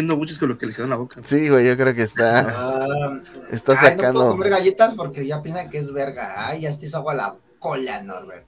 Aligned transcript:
haciendo 0.00 0.16
buches 0.16 0.38
con 0.38 0.48
lo 0.48 0.56
que 0.58 0.66
le 0.66 0.72
quedó 0.72 0.84
en 0.84 0.90
la 0.90 0.96
boca. 0.96 1.20
Sí, 1.22 1.48
güey, 1.48 1.66
yo 1.66 1.76
creo 1.76 1.94
que 1.94 2.02
está. 2.02 2.46
Ah, 2.48 3.20
está 3.50 3.72
ay, 3.72 3.78
no 3.78 3.88
sacando. 3.88 4.20
puedo 4.20 4.32
comer 4.32 4.50
galletas 4.50 4.94
porque 4.94 5.26
ya 5.26 5.42
piensan 5.42 5.68
que 5.68 5.78
es 5.78 5.92
verga. 5.92 6.46
Ay, 6.46 6.62
ya 6.62 6.76
te 6.78 6.86
hizo 6.86 6.96
agua 6.98 7.14
la 7.14 7.34
cola, 7.58 8.02
Norbert. 8.02 8.46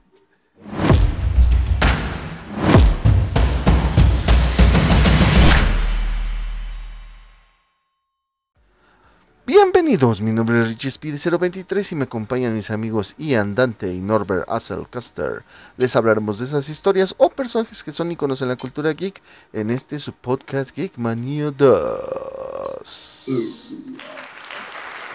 Bienvenidos, 9.45 10.21
mi 10.21 10.31
nombre 10.31 10.61
es 10.61 10.69
Richie 10.69 10.87
Speed 10.87 11.15
023 11.37 11.91
y 11.91 11.95
me 11.95 12.05
acompañan 12.05 12.53
mis 12.55 12.71
amigos 12.71 13.13
Ian 13.17 13.55
Dante 13.55 13.93
y 13.93 13.99
Norbert 13.99 14.49
Asselcaster. 14.49 15.43
Les 15.75 15.97
hablaremos 15.97 16.39
de 16.39 16.45
esas 16.45 16.69
historias 16.69 17.13
o 17.17 17.29
personajes 17.29 17.83
que 17.83 17.91
son 17.91 18.09
iconos 18.09 18.41
en 18.41 18.47
la 18.47 18.55
cultura 18.55 18.93
geek 18.93 19.21
en 19.51 19.69
este 19.69 19.99
su 19.99 20.13
podcast 20.13 20.73
Geek 20.73 20.97
Mania 20.97 21.51
2. 21.51 23.25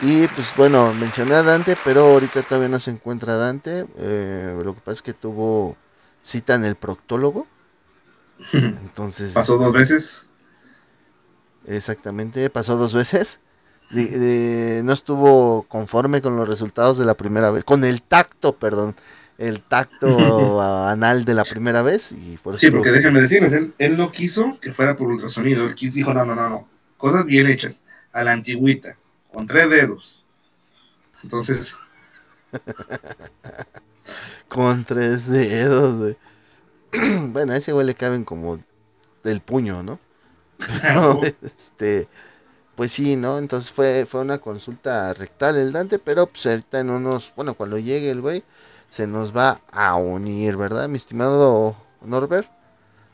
Y 0.03 0.29
pues 0.29 0.55
bueno, 0.57 0.93
mencioné 0.93 1.35
a 1.35 1.43
Dante, 1.43 1.79
pero 1.83 2.03
ahorita 2.13 2.43
todavía 2.47 2.69
no 2.69 2.81
se 2.81 2.91
encuentra 2.91 3.39
Dante. 3.39 3.87
eh, 3.97 4.61
lo 4.63 4.75
que 4.75 4.81
pasa 4.81 4.93
es 4.93 5.03
que 5.03 5.15
tuvo 5.15 5.75
cita 6.23 6.55
en 6.55 6.67
el 6.67 6.77
proctólogo. 6.77 7.47
Entonces, 8.53 9.33
Pasó 9.33 9.57
dos 9.57 9.73
veces. 9.73 10.29
Exactamente, 11.65 12.51
pasó 12.51 12.77
dos 12.77 12.93
veces. 12.93 13.41
De- 13.91 14.07
de- 14.19 14.83
no 14.83 14.93
estuvo 14.93 15.63
conforme 15.63 16.21
con 16.21 16.37
los 16.37 16.47
resultados 16.49 16.99
de 16.99 17.07
la 17.07 17.15
primera 17.15 17.51
vez, 17.51 17.65
con 17.65 17.85
el 17.85 18.03
tacto, 18.03 18.55
perdón, 18.57 18.95
el 19.39 19.63
tacto 19.63 20.61
anal 20.89 21.25
de 21.25 21.35
la 21.35 21.45
primera 21.45 21.81
vez 21.83 22.13
y 22.13 22.37
por 22.39 22.55
eso 22.55 22.61
Sí, 22.61 22.71
porque 22.71 22.91
déjenme 22.91 23.21
decirles, 23.23 23.53
él, 23.53 23.73
él 23.79 23.97
no 23.97 24.13
quiso 24.13 24.59
que 24.61 24.73
fuera 24.73 24.97
por 24.97 25.09
ultrasonido. 25.09 25.67
Él 25.67 25.75
dijo, 25.77 26.13
no, 26.13 26.25
no, 26.27 26.35
no, 26.35 26.49
no. 26.51 26.69
Cosas 26.99 27.25
bien 27.25 27.47
hechas, 27.47 27.83
a 28.13 28.25
la 28.25 28.33
antigüita, 28.33 28.99
con 29.33 29.47
tres 29.47 29.71
dedos. 29.71 30.25
Entonces, 31.23 31.75
con 34.49 34.85
tres 34.85 35.29
dedos, 35.29 35.99
güey. 35.99 36.17
bueno, 37.33 37.53
a 37.53 37.57
ese 37.57 37.73
güey 37.73 37.87
le 37.87 37.95
caben 37.95 38.25
como 38.25 38.61
del 39.25 39.41
puño, 39.41 39.83
¿no? 39.83 39.99
No, 40.95 41.21
este, 41.23 42.09
pues 42.79 42.93
sí, 42.93 43.17
¿no? 43.17 43.39
Entonces 43.39 43.73
fue, 43.73 44.07
fue 44.09 44.21
una 44.21 44.39
consulta 44.39 45.13
rectal 45.13 45.57
el 45.57 45.73
Dante, 45.73 45.99
pero 45.99 46.29
pues 46.29 46.47
ahorita 46.47 46.79
en 46.79 46.91
unos, 46.91 47.33
bueno, 47.35 47.55
cuando 47.55 47.77
llegue 47.77 48.09
el 48.09 48.21
güey, 48.21 48.45
se 48.89 49.09
nos 49.09 49.37
va 49.37 49.61
a 49.73 49.97
unir, 49.97 50.57
¿verdad, 50.57 50.89
mi 50.89 50.97
estimado 50.97 51.77
Norbert? 52.03 52.49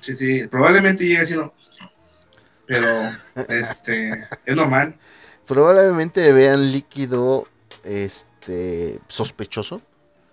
sí, 0.00 0.14
sí, 0.14 0.46
probablemente 0.48 1.04
llegue 1.06 1.22
así, 1.22 1.34
no. 1.34 1.54
Pero, 2.66 2.86
este, 3.48 4.28
es 4.44 4.54
normal. 4.54 4.98
Probablemente 5.46 6.30
vean 6.32 6.70
líquido, 6.70 7.48
este, 7.84 9.00
sospechoso, 9.08 9.80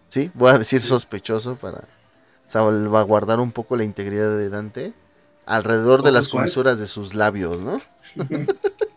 ¿sí? 0.10 0.30
Voy 0.34 0.50
a 0.50 0.58
decir 0.58 0.82
Sí. 0.82 0.90
sospechoso 0.90 1.56
para 1.56 1.86
salvaguardar 2.46 3.40
un 3.40 3.54
poco 3.54 3.78
la 3.78 3.86
integridad 3.86 4.36
de 4.38 4.50
Dante 4.50 4.94
alrededor 5.46 6.04
de 6.04 6.12
las 6.12 6.28
comisuras 6.28 6.80
de 6.80 6.88
sus 6.88 7.14
labios, 7.14 7.62
¿no? 7.62 7.82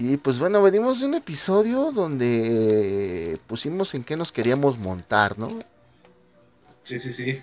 Y 0.00 0.16
pues 0.16 0.38
bueno, 0.38 0.62
venimos 0.62 1.00
de 1.00 1.06
un 1.06 1.14
episodio 1.14 1.90
donde 1.90 3.32
eh, 3.32 3.36
pusimos 3.48 3.92
en 3.96 4.04
qué 4.04 4.16
nos 4.16 4.30
queríamos 4.30 4.78
montar, 4.78 5.36
¿no? 5.36 5.50
Sí, 6.84 7.00
sí, 7.00 7.12
sí. 7.12 7.42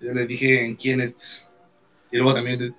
Yo 0.00 0.12
le 0.12 0.26
dije 0.26 0.64
en 0.64 0.74
quién 0.74 1.00
es. 1.00 1.46
Y 2.10 2.16
luego 2.16 2.34
también 2.34 2.74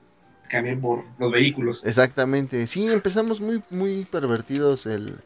cambié 0.50 0.76
por 0.76 1.06
los 1.18 1.32
vehículos. 1.32 1.86
Exactamente. 1.86 2.68
Sí, 2.68 2.86
empezamos 2.92 3.40
muy, 3.40 3.64
muy 3.70 4.04
pervertidos 4.04 4.86
el, 4.86 5.22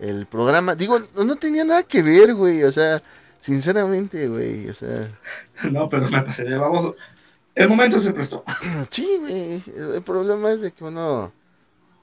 el 0.00 0.24
programa. 0.24 0.74
Digo, 0.74 0.98
no, 1.22 1.36
tenía 1.36 1.66
nada 1.66 1.82
que 1.82 2.00
ver, 2.00 2.32
güey. 2.34 2.64
O 2.64 2.72
sea, 2.72 3.02
sinceramente, 3.40 4.26
güey. 4.26 4.70
O 4.70 4.74
sea, 4.74 5.06
No, 5.70 5.90
pero 5.90 6.08
me 6.08 6.22
pasé 6.22 6.48
vamos. 6.56 6.94
El 7.54 7.68
momento 7.68 8.00
se 8.00 8.14
prestó. 8.14 8.42
sí, 8.88 9.06
güey. 9.20 9.62
El, 9.76 9.96
el 9.96 10.02
problema 10.02 10.50
es 10.52 10.62
de 10.62 10.72
que 10.72 10.82
uno, 10.82 11.30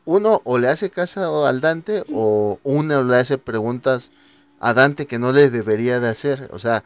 uno 0.05 0.41
o 0.43 0.57
le 0.57 0.67
hace 0.67 0.89
caso 0.89 1.45
al 1.45 1.61
Dante 1.61 2.03
o 2.11 2.59
uno 2.63 3.03
le 3.03 3.17
hace 3.17 3.37
preguntas 3.37 4.11
a 4.59 4.73
Dante 4.73 5.05
que 5.07 5.19
no 5.19 5.31
le 5.31 5.49
debería 5.49 5.99
de 5.99 6.09
hacer. 6.09 6.49
O 6.51 6.59
sea, 6.59 6.83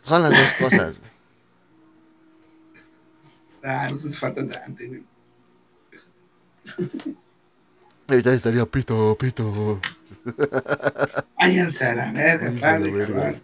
son 0.00 0.22
las 0.22 0.30
dos 0.30 0.70
cosas. 0.70 1.00
Ah, 3.62 3.88
no 3.90 3.96
se 3.96 4.10
falta 4.10 4.42
Dante, 4.42 4.86
güey. 4.86 5.04
Ahorita 8.06 8.32
estaría 8.32 8.64
pito, 8.64 9.16
pito. 9.18 9.80
Váyanse 11.38 11.84
a 11.86 11.94
la 11.94 12.12
verga, 12.12 12.50
verga. 12.50 13.06
cabrón. 13.06 13.42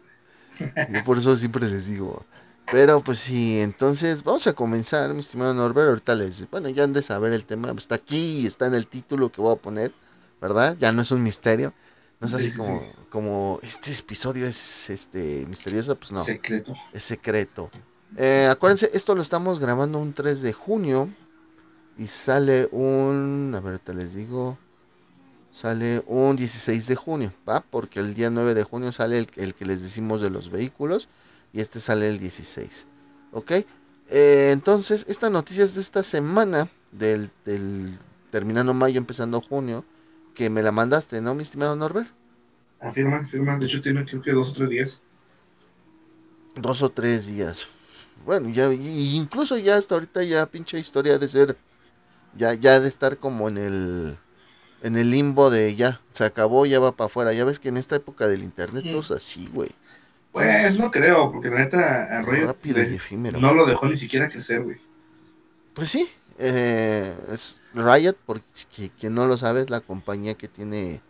Yo 0.90 1.04
por 1.04 1.18
eso 1.18 1.36
siempre 1.36 1.68
les 1.68 1.86
digo. 1.86 2.24
Pero 2.70 3.02
pues 3.02 3.18
sí, 3.20 3.60
entonces 3.60 4.22
vamos 4.24 4.46
a 4.46 4.52
comenzar, 4.54 5.12
mi 5.12 5.20
estimado 5.20 5.54
Norbert. 5.54 5.88
Ahorita 5.88 6.14
les. 6.14 6.48
Bueno, 6.50 6.68
ya 6.70 6.84
han 6.84 6.92
de 6.92 7.02
saber 7.02 7.32
el 7.32 7.44
tema. 7.44 7.70
Está 7.76 7.96
aquí, 7.96 8.46
está 8.46 8.66
en 8.66 8.74
el 8.74 8.86
título 8.86 9.30
que 9.30 9.40
voy 9.42 9.52
a 9.54 9.60
poner, 9.60 9.92
¿verdad? 10.40 10.76
Ya 10.80 10.90
no 10.92 11.02
es 11.02 11.10
un 11.12 11.22
misterio. 11.22 11.72
No 12.20 12.26
es 12.26 12.32
Sí, 12.32 12.36
así 12.36 12.50
sí, 12.50 12.56
como, 12.58 12.80
sí. 12.80 12.86
como 13.10 13.60
este 13.62 13.92
episodio 13.92 14.46
es 14.46 14.88
este 14.90 15.46
misterioso, 15.46 15.94
pues 15.96 16.12
no, 16.12 16.22
Secreto. 16.22 16.74
es 16.92 17.02
secreto. 17.04 17.70
Eh, 18.16 18.48
acuérdense, 18.50 18.90
esto 18.94 19.14
lo 19.14 19.22
estamos 19.22 19.58
grabando 19.60 19.98
un 19.98 20.12
3 20.14 20.40
de 20.40 20.52
junio 20.52 21.08
y 21.98 22.06
sale 22.08 22.68
un. 22.72 23.52
A 23.54 23.60
ver, 23.60 23.72
ahorita 23.74 23.92
les 23.92 24.14
digo. 24.14 24.58
Sale 25.52 26.02
un 26.08 26.34
16 26.34 26.88
de 26.88 26.96
junio, 26.96 27.32
¿va? 27.48 27.60
Porque 27.60 28.00
el 28.00 28.14
día 28.14 28.28
9 28.28 28.54
de 28.54 28.64
junio 28.64 28.90
sale 28.90 29.18
el, 29.18 29.28
el 29.36 29.54
que 29.54 29.64
les 29.64 29.82
decimos 29.82 30.20
de 30.20 30.28
los 30.28 30.50
vehículos 30.50 31.08
y 31.54 31.60
este 31.60 31.80
sale 31.80 32.08
el 32.08 32.18
16. 32.18 32.86
¿Ok? 33.32 33.52
Eh, 34.10 34.50
entonces, 34.52 35.06
esta 35.08 35.30
noticia 35.30 35.64
es 35.64 35.74
de 35.74 35.80
esta 35.80 36.02
semana, 36.02 36.68
del, 36.92 37.30
del 37.44 37.98
terminando 38.30 38.74
mayo, 38.74 38.98
empezando 38.98 39.40
junio, 39.40 39.84
que 40.34 40.50
me 40.50 40.62
la 40.62 40.72
mandaste, 40.72 41.20
¿no, 41.20 41.34
mi 41.34 41.42
estimado 41.42 41.76
Norbert? 41.76 42.08
Afirma, 42.80 43.18
afirma. 43.18 43.56
De 43.56 43.66
hecho, 43.66 43.80
tiene 43.80 44.04
creo 44.04 44.20
que 44.20 44.32
dos 44.32 44.50
o 44.50 44.52
tres 44.52 44.68
días. 44.68 45.00
Dos 46.56 46.82
o 46.82 46.90
tres 46.90 47.26
días. 47.26 47.66
Bueno, 48.26 48.48
ya, 48.48 48.72
y 48.72 49.16
incluso 49.16 49.56
ya 49.56 49.76
hasta 49.76 49.94
ahorita 49.94 50.24
ya 50.24 50.46
pinche 50.46 50.78
historia 50.78 51.18
de 51.18 51.28
ser, 51.28 51.56
ya, 52.36 52.54
ya 52.54 52.80
de 52.80 52.88
estar 52.88 53.18
como 53.18 53.48
en 53.48 53.58
el, 53.58 54.18
en 54.82 54.96
el 54.96 55.10
limbo 55.10 55.50
de 55.50 55.76
ya, 55.76 56.00
se 56.10 56.24
acabó, 56.24 56.66
ya 56.66 56.80
va 56.80 56.92
para 56.92 57.06
afuera. 57.06 57.32
Ya 57.32 57.44
ves 57.44 57.60
que 57.60 57.68
en 57.68 57.76
esta 57.76 57.94
época 57.94 58.26
del 58.26 58.42
internet 58.42 58.84
todo 58.84 59.00
es 59.00 59.12
así, 59.12 59.48
güey. 59.52 59.70
Pues 60.34 60.78
no 60.78 60.90
creo, 60.90 61.32
porque 61.32 61.48
la 61.48 61.60
neta, 61.60 62.18
Arroyo 62.18 62.48
Rápido 62.48 62.82
y 62.82 62.96
efímero. 62.96 63.40
no 63.40 63.54
lo 63.54 63.64
dejó 63.66 63.88
ni 63.88 63.96
siquiera 63.96 64.28
crecer, 64.28 64.62
güey. 64.64 64.78
Pues 65.72 65.90
sí, 65.90 66.08
eh, 66.38 67.14
es 67.32 67.60
Riot, 67.74 68.16
porque 68.26 68.90
quien 68.98 69.14
no 69.14 69.26
lo 69.26 69.36
sabe, 69.38 69.62
es 69.62 69.70
la 69.70 69.80
compañía 69.80 70.34
que 70.36 70.48
tiene, 70.48 71.02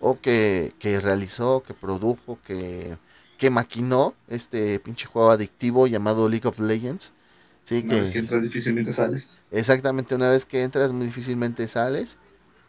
o 0.00 0.20
que, 0.20 0.74
que 0.78 1.00
realizó, 1.00 1.62
que 1.64 1.74
produjo, 1.74 2.40
que, 2.44 2.98
que 3.38 3.50
maquinó 3.50 4.16
este 4.28 4.80
pinche 4.80 5.06
juego 5.06 5.30
adictivo 5.32 5.86
llamado 5.86 6.28
League 6.28 6.48
of 6.48 6.60
Legends. 6.60 7.14
Sí, 7.64 7.84
Una 7.84 7.88
que, 7.88 7.96
vez 7.96 8.10
que 8.10 8.18
entras 8.20 8.42
difícilmente 8.42 8.92
sales. 8.92 9.38
exactamente 9.50 10.14
una 10.14 10.30
vez 10.30 10.46
que 10.46 10.62
entras 10.62 10.92
muy 10.92 11.06
difícilmente 11.06 11.68
sales. 11.68 12.18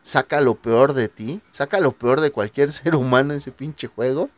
Saca 0.04 0.42
lo 0.42 0.56
peor 0.56 0.94
de 0.94 1.10
ti, 1.10 1.42
saca 1.52 1.80
lo 1.80 1.94
peor 1.94 2.22
de 2.22 2.32
cualquier 2.32 2.72
ser 2.74 2.96
humano 2.96 3.34
en 3.34 3.40
ese 3.40 3.52
pinche 3.52 3.88
juego. 3.88 4.30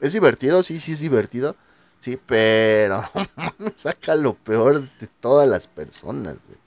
Es 0.00 0.12
divertido, 0.12 0.62
sí, 0.62 0.80
sí 0.80 0.92
es 0.92 1.00
divertido. 1.00 1.56
Sí, 2.00 2.18
pero 2.24 3.02
saca 3.76 4.14
lo 4.14 4.34
peor 4.34 4.82
de 5.00 5.06
todas 5.20 5.48
las 5.48 5.66
personas, 5.68 6.38
güey. 6.46 6.58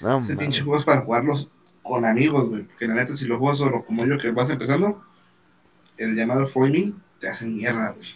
No, 0.00 0.20
Ese 0.20 0.36
pinche 0.36 0.62
juego 0.62 0.78
es 0.78 0.84
para 0.84 1.00
jugarlos 1.02 1.48
con 1.82 2.04
amigos, 2.04 2.48
güey. 2.48 2.62
Porque 2.64 2.86
la 2.86 2.94
neta, 2.94 3.14
si 3.16 3.24
lo 3.26 3.38
juegas 3.38 3.58
solo 3.58 3.84
como 3.84 4.06
yo, 4.06 4.18
que 4.18 4.30
vas 4.30 4.50
empezando, 4.50 5.02
el 5.96 6.14
llamado 6.14 6.46
flaming, 6.46 7.00
te 7.18 7.28
hacen 7.28 7.56
mierda, 7.56 7.92
güey. 7.92 8.08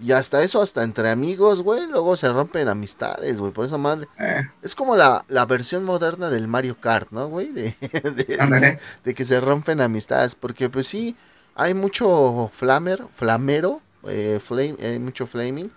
Y 0.00 0.10
hasta 0.12 0.42
eso, 0.42 0.60
hasta 0.60 0.82
entre 0.82 1.08
amigos, 1.10 1.62
güey, 1.62 1.86
luego 1.88 2.16
se 2.16 2.30
rompen 2.30 2.68
amistades, 2.68 3.38
güey. 3.40 3.52
Por 3.52 3.64
esa 3.64 3.78
madre. 3.78 4.08
Eh, 4.18 4.42
Es 4.62 4.74
como 4.74 4.96
la, 4.96 5.24
la 5.28 5.46
versión 5.46 5.84
moderna 5.84 6.30
del 6.30 6.48
Mario 6.48 6.76
Kart, 6.78 7.10
¿no, 7.10 7.28
güey? 7.28 7.52
De, 7.52 7.74
de- 7.80 8.36
ándale. 8.40 8.78
de 9.04 9.14
que 9.14 9.24
se 9.24 9.40
rompen 9.40 9.80
amistades. 9.80 10.34
Porque, 10.34 10.68
pues 10.68 10.88
sí, 10.88 11.16
hay 11.54 11.74
mucho 11.74 12.50
flamer, 12.52 13.04
flamero, 13.14 13.80
eh, 14.08 14.40
flame, 14.40 14.76
hay 14.80 14.98
mucho 14.98 15.26
flaming. 15.26 15.70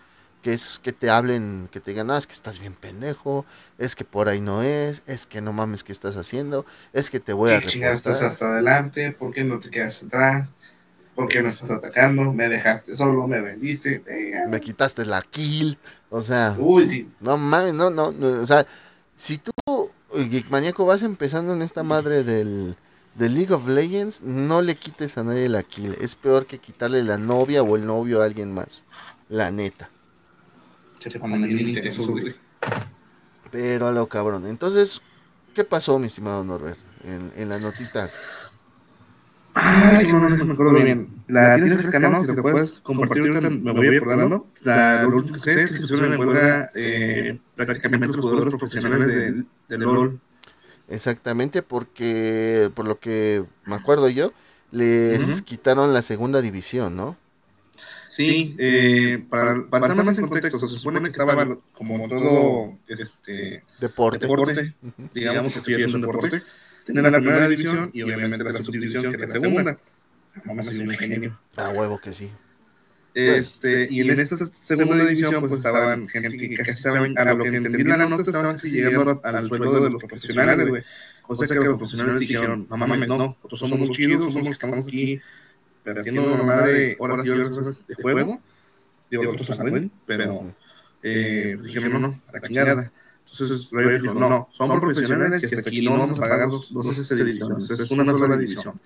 Que 0.44 0.54
es 0.54 0.80
que 0.82 0.94
te 0.94 1.10
hablen, 1.10 1.68
que 1.72 1.80
te 1.80 1.92
digan, 1.92 2.08
no, 2.08 2.16
es 2.16 2.28
que 2.28 2.34
estás 2.34 2.60
bien 2.60 2.74
pendejo, 2.74 3.44
es 3.80 3.96
que 3.96 4.06
por 4.06 4.30
ahí 4.30 4.40
no 4.40 4.62
es, 4.62 5.02
es 5.08 5.26
que 5.26 5.42
no 5.42 5.52
mames, 5.52 5.84
¿qué 5.84 5.92
estás 5.92 6.16
haciendo? 6.16 6.64
Es 6.94 7.10
que 7.10 7.20
te 7.20 7.34
voy 7.34 7.52
a 7.52 7.60
¿Qué 7.60 7.92
estás 7.92 8.22
hasta 8.22 8.54
adelante? 8.54 9.12
¿Por 9.12 9.34
qué 9.34 9.44
no 9.44 9.60
te 9.60 9.72
quedas 9.72 10.04
atrás? 10.04 10.48
¿Por 11.16 11.28
qué 11.28 11.42
no 11.42 11.50
estás 11.50 11.72
atacando? 11.72 12.32
¿Me 12.32 12.48
dejaste 12.50 12.96
solo? 12.96 13.28
¿Me 13.28 13.42
vendiste? 13.42 14.04
Eh, 14.08 14.48
Me 14.48 14.62
quitaste 14.62 15.06
la 15.06 15.24
kill, 15.24 15.80
o 16.12 16.22
sea... 16.22 16.56
Uy, 16.58 16.88
sí. 16.88 17.10
No 17.20 17.38
mames, 17.38 17.74
no, 17.74 17.90
no, 17.90 18.12
no, 18.12 18.28
o 18.42 18.46
sea, 18.46 18.66
si 19.16 19.40
tú 19.40 19.52
Geekmaniaco, 20.14 20.86
vas 20.86 21.02
empezando 21.04 21.54
en 21.54 21.62
esta 21.62 21.84
madre 21.84 22.24
del, 22.24 22.78
del 23.18 23.34
League 23.34 23.54
of 23.54 23.68
Legends, 23.68 24.22
no 24.22 24.62
le 24.62 24.76
quites 24.76 25.18
a 25.18 25.24
nadie 25.24 25.50
la 25.50 25.64
kill. 25.64 25.98
Es 26.00 26.16
peor 26.16 26.46
que 26.46 26.60
quitarle 26.60 27.04
la 27.04 27.18
novia 27.18 27.64
o 27.64 27.76
el 27.76 27.86
novio 27.86 28.22
a 28.22 28.26
alguien 28.26 28.54
más. 28.54 28.84
La 29.30 29.52
neta. 29.52 29.90
Se 31.00 31.20
bien 31.20 31.70
intensos, 31.70 32.08
güey. 32.08 32.36
Pero 33.52 33.88
a 33.88 33.92
lo 33.92 34.08
cabrón. 34.08 34.48
Entonces, 34.48 35.02
¿qué 35.56 35.64
pasó, 35.64 36.00
mi 36.00 36.08
estimado 36.08 36.44
Norbert? 36.44 36.78
En, 37.04 37.32
en 37.36 37.50
la 37.50 37.60
notita. 37.60 38.10
Ay, 39.54 40.08
no, 40.08 40.20
no, 40.20 40.30
no 40.30 40.46
me 40.46 40.54
acuerdo 40.54 40.74
bien. 40.74 41.24
La 41.28 41.56
tienes 41.56 41.78
fresca, 41.78 42.00
¿no? 42.00 42.24
Si 42.24 42.34
lo 42.34 42.42
puedes 42.42 42.74
compartir 42.74 43.24
ahorita, 43.24 43.50
me 43.50 43.72
voy 43.74 43.96
acordando. 43.96 44.48
La, 44.62 45.04
lo 45.04 45.18
último 45.18 45.34
que 45.34 45.40
sé 45.40 45.64
es 45.64 45.74
que 45.74 45.82
pusieron 45.82 46.14
en 46.14 46.20
huelga 46.20 46.70
eh, 46.76 47.40
prácticamente 47.56 48.08
los 48.08 48.18
jugadores 48.18 48.56
profesionales 48.56 49.08
del, 49.08 49.48
del 49.68 49.82
LOL. 49.82 50.20
Exactamente, 50.90 51.62
porque 51.62 52.72
por 52.74 52.86
lo 52.86 53.00
que 53.00 53.44
me 53.66 53.76
acuerdo 53.76 54.10
yo, 54.10 54.32
les 54.72 55.42
quitaron 55.42 55.94
la 55.94 56.02
segunda 56.02 56.42
división, 56.42 56.96
¿no? 56.96 57.18
Sí, 58.08 58.56
eh, 58.58 59.24
para, 59.30 59.66
para 59.70 59.88
estar 59.88 60.06
más 60.06 60.18
en 60.18 60.28
contexto, 60.28 60.60
se 60.68 60.78
supone 60.78 61.02
que 61.02 61.10
estaba 61.10 61.46
como 61.74 62.08
todo 62.08 62.78
este 62.88 63.64
Deporte. 63.80 64.20
deporte, 64.20 64.74
digamos 65.14 65.54
que 65.54 65.62
sí 65.62 65.74
es 65.74 65.94
un 65.94 66.02
deporte, 66.02 66.42
tener 66.86 67.12
la 67.12 67.20
primera 67.20 67.48
división 67.48 67.92
y 67.94 68.02
obviamente 68.04 68.44
la 68.44 68.54
subdivisión 68.54 69.14
que 69.14 69.24
es 69.24 69.34
la 69.34 69.40
segunda. 69.40 69.78
Vamos 70.46 70.68
a 70.68 70.72
ser 70.72 70.88
un 70.88 70.96
genio. 70.96 71.40
A 71.58 71.70
huevo 71.70 72.00
que 72.00 72.14
sí. 72.14 72.32
Este, 73.20 73.88
y 73.90 74.02
en 74.02 74.20
esta 74.20 74.38
segunda 74.38 75.04
división 75.04 75.42
pues 75.42 75.54
estaban 75.54 76.08
gente 76.08 76.38
que 76.38 76.56
casi 76.56 76.70
estaban, 76.70 77.18
a 77.18 77.34
lo 77.34 77.44
que 77.44 77.50
entendí 77.50 77.82
en 77.82 77.88
la 77.90 78.08
nota, 78.08 78.22
estaban 78.22 78.52
casi 78.52 78.70
llegando 78.70 79.20
al 79.24 79.48
sueldo 79.48 79.84
de 79.84 79.90
los 79.90 80.04
profesionales, 80.04 80.70
güey. 80.70 80.84
O 81.28 81.36
sea 81.36 81.48
que 81.48 81.56
los 81.56 81.78
profesionales 81.78 82.20
dijeron, 82.20 82.68
no 82.70 82.78
mames, 82.78 83.08
no, 83.08 83.18
nosotros 83.18 83.60
somos 83.60 83.80
los 83.80 83.90
chidos, 83.90 84.32
somos 84.32 84.36
los 84.36 84.60
que 84.60 84.66
estamos 84.66 84.88
aquí 84.88 85.20
perdiendo 85.84 86.32
una 86.32 86.44
madre 86.44 86.96
horas 87.00 87.26
y 87.26 87.30
horas 87.30 87.88
de 87.88 87.96
juego. 87.96 88.40
Digo, 89.10 89.32
otros 89.32 89.48
saben, 89.48 89.92
pero 90.06 90.54
eh, 91.02 91.58
dijeron, 91.64 91.94
no, 91.94 92.00
no, 92.00 92.22
a 92.28 92.34
la 92.34 92.42
chingada. 92.42 92.92
Entonces 93.26 93.70
Riot 93.72 94.00
dijo, 94.00 94.14
no, 94.14 94.30
no, 94.30 94.48
son 94.52 94.80
profesionales 94.80 95.42
y 95.42 95.56
hasta 95.56 95.70
aquí 95.70 95.82
no 95.84 95.98
vamos 95.98 96.20
a 96.20 96.22
pagar 96.22 96.50
dos, 96.50 96.72
dos 96.72 96.98
este, 96.98 97.16
divisiones, 97.16 97.68
es 97.68 97.90
una 97.90 98.06
sola 98.06 98.38
división. 98.38 98.80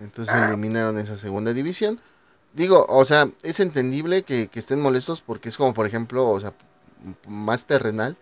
Entonces 0.00 0.34
Ah. 0.34 0.48
eliminaron 0.48 0.98
esa 0.98 1.16
segunda 1.16 1.52
división. 1.52 2.00
Digo, 2.54 2.86
o 2.88 3.04
sea, 3.04 3.28
es 3.42 3.60
entendible 3.60 4.22
que, 4.22 4.48
que 4.48 4.58
estén 4.58 4.80
molestos 4.80 5.20
porque 5.20 5.48
es 5.48 5.56
como, 5.56 5.74
por 5.74 5.86
ejemplo, 5.86 6.28
o 6.28 6.40
sea, 6.40 6.54
más 7.26 7.66
terrenal, 7.66 8.16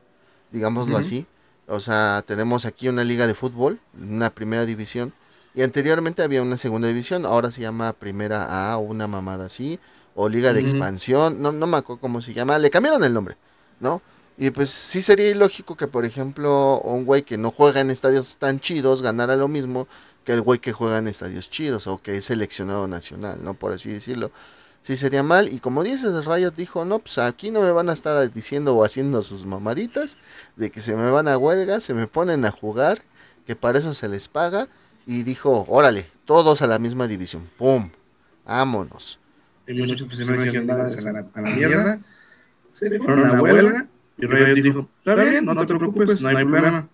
digámoslo 0.50 0.96
así. 0.96 1.26
O 1.66 1.80
sea, 1.80 2.24
tenemos 2.26 2.64
aquí 2.64 2.88
una 2.88 3.04
liga 3.04 3.26
de 3.26 3.34
fútbol, 3.34 3.78
una 3.94 4.30
primera 4.30 4.64
división, 4.64 5.12
y 5.54 5.62
anteriormente 5.62 6.22
había 6.22 6.42
una 6.42 6.56
segunda 6.56 6.88
división, 6.88 7.26
ahora 7.26 7.50
se 7.50 7.60
llama 7.60 7.92
Primera 7.92 8.72
A 8.72 8.78
o 8.78 8.80
una 8.80 9.06
mamada 9.06 9.46
así, 9.46 9.78
o 10.14 10.28
Liga 10.28 10.52
de. 10.52 10.60
Expansión, 10.60 11.40
no, 11.40 11.52
no 11.52 11.66
me 11.66 11.76
acuerdo 11.76 12.00
cómo 12.00 12.22
se 12.22 12.32
llama, 12.32 12.58
le 12.58 12.70
cambiaron 12.70 13.04
el 13.04 13.12
nombre, 13.12 13.36
¿no? 13.80 14.02
Y 14.38 14.50
pues 14.50 14.70
sí 14.70 15.02
sería 15.02 15.28
ilógico 15.28 15.76
que, 15.76 15.86
por 15.86 16.06
ejemplo, 16.06 16.80
un 16.80 17.04
güey 17.04 17.22
que 17.22 17.36
no 17.36 17.50
juega 17.50 17.80
en 17.80 17.90
estadios 17.90 18.36
tan 18.38 18.60
chidos 18.60 19.02
ganara 19.02 19.36
lo 19.36 19.46
mismo 19.46 19.86
que 20.22 20.32
el 20.32 20.40
güey 20.40 20.58
que 20.58 20.72
juega 20.72 20.98
en 20.98 21.08
estadios 21.08 21.50
chidos 21.50 21.86
o 21.86 22.00
que 22.00 22.16
es 22.16 22.26
seleccionado 22.26 22.88
nacional, 22.88 23.38
¿no? 23.42 23.54
Por 23.54 23.72
así 23.72 23.90
decirlo. 23.90 24.30
Sí 24.82 24.96
sería 24.96 25.22
mal. 25.22 25.52
Y 25.52 25.60
como 25.60 25.84
dices, 25.84 26.24
Riot 26.26 26.54
dijo, 26.56 26.84
no, 26.84 26.98
pues 26.98 27.18
aquí 27.18 27.50
no 27.50 27.62
me 27.62 27.70
van 27.70 27.88
a 27.88 27.92
estar 27.92 28.32
diciendo 28.32 28.74
o 28.74 28.84
haciendo 28.84 29.22
sus 29.22 29.46
mamaditas 29.46 30.16
de 30.56 30.70
que 30.70 30.80
se 30.80 30.96
me 30.96 31.10
van 31.10 31.28
a 31.28 31.38
huelga, 31.38 31.80
se 31.80 31.94
me 31.94 32.08
ponen 32.08 32.44
a 32.44 32.50
jugar, 32.50 33.02
que 33.46 33.54
para 33.54 33.78
eso 33.78 33.94
se 33.94 34.08
les 34.08 34.28
paga. 34.28 34.68
Y 35.06 35.22
dijo, 35.22 35.64
órale, 35.68 36.06
todos 36.24 36.62
a 36.62 36.66
la 36.66 36.78
misma 36.78 37.06
división. 37.06 37.48
¡Pum! 37.58 37.90
Vámonos. 38.44 39.18
Y 39.66 39.74
muchos 39.74 40.08
dijeron, 40.18 40.66
nada, 40.66 40.86
a 40.86 41.12
la, 41.12 41.26
a 41.32 41.40
la 41.40 41.50
mierda. 41.50 42.00
Se 42.72 42.98
fueron 42.98 43.26
a 43.26 43.34
la 43.34 43.42
huelga. 43.42 43.88
Y 44.18 44.26
Riot 44.26 44.62
dijo, 44.62 44.88
está 44.98 45.22
bien, 45.22 45.44
no 45.44 45.66
te 45.66 45.76
preocupes, 45.76 46.20
no 46.20 46.28
hay 46.28 46.44
problema. 46.44 46.88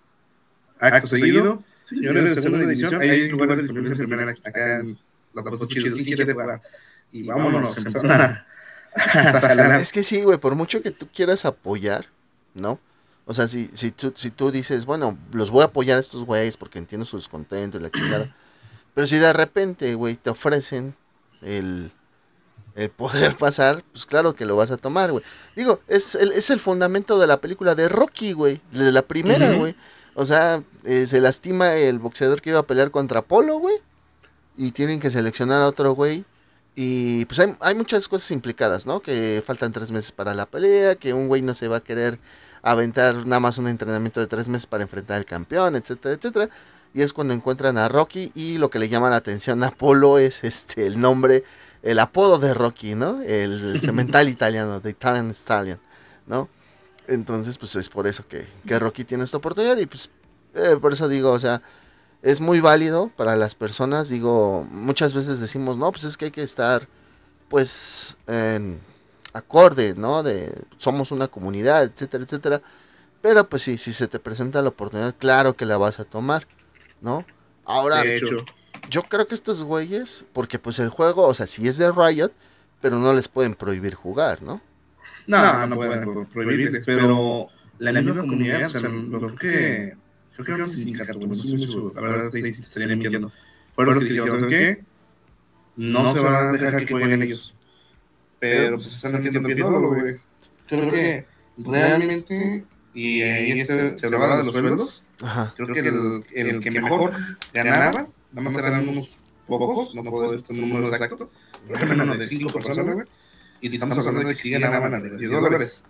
Acto 0.78 1.08
seguido, 1.08 1.62
señores 1.88 2.24
de 2.24 2.42
segunda 2.42 2.58
división, 2.66 3.00
hay 3.00 3.28
lugares 3.28 3.66
de 3.66 3.72
primera 3.72 4.30
acá 4.30 4.80
en 4.80 4.98
los 5.32 5.68
chidos. 5.68 5.94
¿Quién 5.94 6.04
quiere 6.04 6.32
jugar? 6.32 6.60
Y 7.12 7.26
vámonos, 7.26 7.78
empezaron 7.78 8.10
a, 8.12 8.46
a 8.94 9.40
jalar. 9.40 9.80
Es 9.80 9.92
que 9.92 10.02
sí, 10.02 10.22
güey, 10.22 10.38
por 10.38 10.54
mucho 10.54 10.82
que 10.82 10.90
tú 10.90 11.08
quieras 11.12 11.44
apoyar, 11.44 12.06
¿no? 12.54 12.78
O 13.24 13.34
sea, 13.34 13.46
si, 13.46 13.70
si, 13.74 13.90
tú, 13.90 14.12
si 14.16 14.30
tú 14.30 14.50
dices, 14.50 14.86
bueno, 14.86 15.18
los 15.32 15.50
voy 15.50 15.62
a 15.62 15.66
apoyar 15.66 15.98
a 15.98 16.00
estos 16.00 16.24
güeyes 16.24 16.56
porque 16.56 16.78
entiendo 16.78 17.04
su 17.04 17.18
descontento 17.18 17.78
y 17.78 17.82
la 17.82 17.90
chingada. 17.90 18.34
Pero 18.94 19.06
si 19.06 19.16
de 19.16 19.32
repente, 19.32 19.94
güey, 19.94 20.16
te 20.16 20.30
ofrecen 20.30 20.94
el, 21.42 21.92
el 22.74 22.90
poder 22.90 23.36
pasar, 23.38 23.84
pues 23.92 24.06
claro 24.06 24.34
que 24.34 24.46
lo 24.46 24.56
vas 24.56 24.70
a 24.70 24.78
tomar, 24.78 25.12
güey. 25.12 25.22
Digo, 25.54 25.80
es 25.88 26.14
el, 26.14 26.32
es 26.32 26.48
el 26.50 26.58
fundamento 26.58 27.18
de 27.18 27.26
la 27.26 27.38
película 27.38 27.74
de 27.74 27.88
Rocky, 27.88 28.32
güey. 28.32 28.62
De 28.72 28.90
la 28.92 29.02
primera, 29.02 29.52
güey. 29.52 29.76
O 30.20 30.26
sea, 30.26 30.64
eh, 30.82 31.06
se 31.06 31.20
lastima 31.20 31.74
el 31.76 32.00
boxeador 32.00 32.42
que 32.42 32.50
iba 32.50 32.58
a 32.58 32.64
pelear 32.64 32.90
contra 32.90 33.20
Apolo, 33.20 33.60
güey. 33.60 33.76
Y 34.56 34.72
tienen 34.72 34.98
que 34.98 35.10
seleccionar 35.10 35.62
a 35.62 35.68
otro 35.68 35.92
güey. 35.92 36.24
Y 36.74 37.24
pues 37.26 37.38
hay, 37.38 37.54
hay 37.60 37.76
muchas 37.76 38.08
cosas 38.08 38.28
implicadas, 38.32 38.84
¿no? 38.84 38.98
Que 38.98 39.40
faltan 39.46 39.72
tres 39.72 39.92
meses 39.92 40.10
para 40.10 40.34
la 40.34 40.46
pelea, 40.46 40.96
que 40.96 41.14
un 41.14 41.28
güey 41.28 41.40
no 41.40 41.54
se 41.54 41.68
va 41.68 41.76
a 41.76 41.84
querer 41.84 42.18
aventar 42.62 43.28
nada 43.28 43.38
más 43.38 43.58
un 43.58 43.68
entrenamiento 43.68 44.18
de 44.18 44.26
tres 44.26 44.48
meses 44.48 44.66
para 44.66 44.82
enfrentar 44.82 45.18
al 45.18 45.24
campeón, 45.24 45.76
etcétera, 45.76 46.16
etcétera. 46.16 46.48
Y 46.94 47.02
es 47.02 47.12
cuando 47.12 47.32
encuentran 47.32 47.78
a 47.78 47.88
Rocky 47.88 48.32
y 48.34 48.58
lo 48.58 48.70
que 48.70 48.80
le 48.80 48.88
llama 48.88 49.10
la 49.10 49.16
atención 49.16 49.62
a 49.62 49.68
Apolo 49.68 50.18
es 50.18 50.42
este 50.42 50.88
el 50.88 51.00
nombre, 51.00 51.44
el 51.84 52.00
apodo 52.00 52.38
de 52.38 52.54
Rocky, 52.54 52.96
¿no? 52.96 53.22
El, 53.22 53.76
el 53.76 53.80
cemental 53.80 54.28
italiano, 54.36 54.80
de 54.80 54.90
Italian 54.90 55.30
Stallion, 55.30 55.78
¿no? 56.26 56.48
Entonces, 57.08 57.58
pues 57.58 57.74
es 57.76 57.88
por 57.88 58.06
eso 58.06 58.26
que, 58.28 58.46
que 58.66 58.78
Rocky 58.78 59.02
tiene 59.02 59.24
esta 59.24 59.38
oportunidad 59.38 59.76
y 59.78 59.86
pues 59.86 60.10
eh, 60.54 60.76
por 60.80 60.92
eso 60.92 61.08
digo, 61.08 61.32
o 61.32 61.38
sea, 61.38 61.62
es 62.22 62.40
muy 62.40 62.60
válido 62.60 63.10
para 63.16 63.34
las 63.36 63.54
personas, 63.54 64.08
digo, 64.08 64.66
muchas 64.70 65.14
veces 65.14 65.40
decimos, 65.40 65.76
no, 65.76 65.90
pues 65.90 66.04
es 66.04 66.16
que 66.16 66.26
hay 66.26 66.30
que 66.30 66.42
estar, 66.42 66.88
pues, 67.48 68.16
en 68.26 68.80
acorde, 69.32 69.94
¿no? 69.94 70.22
De 70.22 70.52
somos 70.78 71.12
una 71.12 71.28
comunidad, 71.28 71.84
etcétera, 71.84 72.24
etcétera. 72.24 72.62
Pero 73.20 73.48
pues 73.48 73.62
sí, 73.62 73.78
si 73.78 73.92
se 73.92 74.06
te 74.06 74.18
presenta 74.18 74.62
la 74.62 74.68
oportunidad, 74.68 75.14
claro 75.16 75.54
que 75.54 75.66
la 75.66 75.76
vas 75.76 75.98
a 75.98 76.04
tomar, 76.04 76.46
¿no? 77.00 77.24
Ahora, 77.64 78.02
De 78.02 78.16
hecho, 78.16 78.44
yo 78.88 79.02
creo 79.02 79.26
que 79.26 79.34
estos 79.34 79.62
güeyes, 79.62 80.24
porque 80.32 80.58
pues 80.58 80.78
el 80.78 80.88
juego, 80.88 81.26
o 81.26 81.34
sea, 81.34 81.46
sí 81.46 81.66
es 81.66 81.78
de 81.78 81.90
Riot, 81.90 82.32
pero 82.80 82.98
no 82.98 83.12
les 83.12 83.28
pueden 83.28 83.54
prohibir 83.54 83.94
jugar, 83.94 84.42
¿no? 84.42 84.60
No, 85.28 85.66
no 85.66 85.76
pueden 85.76 86.00
pro- 86.02 86.28
prohibirles, 86.28 86.82
pero 86.86 87.48
la 87.78 87.92
misma 87.92 88.20
comunidad, 88.22 88.66
o 88.66 88.70
sea, 88.70 88.80
lo 88.80 89.18
creo 89.20 89.36
que, 89.36 89.94
creo 90.34 90.46
que 90.46 90.52
era 90.52 90.64
un 90.64 90.70
sindicato, 90.70 91.18
no 91.18 91.32
estoy 91.32 91.50
muy 91.52 91.60
seguro, 91.68 91.92
la 91.94 92.00
verdad 92.00 92.30
te 92.30 92.48
estaría 92.48 92.88
mintiendo. 92.88 93.32
Fueron 93.74 93.94
los 93.94 94.04
que 94.04 94.10
dijeron, 94.10 94.40
¿saben 94.40 94.50
qué? 94.76 94.84
No 95.76 96.12
se 96.14 96.20
va 96.20 96.48
a 96.48 96.52
dejar 96.52 96.84
que 96.86 96.92
jueguen 96.92 97.22
ellos. 97.22 97.54
Pero 98.40 98.76
pues 98.76 98.86
están 98.86 99.12
metiendo 99.12 99.40
pie 99.48 99.62
solo, 99.62 99.88
güey. 99.94 100.16
Creo 100.68 100.90
que 100.90 101.26
realmente, 101.58 102.64
y 102.94 103.22
ahí 103.22 103.60
este, 103.60 103.96
se 103.98 104.06
hablaba 104.06 104.36
de 104.38 104.44
los 104.44 104.52
sueldos, 104.54 105.04
creo 105.56 105.68
que 105.68 105.80
el, 105.80 106.24
el 106.34 106.60
que 106.60 106.70
mejor 106.70 107.12
ganaba, 107.52 108.08
nada 108.32 108.42
más 108.50 108.56
eran 108.56 108.88
unos 108.88 109.10
pocos, 109.46 109.94
no 109.94 110.02
puedo 110.04 110.32
decir 110.32 110.46
el 110.56 110.60
número 110.68 110.88
exacto, 110.88 111.30
pero 111.66 111.78
eran 111.80 111.98
menos 111.98 112.18
de 112.18 112.26
5 112.26 112.52
personas, 112.52 112.94
güey. 112.94 113.06
Y 113.60 113.68
si 113.68 113.74
estamos 113.74 113.98
hablando 113.98 114.20
de 114.20 114.34
que 114.34 114.34
sí 114.34 114.50
ganaban 114.50 114.94
a 114.94 115.00
10 115.00 115.30
dólares. 115.30 115.82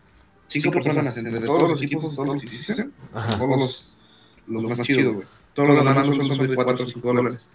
5 0.48 0.70
personas 0.70 1.16
entre 1.16 1.40
todos 1.40 1.70
los 1.70 1.82
equipos, 1.82 2.14
todos 2.14 2.28
los 2.28 2.40
que 2.40 2.46
existen, 2.46 2.92
los, 3.12 3.98
los 4.46 4.64
más 4.64 4.82
chidos, 4.82 5.14
güey. 5.14 5.26
Todos 5.52 5.68
los 5.68 5.78
demás 5.78 6.06
son 6.37 6.48
de 6.48 6.54
4 6.54 6.75
o 6.75 6.87
5 6.87 7.12
dólares. 7.14 7.48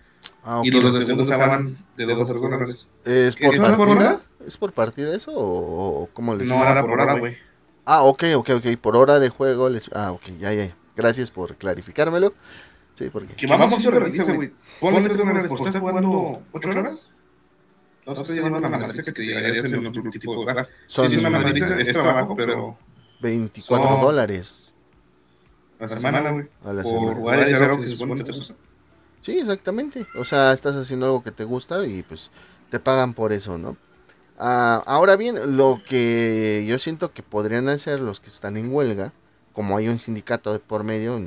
Ah, 0.43 0.59
ok. 0.59 0.65
Y 0.65 0.71
los 0.71 0.99
de 0.99 1.05
segundos 1.05 1.29
estaban 1.29 1.77
de 1.97 2.05
2 2.05 2.19
o 2.19 2.25
3 2.25 2.41
dólares. 2.41 2.87
¿Es 3.05 3.35
¿Que 3.35 3.45
por 3.47 3.57
no 3.57 3.67
es 3.67 3.73
por 3.73 3.87
partida? 3.87 4.09
horas? 4.09 4.29
¿Es 4.45 4.57
por 4.57 4.73
partida 4.73 5.15
eso 5.15 5.31
o, 5.33 6.09
cómo 6.13 6.35
les 6.35 6.47
No, 6.47 6.63
era 6.63 6.81
por 6.81 6.91
hora, 6.91 7.17
güey. 7.17 7.37
Ah, 7.85 8.03
ok, 8.03 8.23
ok, 8.35 8.49
ok. 8.57 8.77
Por 8.79 8.95
hora 8.95 9.19
de 9.19 9.29
juego 9.29 9.69
les... 9.69 9.89
Ah, 9.93 10.11
ok, 10.11 10.23
ya, 10.39 10.53
ya. 10.53 10.75
Gracias 10.95 11.31
por 11.31 11.55
clarificármelo. 11.55 12.33
Sí, 12.93 13.09
porque... 13.11 13.33
Que 13.33 13.47
vamos 13.47 13.73
a 13.73 13.77
hacer 13.77 14.35
güey. 14.35 14.53
Ponle 14.79 15.01
3 15.01 15.17
dólares 15.17 15.47
por 15.47 15.67
estar 15.67 15.81
jugando 15.81 16.43
8 16.51 16.69
horas. 16.69 17.11
No 18.05 18.13
te 18.13 18.21
estoy 18.21 18.35
llevando 18.37 18.57
una 18.59 18.69
madriza 18.69 19.01
que 19.03 19.11
te 19.11 19.25
llegarías 19.25 19.65
en 19.65 19.85
otro 19.87 20.03
tipo 20.11 20.31
de 20.31 20.37
lugar. 20.37 20.69
Son 20.87 21.09
Sí, 21.09 21.15
es 21.15 21.19
una 21.21 21.29
madriza, 21.29 21.79
es 21.79 21.93
trabajo, 21.93 22.35
pero 22.35 22.77
24 23.21 23.87
son- 23.87 24.01
dólares 24.01 24.55
a 25.79 25.83
la 25.83 25.87
semana, 25.87 26.31
güey. 26.31 26.47
a 26.63 26.73
la 26.73 26.83
Por 26.83 26.91
semana. 26.91 27.15
jugar 27.15 27.39
es 27.47 27.55
algo 27.55 27.77
que 27.81 27.87
se 27.87 27.97
supone 27.97 28.23
que 28.23 28.31
te 28.31 28.37
gusta. 28.37 28.55
Sí, 29.21 29.39
exactamente. 29.39 30.05
O 30.15 30.25
sea, 30.25 30.51
estás 30.53 30.75
haciendo 30.75 31.05
algo 31.05 31.23
que 31.23 31.31
te 31.31 31.45
gusta 31.45 31.85
y 31.85 32.03
pues 32.03 32.29
te 32.69 32.79
pagan 32.79 33.13
por 33.13 33.31
eso, 33.31 33.57
¿no? 33.57 33.77
Ah, 34.37 34.83
ahora 34.85 35.15
bien, 35.15 35.55
lo 35.57 35.81
que 35.87 36.65
yo 36.67 36.77
siento 36.79 37.13
que 37.13 37.23
podrían 37.23 37.69
hacer 37.69 37.99
los 38.01 38.19
que 38.19 38.27
están 38.29 38.57
en 38.57 38.73
huelga, 38.73 39.13
como 39.53 39.77
hay 39.77 39.87
un 39.87 39.99
sindicato 39.99 40.51
de 40.51 40.59
por 40.59 40.83
medio, 40.83 41.21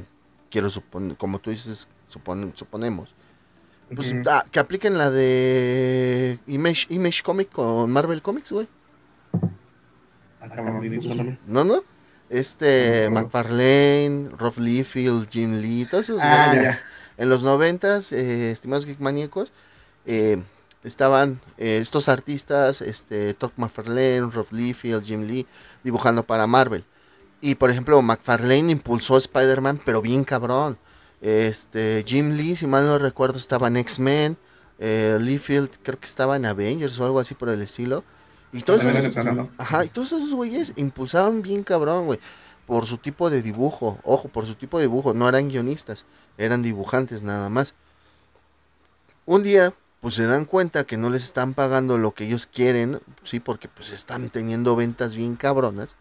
quiero 0.50 0.68
suponer, 0.68 1.16
como 1.16 1.38
tú 1.38 1.50
dices, 1.50 1.88
supon- 2.12 2.52
suponemos, 2.54 3.14
pues 3.95 4.14
ah, 4.28 4.45
que 4.50 4.59
apliquen 4.59 4.99
la 4.99 5.11
de 5.11 6.38
Image, 6.47 6.87
Image 6.88 7.23
Comic 7.23 7.50
con 7.50 7.90
Marvel 7.90 8.23
Comics, 8.23 8.52
güey. 8.52 8.69
Ah. 10.40 10.81
¿No, 11.47 11.64
no? 11.64 11.83
Este, 12.28 13.09
No. 13.11 13.21
McFarlane, 13.21 14.31
Rob 14.37 14.59
Liefeld, 14.59 15.28
Jim 15.31 15.61
Lee, 15.61 15.87
todos 15.88 16.09
esos 16.09 16.21
Ah, 16.23 16.52
ya. 16.55 16.81
En 17.16 17.28
los 17.28 17.43
noventas, 17.43 18.12
eh, 18.12 18.50
estimados 18.50 18.85
geek 18.85 19.00
maníacos, 19.00 19.52
eh, 20.05 20.43
estaban 20.83 21.40
eh, 21.57 21.78
estos 21.81 22.09
artistas, 22.09 22.83
este, 22.83 23.33
Todd 23.35 23.52
McFarlane, 23.57 24.31
Rob 24.31 24.47
Liefeld, 24.50 25.05
Jim 25.05 25.23
Lee, 25.23 25.47
dibujando 25.83 26.25
para 26.25 26.47
Marvel. 26.47 26.85
Y 27.40 27.55
por 27.55 27.71
ejemplo, 27.71 28.00
McFarlane 28.02 28.73
impulsó 28.73 29.16
Spider-Man, 29.16 29.81
pero 29.85 30.02
bien 30.02 30.25
cabrón. 30.25 30.78
Este, 31.21 32.05
Jim 32.07 32.33
Lee, 32.33 32.57
si 32.57 32.67
mal 32.67 32.87
no 32.87 32.99
recuerdo, 32.99 33.39
estaba 33.39 33.69
en 33.69 33.79
X-Men. 33.79 34.37
Eh, 34.79 35.19
Liefeld 35.21 35.71
creo 35.83 35.99
que 35.99 36.07
estaba 36.07 36.37
en 36.37 36.45
Avengers 36.45 36.99
o 36.99 37.05
algo 37.05 37.21
así 37.21 37.35
por 37.35 37.49
el 37.49 37.63
estilo. 37.63 38.05
Y 38.53 38.63
todos 38.63 38.83
esos-. 38.83 39.49
Ajá, 39.59 39.85
y 39.85 39.89
todos 39.89 40.13
esos 40.13 40.33
güeyes 40.33 40.73
impulsaron 40.77 41.43
bien 41.43 41.63
cabrón, 41.63 42.07
güey. 42.07 42.21
Por 42.67 42.87
su 42.87 42.99
tipo 42.99 43.31
de 43.31 43.43
dibujo. 43.43 43.99
Ojo, 44.03 44.29
por 44.29 44.47
su 44.47 44.55
tipo 44.55 44.79
de 44.79 44.85
dibujo. 44.85 45.15
No 45.15 45.29
eran 45.29 45.49
guionistas. 45.49 46.05
Eran 46.37 46.63
dibujantes 46.63 47.23
nada 47.23 47.49
más. 47.49 47.75
Un 49.25 49.43
día, 49.43 49.73
pues 50.01 50.15
se 50.15 50.27
dan 50.27 50.45
cuenta 50.45 50.85
que 50.85 50.97
no 50.97 51.11
les 51.11 51.25
están 51.25 51.55
pagando 51.55 51.99
lo 51.99 52.13
que 52.13 52.25
ellos 52.25 52.47
quieren. 52.47 53.01
Sí, 53.23 53.41
porque 53.41 53.69
pues 53.69 53.93
están 53.93 54.31
teniendo 54.31 54.77
ventas 54.77 55.17
bien 55.17 55.37
cabronas. 55.37 55.97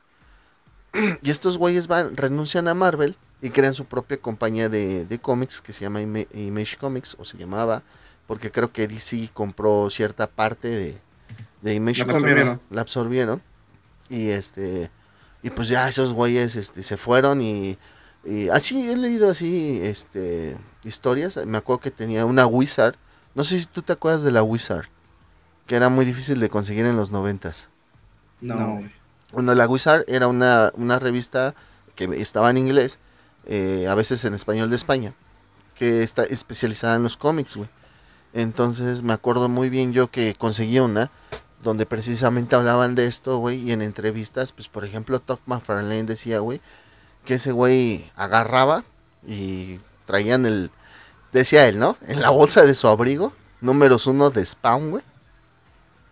Y 1.22 1.30
estos 1.30 1.58
güeyes 1.58 1.88
van, 1.88 2.16
renuncian 2.16 2.68
a 2.68 2.74
Marvel 2.74 3.18
y 3.46 3.50
crean 3.52 3.74
su 3.74 3.86
propia 3.86 4.18
compañía 4.18 4.70
de, 4.70 5.06
de 5.06 5.20
cómics 5.20 5.62
que 5.62 5.74
se 5.74 5.82
llama 5.82 6.02
Ima- 6.02 6.28
Image 6.34 6.78
Comics. 6.78 7.16
O 7.20 7.26
se 7.26 7.38
llamaba. 7.38 7.84
Porque 8.28 8.52
creo 8.52 8.72
que 8.72 8.88
DC 8.88 9.30
compró 9.34 9.90
cierta 9.90 10.28
parte 10.28 10.68
de, 10.68 10.98
de 11.62 11.74
Image 11.76 12.00
La 12.00 12.06
Comics. 12.06 12.24
absorbieron. 12.24 12.62
La 12.70 12.82
absorbieron. 12.82 13.42
Y 14.10 14.30
este. 14.30 14.90
Y 15.44 15.52
pues 15.52 15.68
ya 15.70 15.88
esos 15.88 16.12
güeyes 16.14 16.56
este, 16.56 16.82
se 16.82 16.98
fueron 16.98 17.40
y, 17.42 17.78
y 18.24 18.50
así 18.50 18.90
he 18.90 18.98
leído 18.98 19.30
así 19.30 19.80
este 19.84 20.58
historias. 20.84 21.38
Me 21.46 21.58
acuerdo 21.60 21.82
que 21.82 21.92
tenía 21.92 22.26
una 22.26 22.48
Wizard. 22.48 22.96
No 23.36 23.44
sé 23.44 23.60
si 23.60 23.66
tú 23.68 23.82
te 23.84 23.94
acuerdas 23.94 24.24
de 24.24 24.32
la 24.32 24.42
Wizard. 24.42 24.86
Que 25.68 25.76
era 25.76 25.90
muy 25.90 26.06
difícil 26.06 26.40
de 26.40 26.50
conseguir 26.50 26.86
en 26.86 26.96
los 26.96 27.12
noventas. 27.12 27.68
No, 28.42 28.76
güey. 28.78 28.92
Bueno, 29.32 29.54
la 29.54 29.68
Wizard 29.68 30.04
era 30.08 30.28
una, 30.28 30.72
una 30.76 30.98
revista 31.00 31.54
que 31.96 32.06
estaba 32.22 32.50
en 32.50 32.58
inglés, 32.58 33.00
eh, 33.46 33.88
a 33.90 33.96
veces 33.96 34.24
en 34.26 34.34
español 34.34 34.70
de 34.70 34.76
España, 34.76 35.14
que 35.76 36.04
está 36.04 36.24
especializada 36.24 36.96
en 36.96 37.04
los 37.04 37.18
cómics, 37.18 37.56
güey. 37.56 37.70
Entonces 38.34 39.02
me 39.02 39.14
acuerdo 39.14 39.48
muy 39.50 39.70
bien 39.70 39.94
yo 39.94 40.12
que 40.12 40.36
conseguí 40.38 40.80
una 40.80 41.12
donde 41.64 41.86
precisamente 41.86 42.56
hablaban 42.56 42.96
de 42.96 43.08
esto, 43.08 43.38
güey, 43.40 43.58
y 43.60 43.72
en 43.72 43.82
entrevistas, 43.82 44.52
pues 44.52 44.70
por 44.70 44.86
ejemplo, 44.86 45.20
Todd 45.20 45.40
McFarlane 45.48 46.04
decía, 46.04 46.40
güey, 46.40 46.62
que 47.26 47.36
ese 47.36 47.52
güey 47.52 48.10
agarraba 48.16 48.84
y 49.28 49.80
traían 50.06 50.46
el, 50.46 50.70
decía 51.34 51.68
él, 51.68 51.80
¿no? 51.80 51.98
En 52.08 52.22
la 52.22 52.30
bolsa 52.30 52.64
de 52.64 52.76
su 52.76 52.88
abrigo, 52.88 53.34
números 53.62 54.06
uno 54.06 54.30
de 54.30 54.46
Spawn, 54.46 54.92
güey. 54.92 55.04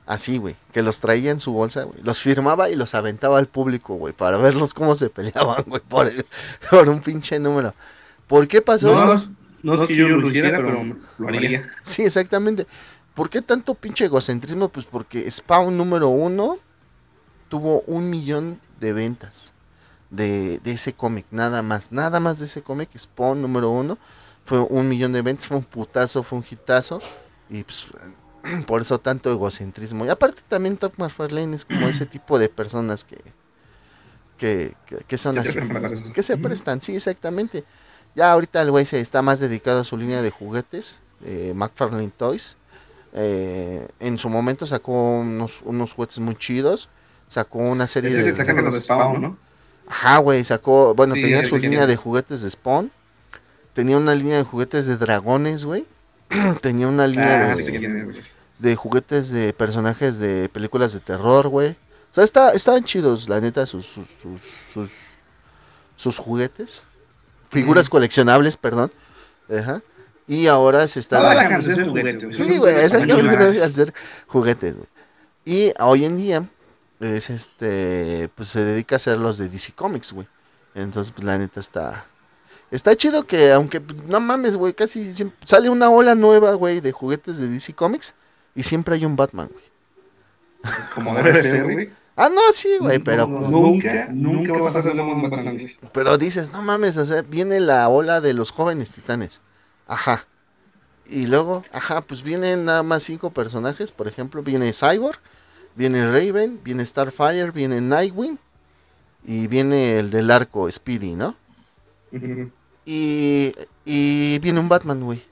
Así, 0.06 0.38
güey, 0.38 0.56
que 0.74 0.82
los 0.82 1.00
traía 1.00 1.32
en 1.32 1.40
su 1.40 1.54
bolsa, 1.54 1.84
güey. 1.84 2.02
Los 2.04 2.20
firmaba 2.20 2.70
y 2.70 2.76
los 2.76 2.94
aventaba 2.94 3.38
al 3.40 3.48
público, 3.48 3.96
güey, 3.96 4.14
para 4.14 4.38
verlos 4.38 4.74
cómo 4.74 4.96
se 4.98 5.10
peleaban, 5.10 5.64
güey, 5.66 5.82
por, 5.82 6.08
el- 6.08 6.26
por 6.70 6.90
un 6.90 7.00
pinche 7.02 7.40
número. 7.40 7.74
¿Por 8.28 8.48
qué 8.48 8.62
pasó 8.62 8.88
No, 8.94 9.14
eso? 9.14 9.32
no, 9.62 9.76
no 9.76 9.82
es 9.84 9.88
que 9.88 9.96
yo 9.96 10.08
lo 10.10 10.28
hiciera, 10.28 10.58
pero 10.58 10.84
lo 11.18 11.28
haría. 11.28 11.64
Sí, 11.84 12.02
exactamente. 12.04 12.68
¿Por 13.14 13.30
qué 13.30 13.42
tanto 13.42 13.76
pinche 13.76 14.06
egocentrismo? 14.06 14.70
Pues 14.70 14.86
porque 14.86 15.30
Spawn 15.30 15.78
número 15.78 16.10
uno 16.10 16.58
tuvo 17.50 17.82
un 17.82 18.10
millón 18.10 18.60
de 18.80 18.92
ventas 18.94 19.54
de, 20.10 20.60
de 20.60 20.72
ese 20.74 20.94
cómic, 20.94 21.26
nada 21.32 21.62
más, 21.62 21.92
nada 21.92 22.20
más 22.20 22.40
de 22.40 22.46
ese 22.46 22.62
cómic, 22.62 22.90
Spawn 22.98 23.42
número 23.42 23.70
uno, 23.70 23.98
fue 24.44 24.60
un 24.60 24.90
millón 24.90 25.14
de 25.14 25.22
ventas, 25.22 25.48
fue 25.48 25.58
un 25.58 25.64
putazo, 25.64 26.24
fue 26.24 26.40
un 26.40 26.46
hitazo, 26.50 27.02
y 27.50 27.64
pues 27.64 27.86
por 28.68 28.82
eso 28.82 29.00
tanto 29.00 29.32
egocentrismo. 29.32 30.06
Y 30.06 30.10
aparte 30.10 30.42
también 30.48 30.78
Top 30.78 30.94
McFarlane 30.98 31.56
es 31.56 31.66
como 31.66 31.88
ese 31.88 32.06
tipo 32.06 32.40
de 32.40 32.50
personas 32.50 33.04
que, 33.04 33.18
que, 34.38 34.74
que, 34.86 34.98
que 35.08 35.18
son 35.18 35.38
así, 35.40 35.60
que 36.14 36.24
se 36.24 36.38
prestan, 36.38 36.82
sí, 36.82 36.96
exactamente. 36.96 37.64
Ya 38.16 38.32
ahorita 38.32 38.62
el 38.62 38.72
güey 38.72 38.86
se 38.86 39.00
está 39.00 39.22
más 39.22 39.40
dedicado 39.40 39.82
a 39.82 39.84
su 39.84 39.98
línea 39.98 40.22
de 40.22 40.30
juguetes, 40.30 41.02
eh, 41.26 41.54
McFarlane 41.56 42.12
Toys. 42.16 42.58
Eh, 43.16 43.88
en 44.00 44.18
su 44.18 44.30
momento 44.30 44.66
sacó 44.68 45.20
unos, 45.20 45.62
unos 45.64 45.94
juguetes 45.94 46.20
muy 46.20 46.36
chidos. 46.36 46.90
Sacó 47.28 47.60
una 47.60 47.88
serie 47.88 48.12
Ese 48.12 48.32
de. 48.34 48.46
se 48.46 48.54
los 48.62 48.74
de 48.74 48.82
Spawn, 48.82 49.22
¿no? 49.22 49.38
Ajá, 49.88 50.18
güey, 50.18 50.44
sacó. 50.44 50.94
Bueno, 50.94 51.16
Sí, 51.16 51.22
tenía 51.22 51.44
su 51.44 51.58
línea 51.58 51.88
de 51.88 51.96
juguetes 51.96 52.42
de 52.42 52.50
Spawn. 52.50 52.92
Tenía 53.74 53.98
una 53.98 54.14
línea 54.14 54.38
de 54.38 54.44
juguetes 54.44 54.86
de 54.86 54.98
dragones, 54.98 55.66
güey. 55.66 55.86
tenía 56.62 56.88
una 56.88 57.08
línea 57.08 57.52
Ah, 57.52 57.56
de, 57.56 58.24
es, 58.58 58.64
de 58.64 58.76
juguetes 58.76 59.30
de 59.30 59.54
personajes 59.54 60.20
de 60.20 60.50
películas 60.50 60.94
de 60.94 61.00
terror, 61.00 61.48
güey. 61.48 61.72
O 61.72 62.14
sea, 62.14 62.24
está, 62.24 62.52
estaban 62.52 62.84
chidos, 62.84 63.28
la 63.28 63.42
neta, 63.42 63.66
sus, 63.66 63.86
sus, 63.86 64.08
sus, 64.22 64.42
sus, 64.74 64.92
sus 65.96 66.18
juguetes. 66.18 66.84
Figuras 67.50 67.88
Ujú. 67.88 67.92
coleccionables, 67.92 68.58
perdón. 68.58 68.92
Ajá. 69.50 69.82
Y 70.28 70.48
ahora 70.48 70.88
se 70.88 71.00
está... 71.00 71.20
Güey. 71.90 72.36
Sí, 72.36 72.58
güey, 72.58 72.76
dejan 72.76 73.08
de 73.08 73.70
ser 73.74 73.94
juguetes, 74.28 74.76
güey. 74.76 74.88
Y 75.46 75.74
hoy 75.80 76.06
en 76.06 76.16
día, 76.16 76.48
es 77.00 77.30
este, 77.30 78.30
pues 78.36 78.50
se 78.50 78.64
dedica 78.64 78.96
a 78.96 78.98
hacer 78.98 79.18
los 79.18 79.38
de 79.38 79.50
DC 79.50 79.74
Comics, 79.74 80.14
güey. 80.14 80.28
Entonces, 80.76 81.12
pues 81.12 81.26
la 81.26 81.38
neta 81.38 81.60
está... 81.60 82.06
Está 82.72 82.96
chido 82.96 83.28
que, 83.28 83.52
aunque, 83.52 83.82
pues, 83.82 84.04
no 84.04 84.20
mames, 84.20 84.58
güey, 84.58 84.74
casi 84.74 85.14
siempre, 85.14 85.38
sale 85.46 85.70
una 85.70 85.90
ola 85.90 86.16
nueva, 86.16 86.54
güey, 86.54 86.80
de 86.80 86.92
juguetes 86.92 87.38
de 87.38 87.48
DC 87.48 87.74
Comics 87.74 88.16
y 88.56 88.64
siempre 88.64 88.96
hay 88.96 89.06
un 89.06 89.16
Batman, 89.16 89.50
güey. 89.52 89.66
Como 90.96 91.14
debe 91.16 91.34
ser, 91.42 91.64
güey. 91.64 91.90
Ah, 92.16 92.30
no, 92.30 92.42
sí, 92.54 92.70
güey, 92.80 93.00
pero, 93.00 93.26
No, 93.26 93.40
pues, 93.40 93.50
nunca, 93.50 94.08
nunca 94.12 94.54
vas 94.54 94.76
a 94.76 94.80
hacer 94.80 94.94
un 95.00 95.24
Batman, 95.24 95.58
güey. 95.58 95.78
pero 95.92 96.18
dices, 96.18 96.52
no 96.52 96.62
mames, 96.62 96.96
o 96.98 97.06
sea, 97.06 97.24
viene 97.24 97.60
la 97.60 97.90
ola 97.90 98.22
de 98.22 98.34
los 98.34 98.52
jóvenes 98.52 98.92
titanes. 98.92 99.42
Ajá. 99.88 100.28
Y 101.08 101.26
luego, 101.28 101.64
ajá, 101.74 102.02
pues 102.02 102.22
vienen 102.24 102.66
nada 102.66 102.84
más 102.84 103.04
cinco 103.04 103.32
personajes. 103.32 103.92
Por 103.92 104.08
ejemplo, 104.08 104.42
viene 104.42 104.72
Cyborg, 104.74 105.20
viene 105.76 106.06
Raven, 106.06 106.62
viene 106.64 106.86
Starfire, 106.86 107.52
viene 107.52 107.82
Nightwing 107.82 108.38
y 109.26 109.48
viene 109.48 109.98
el 110.00 110.12
del 110.12 110.32
arco 110.32 110.72
Speedy, 110.72 111.16
¿no? 111.16 111.36
Y, 112.86 113.54
y 113.86 114.40
viene 114.40 114.60
un 114.60 114.70
Batman, 114.70 115.04
güey. 115.04 115.24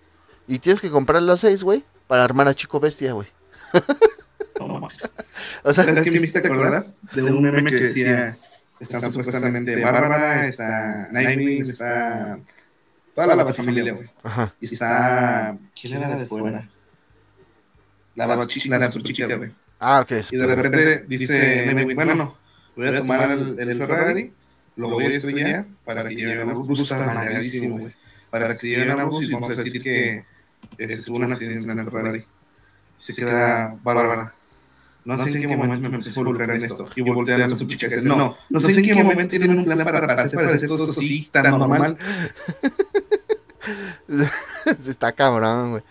Y 0.47 0.59
tienes 0.59 0.81
que 0.81 0.89
comprar 0.89 1.21
los 1.23 1.39
seis, 1.41 1.63
güey, 1.63 1.85
para 2.11 2.25
armar 2.25 2.45
a 2.49 2.53
Chico 2.53 2.77
Bestia, 2.77 3.13
güey. 3.13 3.29
No 4.59 4.67
mames. 4.67 4.99
O 5.63 5.73
sea, 5.73 5.85
¿Sabes 5.85 6.01
qué 6.01 6.11
me 6.11 6.17
hiciste 6.17 6.45
acordar? 6.45 6.87
De 7.13 7.21
un 7.21 7.41
meme 7.41 7.63
que 7.69 7.75
decía, 7.75 8.37
está 8.79 8.99
supuestamente 8.99 9.81
Bárbara, 9.81 10.45
está 10.45 11.07
Nightwing, 11.11 11.61
está 11.61 12.37
toda 13.15 13.35
la 13.35 13.53
familia, 13.53 13.93
güey. 13.93 14.09
ajá. 14.23 14.53
Y 14.59 14.73
está... 14.73 15.57
¿Quién 15.79 15.93
era 15.93 16.09
la 16.09 16.17
de 16.17 16.25
fuera? 16.25 16.69
La 18.15 18.25
bachica, 18.27 18.77
la 18.77 18.89
chica, 18.89 19.35
güey. 19.37 19.51
Ah, 19.79 20.01
ok. 20.01 20.11
Y 20.31 20.35
de 20.35 20.47
repente 20.47 21.05
dice 21.07 21.73
bueno, 21.95 22.37
voy 22.75 22.87
a 22.87 22.97
tomar 22.97 23.31
el, 23.31 23.57
el 23.57 23.77
Ferrari, 23.77 24.33
lo 24.75 24.89
voy 24.89 25.05
a 25.05 25.09
estrellar 25.09 25.65
para 25.85 26.09
que 26.09 26.15
lleguen 26.15 26.49
a 26.49 26.53
bus. 26.55 26.81
Está 26.81 27.23
güey. 27.69 27.95
Para 28.29 28.49
que 28.49 28.55
se 28.55 28.67
lleguen 28.67 28.99
a 28.99 29.05
bus 29.05 29.29
y 29.29 29.31
vamos 29.31 29.49
a 29.49 29.63
decir 29.63 29.81
que 29.81 30.25
eh, 30.77 30.97
tuvo 31.05 31.17
un 31.17 31.31
accidente 31.31 31.71
en 31.71 31.79
el 31.79 31.91
Ferrari. 31.91 32.19
Y 32.19 33.01
se 33.01 33.15
queda 33.15 33.77
Bárbara. 33.83 34.33
No 35.03 35.17
sé 35.17 35.31
en 35.31 35.47
qué 35.47 35.57
momento 35.57 35.89
me 35.89 35.95
empecé 35.95 36.09
a 36.09 36.21
involucrar 36.21 36.51
en 36.51 36.63
esto. 36.63 36.87
Y 36.95 37.01
voltean 37.01 37.41
a 37.41 37.55
su 37.55 37.65
chica 37.65 37.87
y 37.87 37.89
dice, 37.89 38.07
no, 38.07 38.37
no 38.49 38.59
sé 38.59 38.71
en 38.71 38.83
qué 38.83 39.03
momento 39.03 39.29
tienen 39.29 39.57
un 39.57 39.65
plan 39.65 39.79
para, 39.79 40.05
para 40.05 40.23
hacer 40.23 40.39
parecer 40.39 40.67
todo 40.67 40.85
esto 40.87 40.99
así, 40.99 41.27
tan 41.31 41.51
normal. 41.57 41.97
Sí, 44.81 44.89
Está 44.89 45.11
cabrón, 45.11 45.71
güey. 45.71 45.83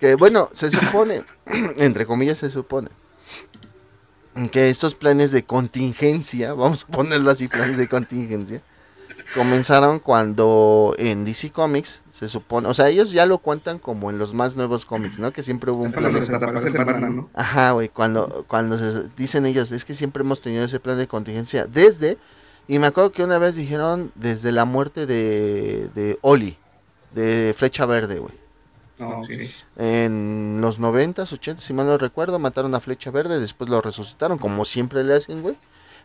Que 0.00 0.16
bueno, 0.16 0.50
se 0.52 0.70
supone, 0.70 1.22
entre 1.76 2.06
comillas 2.06 2.38
se 2.38 2.50
supone, 2.50 2.88
que 4.50 4.68
estos 4.68 4.94
planes 4.94 5.30
de 5.30 5.44
contingencia, 5.44 6.54
vamos 6.54 6.84
a 6.84 6.92
ponerlo 6.92 7.30
así, 7.30 7.46
planes 7.48 7.76
de 7.76 7.88
contingencia, 7.88 8.62
comenzaron 9.34 9.98
cuando 9.98 10.94
en 10.98 11.24
DC 11.24 11.50
Comics 11.50 12.02
se 12.12 12.28
supone, 12.28 12.68
o 12.68 12.74
sea, 12.74 12.88
ellos 12.88 13.12
ya 13.12 13.26
lo 13.26 13.38
cuentan 13.38 13.78
como 13.78 14.10
en 14.10 14.18
los 14.18 14.34
más 14.34 14.56
nuevos 14.56 14.84
cómics, 14.84 15.18
¿no? 15.18 15.32
Que 15.32 15.42
siempre 15.42 15.70
hubo 15.70 15.82
un 15.82 15.92
plan. 15.92 16.12
¿no? 17.16 17.30
Ajá, 17.34 17.72
güey, 17.72 17.88
cuando, 17.88 18.44
cuando 18.48 18.78
se 18.78 19.08
dicen 19.16 19.46
ellos, 19.46 19.72
es 19.72 19.84
que 19.84 19.94
siempre 19.94 20.22
hemos 20.22 20.40
tenido 20.40 20.64
ese 20.64 20.80
plan 20.80 20.98
de 20.98 21.08
contingencia 21.08 21.66
desde 21.66 22.18
Y 22.68 22.78
me 22.78 22.86
acuerdo 22.86 23.12
que 23.12 23.24
una 23.24 23.38
vez 23.38 23.56
dijeron 23.56 24.12
desde 24.14 24.52
la 24.52 24.64
muerte 24.64 25.06
de, 25.06 25.90
de 25.94 26.18
Oli, 26.22 26.58
de 27.14 27.54
Flecha 27.56 27.86
Verde, 27.86 28.18
güey. 28.18 28.34
Ah, 29.00 29.18
ok. 29.18 29.30
En 29.78 30.58
los 30.60 30.78
90s, 30.78 31.32
80 31.32 31.60
si 31.60 31.72
mal 31.72 31.86
no 31.86 31.98
recuerdo, 31.98 32.38
mataron 32.38 32.74
a 32.74 32.80
Flecha 32.80 33.10
Verde, 33.10 33.40
después 33.40 33.68
lo 33.68 33.80
resucitaron, 33.80 34.38
como 34.38 34.64
siempre 34.64 35.02
le 35.02 35.14
hacen, 35.14 35.42
güey. 35.42 35.56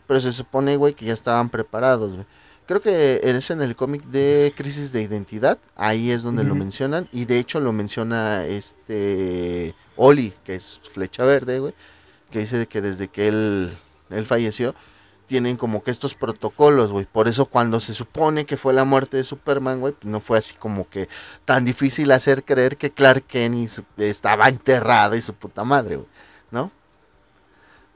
Pero 0.08 0.22
se 0.22 0.32
supone, 0.32 0.78
güey, 0.78 0.94
que 0.94 1.06
ya 1.06 1.14
estaban 1.14 1.50
preparados, 1.50 2.14
güey. 2.14 2.26
Creo 2.68 2.82
que 2.82 3.22
es 3.24 3.50
en 3.50 3.62
el 3.62 3.78
cómic 3.78 4.04
de 4.04 4.54
Crisis 4.56 4.92
de 4.92 5.02
Identidad, 5.02 5.58
ahí 5.78 6.12
es 6.12 6.22
donde 6.22 6.44
lo 6.44 6.54
mencionan, 6.54 7.08
y 7.14 7.24
de 7.24 7.40
hecho 7.40 7.62
lo 7.62 7.72
menciona 7.72 8.46
este 8.46 9.74
Oli, 9.96 10.34
que 10.44 10.56
es 10.56 10.82
Flecha 10.94 11.24
Verde, 11.24 11.60
güey, 11.60 11.74
que 12.30 12.40
dice 12.40 12.68
que 12.68 12.82
desde 12.82 13.08
que 13.08 13.30
él, 13.30 13.78
él 14.10 14.26
falleció, 14.26 14.76
tienen 15.28 15.56
como 15.56 15.82
que 15.82 15.92
estos 15.92 16.14
protocolos, 16.14 16.92
güey. 16.92 17.06
Por 17.06 17.30
eso 17.30 17.46
cuando 17.46 17.80
se 17.80 17.94
supone 17.94 18.46
que 18.46 18.58
fue 18.58 18.74
la 18.74 18.84
muerte 18.84 19.16
de 19.16 19.24
Superman, 19.24 19.80
güey, 19.80 19.94
pues 19.94 20.12
no 20.12 20.20
fue 20.20 20.38
así 20.38 20.56
como 20.56 20.90
que 20.90 21.08
tan 21.46 21.64
difícil 21.64 22.12
hacer 22.12 22.44
creer 22.44 22.76
que 22.76 22.92
Clark 22.92 23.26
Kent 23.28 23.80
estaba 23.98 24.50
enterrado 24.50 25.16
y 25.16 25.22
su 25.22 25.34
puta 25.34 25.64
madre, 25.64 25.98
güey. 25.98 26.08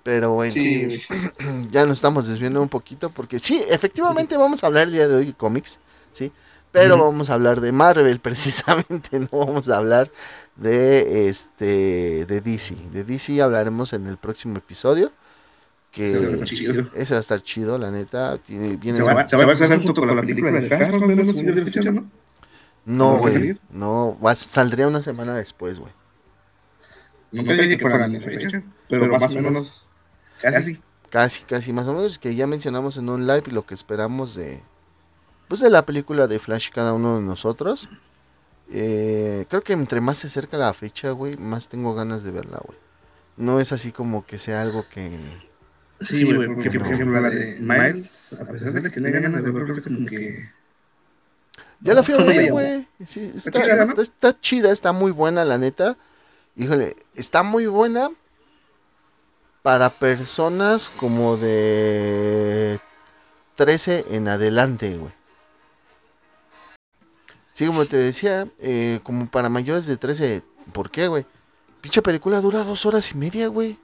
Pero 0.04 0.32
bueno, 0.32 0.52
Sí, 0.54 1.02
ya 1.72 1.86
nos 1.86 2.00
estamos 2.00 2.28
desviando 2.28 2.62
un 2.62 2.70
poquito 2.70 3.10
porque 3.10 3.40
sí, 3.40 3.64
efectivamente 3.70 4.36
vamos 4.38 4.64
a 4.64 4.68
hablar 4.68 4.88
el 4.88 4.94
día 4.94 5.08
de 5.08 5.16
hoy 5.16 5.26
de 5.28 5.34
cómics, 5.34 5.80
¿sí? 6.12 6.32
Pero 6.72 6.96
Ujú. 6.96 7.04
vamos 7.06 7.30
a 7.30 7.34
hablar 7.36 7.62
de 7.62 7.72
Marvel 7.72 8.20
precisamente, 8.22 9.20
no 9.20 9.28
vamos 9.32 9.68
a 9.70 9.78
hablar 9.78 10.12
de 10.56 11.28
este 11.30 12.26
de 12.26 12.42
DC. 12.42 12.76
De 12.92 13.04
DC 13.04 13.42
hablaremos 13.42 13.94
en 13.94 14.08
el 14.08 14.18
próximo 14.18 14.58
episodio 14.58 15.12
que 15.92 16.18
Sí, 16.18 16.26
está 16.26 16.46
chido. 16.46 16.86
ese 16.96 17.14
va 17.14 17.18
a 17.18 17.20
estar 17.20 17.42
chido, 17.42 17.78
la 17.78 17.92
neta, 17.92 18.38
tiene 18.38 18.78
viene 18.78 18.98
Se 19.00 19.04
va, 19.04 19.28
se 19.28 19.36
va 19.36 19.44
a 19.44 19.52
hacer 19.52 19.82
junto 19.84 20.02
con 20.02 20.16
la 20.16 20.22
película 20.22 20.52
de 20.52 20.66
escuché, 20.68 21.92
¿no? 21.92 22.10
No, 22.86 22.96
¿No 22.96 23.12
va 23.12 23.18
a 23.18 23.20
güey, 23.20 23.60
no, 23.70 24.18
va- 24.26 24.34
saldría 24.36 24.88
una 24.88 25.02
semana 25.02 25.36
después, 25.36 25.78
güey. 25.80 25.92
Nunca 27.32 27.54
dije 27.54 27.78
que 27.78 27.82
fuera 27.82 27.98
la 28.00 28.08
misma 28.08 28.26
fecha, 28.26 28.64
pero 28.90 29.08
más 29.20 29.32
o 29.36 29.42
menos 29.42 29.88
casi. 30.42 30.82
Casi, 31.10 31.44
casi, 31.44 31.74
más 31.74 31.88
o 31.88 31.94
menos, 31.94 32.18
que 32.20 32.36
ya 32.36 32.48
mencionamos 32.48 32.96
en 32.98 33.10
un 33.10 33.28
live 33.28 33.44
lo 33.52 33.66
que 33.66 33.74
esperamos 33.74 34.34
de, 34.36 34.62
pues 35.50 35.60
de 35.60 35.70
la 35.70 35.86
película 35.86 36.28
de 36.28 36.40
Flash 36.40 36.70
cada 36.72 36.94
uno 36.94 37.18
de 37.18 37.22
nosotros. 37.24 37.90
Eh, 38.72 39.46
creo 39.50 39.62
que 39.62 39.74
entre 39.74 40.00
más 40.00 40.20
se 40.20 40.28
acerca 40.28 40.56
la 40.58 40.74
fecha, 40.74 41.12
güey, 41.12 41.36
más 41.36 41.68
tengo 41.68 41.94
ganas 41.94 42.24
de 42.24 42.32
verla, 42.32 42.62
güey. 42.66 42.78
No 43.36 43.60
es 43.60 43.74
así 43.74 43.92
como 43.92 44.26
que 44.26 44.38
sea 44.38 44.62
algo 44.62 44.86
que... 44.90 45.20
Sí, 46.00 46.34
güey, 46.34 46.48
porque 46.48 46.80
por 46.80 46.88
ejemplo 46.94 47.20
la 47.20 47.30
de 47.30 47.58
Miles, 47.60 48.40
a 48.42 48.50
pesar 48.52 48.72
de 48.72 48.82
que 48.82 48.90
tenía 48.90 49.12
ganas 49.20 49.44
de 49.44 49.52
verlo, 49.52 49.76
como 49.84 50.06
que... 50.08 50.50
Ya 51.82 51.94
la 51.94 52.04
fui 52.04 52.14
a 52.14 52.18
¿Cómo 52.18 52.30
ver, 52.30 52.52
güey. 52.52 52.88
Sí, 53.06 53.34
está, 53.36 53.52
chida, 53.62 53.86
¿no? 53.86 53.92
está- 53.92 54.02
está 54.02 54.40
chida, 54.40 54.72
está 54.72 54.92
muy 54.94 55.12
buena, 55.12 55.44
la 55.44 55.58
neta. 55.58 55.98
Híjole, 56.56 56.96
está 57.16 57.44
muy 57.44 57.66
buena 57.66 58.10
para 59.62 59.90
personas 59.92 60.90
como 60.90 61.38
de 61.38 62.80
13 63.56 64.06
en 64.10 64.28
adelante, 64.28 64.98
güey. 64.98 65.14
Sí, 67.54 67.68
como 67.68 67.86
te 67.86 67.98
decía, 67.98 68.48
eh, 68.60 69.00
como 69.04 69.30
para 69.30 69.50
mayores 69.50 69.86
de 69.86 69.98
13. 69.98 70.42
¿Por 70.74 70.90
qué, 70.90 71.08
güey? 71.08 71.26
Pinche 71.82 72.02
película 72.02 72.42
dura 72.42 72.64
dos 72.64 72.86
horas 72.86 73.12
y 73.12 73.18
media, 73.18 73.48
güey. 73.48 73.78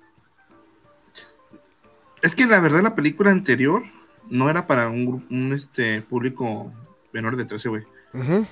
Es 2.22 2.36
que 2.36 2.46
la 2.46 2.60
verdad 2.60 2.82
la 2.82 2.96
película 2.96 3.30
anterior 3.30 3.84
no 4.30 4.50
era 4.50 4.66
para 4.68 4.90
un, 4.90 5.26
un 5.30 5.54
este, 5.54 6.02
público 6.02 6.72
menor 7.12 7.36
de 7.36 7.46
13, 7.46 7.70
güey. 7.70 7.84
Ujú. 8.14 8.46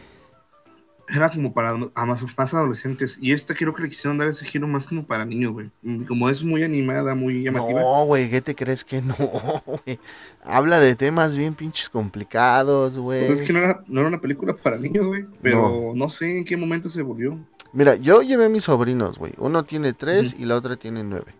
Era 1.07 1.29
como 1.29 1.53
para 1.53 1.69
a 1.69 2.05
más, 2.05 2.23
más 2.35 2.53
adolescentes. 2.53 3.17
Y 3.21 3.31
esta 3.31 3.53
creo 3.53 3.73
que 3.73 3.83
le 3.83 3.89
quisieron 3.89 4.17
dar 4.17 4.27
ese 4.27 4.45
giro 4.45 4.67
más 4.67 4.87
como 4.87 5.05
para 5.05 5.23
niños, 5.23 5.51
güey. 5.51 5.69
Y 5.83 6.03
Como 6.05 6.29
es 6.29 6.43
muy 6.43 6.63
animada, 6.63 7.13
muy 7.13 7.43
llamativa. 7.43 7.79
No, 7.79 8.05
güey, 8.05 8.29
¿qué 8.29 8.41
te 8.41 8.55
crees 8.55 8.83
que 8.83 9.01
no, 9.01 9.15
güey? 9.65 9.99
Habla 10.43 10.79
de 10.79 10.95
temas 10.95 11.35
bien 11.35 11.53
pinches 11.53 11.89
complicados, 11.89 12.97
güey. 12.97 13.27
Pues 13.27 13.41
es 13.41 13.47
que 13.47 13.53
no 13.53 13.59
era, 13.59 13.83
no 13.87 13.99
era 13.99 14.09
una 14.09 14.21
película 14.21 14.55
para 14.55 14.77
niños, 14.77 15.05
güey. 15.05 15.25
Pero 15.41 15.93
no. 15.95 16.09
sé 16.09 16.39
en 16.39 16.45
qué 16.45 16.57
momento 16.57 16.89
se 16.89 17.03
volvió. 17.03 17.37
Mira, 17.71 17.95
yo 17.95 18.21
llevé 18.21 18.45
a 18.45 18.49
mis 18.49 18.63
sobrinos, 18.63 19.17
güey. 19.19 19.33
Uno 19.37 19.63
tiene 19.63 19.93
tres 19.93 20.35
y 20.39 20.45
la 20.45 20.55
otra 20.55 20.75
tiene 20.75 21.03
nueve. 21.03 21.35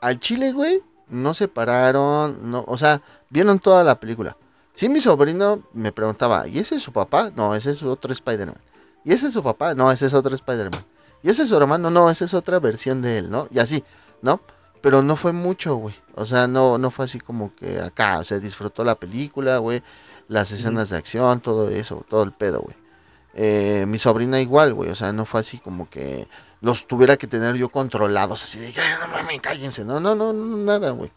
Al 0.00 0.18
chile, 0.18 0.52
güey, 0.52 0.80
no 1.08 1.34
se 1.34 1.48
pararon, 1.48 2.50
no, 2.50 2.64
o 2.66 2.76
sea, 2.76 3.00
vieron 3.30 3.58
toda 3.58 3.84
la 3.84 4.00
película. 4.00 4.36
Sí, 4.72 4.88
mi 4.88 5.00
sobrino 5.00 5.62
me 5.72 5.92
preguntaba, 5.92 6.48
¿y 6.48 6.58
ese 6.58 6.76
es 6.76 6.82
su 6.82 6.92
papá? 6.92 7.30
No, 7.36 7.54
ese 7.54 7.70
es 7.70 7.82
otro 7.82 8.12
Spider-Man. 8.12 8.56
¿Y 9.04 9.12
ese 9.12 9.28
es 9.28 9.34
su 9.34 9.42
papá? 9.42 9.74
No, 9.74 9.90
ese 9.92 10.06
es 10.06 10.14
otro 10.14 10.34
Spider-Man. 10.34 10.84
¿Y 11.22 11.30
ese 11.30 11.42
es 11.42 11.48
su 11.48 11.56
hermano? 11.56 11.90
No, 11.90 12.10
esa 12.10 12.24
es 12.24 12.34
otra 12.34 12.58
versión 12.58 13.02
de 13.02 13.18
él, 13.18 13.30
¿no? 13.30 13.48
Y 13.50 13.58
así, 13.58 13.82
¿no? 14.22 14.40
Pero 14.80 15.02
no 15.02 15.16
fue 15.16 15.32
mucho, 15.32 15.76
güey. 15.76 15.94
O 16.14 16.24
sea, 16.24 16.46
no, 16.46 16.76
no 16.78 16.90
fue 16.90 17.06
así 17.06 17.18
como 17.18 17.54
que 17.54 17.80
acá, 17.80 18.18
o 18.18 18.24
sea, 18.24 18.38
disfrutó 18.38 18.84
la 18.84 18.94
película, 18.96 19.58
güey. 19.58 19.82
Las 20.28 20.52
escenas 20.52 20.90
de 20.90 20.96
acción, 20.96 21.40
todo 21.40 21.70
eso, 21.70 22.04
todo 22.08 22.22
el 22.22 22.32
pedo, 22.32 22.60
güey. 22.60 22.76
Eh, 23.34 23.84
mi 23.88 23.98
sobrina 23.98 24.40
igual, 24.40 24.74
güey. 24.74 24.90
O 24.90 24.94
sea, 24.94 25.12
no 25.12 25.24
fue 25.24 25.40
así 25.40 25.58
como 25.58 25.88
que 25.88 26.28
los 26.60 26.86
tuviera 26.86 27.16
que 27.16 27.26
tener 27.26 27.56
yo 27.56 27.68
controlados, 27.68 28.42
así 28.42 28.58
de, 28.58 28.66
"Ay, 28.68 28.74
no 29.00 29.08
mames, 29.08 29.40
cállense. 29.40 29.84
No, 29.84 30.00
no, 30.00 30.14
no, 30.14 30.32
no, 30.32 30.56
nada, 30.58 30.90
güey. 30.90 31.10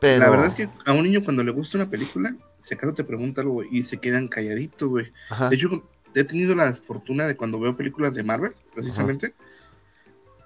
Pero... 0.00 0.20
La 0.20 0.30
verdad 0.30 0.46
es 0.46 0.54
que 0.54 0.68
a 0.84 0.92
un 0.92 1.04
niño 1.04 1.22
cuando 1.24 1.42
le 1.44 1.52
gusta 1.52 1.78
una 1.78 1.88
película, 1.88 2.34
si 2.58 2.74
acaso 2.74 2.92
te 2.94 3.04
pregunta 3.04 3.40
algo 3.40 3.54
güey, 3.54 3.68
y 3.70 3.82
se 3.84 3.98
quedan 3.98 4.28
calladitos, 4.28 4.88
güey. 4.88 5.12
Ajá. 5.30 5.48
De 5.48 5.56
hecho, 5.56 5.88
he 6.14 6.24
tenido 6.24 6.54
la 6.54 6.72
fortuna 6.72 7.26
de 7.26 7.36
cuando 7.36 7.60
veo 7.60 7.76
películas 7.76 8.14
de 8.14 8.22
Marvel, 8.22 8.54
precisamente, 8.74 9.34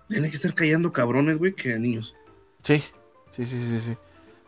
tienen 0.09 0.31
que 0.31 0.37
estar 0.37 0.55
callando 0.55 0.93
cabrones, 0.93 1.39
güey, 1.39 1.53
que 1.53 1.79
niños. 1.79 2.17
Sí, 2.63 2.83
sí, 3.31 3.45
sí, 3.45 3.61
sí, 3.61 3.81
sí. 3.81 3.97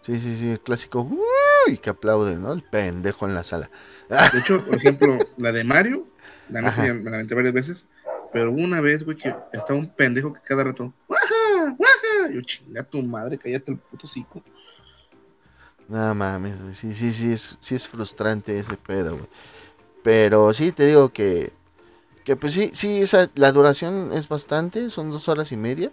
Sí, 0.00 0.18
sí, 0.20 0.38
sí, 0.38 0.50
el 0.50 0.61
clásico, 0.61 1.02
uy, 1.02 1.76
que 1.78 1.90
aplaude, 1.90 2.37
¿no? 2.37 2.52
El 2.52 2.62
pendejo 2.62 3.26
en 3.26 3.35
la 3.35 3.44
sala. 3.44 3.70
De 4.09 4.38
hecho, 4.38 4.64
por 4.64 4.76
ejemplo, 4.76 5.18
la 5.37 5.52
de 5.52 5.64
Mario, 5.64 6.07
la 6.48 6.62
neta 6.62 6.87
ya 6.87 6.94
me 6.94 7.11
la 7.11 7.16
aventé 7.16 7.35
varias 7.35 7.52
veces, 7.52 7.87
pero 8.33 8.50
una 8.52 8.81
vez, 8.81 9.04
güey, 9.04 9.16
que 9.16 9.35
estaba 9.52 9.78
un 9.78 9.92
pendejo 9.94 10.33
que 10.33 10.40
cada 10.40 10.64
rato, 10.64 10.94
¡guaja! 11.07 11.76
¡guaja! 11.76 12.33
Yo, 12.33 12.40
chinga 12.42 12.83
tu 12.85 13.02
madre, 13.02 13.37
cállate 13.37 13.72
el 13.72 13.78
puto 13.78 14.07
cico. 14.07 14.42
No 15.88 16.14
mames, 16.14 16.61
güey. 16.61 16.74
Sí, 16.74 16.92
sí, 16.94 17.11
sí, 17.11 17.33
es, 17.33 17.57
sí 17.61 17.74
es 17.74 17.88
frustrante 17.88 18.59
ese 18.59 18.76
pedo, 18.76 19.16
güey. 19.16 19.28
Pero 20.09 20.55
sí, 20.55 20.73
te 20.73 20.87
digo 20.87 21.11
que, 21.11 21.53
que 22.25 22.35
pues 22.35 22.55
sí, 22.55 22.71
sí, 22.73 23.03
esa, 23.03 23.29
la 23.35 23.53
duración 23.53 24.11
es 24.14 24.27
bastante, 24.27 24.88
son 24.88 25.11
dos 25.11 25.29
horas 25.29 25.53
y 25.53 25.59
media. 25.59 25.92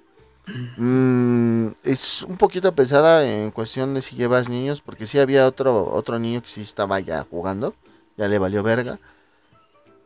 Mm, 0.77 1.71
es 1.83 2.21
un 2.21 2.37
poquito 2.37 2.73
pesada 2.73 3.29
en 3.29 3.51
cuestión 3.51 3.93
de 3.93 4.01
si 4.01 4.15
llevas 4.15 4.47
niños, 4.47 4.79
porque 4.79 5.05
sí 5.05 5.19
había 5.19 5.45
otro, 5.45 5.91
otro 5.91 6.17
niño 6.17 6.41
que 6.41 6.47
sí 6.47 6.61
estaba 6.61 7.01
ya 7.01 7.27
jugando, 7.29 7.75
ya 8.15 8.29
le 8.29 8.39
valió 8.39 8.63
verga. 8.63 8.99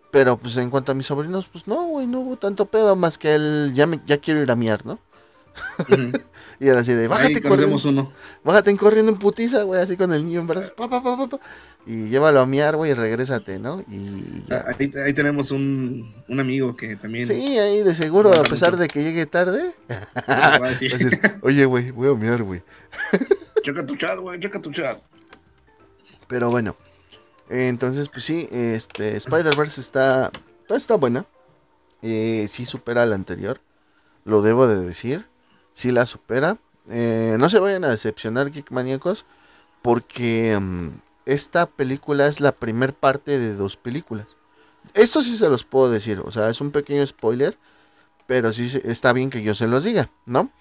Pero 0.10 0.38
pues 0.38 0.58
en 0.58 0.72
cuanto 0.72 0.91
a 0.91 0.95
mis 0.95 1.06
sobrinos, 1.06 1.48
pues 1.48 1.67
no, 1.67 1.84
güey, 1.84 2.08
no 2.08 2.22
hubo 2.22 2.36
tanto 2.36 2.65
pedo, 2.65 2.95
más 2.95 3.19
que 3.19 3.36
él 3.36 3.74
ya, 3.76 3.86
me, 3.86 4.02
ya 4.08 4.17
quiero 4.17 4.41
ir 4.41 4.50
a 4.50 4.56
miar, 4.56 4.88
¿no? 4.88 4.98
Y 6.62 6.67
era 6.67 6.82
así 6.82 6.93
de, 6.93 7.08
bájate 7.08 7.36
Ahí 7.36 7.41
corriendo. 7.41 7.78
uno. 7.86 8.12
Bájate 8.43 8.69
en 8.69 8.76
corriendo 8.76 9.13
en 9.13 9.17
putiza, 9.17 9.63
güey, 9.63 9.80
así 9.82 9.95
con 9.95 10.12
el 10.12 10.26
niño 10.26 10.41
en 10.41 10.48
brazos. 10.48 10.72
pa, 10.72 10.89
pa, 10.89 11.02
pa, 11.02 11.15
pa, 11.15 11.28
pa, 11.30 11.39
y 11.86 12.10
llévalo 12.10 12.41
a 12.41 12.45
miar, 12.45 12.76
güey, 12.76 12.91
y 12.91 12.93
regrésate, 12.93 13.60
¿no? 13.60 13.80
Y. 13.89 14.43
Ah, 14.52 14.65
Ahí, 14.78 14.91
ahí 15.06 15.13
tenemos 15.13 15.52
un, 15.52 16.13
un 16.28 16.39
amigo 16.41 16.76
que 16.76 16.98
también... 16.98 17.26
Sí, 17.28 17.58
ahí 17.58 17.82
de 17.82 17.95
seguro, 17.95 18.32
a 18.34 18.43
pesar 18.43 18.72
mucho. 18.72 18.82
de 18.82 18.88
que 18.89 19.04
llegue 19.04 19.26
tarde. 19.26 19.74
va 20.28 20.56
a 20.65 20.69
decir, 20.69 21.17
Oye, 21.41 21.63
güey, 21.63 21.91
voy 21.91 22.10
a 22.10 22.15
miar, 22.15 22.43
güey. 22.43 22.62
checa 23.63 23.86
tu 23.86 23.95
chat, 23.95 24.17
güey, 24.19 24.38
checa 24.41 24.62
tu 24.62 24.72
chat. 24.74 25.00
Pero 26.28 26.50
bueno. 26.50 26.76
Entonces, 27.50 28.10
pues 28.10 28.26
sí, 28.26 28.50
este 28.52 29.15
Spider-Verse 29.15 29.80
está, 29.80 30.30
está 30.69 30.95
buena. 30.95 31.26
Eh, 32.02 32.48
sí 32.50 32.65
supera 32.65 33.06
la 33.06 33.15
anterior. 33.15 33.62
Lo 34.26 34.41
debo 34.41 34.67
de 34.67 34.80
decir. 34.86 35.26
Sí 35.80 35.94
la 35.94 36.06
supera. 36.06 36.58
Eh, 36.89 37.38
no 37.39 37.50
se 37.50 37.58
vayan 37.58 37.86
a 37.86 37.89
decepcionar, 37.89 38.52
Geek 38.52 38.70
Maníacos. 38.70 39.24
Porque 39.82 40.60
mm, 40.60 40.89
esta 41.26 41.68
película 41.68 42.28
es 42.28 42.42
la 42.42 42.52
primer 42.52 42.94
parte 42.94 43.39
de 43.39 43.54
dos 43.54 43.78
películas. 43.78 44.36
Esto 44.94 45.22
sí 45.22 45.38
se 45.38 45.48
los 45.48 45.63
puedo 45.63 45.89
decir. 45.89 46.20
O 46.26 46.34
sea, 46.34 46.50
es 46.50 46.60
un 46.60 46.72
pequeño 46.72 47.08
spoiler. 47.08 47.58
Pero 48.28 48.52
sí 48.52 48.70
está 48.84 49.13
bien 49.13 49.30
que 49.30 49.42
yo 49.42 49.56
se 49.56 49.68
los 49.68 49.86
diga, 49.86 50.10
¿no? 50.26 50.52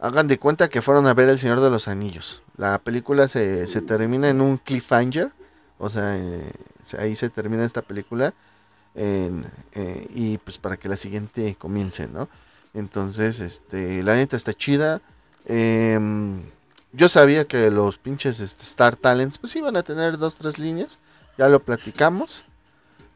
Hagan 0.00 0.28
de 0.28 0.38
cuenta 0.38 0.68
que 0.68 0.82
fueron 0.82 1.06
a 1.06 1.14
ver 1.14 1.30
El 1.30 1.38
Señor 1.38 1.62
de 1.62 1.70
los 1.70 1.88
Anillos. 1.88 2.42
La 2.58 2.78
película 2.78 3.28
se, 3.28 3.66
se 3.66 3.80
termina 3.80 4.28
en 4.28 4.42
un 4.42 4.58
cliffhanger. 4.58 5.32
O 5.78 5.88
sea, 5.88 6.14
eh, 6.18 6.52
ahí 6.98 7.16
se 7.16 7.30
termina 7.30 7.64
esta 7.64 7.80
película. 7.80 8.34
eh, 8.94 9.30
y 10.14 10.36
pues 10.36 10.58
para 10.58 10.76
que 10.76 10.90
la 10.90 10.98
siguiente 10.98 11.56
comience, 11.58 12.06
¿no? 12.06 12.28
Entonces, 12.76 13.40
este, 13.40 14.02
la 14.02 14.14
neta 14.14 14.36
está 14.36 14.52
chida. 14.52 15.00
Em, 15.46 16.42
yo 16.92 17.08
sabía 17.08 17.46
que 17.46 17.70
los 17.70 17.96
pinches 17.96 18.38
este, 18.38 18.62
Star 18.64 18.96
Talents 18.96 19.38
pues 19.38 19.56
iban 19.56 19.76
a 19.76 19.82
tener 19.82 20.18
dos, 20.18 20.36
tres 20.36 20.58
líneas. 20.58 20.98
Ya 21.38 21.48
lo 21.48 21.60
platicamos. 21.60 22.52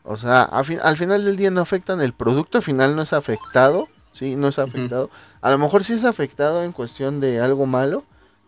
O 0.02 0.16
sea, 0.16 0.44
al 0.44 0.96
final 0.96 1.24
del 1.24 1.36
día 1.36 1.50
no 1.50 1.60
afectan, 1.60 2.00
el 2.00 2.14
producto 2.14 2.62
final 2.62 2.96
no 2.96 3.02
es 3.02 3.12
afectado, 3.12 3.88
sí, 4.12 4.34
no 4.34 4.48
es 4.48 4.58
afectado. 4.58 5.10
A 5.42 5.50
lo 5.50 5.58
mejor 5.58 5.84
sí 5.84 5.92
es 5.92 6.04
afectado 6.04 6.64
en 6.64 6.72
cuestión 6.72 7.20
de 7.20 7.40
algo 7.40 7.66
malo, 7.66 8.04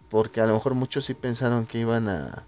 porque 0.08 0.40
a 0.40 0.46
lo 0.46 0.54
mejor 0.54 0.74
muchos 0.74 1.04
sí 1.04 1.12
pensaron 1.12 1.66
que 1.66 1.78
iban 1.78 2.08
a, 2.08 2.46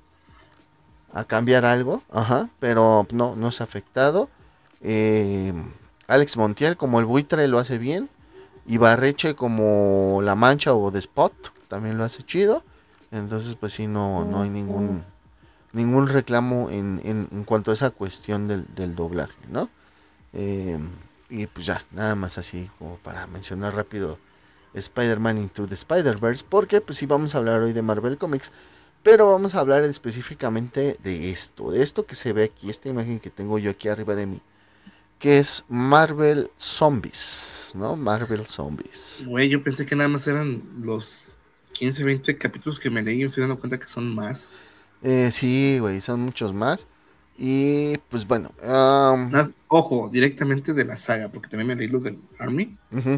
a 1.13 1.25
cambiar 1.25 1.67
algo, 1.67 2.03
ajá, 2.11 2.49
pero 2.61 3.07
no, 3.13 3.37
no 3.37 3.49
es 3.49 3.61
afectado. 3.61 4.31
Eh, 4.81 5.53
Alex 6.07 6.39
Montiel 6.39 6.79
como 6.79 6.99
el 6.99 7.05
buitre 7.05 7.47
lo 7.47 7.59
hace 7.59 7.77
bien. 7.77 8.09
Y 8.67 8.79
Barreche 8.79 9.35
como 9.35 10.21
La 10.23 10.35
Mancha 10.35 10.75
o 10.75 10.91
The 10.91 10.99
Spot 10.99 11.33
también 11.69 11.99
lo 11.99 12.05
hace 12.05 12.23
chido. 12.23 12.65
Entonces, 13.11 13.55
pues 13.55 13.73
sí, 13.75 13.87
no, 13.87 14.25
no 14.25 14.43
hay 14.43 14.49
ningún 14.49 15.05
ningún 15.75 16.09
reclamo 16.09 16.71
en, 16.71 17.01
en, 17.05 17.45
cuanto 17.45 17.71
a 17.71 17.75
esa 17.75 17.91
cuestión 17.91 18.49
del, 18.49 18.95
doblaje, 18.95 19.35
¿no? 19.51 19.69
Eh, 20.33 20.79
y 21.29 21.47
pues 21.49 21.67
ya, 21.67 21.85
nada 21.91 22.15
más 22.15 22.39
así 22.39 22.71
como 22.79 22.97
para 22.99 23.27
mencionar 23.27 23.75
rápido 23.75 24.19
Spider-Man 24.73 25.39
Into 25.39 25.67
the 25.67 25.75
Spider-Verse, 25.75 26.45
porque 26.49 26.81
pues 26.81 26.99
sí 26.99 27.07
vamos 27.07 27.35
a 27.35 27.39
hablar 27.39 27.61
hoy 27.61 27.73
de 27.73 27.83
Marvel 27.83 28.19
Comics, 28.19 28.53
pero 29.03 29.33
vamos 29.33 29.55
a 29.55 29.61
hablar 29.61 29.83
específicamente 29.83 30.97
de 31.03 31.31
esto, 31.31 31.73
de 31.73 31.83
esto 31.83 32.07
que 32.07 32.15
se 32.15 32.33
ve 32.33 32.45
aquí, 32.45 32.71
esta 32.71 32.89
imagen 32.89 33.19
que 33.19 33.31
tengo 33.31 33.59
yo 33.59 33.71
aquí 33.71 33.89
arriba 33.89 34.15
de 34.15 34.27
mí, 34.27 34.41
que 35.25 35.39
es 35.39 35.65
Marvel 35.71 36.51
Zombies, 36.59 37.73
¿no? 37.75 37.97
Marvel 37.97 38.47
Zombies. 38.47 39.25
Güey, 39.27 39.49
yo 39.49 39.65
pensé 39.65 39.87
que 39.87 39.97
nada 39.97 40.07
más 40.07 40.27
eran 40.27 40.63
los 40.83 41.39
15, 41.73 42.05
20 42.05 42.37
capítulos 42.37 42.79
que 42.79 42.91
me 42.91 43.03
leí 43.03 43.15
y 43.15 43.19
me 43.21 43.25
estoy 43.25 43.41
dando 43.41 43.59
cuenta 43.59 43.79
que 43.79 43.87
son 43.87 44.15
más. 44.15 44.51
Eh, 45.01 45.31
sí, 45.33 45.79
güey, 45.81 46.03
son 46.03 46.21
muchos 46.21 46.53
más. 46.53 46.87
Y 47.39 47.97
pues 48.11 48.27
bueno. 48.27 48.53
ojo, 49.69 50.11
directamente 50.13 50.75
de 50.75 50.85
la 50.85 50.95
saga, 50.95 51.31
porque 51.31 51.49
también 51.49 51.69
me 51.69 51.77
leí 51.77 51.89
los 51.89 52.03
del 52.03 52.19
Army. 52.39 52.77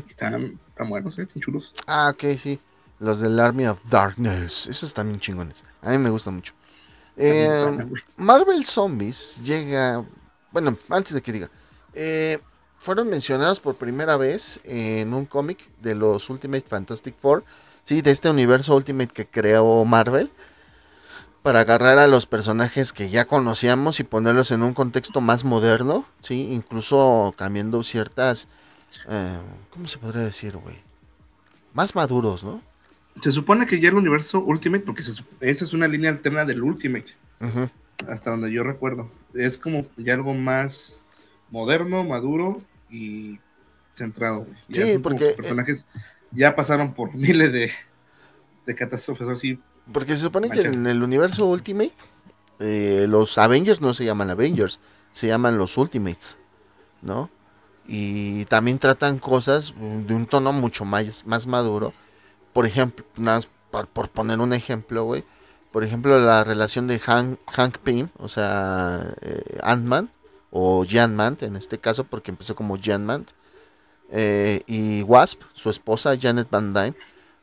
están, 0.09 0.61
buenos, 0.89 1.19
¿eh? 1.19 1.23
están 1.23 1.43
chulos. 1.43 1.73
Ah, 1.89 2.13
ok, 2.15 2.37
sí. 2.39 2.61
Los 3.01 3.19
del 3.19 3.41
Army 3.41 3.67
of 3.67 3.81
Darkness. 3.91 4.69
Esos 4.69 4.91
están 4.91 5.09
bien 5.09 5.19
chingones. 5.19 5.65
A 5.83 5.91
mí 5.91 5.99
me 5.99 6.11
gustan 6.11 6.37
mucho. 6.37 6.53
Eh, 7.17 7.67
Marvel 8.17 8.65
Zombies 8.65 9.43
llega. 9.43 10.07
Bueno, 10.53 10.79
antes 10.89 11.13
de 11.13 11.21
que 11.21 11.33
diga. 11.33 11.51
Eh, 11.97 12.39
fueron 12.81 13.09
mencionados 13.09 13.59
por 13.59 13.77
primera 13.77 14.17
vez 14.17 14.61
en 14.65 15.15
un 15.15 15.25
cómic 15.25 15.59
de 15.81 15.95
los 15.95 16.29
Ultimate 16.31 16.65
Fantastic 16.69 17.17
Four. 17.19 17.43
Sí, 17.85 18.03
de 18.03 18.11
este 18.11 18.29
universo 18.29 18.77
Ultimate 18.77 19.13
que 19.13 19.27
creó 19.27 19.85
Marvel 19.85 20.31
para 21.43 21.61
agarrar 21.61 21.99
a 21.99 22.07
los 22.07 22.27
personajes 22.27 22.93
que 22.93 23.09
ya 23.09 23.25
conocíamos 23.25 23.99
y 23.99 24.05
ponerlos 24.05 24.51
en 24.51 24.63
un 24.63 24.75
contexto 24.75 25.21
más 25.21 25.45
moderno, 25.45 26.05
¿sí? 26.21 26.49
Incluso 26.53 27.35
cambiando 27.37 27.83
ciertas, 27.83 28.49
eh, 29.09 29.39
¿cómo 29.71 29.89
se 29.89 29.99
podría 29.99 30.23
decir, 30.23 30.57
güey? 30.57 30.77
Más 31.73 31.95
maduros, 31.95 32.45
¿no? 32.45 32.61
Se 33.23 33.33
supone 33.33 33.67
que 33.67 33.81
ya 33.81 33.89
el 33.89 33.95
universo 33.95 34.41
Ultimate, 34.41 34.85
porque 34.85 35.03
esa 35.03 35.65
es 35.65 35.73
una 35.73 35.89
línea 35.89 36.11
alterna 36.11 36.45
del 36.45 36.63
Ultimate, 36.63 37.15
hasta 38.09 38.31
donde 38.31 38.53
yo 38.53 38.63
recuerdo. 38.63 39.11
Es 39.33 39.57
como 39.57 39.87
ya 39.97 40.15
algo 40.15 40.35
más 40.35 41.03
moderno, 41.51 42.05
maduro 42.05 42.63
y 42.91 43.41
centrado, 43.95 44.47
sí, 44.71 44.99
porque... 44.99 45.31
Eh, 45.31 45.35
personajes 45.35 45.87
ya 46.33 46.55
pasaron 46.55 46.93
por 46.95 47.15
miles 47.17 47.53
de, 47.53 47.71
de 48.67 48.75
catástrofes 48.75 49.29
así 49.29 49.59
porque 49.93 50.17
se 50.17 50.23
supone 50.23 50.51
que 50.51 50.61
en 50.61 50.87
el 50.87 51.03
universo 51.03 51.47
Ultimate, 51.47 51.95
eh, 52.59 53.07
los 53.09 53.39
Avengers 53.39 53.81
no 53.81 53.95
se 53.95 54.05
llaman 54.05 54.31
Avengers, 54.31 54.81
se 55.13 55.29
llaman 55.29 55.59
los 55.59 55.77
Ultimates, 55.79 56.39
¿no? 57.03 57.31
Y 57.87 58.45
también 58.47 58.79
tratan 58.79 59.19
cosas 59.19 59.75
de 59.77 60.15
un 60.15 60.27
tono 60.27 60.53
mucho 60.53 60.85
más, 60.85 61.25
más 61.25 61.47
maduro. 61.47 61.95
Por 62.53 62.67
ejemplo, 62.67 63.07
nada 63.17 63.41
por, 63.71 64.09
poner 64.09 64.41
un 64.41 64.53
ejemplo, 64.53 65.05
güey. 65.05 65.25
Por 65.71 65.85
ejemplo, 65.85 66.19
la 66.19 66.43
relación 66.43 66.89
de 66.89 66.99
Hank, 66.99 67.39
Hank 67.47 67.79
Pym, 67.79 68.09
o 68.17 68.29
sea, 68.29 69.15
eh, 69.21 69.59
Ant-Man, 69.63 70.11
o 70.59 70.87
Jan-Man 70.89 71.37
en 71.43 71.55
este 71.55 71.77
caso, 71.77 72.05
porque 72.05 72.31
empezó 72.31 72.57
como 72.57 72.79
Jan-Man, 72.81 73.27
eh, 74.11 74.63
y 74.67 75.03
Wasp, 75.03 75.43
su 75.53 75.69
esposa 75.69 76.17
Janet 76.19 76.49
Van 76.51 76.73
Dyne 76.73 76.95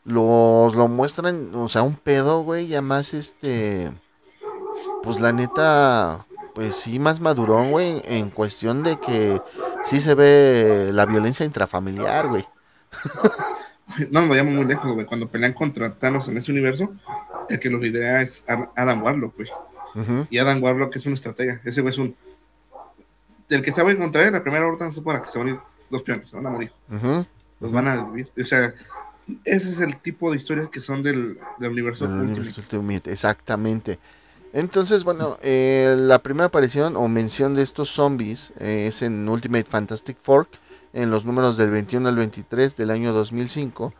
los 0.04 0.76
lo 0.76 0.88
muestran, 0.88 1.54
o 1.54 1.69
sea, 1.69 1.84
un 1.84 1.95
pedo, 1.95 2.41
güey, 2.41 2.67
ya 2.67 2.82
más 2.82 3.13
este, 3.13 3.91
pues 5.04 5.19
la 5.21 5.32
neta, 5.32 6.26
pues 6.56 6.76
sí, 6.76 6.97
más 6.97 7.19
madurón, 7.19 7.71
güey, 7.71 8.02
en 8.06 8.32
cuestión 8.32 8.82
de 8.84 8.99
que 8.99 9.39
sí 9.84 10.02
se 10.02 10.15
ve 10.15 10.89
la 10.91 11.06
violencia 11.06 11.45
intrafamiliar, 11.45 12.28
güey. 12.28 12.45
No 14.10 14.21
me 14.21 14.30
vayamos 14.30 14.54
muy 14.54 14.65
lejos, 14.65 14.91
güey. 14.91 15.06
Cuando 15.06 15.30
pelean 15.30 15.54
contra 15.54 15.93
Thanos 15.93 16.28
en 16.28 16.38
ese 16.38 16.52
universo, 16.52 16.93
el 17.49 17.60
que 17.60 17.69
los 17.69 17.84
idea 17.84 18.21
es 18.21 18.43
Adam 18.47 19.04
Warlock, 19.04 19.36
güey. 19.36 19.49
Y 20.32 20.39
Adam 20.39 20.63
Warlock 20.63 20.95
es 20.95 21.06
una 21.06 21.15
estratega. 21.15 21.62
Ese 21.63 21.82
güey 21.82 21.91
es 21.91 21.97
un. 21.99 22.15
El 23.49 23.62
que 23.62 23.71
se 23.71 23.84
va 23.84 23.89
a 23.89 23.93
encontrar 23.93 24.25
en 24.25 24.34
la 24.34 24.41
primera 24.41 24.65
orden 24.67 24.88
no 24.88 24.93
se 24.93 25.01
que 25.01 25.29
se 25.29 25.38
van 25.38 25.47
a 25.47 25.51
ir 25.51 25.60
los 25.89 26.01
peones, 26.01 26.27
se 26.27 26.36
van 26.36 26.47
a 26.47 26.49
morir. 26.49 26.71
Los 27.60 27.71
van 27.71 27.88
a 27.88 28.03
vivir. 28.06 28.29
O 28.39 28.43
sea, 28.43 28.73
ese 29.45 29.69
es 29.69 29.79
el 29.79 29.97
tipo 29.97 30.32
de 30.32 30.38
historias 30.38 30.69
que 30.69 30.79
son 30.79 31.03
del, 31.03 31.39
universo, 31.60 32.06
Ultimate. 32.06 33.12
Exactamente. 33.12 33.99
Entonces, 34.51 35.03
bueno, 35.03 35.38
eh, 35.41 35.95
la 35.97 36.19
primera 36.19 36.45
aparición 36.45 36.95
o 36.95 37.08
mención 37.08 37.56
de 37.56 37.63
estos 37.63 37.89
zombies 37.89 38.53
eh, 38.60 38.86
es 38.88 39.01
en 39.01 39.27
Ultimate 39.27 39.65
Fantastic 39.65 40.17
Four, 40.21 40.47
en 40.93 41.10
los 41.10 41.25
números 41.25 41.58
del 41.58 41.71
21 41.71 42.08
al 42.08 42.15
23 42.15 42.77
del 42.77 42.91
año 42.91 43.13
2005, 43.13 43.93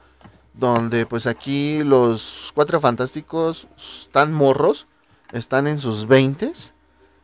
donde 0.54 1.06
pues 1.08 1.26
aquí 1.26 1.84
los 1.84 2.52
cuatro 2.54 2.80
fantásticos 2.80 3.68
están 3.78 4.32
morros, 4.32 4.86
están 5.32 5.66
en 5.66 5.80
sus 5.80 6.08
20 6.08 6.54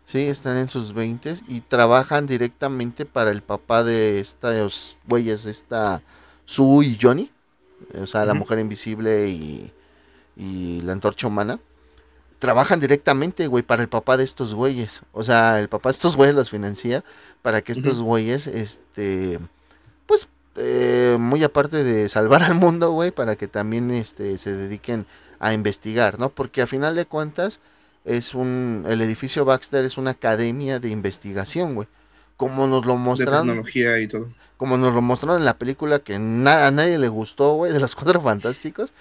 Sí, 0.09 0.21
están 0.21 0.57
en 0.57 0.69
sus 0.69 0.93
20 0.93 1.35
y 1.47 1.61
trabajan 1.61 2.25
directamente 2.25 3.05
para 3.05 3.29
el 3.29 3.43
papá 3.43 3.83
de 3.83 4.19
estos 4.19 4.97
güeyes, 5.07 5.45
esta 5.45 6.01
Sue 6.45 6.87
y 6.87 6.97
Johnny 6.99 7.31
o 8.01 8.07
sea, 8.07 8.25
la 8.25 8.33
mujer 8.33 8.59
invisible 8.59 9.29
y, 9.29 9.71
la 10.81 10.93
antorcha 10.93 11.27
humana, 11.27 11.59
trabajan 12.39 12.79
directamente, 12.79 13.47
güey, 13.47 13.63
para 13.63 13.81
el 13.81 13.89
papá 13.89 14.15
de 14.15 14.23
estos 14.23 14.53
güeyes. 14.53 15.01
O 15.11 15.23
sea, 15.23 15.59
el 15.59 15.67
papá 15.67 15.89
de 15.89 15.91
estos 15.91 16.15
güeyes 16.15 16.35
los 16.35 16.49
financia 16.49 17.03
para 17.41 17.61
que 17.61 17.73
estos 17.73 18.01
güeyes, 18.01 18.47
este, 18.47 19.39
pues, 20.05 20.29
eh, 20.55 21.17
muy 21.19 21.43
aparte 21.43 21.83
de 21.83 22.07
salvar 22.07 22.43
al 22.43 22.55
mundo, 22.55 22.91
güey, 22.91 23.11
para 23.11 23.35
que 23.35 23.47
también, 23.47 23.91
este, 23.91 24.37
se 24.37 24.53
dediquen 24.53 25.05
a 25.39 25.53
investigar, 25.53 26.19
¿no? 26.19 26.29
Porque 26.29 26.61
a 26.61 26.67
final 26.67 26.95
de 26.95 27.05
cuentas, 27.05 27.59
es 28.05 28.33
un, 28.33 28.85
el 28.87 29.01
edificio 29.01 29.45
Baxter 29.45 29.85
es 29.85 29.97
una 29.97 30.11
academia 30.11 30.79
de 30.79 30.89
investigación, 30.89 31.75
güey. 31.75 31.87
Como 32.37 32.67
nos 32.67 32.85
lo 32.85 32.95
mostraron. 32.95 33.47
De 33.47 33.53
tecnología 33.53 33.99
y 33.99 34.07
todo 34.07 34.29
como 34.59 34.77
nos 34.77 34.93
lo 34.93 35.01
mostraron 35.01 35.39
en 35.39 35.45
la 35.45 35.57
película 35.57 35.99
que 35.99 36.15
a 36.15 36.19
nadie 36.19 36.97
le 36.97 37.07
gustó, 37.07 37.53
güey, 37.53 37.71
de 37.71 37.79
los 37.79 37.95
cuatro 37.95 38.19
fantásticos. 38.19 38.93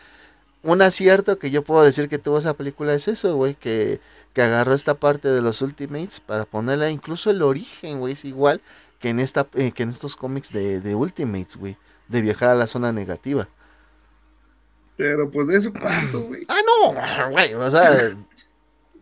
Un 0.62 0.82
acierto 0.82 1.40
que 1.40 1.50
yo 1.50 1.64
puedo 1.64 1.82
decir 1.82 2.08
que 2.08 2.18
tuvo 2.18 2.38
esa 2.38 2.54
película 2.54 2.94
es 2.94 3.08
eso, 3.08 3.34
güey, 3.34 3.56
que, 3.56 4.00
que 4.34 4.42
agarró 4.42 4.72
esta 4.72 4.94
parte 4.94 5.26
de 5.26 5.42
los 5.42 5.60
Ultimates 5.60 6.20
para 6.20 6.44
ponerla, 6.44 6.90
incluso 6.90 7.30
el 7.30 7.42
origen, 7.42 7.98
güey, 7.98 8.12
es 8.12 8.24
igual 8.24 8.60
que 9.00 9.08
en, 9.08 9.18
esta, 9.18 9.48
eh, 9.54 9.72
que 9.72 9.82
en 9.82 9.88
estos 9.88 10.14
cómics 10.14 10.52
de, 10.52 10.80
de 10.80 10.94
Ultimates, 10.94 11.56
güey, 11.56 11.76
de 12.06 12.20
viajar 12.20 12.50
a 12.50 12.54
la 12.54 12.68
zona 12.68 12.92
negativa. 12.92 13.48
Pero 14.96 15.28
pues 15.28 15.48
de 15.48 15.56
eso 15.56 15.72
cuánto, 15.72 16.20
güey. 16.20 16.46
Ah, 16.48 16.60
no, 16.64 17.30
güey, 17.30 17.54
o 17.54 17.68
sea, 17.68 18.16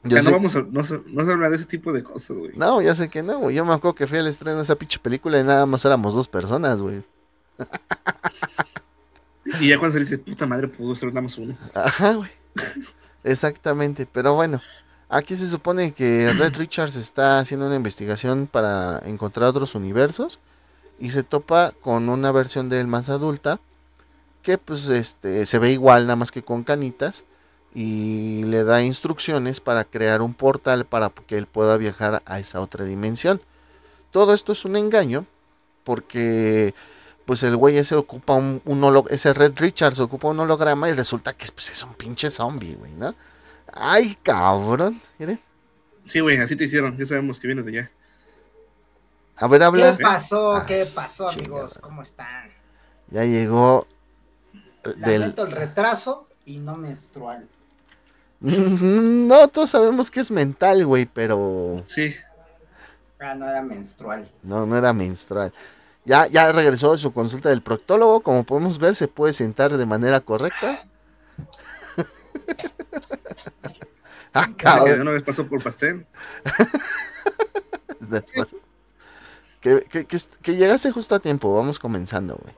ya 0.09 0.23
no 0.23 0.33
vamos 0.33 0.57
a, 0.57 0.63
no, 0.63 0.85
se, 0.85 1.33
habla 1.33 1.51
de 1.51 1.57
ese 1.57 1.67
tipo 1.67 1.93
de 1.93 2.03
cosas, 2.03 2.37
güey. 2.37 2.53
No, 2.57 2.83
ya 2.83 2.95
sé 2.95 3.09
que 3.09 3.23
no, 3.23 3.39
güey. 3.39 3.57
Yo 3.57 3.65
me 3.65 3.75
acuerdo 3.75 3.95
que 3.95 4.07
fui 4.07 4.19
al 4.19 4.27
estreno 4.27 4.59
de 4.59 4.63
esa 4.63 4.77
pinche 4.77 4.99
película 4.99 5.41
y 5.41 5.45
nada 5.45 5.67
más 5.67 5.85
éramos 5.85 6.15
dos 6.15 6.29
personas, 6.29 6.81
güey. 6.81 7.03
y 9.61 9.69
ya 9.69 9.79
cuando 9.79 9.95
se 9.95 10.01
dice, 10.01 10.19
puta 10.19 10.47
madre, 10.47 10.69
pudo 10.69 10.95
ser 10.95 11.09
nada 11.09 11.23
más 11.23 11.39
uno. 11.39 11.57
Ajá, 11.75 12.15
güey. 12.15 12.31
Exactamente, 13.25 14.07
pero 14.07 14.35
bueno. 14.35 14.61
Aquí 15.09 15.37
se 15.37 15.49
supone 15.49 15.93
que 15.93 16.33
Red 16.33 16.57
Richards 16.57 16.97
está 16.97 17.39
haciendo 17.39 17.67
una 17.67 17.77
investigación 17.77 18.49
para 18.49 19.01
encontrar 19.05 19.49
otros 19.49 19.77
universos 19.77 20.41
y 20.99 21.13
se 21.13 21.23
topa 21.23 21.73
con 21.81 22.09
una 22.09 22.33
versión 22.33 22.69
de 22.69 22.81
él 22.81 22.89
más 22.89 23.09
adulta 23.09 23.61
que 24.43 24.59
pues 24.59 24.89
este 24.89 25.47
se 25.47 25.59
ve 25.59 25.73
igual 25.73 26.05
nada 26.05 26.17
más 26.17 26.33
que 26.33 26.43
con 26.43 26.65
canitas 26.65 27.25
y 27.79 28.43
le 28.45 28.65
da 28.65 28.83
instrucciones 28.83 29.61
para 29.61 29.85
crear 29.85 30.23
un 30.23 30.33
portal 30.33 30.87
para 30.87 31.11
que 31.11 31.37
él 31.37 31.47
pueda 31.47 31.77
viajar 31.77 32.23
a 32.25 32.39
esa 32.41 32.61
otra 32.63 32.87
dimensión. 32.87 33.43
Todo 34.13 34.33
esto 34.33 34.53
es 34.53 34.65
un 34.65 34.77
engaño 34.77 35.27
porque 35.85 36.75
pues 37.27 37.43
el 37.43 37.55
güey 37.55 37.77
ese 37.77 37.95
ocupa 37.95 38.33
un, 38.33 38.63
un 38.65 38.81
holo- 38.83 39.07
ese 39.11 39.35
Red 39.35 39.55
Richards 39.57 40.01
ocupa 40.01 40.29
un 40.29 40.41
holograma 40.41 40.89
y 40.89 40.95
resulta 40.95 41.35
que 41.35 41.47
pues, 41.55 41.69
es 41.69 41.83
un 41.83 41.93
pinche 41.95 42.31
zombie, 42.31 42.77
güey, 42.77 42.95
¿no? 42.95 43.15
Ay, 43.75 44.17
cabrón. 44.23 45.03
Miren. 45.19 45.39
Sí, 46.07 46.21
güey, 46.21 46.39
así 46.39 46.57
te 46.57 46.65
hicieron. 46.65 46.97
Ya 46.97 47.05
sabemos 47.05 47.39
que 47.39 47.47
vienes 47.49 47.67
de 47.67 47.73
allá. 47.73 47.91
A 49.39 49.49
ver, 49.49 49.59
¿Qué 49.61 49.65
habla. 49.67 49.99
pasó? 50.01 50.57
Ah, 50.57 50.65
¿Qué 50.67 50.87
pasó, 50.95 51.29
chingada. 51.29 51.57
amigos? 51.57 51.79
¿Cómo 51.83 52.01
están? 52.01 52.49
Ya 53.11 53.25
llegó 53.25 53.87
del... 54.97 55.21
Lamento 55.21 55.45
el 55.45 55.53
retraso 55.53 56.27
y 56.47 56.57
no 56.57 56.77
menstrual. 56.77 57.49
No, 58.41 59.49
todos 59.49 59.71
sabemos 59.71 60.11
que 60.11 60.21
es 60.21 60.31
mental, 60.31 60.85
güey, 60.85 61.07
pero 61.07 61.83
Sí. 61.87 62.15
Ah, 63.19 63.35
no 63.35 63.49
era 63.49 63.63
menstrual. 63.63 64.31
no, 64.43 64.67
no 64.67 64.77
era 64.77 64.93
menstrual. 64.93 65.53
Ya, 66.05 66.27
ya 66.29 66.53
regresó 66.53 66.93
de 66.93 66.99
su 66.99 67.13
consulta 67.13 67.49
del 67.49 67.63
proctólogo. 67.63 68.21
Como 68.21 68.45
podemos 68.45 68.79
ver, 68.79 68.95
se 68.95 69.09
puede 69.09 69.33
sentar 69.33 69.77
de 69.77 69.87
manera 69.87 70.21
correcta. 70.21 70.87
ah, 74.33 74.47
cabrón. 74.57 75.01
una 75.01 75.11
vez 75.11 75.23
pasó 75.23 75.49
por 75.49 75.61
pastel. 75.63 76.07
Después. 78.01 78.55
Que, 79.61 79.81
que, 79.91 80.05
que, 80.05 80.19
que 80.43 80.55
llegase 80.55 80.93
justo 80.93 81.17
a 81.17 81.19
tiempo. 81.19 81.53
Vamos 81.57 81.81
comenzando, 81.81 82.37
güey. 82.37 82.55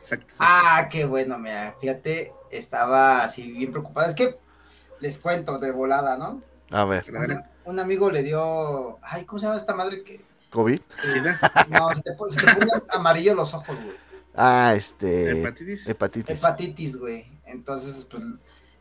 Exacto. 0.00 0.24
exacto. 0.24 0.36
Ah, 0.40 0.88
qué 0.90 1.04
bueno, 1.04 1.38
mira, 1.38 1.76
fíjate, 1.80 2.32
estaba 2.50 3.22
así 3.22 3.52
bien 3.52 3.70
preocupado. 3.70 4.08
Es 4.08 4.16
que 4.16 4.36
les 5.00 5.18
cuento 5.18 5.58
de 5.58 5.70
volada, 5.72 6.16
¿no? 6.16 6.40
A 6.70 6.84
ver. 6.84 7.04
Un 7.64 7.78
amigo 7.80 8.10
le 8.10 8.22
dio, 8.22 8.98
ay, 9.02 9.24
¿cómo 9.24 9.38
se 9.38 9.46
llama 9.46 9.56
esta 9.58 9.74
madre 9.74 10.02
que? 10.02 10.24
COVID. 10.50 10.80
¿Sida? 11.02 11.38
No, 11.68 11.90
se 11.94 12.02
te, 12.02 12.10
se 12.30 12.46
te 12.46 12.52
ponen 12.54 12.68
amarillo 12.94 13.34
los 13.34 13.52
ojos, 13.54 13.76
güey. 13.76 13.96
Ah, 14.34 14.72
este. 14.74 15.40
¿Hepatitis? 15.40 15.86
Hepatitis. 15.88 16.38
Hepatitis, 16.38 16.96
güey. 16.96 17.26
Entonces, 17.44 18.06
pues, 18.10 18.22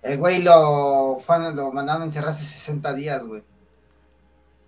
el 0.03 0.17
güey 0.17 0.41
lo, 0.43 1.19
fue- 1.25 1.53
lo 1.53 1.71
mandaron 1.71 2.03
a 2.03 2.05
encerrarse 2.05 2.45
60 2.45 2.93
días, 2.93 3.23
güey. 3.25 3.43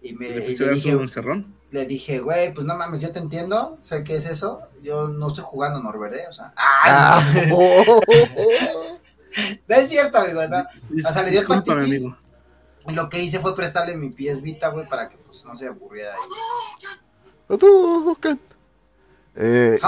Y 0.01 0.13
me 0.13 0.29
¿Le 0.29 0.51
y 0.51 0.57
le 0.57 0.69
dije, 0.71 0.91
su 0.91 0.99
encerrón? 1.01 1.55
le 1.71 1.85
dije, 1.85 2.19
güey, 2.19 2.53
pues 2.53 2.65
no 2.65 2.75
mames, 2.75 3.01
yo 3.01 3.12
te 3.12 3.19
entiendo, 3.19 3.75
sé 3.79 4.03
qué 4.03 4.15
es 4.15 4.25
eso. 4.25 4.62
Yo 4.81 5.07
no 5.09 5.27
estoy 5.27 5.43
jugando 5.45 5.81
Norbert, 5.81 6.13
¿eh? 6.15 6.25
O 6.29 6.33
sea, 6.33 6.53
¡ay! 6.55 6.91
Ah, 6.93 7.33
oh, 7.53 7.83
oh, 7.88 8.01
oh. 8.38 8.97
No 9.68 9.76
es 9.76 9.89
cierto, 9.89 10.18
amigo. 10.18 10.42
O 10.42 10.48
sea, 10.48 10.68
o 11.08 11.13
sea, 11.13 11.24
le 11.24 11.32
dio 11.32 11.42
hepatitis. 11.42 11.72
amigo. 11.74 12.18
y 12.88 12.94
lo 12.96 13.10
que 13.10 13.20
hice 13.22 13.39
fue 13.39 13.56
prestarle 13.56 13.96
mi 13.96 14.10
pies 14.10 14.42
Vita, 14.42 14.70
güey, 14.70 14.88
para 14.88 15.10
que 15.10 15.18
pues 15.18 15.46
no 15.46 15.56
se 15.56 15.68
aburriera 15.68 16.12
ahí. 16.13 17.56
Hadouken. 17.56 18.39
Eh, 19.36 19.80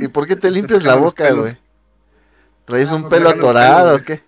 ¿y, 0.00 0.04
¿Y 0.04 0.08
por 0.08 0.26
qué 0.26 0.36
te 0.36 0.50
limpias 0.50 0.84
la 0.84 0.94
boca, 0.94 1.30
güey? 1.32 1.56
¿Traes 2.64 2.90
Ah, 2.90 2.94
un 2.96 3.02
pues, 3.02 3.14
pelo 3.14 3.30
atorado 3.30 3.96
o 3.96 3.98
qué? 4.00 4.22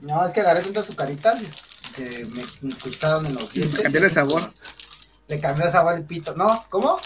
No, 0.00 0.24
es 0.24 0.32
que 0.32 0.40
agarré 0.40 0.62
tantas 0.62 0.84
azucaritas 0.84 1.42
y 1.42 1.46
se 1.46 2.24
me 2.26 2.42
incrustaron 2.62 3.26
en 3.26 3.34
los 3.34 3.52
dientes. 3.52 3.80
Cambiarle 3.80 4.08
y 4.08 4.10
así 4.10 4.14
sabor. 4.14 4.42
Le 5.28 5.40
cambió 5.40 5.64
el 5.66 5.70
sabor 5.70 5.94
el 5.94 6.04
pito. 6.04 6.34
¿No? 6.34 6.64
¿Cómo? 6.70 6.96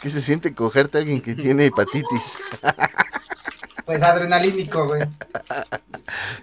¿Qué 0.00 0.10
se 0.10 0.20
siente 0.20 0.54
cogerte 0.54 0.98
a 0.98 1.00
alguien 1.00 1.20
que 1.22 1.34
tiene 1.34 1.66
hepatitis? 1.66 2.38
Pues 3.88 4.02
adrenalínico, 4.02 4.86
güey. 4.86 5.00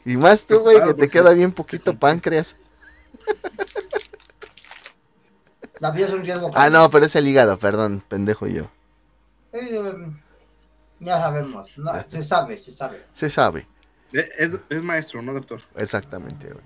Y 0.04 0.18
más 0.18 0.48
tú, 0.48 0.62
güey, 0.62 0.80
que 0.80 0.94
te 0.94 0.94
por 0.94 1.10
queda 1.10 1.32
bien 1.34 1.52
poquito 1.52 1.96
páncreas. 1.96 2.56
La 5.80 5.92
vida 5.92 6.08
es 6.08 6.14
un 6.14 6.24
riesgo. 6.24 6.50
Ah, 6.56 6.72
no, 6.72 6.90
pero 6.90 7.06
es 7.06 7.16
el 7.16 7.28
hígado, 7.28 7.60
perdón, 7.60 8.04
pendejo 8.08 8.48
yo. 8.48 8.72
Eh, 9.54 9.94
ya 11.00 11.20
sabemos. 11.20 11.78
No, 11.78 11.92
se 12.08 12.24
sabe, 12.24 12.58
se 12.58 12.72
sabe. 12.72 13.06
Se 13.14 13.30
sabe, 13.30 13.68
Eh, 14.12 14.28
Es, 14.40 14.50
es 14.70 14.82
maestro, 14.82 15.22
no 15.22 15.32
doctor. 15.34 15.62
exactamente, 15.76 16.48
güey. 16.52 16.66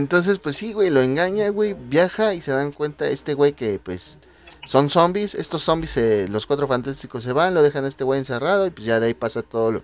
Entonces, 0.00 0.40
pues 0.40 0.56
sí, 0.56 0.72
güey, 0.72 0.90
lo 0.90 1.02
engaña, 1.02 1.50
güey, 1.50 1.74
viaja 1.74 2.34
y 2.34 2.40
se 2.40 2.50
dan 2.50 2.72
cuenta 2.72 3.06
este 3.06 3.34
güey 3.34 3.52
que, 3.52 3.78
pues, 3.78 4.18
son 4.64 4.90
zombies. 4.90 5.34
Estos 5.34 5.62
zombies, 5.62 5.96
eh, 5.96 6.26
los 6.28 6.46
cuatro 6.46 6.66
fantásticos 6.66 7.22
se 7.22 7.32
van, 7.32 7.54
lo 7.54 7.62
dejan 7.62 7.84
a 7.84 7.88
este 7.88 8.04
güey 8.04 8.18
encerrado 8.18 8.66
y 8.66 8.70
pues 8.70 8.86
ya 8.86 9.00
de 9.00 9.06
ahí 9.06 9.14
pasa 9.14 9.42
todo 9.42 9.72
lo, 9.72 9.82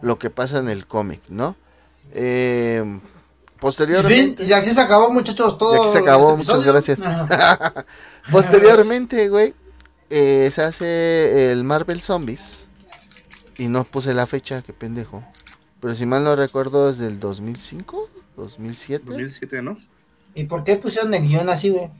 lo 0.00 0.18
que 0.18 0.30
pasa 0.30 0.58
en 0.58 0.68
el 0.68 0.86
cómic, 0.86 1.22
¿no? 1.28 1.56
Eh, 2.12 2.78
En 2.78 3.00
fin, 3.00 3.02
posteriormente... 3.58 4.44
y 4.44 4.52
aquí 4.52 4.72
se 4.72 4.80
acabó, 4.80 5.10
muchachos, 5.10 5.58
todo. 5.58 5.76
Y 5.76 5.80
aquí 5.80 5.88
se 5.88 5.98
acabó, 5.98 6.36
este 6.36 6.38
muchas 6.38 6.64
gracias. 6.64 7.02
Posteriormente, 8.30 9.28
güey, 9.28 9.54
eh, 10.10 10.50
se 10.52 10.62
hace 10.62 11.52
el 11.52 11.64
Marvel 11.64 12.00
Zombies. 12.00 12.68
Y 13.58 13.68
no 13.68 13.84
puse 13.84 14.14
la 14.14 14.26
fecha, 14.26 14.62
qué 14.62 14.72
pendejo. 14.72 15.22
Pero 15.80 15.94
si 15.94 16.06
mal 16.06 16.24
no 16.24 16.34
recuerdo, 16.34 16.90
es 16.90 16.98
del 16.98 17.20
2005, 17.20 18.08
2007. 18.36 19.04
2007, 19.06 19.62
¿no? 19.62 19.78
¿Y 20.34 20.44
por 20.44 20.64
qué 20.64 20.76
pusieron 20.76 21.12
el 21.14 21.22
guion 21.22 21.48
así, 21.48 21.70
güey? 21.70 21.90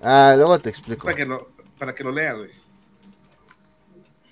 Ah, 0.00 0.34
luego 0.36 0.58
te 0.58 0.70
explico. 0.70 1.04
Para 1.04 1.16
que 1.16 1.26
lo, 1.26 1.53
para 1.84 1.94
que 1.94 2.02
lo 2.04 2.12
leas, 2.12 2.36
güey. 2.38 2.50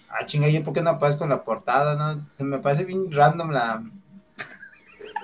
Ah, 0.08 0.24
chinga, 0.24 0.48
¿yo 0.48 0.64
por 0.64 0.72
qué 0.72 0.80
no 0.80 0.90
aparezco 0.90 1.24
en 1.24 1.30
la 1.30 1.44
portada, 1.44 1.94
no? 1.94 2.26
Se 2.38 2.44
me 2.44 2.58
parece 2.58 2.84
bien 2.84 3.12
random 3.12 3.50
la... 3.50 3.84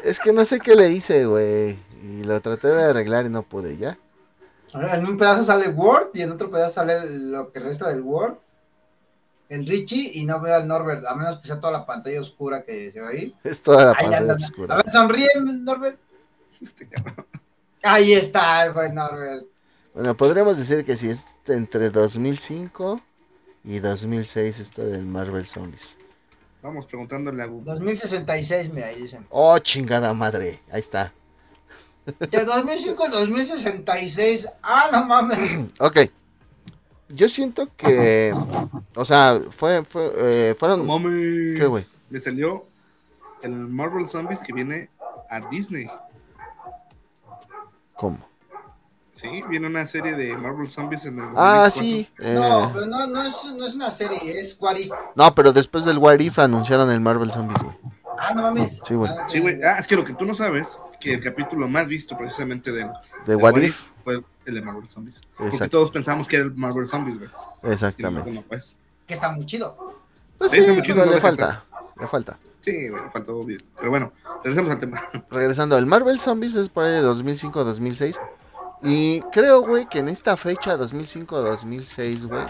Es 0.05 0.21
que 0.21 0.33
no 0.33 0.45
sé 0.45 0.61
qué 0.61 0.75
le 0.75 0.91
hice, 0.91 1.25
güey. 1.25 1.79
Y 2.03 2.25
lo 2.25 2.39
traté 2.43 2.69
de 2.69 2.85
arreglar 2.85 3.25
y 3.25 3.31
no 3.31 3.43
pude, 3.43 3.79
¿ya? 3.79 3.99
En 4.75 5.07
un 5.07 5.17
pedazo 5.17 5.43
sale 5.43 5.71
Word 5.71 6.11
y 6.13 6.21
en 6.21 6.33
otro 6.33 6.51
pedazo 6.51 6.75
sale 6.75 7.01
lo 7.11 7.51
que 7.51 7.61
resta 7.61 7.89
del 7.89 8.03
Word. 8.03 8.37
El 9.49 9.67
Richie 9.67 10.11
y 10.15 10.27
no 10.27 10.39
veo 10.41 10.55
al 10.55 10.69
Norbert, 10.69 11.07
a 11.07 11.15
menos 11.15 11.37
que 11.37 11.47
sea 11.47 11.59
toda 11.59 11.73
la 11.73 11.87
pantalla 11.87 12.21
oscura 12.21 12.63
que 12.63 12.93
se 12.93 13.01
va 13.01 13.09
ahí. 13.09 13.35
Es 13.43 13.63
toda 13.63 13.87
la 13.87 13.91
Ahí 13.93 13.97
pantalla 14.05 14.19
anda. 14.19 14.35
A 14.35 14.37
oscura. 14.37 14.77
ver, 14.77 14.91
sonríe, 14.91 15.29
Norbert. 15.43 15.99
Este 16.61 16.87
cabrón. 16.89 17.27
Ahí 17.83 18.13
está 18.13 18.67
el 18.67 18.75
buen 18.75 18.95
Norbert. 18.95 19.47
Bueno, 19.99 20.17
podríamos 20.17 20.57
decir 20.57 20.85
que 20.85 20.97
si 20.97 21.09
es 21.09 21.25
entre 21.49 21.91
2005 21.91 23.01
y 23.65 23.81
2006 23.81 24.61
esto 24.61 24.85
del 24.85 25.05
Marvel 25.05 25.45
Zombies. 25.45 25.97
Vamos 26.63 26.87
preguntándole 26.87 27.43
a 27.43 27.47
Google. 27.47 27.73
2066, 27.73 28.73
mira, 28.73 28.87
ahí 28.87 29.03
dicen. 29.03 29.27
Oh, 29.29 29.59
chingada 29.59 30.15
madre. 30.15 30.63
Ahí 30.71 30.79
está. 30.79 31.13
De 32.07 32.45
2005 32.45 33.05
al 33.07 33.11
2066. 33.11 34.49
Ah, 34.63 34.89
no 34.93 35.05
mames. 35.05 35.69
Ok. 35.81 35.97
Yo 37.09 37.29
siento 37.29 37.69
que. 37.75 38.33
O 38.95 39.05
sea, 39.05 39.41
fue, 39.51 39.85
fue, 39.85 40.13
eh, 40.15 40.55
fueron. 40.57 40.87
Mames. 40.87 41.59
¿Qué, 41.59 41.67
güey? 41.67 41.85
Me 42.09 42.21
salió 42.21 42.65
el 43.43 43.51
Marvel 43.51 44.07
Zombies 44.07 44.39
que 44.39 44.53
viene 44.53 44.91
a 45.29 45.41
Disney. 45.51 45.91
¿Cómo? 47.97 48.28
Sí, 49.21 49.43
viene 49.49 49.67
una 49.67 49.87
serie 49.87 50.15
de 50.15 50.37
Marvel 50.37 50.69
Zombies 50.69 51.05
en 51.07 51.19
el 51.19 51.25
Ah, 51.37 51.65
2004. 51.65 51.73
sí. 51.73 52.09
eh, 52.21 52.35
No, 52.35 52.71
pero 52.73 52.87
no, 52.87 53.07
no, 53.09 53.23
es, 53.23 53.35
no 53.57 53.67
es 53.67 53.75
una 53.75 53.91
serie, 53.91 54.19
es 54.39 54.57
What 54.61 54.77
If. 54.77 54.93
No, 55.17 55.35
pero 55.35 55.53
después 55.53 55.85
del 55.85 55.99
What 55.99 56.21
If 56.21 56.39
anunciaron 56.39 56.91
el 56.91 57.01
Marvel 57.01 57.33
Zombies, 57.33 57.63
güey. 57.63 57.77
Ah, 58.21 58.33
no 58.35 58.43
mames. 58.43 58.81
Sí, 58.85 58.95
güey. 58.95 59.11
Ah, 59.11 59.27
Sí, 59.29 59.41
güey. 59.41 59.61
Ah, 59.63 59.79
es 59.79 59.87
que 59.87 59.97
lo 59.97 60.05
que 60.05 60.13
tú 60.15 60.25
no 60.25 60.35
sabes, 60.35 60.79
que 61.01 61.15
el 61.15 61.21
capítulo 61.23 61.67
más 61.69 61.87
visto 61.87 62.17
precisamente 62.17 62.71
del, 62.73 62.89
De 63.27 63.35
del 63.35 63.37
What 63.43 63.57
If. 63.57 63.81
fue 64.05 64.23
el 64.47 64.55
de 64.55 64.63
Marvel 64.63 64.89
Zombies. 64.89 65.21
Porque 65.37 65.53
Exacto. 65.53 65.77
todos 65.79 65.91
pensamos 65.91 66.27
que 66.29 66.37
era 66.37 66.45
el 66.45 66.55
Marvel 66.55 66.87
Zombies, 66.87 67.19
güey. 67.19 67.31
Exactamente. 67.65 68.31
No, 68.31 68.43
pues. 68.43 68.77
Que 69.07 69.15
está 69.15 69.31
muy 69.33 69.45
chido. 69.47 69.77
Pues 70.39 70.53
Sí, 70.53 70.61
muy 70.61 70.83
chido, 70.83 71.05
no 71.05 71.11
le 71.11 71.19
falta. 71.21 71.65
Le 71.99 72.07
falta. 72.07 72.39
Sí, 72.61 72.89
güey, 72.89 73.03
faltó 73.13 73.43
bien. 73.45 73.61
Pero 73.77 73.91
bueno, 73.91 74.13
regresamos 74.45 74.71
al 74.73 74.79
tema. 74.79 75.01
Regresando, 75.31 75.77
el 75.79 75.87
Marvel 75.87 76.21
Zombies 76.21 76.55
es 76.55 76.69
por 76.69 76.85
ahí 76.85 76.93
de 76.93 77.03
2005-2006. 77.03 78.19
Y 78.83 79.21
creo, 79.33 79.63
güey, 79.63 79.87
que 79.87 79.99
en 79.99 80.09
esta 80.09 80.37
fecha, 80.37 80.77
2005-2006, 80.79 82.27
güey, 82.29 82.45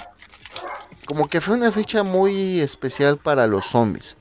como 1.06 1.26
que 1.28 1.40
fue 1.40 1.54
una 1.54 1.72
fecha 1.72 2.02
muy 2.02 2.60
especial 2.60 3.18
para 3.18 3.46
los 3.46 3.66
zombies. 3.66 4.16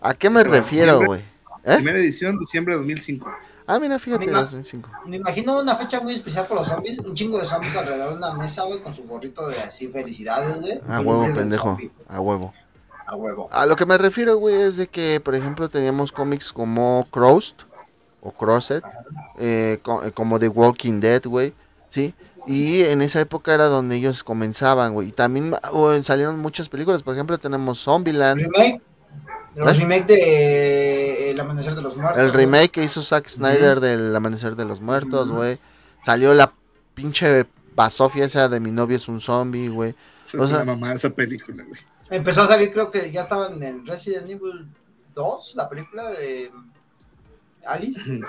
¿A 0.00 0.14
qué 0.14 0.28
me 0.30 0.40
Pero 0.42 0.54
refiero, 0.54 1.04
güey? 1.04 1.20
¿Eh? 1.64 1.76
Primera 1.76 1.98
edición, 1.98 2.36
diciembre 2.38 2.74
de 2.74 2.78
2005. 2.80 3.32
Ah, 3.68 3.78
mira, 3.78 3.96
fíjate, 4.00 4.26
Mira. 4.26 4.40
2005. 4.40 4.90
Me 5.06 5.16
imagino 5.16 5.60
una 5.60 5.76
fecha 5.76 6.00
muy 6.00 6.14
especial 6.14 6.46
por 6.48 6.58
los 6.58 6.66
zombies. 6.66 6.98
Un 6.98 7.14
chingo 7.14 7.38
de 7.38 7.46
zombies 7.46 7.76
alrededor 7.76 8.10
de 8.10 8.16
una 8.16 8.32
mesa, 8.34 8.64
güey, 8.64 8.80
con 8.82 8.92
su 8.92 9.04
gorrito 9.04 9.46
de 9.46 9.56
así, 9.60 9.86
felicidades, 9.86 10.60
güey. 10.60 10.80
A 10.88 10.96
Ah, 10.96 11.00
huevo, 11.00 11.32
pendejo. 11.32 11.78
A 12.08 12.20
huevo. 12.20 12.52
A 13.06 13.14
huevo. 13.14 13.48
A 13.52 13.64
lo 13.66 13.76
que 13.76 13.86
me 13.86 13.96
refiero, 13.96 14.36
güey, 14.36 14.56
es 14.56 14.76
de 14.76 14.88
que, 14.88 15.20
por 15.20 15.36
ejemplo, 15.36 15.68
teníamos 15.68 16.10
cómics 16.10 16.52
como 16.52 17.06
Crossed 17.12 17.54
o 18.22 18.30
Crossed, 18.32 18.82
eh, 19.38 19.78
co- 19.82 20.02
eh, 20.04 20.12
como 20.12 20.38
The 20.38 20.48
Walking 20.48 21.00
Dead, 21.00 21.22
güey, 21.24 21.52
¿sí? 21.90 22.14
Y 22.46 22.82
en 22.84 23.02
esa 23.02 23.20
época 23.20 23.52
era 23.54 23.66
donde 23.66 23.96
ellos 23.96 24.24
comenzaban, 24.24 24.94
güey. 24.94 25.08
Y 25.08 25.12
también 25.12 25.54
oh, 25.72 25.92
salieron 26.02 26.38
muchas 26.40 26.68
películas, 26.68 27.02
por 27.02 27.14
ejemplo, 27.14 27.38
tenemos 27.38 27.78
Zombieland, 27.82 28.40
Remake. 28.40 28.80
Los 29.54 29.76
¿Eh? 29.76 29.80
remake 29.82 30.06
de 30.06 30.14
eh, 30.16 31.30
El 31.32 31.40
Amanecer 31.40 31.74
de 31.74 31.82
los 31.82 31.96
Muertos. 31.96 32.22
el 32.22 32.32
remake 32.32 32.70
que 32.70 32.82
hizo 32.84 33.02
Zack 33.02 33.28
Snyder 33.28 33.80
del 33.80 34.14
Amanecer 34.16 34.56
de 34.56 34.64
los 34.64 34.80
Muertos, 34.80 35.30
güey. 35.30 35.58
Salió 36.06 36.32
la 36.34 36.52
pinche 36.94 37.46
basofia 37.74 38.24
esa 38.24 38.48
de 38.48 38.60
mi 38.60 38.70
novio 38.70 38.96
es 38.96 39.08
un 39.08 39.20
zombie, 39.20 39.68
güey. 39.68 39.94
Esa 40.28 40.38
O 40.40 40.44
es 40.44 40.48
sea- 40.50 40.58
la 40.60 40.64
mamá 40.64 40.90
de 40.90 40.96
esa 40.96 41.10
película, 41.10 41.64
güey. 41.64 41.80
Empezó 42.10 42.42
a 42.42 42.46
salir, 42.46 42.70
creo 42.70 42.90
que 42.90 43.10
ya 43.12 43.22
estaban 43.22 43.62
en 43.62 43.86
Resident 43.86 44.28
Evil 44.28 44.66
2, 45.14 45.52
la 45.56 45.68
película 45.68 46.10
de 46.10 46.50
Alice. 47.66 48.20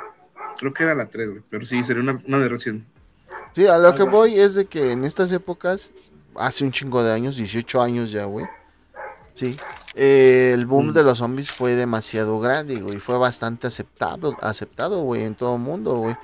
Creo 0.57 0.73
que 0.73 0.83
era 0.83 0.95
la 0.95 1.05
3, 1.09 1.29
güey. 1.29 1.41
Pero 1.49 1.65
sí, 1.65 1.83
sería 1.83 2.01
una, 2.03 2.19
una 2.27 2.39
de 2.39 2.49
recién. 2.49 2.85
Sí, 3.53 3.65
a 3.67 3.77
lo 3.77 3.93
que 3.95 4.03
voy 4.03 4.39
es 4.39 4.53
de 4.55 4.65
que 4.65 4.91
en 4.91 5.03
estas 5.03 5.31
épocas, 5.31 5.91
hace 6.35 6.63
un 6.63 6.71
chingo 6.71 7.03
de 7.03 7.11
años, 7.13 7.37
18 7.37 7.81
años 7.81 8.11
ya, 8.11 8.25
güey. 8.25 8.45
Sí. 9.33 9.57
eh, 9.95 10.51
el 10.53 10.65
boom 10.67 10.89
Mm. 10.89 10.93
de 10.93 11.03
los 11.03 11.17
zombies 11.19 11.51
fue 11.51 11.73
demasiado 11.75 12.39
grande, 12.39 12.79
güey. 12.81 12.99
Fue 12.99 13.17
bastante 13.17 13.67
aceptado, 13.67 14.35
aceptado, 14.41 15.01
güey, 15.03 15.23
en 15.23 15.35
todo 15.35 15.55
el 15.55 15.61
mundo, 15.61 15.97
güey. 15.97 16.15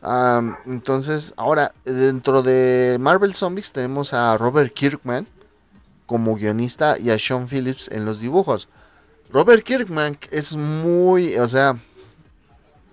Am, 0.00 0.56
entonces, 0.66 1.32
ahora, 1.36 1.72
dentro 1.84 2.42
de 2.42 2.96
Marvel 3.00 3.34
Zombies 3.34 3.70
tenemos 3.72 4.12
a 4.12 4.36
Robert 4.36 4.72
Kirkman 4.74 5.26
como 6.06 6.34
guionista 6.36 6.98
y 6.98 7.10
a 7.10 7.18
Sean 7.18 7.46
Phillips 7.48 7.88
en 7.92 8.04
los 8.04 8.18
dibujos. 8.20 8.68
Robert 9.32 9.62
Kirkman 9.64 10.18
es 10.32 10.54
muy, 10.56 11.36
o 11.36 11.46
sea, 11.48 11.76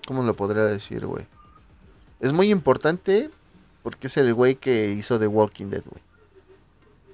¿cómo 0.09 0.23
lo 0.23 0.33
podría 0.33 0.63
decir, 0.63 1.05
güey? 1.05 1.27
Es 2.19 2.33
muy 2.33 2.49
importante 2.49 3.29
porque 3.83 4.07
es 4.07 4.17
el 4.17 4.33
güey 4.33 4.55
que 4.55 4.89
hizo 4.89 5.19
The 5.19 5.27
Walking 5.27 5.67
Dead, 5.67 5.83
güey. 5.85 6.01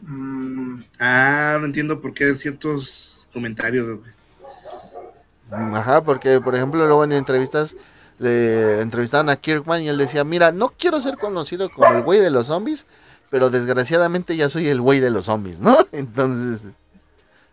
Mm, 0.04 0.82
Ah, 0.98 1.58
no 1.60 1.66
entiendo 1.66 2.00
por 2.00 2.14
qué 2.14 2.34
ciertos 2.36 3.28
comentarios, 3.34 4.00
güey. 4.00 4.12
Ajá, 5.52 6.06
porque 6.06 6.40
por 6.40 6.56
ejemplo 6.56 6.88
luego 6.88 7.04
en 7.04 7.12
entrevistas 7.12 7.76
le 8.18 8.80
entrevistaban 8.80 9.28
a 9.28 9.36
Kirkman 9.36 9.82
y 9.82 9.90
él 9.90 9.98
decía, 9.98 10.24
mira, 10.24 10.54
no 10.54 10.70
quiero 10.70 11.02
ser 11.02 11.18
conocido 11.18 11.70
como 11.70 11.98
el 11.98 12.02
güey 12.02 12.22
de 12.22 12.32
los 12.32 12.48
zombies, 12.48 12.86
pero 13.30 13.50
desgraciadamente 13.50 14.38
ya 14.38 14.48
soy 14.48 14.70
el 14.70 14.80
güey 14.80 15.02
de 15.02 15.10
los 15.10 15.26
zombies, 15.26 15.60
¿no? 15.60 15.76
Entonces, 15.92 16.72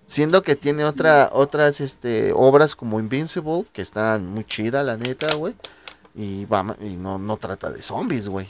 siendo 0.06 0.42
que 0.42 0.56
tiene 0.56 0.84
otra, 0.84 1.30
otras 1.32 1.80
este, 1.80 2.32
obras 2.32 2.76
como 2.76 3.00
Invincible, 3.00 3.64
que 3.72 3.82
están 3.82 4.26
muy 4.26 4.44
chida, 4.44 4.82
la 4.82 4.96
neta, 4.96 5.34
güey, 5.36 5.54
y, 6.14 6.44
va, 6.44 6.76
y 6.80 6.96
no, 6.96 7.18
no 7.18 7.36
trata 7.36 7.70
de 7.70 7.82
zombies, 7.82 8.28
güey. 8.28 8.48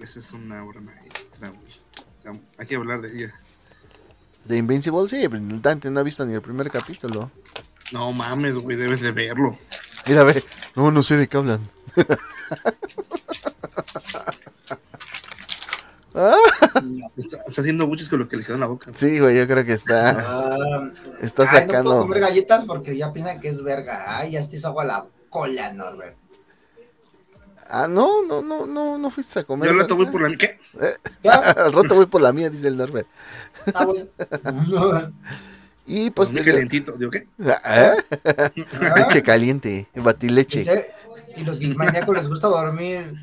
Esa 0.00 0.18
es 0.18 0.32
una 0.32 0.64
obra 0.64 0.80
maestra, 0.80 1.48
güey. 1.50 2.40
Hay 2.58 2.66
que 2.66 2.76
hablar 2.76 3.00
de 3.02 3.16
ella. 3.16 3.34
De 4.44 4.56
Invincible, 4.56 5.08
sí, 5.08 5.26
Dante 5.60 5.90
no 5.90 6.00
ha 6.00 6.02
visto 6.02 6.24
ni 6.24 6.34
el 6.34 6.42
primer 6.42 6.70
capítulo. 6.70 7.30
No 7.92 8.12
mames, 8.12 8.54
güey, 8.54 8.76
debes 8.76 9.00
de 9.00 9.12
verlo. 9.12 9.58
Mira, 10.06 10.24
ve, 10.24 10.42
no, 10.76 10.90
no 10.90 11.02
sé 11.02 11.16
de 11.16 11.28
qué 11.28 11.36
hablan. 11.36 11.68
Ah, 16.14 16.36
Está, 17.16 17.36
está 17.46 17.60
haciendo 17.60 17.86
buches 17.86 18.08
con 18.08 18.18
lo 18.18 18.28
que 18.28 18.36
le 18.36 18.44
quedó 18.44 18.54
en 18.54 18.60
la 18.60 18.66
boca. 18.66 18.90
sí, 18.94 19.18
güey, 19.20 19.36
yo 19.36 19.46
creo 19.46 19.64
que 19.64 19.72
está, 19.74 20.10
ah, 20.18 20.90
está 21.20 21.42
ay, 21.42 21.48
no 21.48 21.52
puedo 21.52 21.66
sacando... 21.66 21.98
comer 22.02 22.20
galletas 22.20 22.64
porque 22.64 22.96
ya 22.96 23.12
piensan 23.12 23.40
que 23.40 23.48
es 23.48 23.62
verga. 23.62 24.04
Ay, 24.18 24.32
ya 24.32 24.48
te 24.48 24.56
hizo 24.56 24.68
agua 24.68 24.84
la 24.84 25.06
cola, 25.28 25.72
Norbert. 25.72 26.16
Ah, 27.68 27.86
no, 27.88 28.24
no, 28.26 28.42
no, 28.42 28.66
no, 28.66 28.98
no 28.98 29.10
fuiste 29.10 29.38
a 29.38 29.44
comer. 29.44 29.68
Yo 29.68 29.74
al 29.74 29.80
rato 29.82 29.94
voy 29.94 30.06
por 30.06 30.28
la. 30.28 30.36
¿Qué? 30.36 30.58
¿Ya? 31.22 31.34
Al 31.64 31.72
rato 31.72 31.94
voy 31.94 32.06
por 32.06 32.20
la 32.20 32.32
mía, 32.32 32.50
dice 32.50 32.66
el 32.66 32.76
Norbert. 32.76 33.06
Ah, 33.74 33.84
bueno. 33.84 34.06
Y 35.86 36.10
Pues 36.10 36.28
pues. 36.28 36.32
muy 36.32 36.44
calientito. 36.44 36.92
¿Digo 36.96 37.10
qué? 37.10 37.18
¿Eh? 37.18 37.52
Ah, 37.64 38.50
Leche 38.96 39.22
caliente, 39.24 39.88
batileche. 39.96 40.64
¿Y 41.36 41.44
los 41.44 41.58
geekmaníacos 41.58 42.14
les 42.16 42.28
gusta 42.28 42.46
dormir 42.48 43.14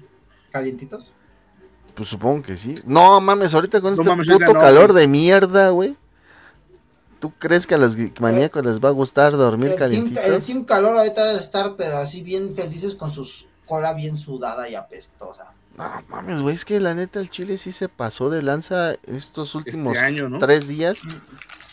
calientitos? 0.51 1.13
Pues 1.97 2.07
supongo 2.09 2.43
que 2.43 2.55
sí. 2.55 2.75
No 2.85 3.19
mames, 3.19 3.53
ahorita 3.53 3.81
con 3.81 3.95
No 3.95 4.01
este 4.01 4.09
mames, 4.09 4.27
puto 4.29 4.53
no, 4.53 4.59
calor 4.59 4.91
güey. 4.93 5.01
de 5.01 5.07
mierda, 5.09 5.69
güey. 5.71 5.97
¿Tú 7.19 7.33
crees 7.39 7.65
que 7.65 7.73
a 7.73 7.79
los 7.79 7.97
maníacos 8.19 8.63
les 8.63 8.79
va 8.79 8.89
a 8.89 8.91
gustar 8.91 9.31
dormir 9.35 9.71
El 9.71 9.77
team, 9.77 9.91
el 9.95 10.13
calientitos? 10.13 10.45
team 10.45 10.63
calor 10.65 10.97
ahorita 10.97 11.25
debe 11.25 11.39
estar 11.39 11.75
pero 11.75 11.97
así 11.97 12.21
bien 12.21 12.53
felices 12.53 12.93
con 12.95 13.11
sus 13.11 13.47
cola 13.65 13.93
bien 13.93 14.15
sudada 14.15 14.69
y 14.69 14.75
apestosa. 14.75 15.51
No 15.75 15.91
mames, 16.07 16.41
güey, 16.41 16.53
es 16.55 16.63
que 16.65 16.79
la 16.79 16.93
neta 16.93 17.19
el 17.19 17.29
Chile 17.31 17.57
sí 17.57 17.71
se 17.71 17.89
pasó 17.89 18.29
de 18.29 18.43
lanza 18.43 18.93
estos 19.07 19.55
últimos 19.55 19.93
Este 19.93 20.05
año, 20.05 20.29
¿no? 20.29 20.37
tres 20.39 20.67
días. 20.67 20.97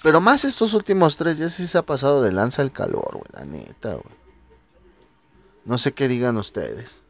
Pero 0.03 0.21
más 0.23 0.45
estos 0.45 0.73
últimos 0.75 1.17
tres 1.19 1.39
días 1.39 1.53
sí 1.53 1.67
se 1.67 1.77
ha 1.79 1.83
pasado 1.83 2.23
de 2.23 2.33
lanza 2.33 2.63
el 2.63 2.73
calor, 2.73 3.11
güey, 3.13 3.25
la 3.33 3.45
neta, 3.45 3.91
güey. 3.95 4.15
No 5.67 5.77
sé 5.79 5.93
qué 5.93 6.09
digan 6.09 6.37
ustedes. 6.39 7.03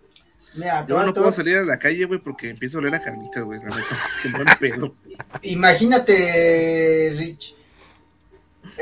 Mira, 0.55 0.87
Yo 0.87 1.03
no 1.05 1.13
puedo 1.13 1.33
salir 1.33 1.57
a 1.59 1.63
la 1.65 1.79
calle, 1.79 2.05
güey, 2.05 2.21
porque 2.21 2.51
empiezo 2.51 2.79
a 2.79 2.81
oler 2.81 2.95
a 2.95 3.01
carnitas, 3.01 3.43
güey. 3.45 3.59
La 3.61 3.71
neta, 3.75 3.99
qué 4.23 4.29
buen 4.31 4.47
pedo. 4.61 4.95
Imagínate, 5.43 7.13
Rich. 7.17 7.57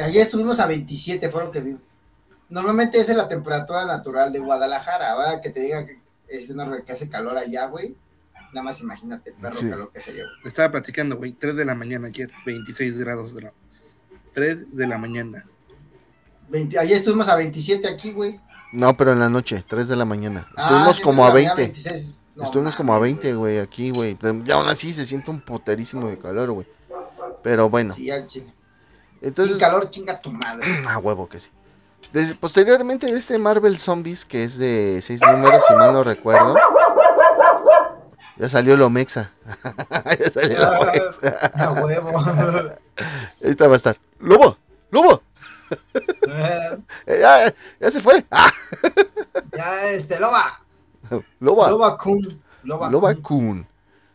Ayer 0.02 0.22
estuvimos 0.22 0.61
a 0.61 0.66
27, 0.66 1.28
fue 1.28 1.44
lo 1.44 1.50
que 1.50 1.61
vi. 1.61 1.76
Normalmente 2.48 2.98
esa 3.00 3.12
es 3.12 3.18
la 3.18 3.28
temperatura 3.28 3.87
natural 3.87 4.32
de 4.32 4.38
Guadalajara, 4.40 5.16
¿verdad? 5.16 5.40
Que 5.42 5.50
te 5.50 5.61
diga 5.61 5.87
que 5.87 5.98
es 6.28 6.50
enorme 6.50 6.85
que 6.85 6.92
hace 6.92 7.08
calor 7.08 7.37
allá, 7.38 7.66
güey. 7.66 7.94
Nada 8.52 8.62
más 8.64 8.80
imagínate 8.82 9.30
el 9.30 9.37
perro 9.37 9.56
Sí. 9.56 9.70
calor 9.70 9.90
que 9.92 10.00
se 10.00 10.12
lleva. 10.12 10.28
Le 10.42 10.48
estaba 10.48 10.70
platicando, 10.70 11.16
güey. 11.16 11.32
3 11.32 11.56
de 11.56 11.64
la 11.64 11.74
mañana 11.74 12.08
ayer, 12.08 12.30
26 12.44 12.98
grados 12.98 13.35
de 13.35 13.42
la. 13.42 13.52
3 14.35 14.76
de 14.76 14.87
la 14.87 14.98
mañana. 14.98 15.46
20 16.50 16.78
ayer 16.78 16.98
estuvimos 16.98 17.28
a 17.30 17.37
27 17.37 17.88
aquí, 17.88 18.12
güey. 18.12 18.38
No, 18.72 18.96
pero 18.96 19.12
en 19.12 19.18
la 19.20 19.28
noche, 19.28 19.64
3 19.68 19.88
de 19.88 19.96
la 19.96 20.04
mañana. 20.04 20.48
Ah, 20.56 20.62
Estuvimos 20.62 20.96
sí, 20.96 21.02
como 21.02 21.24
a 21.24 21.28
todavía 21.28 21.54
20. 21.54 21.62
26. 21.62 22.18
No 22.35 22.44
Estuvimos 22.44 22.74
como 22.76 22.94
a 22.94 22.96
mames, 22.98 23.16
20, 23.16 23.35
güey, 23.35 23.58
aquí, 23.58 23.90
güey. 23.90 24.16
Y 24.46 24.50
aún 24.50 24.66
así 24.68 24.92
se 24.92 25.04
siente 25.04 25.30
un 25.30 25.40
puterísimo 25.40 26.08
de 26.08 26.18
calor, 26.18 26.50
güey. 26.52 26.66
Pero 27.42 27.68
bueno, 27.68 27.92
Sí, 27.92 28.06
ya, 28.06 28.24
chinga. 28.24 28.52
entonces... 29.20 29.56
Sin 29.56 29.61
calor, 29.61 29.90
chinga 29.90 30.20
tu 30.20 30.32
madre. 30.32 30.66
Ah, 30.88 30.98
huevo 30.98 31.28
que 31.28 31.40
sí. 31.40 31.50
Posteriormente 32.40 33.06
de 33.11 33.18
este 33.18 33.38
Marvel 33.38 33.78
Zombies, 33.78 34.24
que 34.24 34.44
es 34.44 34.58
de 34.58 35.00
seis 35.02 35.20
números, 35.22 35.62
si 35.66 35.74
mal 35.74 35.92
no 35.92 36.02
recuerdo. 36.02 36.54
Ya 38.37 38.48
salió 38.48 38.76
lo 38.76 38.90
mexa. 38.90 39.30
ya 40.18 40.30
salió 40.30 40.58
lo 40.58 40.87
mexa. 40.92 41.50
A 41.54 41.72
huevo. 41.72 42.11
Ahorita 43.42 43.66
va 43.68 43.74
a 43.74 43.76
estar. 43.76 43.96
¡Lobo! 44.18 44.56
¡Lobo! 44.90 45.22
Eh, 47.06 47.18
ya, 47.20 47.54
ya 47.80 47.90
se 47.90 48.00
fue. 48.00 48.24
¡Ah! 48.30 48.50
ya, 49.56 49.90
este, 49.90 50.18
Loba. 50.18 50.62
¡Loba! 51.40 51.70
Loba 51.70 51.98
Kun. 51.98 52.42
Loba, 52.62 52.90
Loba 52.90 53.14
Kun. 53.14 53.22
Kun. 53.22 53.66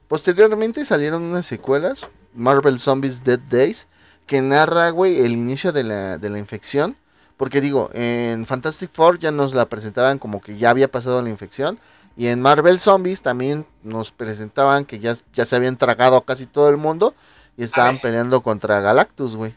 Posteriormente 0.08 0.86
salieron 0.86 1.24
unas 1.24 1.46
secuelas, 1.46 2.08
Marvel 2.34 2.80
Zombies 2.80 3.24
Dead 3.24 3.40
Days, 3.40 3.88
que 4.26 4.42
narra, 4.42 4.90
güey, 4.92 5.20
el 5.20 5.34
inicio 5.34 5.72
de 5.72 5.84
la, 5.84 6.18
de 6.18 6.30
la 6.30 6.40
infección. 6.40 6.96
Porque 7.36 7.62
digo, 7.62 7.90
en 7.94 8.46
Fantastic 8.46 8.92
Four 8.92 9.20
ya 9.20 9.32
nos 9.32 9.54
la 9.54 9.68
presentaban 9.68 10.18
como 10.18 10.42
que 10.42 10.58
ya 10.58 10.70
había 10.70 10.90
pasado 10.90 11.22
la 11.22 11.30
infección. 11.30 11.78
Y 12.16 12.28
en 12.28 12.42
Marvel 12.42 12.80
Zombies 12.80 13.22
también 13.22 13.66
nos 13.84 14.12
presentaban 14.12 14.86
que 14.86 15.00
ya, 15.00 15.14
ya 15.34 15.46
se 15.46 15.56
habían 15.56 15.78
tragado 15.78 16.18
a 16.18 16.26
casi 16.26 16.48
todo 16.48 16.70
el 16.70 16.78
mundo. 16.78 17.14
Y 17.58 17.64
estaban 17.64 18.00
peleando 18.00 18.42
contra 18.42 18.80
Galactus, 18.80 19.36
güey. 19.36 19.56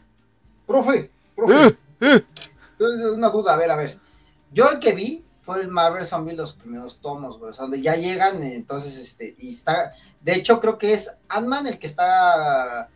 Profe, 0.67 1.09
profe. 1.35 1.67
Eh, 1.67 1.77
eh. 2.01 2.23
Una 3.15 3.29
duda, 3.29 3.53
a 3.53 3.57
ver, 3.57 3.71
a 3.71 3.75
ver. 3.75 3.97
Yo 4.51 4.69
el 4.69 4.79
que 4.79 4.93
vi 4.93 5.23
fue 5.39 5.61
el 5.61 5.67
Marvel 5.69 6.05
Zombie 6.05 6.35
los 6.35 6.53
primeros 6.53 6.99
tomos, 6.99 7.37
güey. 7.39 7.51
O 7.51 7.53
sea, 7.53 7.63
donde 7.63 7.81
ya 7.81 7.95
llegan, 7.95 8.41
eh, 8.43 8.55
entonces, 8.55 8.97
este, 8.99 9.35
y 9.37 9.51
está. 9.53 9.93
De 10.19 10.33
hecho, 10.33 10.59
creo 10.59 10.77
que 10.77 10.93
es 10.93 11.15
Ant-Man 11.29 11.67
el 11.67 11.79
que 11.79 11.87
está 11.87 12.89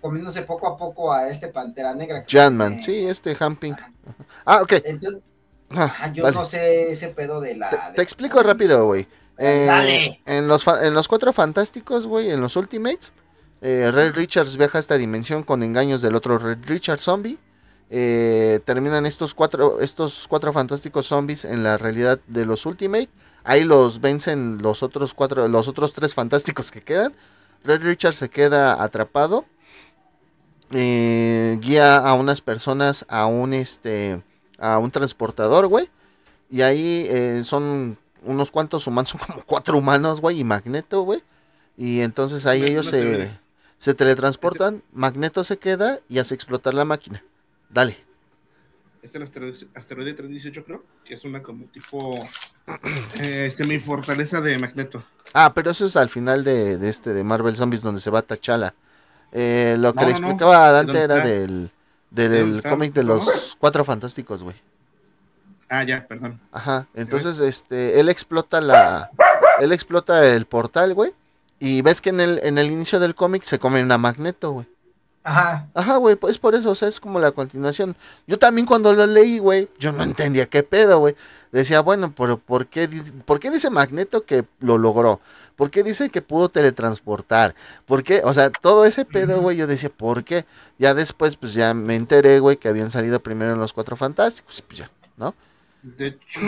comiéndose 0.00 0.42
poco 0.42 0.66
a 0.66 0.76
poco 0.76 1.12
a 1.12 1.28
este 1.28 1.48
Pantera 1.48 1.94
Negra. 1.94 2.24
Janman, 2.28 2.82
sí, 2.82 3.06
este 3.06 3.36
Hamping. 3.38 3.74
Ah, 4.44 4.62
ok. 4.62 4.72
Entonces, 4.84 5.20
Ah, 5.70 5.84
ajá, 5.84 6.12
yo 6.12 6.30
no 6.30 6.44
sé 6.44 6.92
ese 6.92 7.08
pedo 7.08 7.40
de 7.40 7.56
la. 7.56 7.70
Te, 7.70 7.76
de- 7.76 7.92
te 7.96 8.02
explico 8.02 8.40
rápido, 8.42 8.84
güey. 8.86 9.08
Eh, 9.38 9.64
Dale. 9.66 10.20
En 10.26 10.46
los, 10.46 10.64
en 10.68 10.94
los 10.94 11.08
cuatro 11.08 11.32
fantásticos, 11.32 12.06
güey, 12.06 12.30
en 12.30 12.40
los 12.40 12.54
Ultimates, 12.54 13.12
eh, 13.60 13.90
Red 13.92 14.12
Richards 14.14 14.56
viaja 14.56 14.78
a 14.78 14.80
esta 14.80 14.96
dimensión 14.96 15.42
con 15.42 15.62
engaños 15.64 16.00
del 16.02 16.14
otro 16.14 16.38
Red 16.38 16.58
Richards 16.66 17.02
zombie. 17.02 17.38
Eh, 17.90 18.60
terminan 18.64 19.06
estos 19.06 19.34
cuatro, 19.34 19.80
estos 19.80 20.26
cuatro 20.28 20.52
fantásticos 20.52 21.06
zombies 21.06 21.44
en 21.44 21.62
la 21.62 21.76
realidad 21.76 22.20
de 22.26 22.44
los 22.44 22.66
Ultimate. 22.66 23.08
Ahí 23.44 23.64
los 23.64 24.00
vencen 24.00 24.58
los 24.62 24.82
otros 24.82 25.14
cuatro, 25.14 25.48
los 25.48 25.68
otros 25.68 25.92
tres 25.92 26.14
fantásticos 26.14 26.70
que 26.70 26.80
quedan. 26.80 27.14
Red 27.62 27.82
Richards 27.82 28.16
se 28.16 28.30
queda 28.30 28.82
atrapado. 28.82 29.44
Eh, 30.70 31.58
guía 31.60 31.98
a 31.98 32.14
unas 32.14 32.40
personas 32.40 33.04
a 33.08 33.26
un 33.26 33.52
este 33.52 34.22
a 34.58 34.78
un 34.78 34.90
transportador, 34.90 35.66
güey. 35.66 35.90
Y 36.50 36.62
ahí 36.62 37.06
eh, 37.10 37.42
son 37.44 37.98
unos 38.22 38.50
cuantos 38.50 38.86
humanos, 38.86 39.10
son 39.10 39.20
como 39.20 39.42
cuatro 39.44 39.78
humanos, 39.78 40.20
güey, 40.20 40.40
y 40.40 40.44
Magneto, 40.44 41.02
güey. 41.02 41.22
Y 41.76 42.00
entonces 42.00 42.46
ahí 42.46 42.60
No, 42.60 42.66
ellos 42.66 42.86
no 42.86 42.90
se, 42.92 43.30
se 43.78 43.94
teletransportan, 43.94 44.82
Magneto 44.92 45.44
se 45.44 45.58
queda 45.58 46.00
y 46.08 46.18
hace 46.18 46.34
explotar 46.34 46.74
la 46.74 46.84
máquina. 46.84 47.22
Dale. 47.74 47.96
Es 49.02 49.14
el 49.14 49.22
asteroide, 49.22 49.66
asteroide 49.74 50.14
318, 50.14 50.64
creo. 50.64 50.84
Que 51.04 51.14
es 51.14 51.24
una 51.24 51.42
como 51.42 51.66
tipo. 51.66 52.18
Eh, 53.20 53.52
semi 53.54 53.78
fortaleza 53.78 54.40
de 54.40 54.58
Magneto. 54.58 55.04
Ah, 55.34 55.52
pero 55.54 55.70
eso 55.70 55.84
es 55.84 55.96
al 55.96 56.08
final 56.08 56.44
de, 56.44 56.78
de 56.78 56.88
este 56.88 57.12
de 57.12 57.22
Marvel 57.22 57.54
Zombies 57.56 57.82
donde 57.82 58.00
se 58.00 58.08
va 58.08 58.22
Tachala. 58.22 58.72
Eh, 59.32 59.76
lo 59.78 59.92
que 59.92 60.00
No, 60.00 60.06
le 60.06 60.12
no, 60.14 60.20
no. 60.20 60.26
explicaba 60.26 60.68
a 60.68 60.72
Dante 60.72 60.92
¿Dónde 60.92 61.04
era 61.04 61.16
está? 61.18 61.28
del 61.28 61.70
Del 62.10 62.62
cómic 62.62 62.94
de 62.94 63.02
los. 63.02 63.56
Cuatro 63.58 63.84
Fantásticos, 63.84 64.42
güey. 64.42 64.56
Ah, 65.68 65.82
ya, 65.84 66.06
perdón. 66.06 66.40
Ajá, 66.52 66.86
entonces 66.94 67.38
este 67.38 68.00
él 68.00 68.08
explota 68.08 68.60
la 68.62 69.10
él 69.60 69.72
explota 69.72 70.26
el 70.26 70.46
portal, 70.46 70.94
güey, 70.94 71.12
y 71.58 71.82
ves 71.82 72.00
que 72.00 72.10
en 72.10 72.20
el 72.20 72.40
en 72.44 72.56
el 72.58 72.70
inicio 72.70 72.98
del 73.00 73.14
cómic 73.14 73.42
se 73.42 73.58
come 73.58 73.82
una 73.82 73.98
Magneto, 73.98 74.52
güey. 74.52 74.66
Ajá. 75.26 75.70
Ajá, 75.72 75.96
güey, 75.96 76.16
pues 76.16 76.36
por 76.36 76.54
eso, 76.54 76.70
o 76.70 76.74
sea, 76.74 76.86
es 76.86 77.00
como 77.00 77.18
la 77.18 77.32
continuación. 77.32 77.96
Yo 78.26 78.38
también 78.38 78.66
cuando 78.66 78.92
lo 78.92 79.06
leí, 79.06 79.38
güey, 79.38 79.70
yo 79.78 79.90
no 79.90 80.04
entendía 80.04 80.44
qué 80.44 80.62
pedo, 80.62 80.98
güey. 80.98 81.16
Decía, 81.50 81.80
bueno, 81.80 82.14
pero 82.14 82.36
¿por 82.36 82.66
qué, 82.66 82.88
¿por 83.24 83.40
qué 83.40 83.50
dice 83.50 83.70
Magneto 83.70 84.26
que 84.26 84.44
lo 84.60 84.76
logró? 84.76 85.20
¿Por 85.56 85.70
qué 85.70 85.82
dice 85.82 86.10
que 86.10 86.20
pudo 86.20 86.50
teletransportar? 86.50 87.54
¿Por 87.86 88.02
qué? 88.02 88.20
O 88.22 88.34
sea, 88.34 88.50
todo 88.50 88.84
ese 88.84 89.06
pedo, 89.06 89.40
güey, 89.40 89.56
yo 89.56 89.66
decía, 89.66 89.88
¿por 89.88 90.24
qué? 90.24 90.44
Ya 90.78 90.92
después, 90.92 91.36
pues 91.36 91.54
ya 91.54 91.72
me 91.72 91.96
enteré, 91.96 92.38
güey, 92.38 92.58
que 92.58 92.68
habían 92.68 92.90
salido 92.90 93.22
primero 93.22 93.54
en 93.54 93.60
los 93.60 93.72
Cuatro 93.72 93.96
Fantásticos, 93.96 94.60
pues 94.60 94.80
ya, 94.80 94.90
¿no? 95.16 95.34
De 95.82 96.08
hecho, 96.08 96.42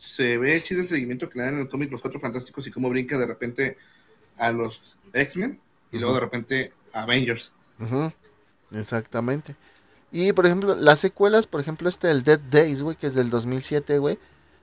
se 0.00 0.36
ve 0.36 0.60
chido 0.64 0.82
el 0.82 0.88
seguimiento 0.88 1.30
que 1.30 1.38
le 1.38 1.44
dan 1.44 1.54
en 1.54 1.60
el 1.60 1.68
cómic 1.68 1.92
Los 1.92 2.00
Cuatro 2.00 2.18
Fantásticos 2.18 2.66
y 2.66 2.72
cómo 2.72 2.90
brinca 2.90 3.16
de 3.18 3.26
repente 3.26 3.78
a 4.38 4.50
los 4.50 4.98
X-Men 5.12 5.60
y 5.92 5.98
luego 5.98 6.14
de 6.14 6.20
repente 6.20 6.72
Avengers. 6.94 7.52
Ujú, 7.78 8.12
Exactamente. 8.72 9.56
Y 10.10 10.32
por 10.32 10.44
ejemplo, 10.46 10.74
las 10.76 11.00
secuelas, 11.00 11.46
por 11.46 11.60
ejemplo, 11.60 11.88
este 11.88 12.10
el 12.10 12.22
Dead 12.22 12.40
Days, 12.50 12.82
güey, 12.82 12.96
que 12.96 13.06
es 13.06 13.14
del 13.14 13.30
2007, 13.30 13.98
güey. 13.98 14.18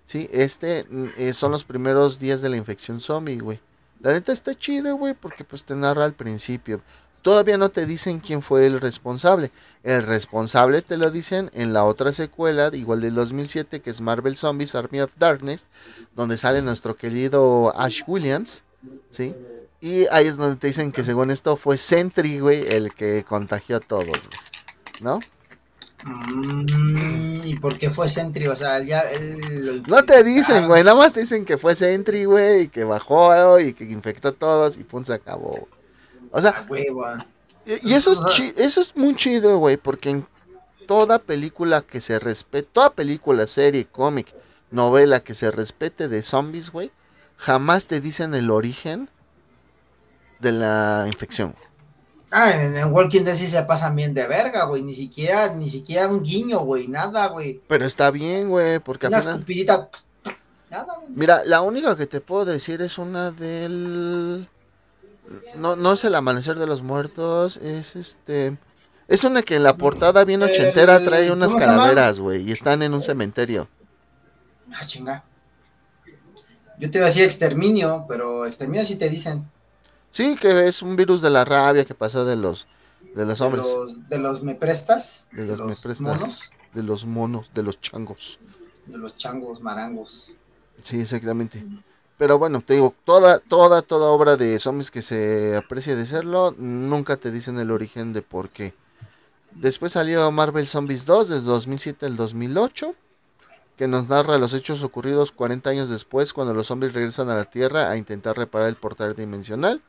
Sí, 0.06 0.30
este 0.32 0.86
mm, 0.90 1.08
eh, 1.18 1.34
son 1.34 1.52
los 1.52 1.64
primeros 1.64 2.20
días 2.20 2.42
de 2.42 2.50
la 2.50 2.58
infección 2.58 3.02
zombie, 3.02 3.40
güey. 3.40 3.60
La 4.02 4.14
neta 4.14 4.32
está 4.32 4.56
chido, 4.56 4.96
güey, 4.96 5.14
porque 5.14 5.44
pues 5.44 5.64
te 5.64 5.76
narra 5.76 6.06
al 6.06 6.14
principio. 6.14 6.82
Todavía 7.22 7.58
no 7.58 7.70
te 7.70 7.86
dicen 7.86 8.20
quién 8.20 8.42
fue 8.42 8.66
el 8.66 8.80
responsable. 8.80 9.52
El 9.84 10.04
responsable 10.04 10.82
te 10.82 10.98
lo 10.98 11.12
dicen 11.12 11.50
en 11.54 11.74
la 11.74 11.84
otra 11.84 12.14
secuela, 12.14 12.70
igual 12.74 13.02
del 13.02 13.14
2007, 13.16 13.82
que 13.82 13.90
es 13.90 14.00
Marvel 14.00 14.38
Zombies 14.38 14.76
Army 14.76 15.02
of 15.02 15.12
Darkness, 15.18 15.68
donde 16.16 16.38
sale 16.38 16.62
nuestro 16.62 16.96
querido 16.96 17.74
Ash 17.78 18.04
Williams, 18.08 18.64
¿sí? 19.10 19.36
Y 19.82 20.06
ahí 20.12 20.28
es 20.28 20.38
donde 20.38 20.58
te 20.58 20.68
dicen 20.68 20.92
que 20.92 21.04
según 21.04 21.32
esto 21.32 21.56
fue 21.56 21.78
Sentry, 21.78 22.40
güey, 22.40 22.66
el 22.68 22.94
que 22.94 23.24
contagió 23.28 23.78
a 23.78 23.80
todos, 23.80 24.06
güey. 24.08 24.40
¿No? 25.02 25.20
Mm, 26.04 27.42
¿Y 27.46 27.56
por 27.60 27.78
qué 27.78 27.90
fue 27.90 28.08
Sentry? 28.10 28.48
O 28.48 28.56
sea, 28.56 28.82
ya 28.82 29.02
él... 29.02 29.84
No 29.88 30.04
te 30.04 30.24
dicen, 30.24 30.64
Ah, 30.64 30.68
güey, 30.68 30.84
nada 30.84 30.98
más 30.98 31.14
te 31.14 31.22
dicen 31.22 31.46
que 31.46 31.58
fue 31.58 31.76
Sentry, 31.76 32.26
güey, 32.26 32.62
y 32.64 32.68
que 32.70 32.84
bajó 32.84 33.60
y 33.60 33.74
que 33.74 33.84
infectó 33.86 34.30
a 34.30 34.32
todos 34.34 34.78
y 34.78 34.84
pum, 34.84 35.04
se 35.04 35.14
acabó. 35.14 35.52
güey. 35.52 35.66
O 36.32 36.42
sea, 36.42 36.52
a 36.52 36.62
huevo. 36.64 37.06
ah. 37.06 37.26
y 37.66 37.90
y 37.92 37.94
eso 37.94 38.12
es, 38.12 38.20
chi- 38.34 38.54
eso 38.58 38.82
es 38.82 38.96
muy 38.96 39.16
chido, 39.16 39.58
güey, 39.58 39.78
porque 39.78 40.10
en 40.10 40.28
toda 40.88 41.20
película 41.20 41.82
que 41.82 42.02
se 42.02 42.20
respete, 42.20 42.68
toda 42.72 42.92
película, 42.92 43.46
serie, 43.48 43.86
cómic, 43.86 44.34
novela 44.72 45.20
que 45.22 45.34
se 45.34 45.52
respete 45.52 46.08
de 46.08 46.22
zombies, 46.24 46.72
güey, 46.72 46.92
jamás 47.38 47.88
te 47.88 48.00
dicen 48.02 48.34
el 48.36 48.52
origen 48.52 49.10
de 50.40 50.52
la 50.52 51.04
infección. 51.08 51.54
Ah, 52.32 52.52
en, 52.52 52.78
en 52.78 52.94
Walking 52.94 53.24
Dead 53.24 53.36
sí 53.36 53.48
se 53.48 53.62
pasan 53.64 53.96
bien 53.96 54.14
de 54.14 54.28
verga, 54.28 54.66
güey. 54.66 54.82
Ni 54.84 54.94
siquiera, 54.94 55.54
ni 55.56 55.70
siquiera 55.70 56.08
un 56.08 56.22
guiño, 56.22 56.60
güey. 56.60 56.88
Nada, 56.88 57.28
güey. 57.28 57.62
Pero 57.68 57.86
está 57.86 58.12
bien, 58.12 58.50
güey, 58.50 58.80
porque 58.80 59.08
Una 59.08 59.20
final... 59.20 59.36
escupidita. 59.36 59.90
Nada, 60.70 60.94
güey. 61.02 61.10
Mira, 61.16 61.42
la 61.46 61.62
única 61.62 61.98
que 61.98 62.06
te 62.06 62.22
puedo 62.22 62.46
decir 62.46 62.82
es 62.82 62.98
una 63.00 63.32
del. 63.32 64.48
No, 65.56 65.76
no 65.76 65.94
es 65.94 66.04
el 66.04 66.14
amanecer 66.16 66.58
de 66.58 66.68
los 66.68 66.82
muertos, 66.82 67.58
es 67.58 67.96
este. 67.96 68.58
Es 69.08 69.24
una 69.24 69.42
que 69.42 69.56
en 69.56 69.64
la 69.64 69.76
portada 69.76 70.24
bien 70.24 70.44
El- 70.44 70.52
ochentera 70.52 71.04
trae 71.04 71.32
unas 71.32 71.56
calaveras, 71.56 72.20
güey, 72.20 72.48
y 72.48 72.52
están 72.52 72.84
en 72.84 72.94
un 72.94 73.02
cementerio. 73.02 73.68
Ah, 74.72 74.86
chinga. 74.86 75.24
Yo 76.78 76.92
te 76.92 77.00
iba 77.00 77.06
a 77.08 77.10
decir 77.10 77.24
exterminio, 77.24 78.06
pero 78.08 78.46
exterminio 78.46 78.86
sí 78.86 78.96
te 78.98 79.10
dicen. 79.10 79.50
Sí, 80.12 80.36
que 80.38 80.68
es 80.68 80.82
un 80.82 80.96
virus 80.96 81.22
de 81.22 81.30
la 81.30 81.46
rabia 81.46 81.86
que 81.86 81.94
pasó 81.96 82.26
de 82.26 82.36
los 82.36 82.68
de 83.16 83.26
los 83.26 83.40
De 83.40 83.46
hombres, 83.46 83.66
los, 83.66 84.10
de 84.10 84.20
los 84.20 84.44
me 84.44 84.56
prestas. 84.56 85.28
de 85.32 85.46
los, 85.46 85.60
me 85.60 85.76
prestas, 85.76 86.02
monos. 86.02 86.40
de 86.74 86.84
los 86.84 87.06
monos, 87.06 87.52
de 87.54 87.64
los 87.64 87.80
changos. 87.82 88.40
De 88.86 88.98
los 88.98 89.18
changos, 89.18 89.62
marangos. 89.62 90.32
Sí, 90.84 91.02
exactamente. 91.02 91.64
Pero 92.18 92.38
bueno, 92.38 92.62
te 92.62 92.74
digo, 92.74 92.94
toda, 93.06 93.40
toda, 93.40 93.82
toda 93.82 94.10
obra 94.10 94.36
de 94.36 94.60
zombies 94.60 94.92
que 94.92 95.02
se 95.02 95.56
aprecia 95.56 95.96
de 95.96 96.06
serlo, 96.06 96.54
nunca 96.58 97.18
te 97.18 97.32
dicen 97.32 97.58
el 97.60 97.72
origen 97.72 98.14
de 98.14 98.22
por 98.22 98.50
qué. 98.50 98.74
Después 99.52 99.94
salió 99.94 100.30
Marvel 100.32 100.68
Zombies 100.68 101.06
2 101.06 101.30
del 101.30 101.44
2007 101.44 102.06
al 102.06 102.16
2008, 102.18 102.94
que 103.78 103.88
nos 103.88 104.10
narra 104.10 104.38
los 104.38 104.54
hechos 104.54 104.84
ocurridos 104.84 105.32
40 105.32 105.70
años 105.70 105.90
después 105.90 106.34
cuando 106.34 106.54
los 106.54 106.68
zombies 106.68 106.94
regresan 106.94 107.30
a 107.30 107.36
la 107.36 107.46
Tierra 107.46 107.90
a 107.90 107.98
intentar 107.98 108.38
reparar 108.38 108.68
el 108.68 108.76
portal 108.76 109.16
dimensional. 109.16 109.82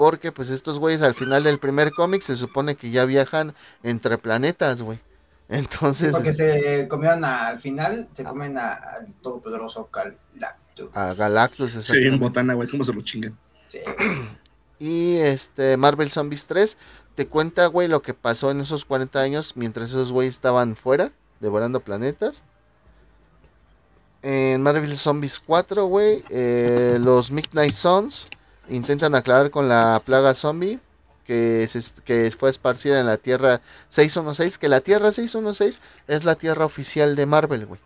Porque 0.00 0.32
pues 0.32 0.48
estos 0.48 0.78
güeyes 0.78 1.02
al 1.02 1.14
final 1.14 1.42
del 1.42 1.58
primer 1.58 1.90
cómic 1.92 2.22
se 2.22 2.34
supone 2.34 2.74
que 2.74 2.90
ya 2.90 3.04
viajan 3.04 3.54
entre 3.82 4.16
planetas, 4.16 4.80
güey. 4.80 4.98
Entonces, 5.50 6.12
Porque 6.12 6.32
se 6.32 6.88
comieron 6.88 7.22
a- 7.22 7.48
al 7.48 7.60
final, 7.60 8.08
se 8.14 8.24
comen 8.24 8.56
a- 8.56 8.72
al 8.72 9.12
todopoderoso 9.20 9.90
Galactus. 9.92 10.88
a 10.96 11.12
Galactus, 11.12 11.72
Sí, 11.72 11.92
en 11.98 12.18
botana, 12.18 12.54
güey, 12.54 12.66
cómo 12.66 12.82
se 12.82 12.94
lo 12.94 13.02
chingan. 13.02 13.36
Sí. 13.68 13.80
Y 14.78 15.16
este 15.18 15.76
Marvel 15.76 16.10
Zombies 16.10 16.46
3 16.46 16.78
te 17.14 17.26
cuenta, 17.28 17.66
güey, 17.66 17.86
lo 17.86 18.00
que 18.00 18.14
pasó 18.14 18.50
en 18.50 18.62
esos 18.62 18.86
40 18.86 19.20
años 19.20 19.52
mientras 19.54 19.90
esos 19.90 20.12
güeyes 20.12 20.32
estaban 20.32 20.76
fuera, 20.76 21.12
devorando 21.40 21.80
planetas. 21.80 22.42
En 24.22 24.62
Marvel 24.62 24.96
Zombies 24.96 25.38
4, 25.40 25.84
güey, 25.84 26.22
eh, 26.30 26.96
los 26.98 27.30
Midnight 27.30 27.72
Suns 27.74 28.28
intentan 28.70 29.14
aclarar 29.14 29.50
con 29.50 29.68
la 29.68 30.00
plaga 30.04 30.34
zombie 30.34 30.80
que, 31.26 31.68
se, 31.68 31.80
que 32.04 32.30
fue 32.36 32.50
esparcida 32.50 32.98
en 32.98 33.06
la 33.06 33.16
Tierra 33.16 33.60
616, 33.90 34.58
que 34.58 34.68
la 34.68 34.80
Tierra 34.80 35.12
616 35.12 35.80
es 36.08 36.24
la 36.24 36.34
Tierra 36.34 36.64
oficial 36.64 37.14
de 37.14 37.26
Marvel, 37.26 37.66
güey. 37.66 37.80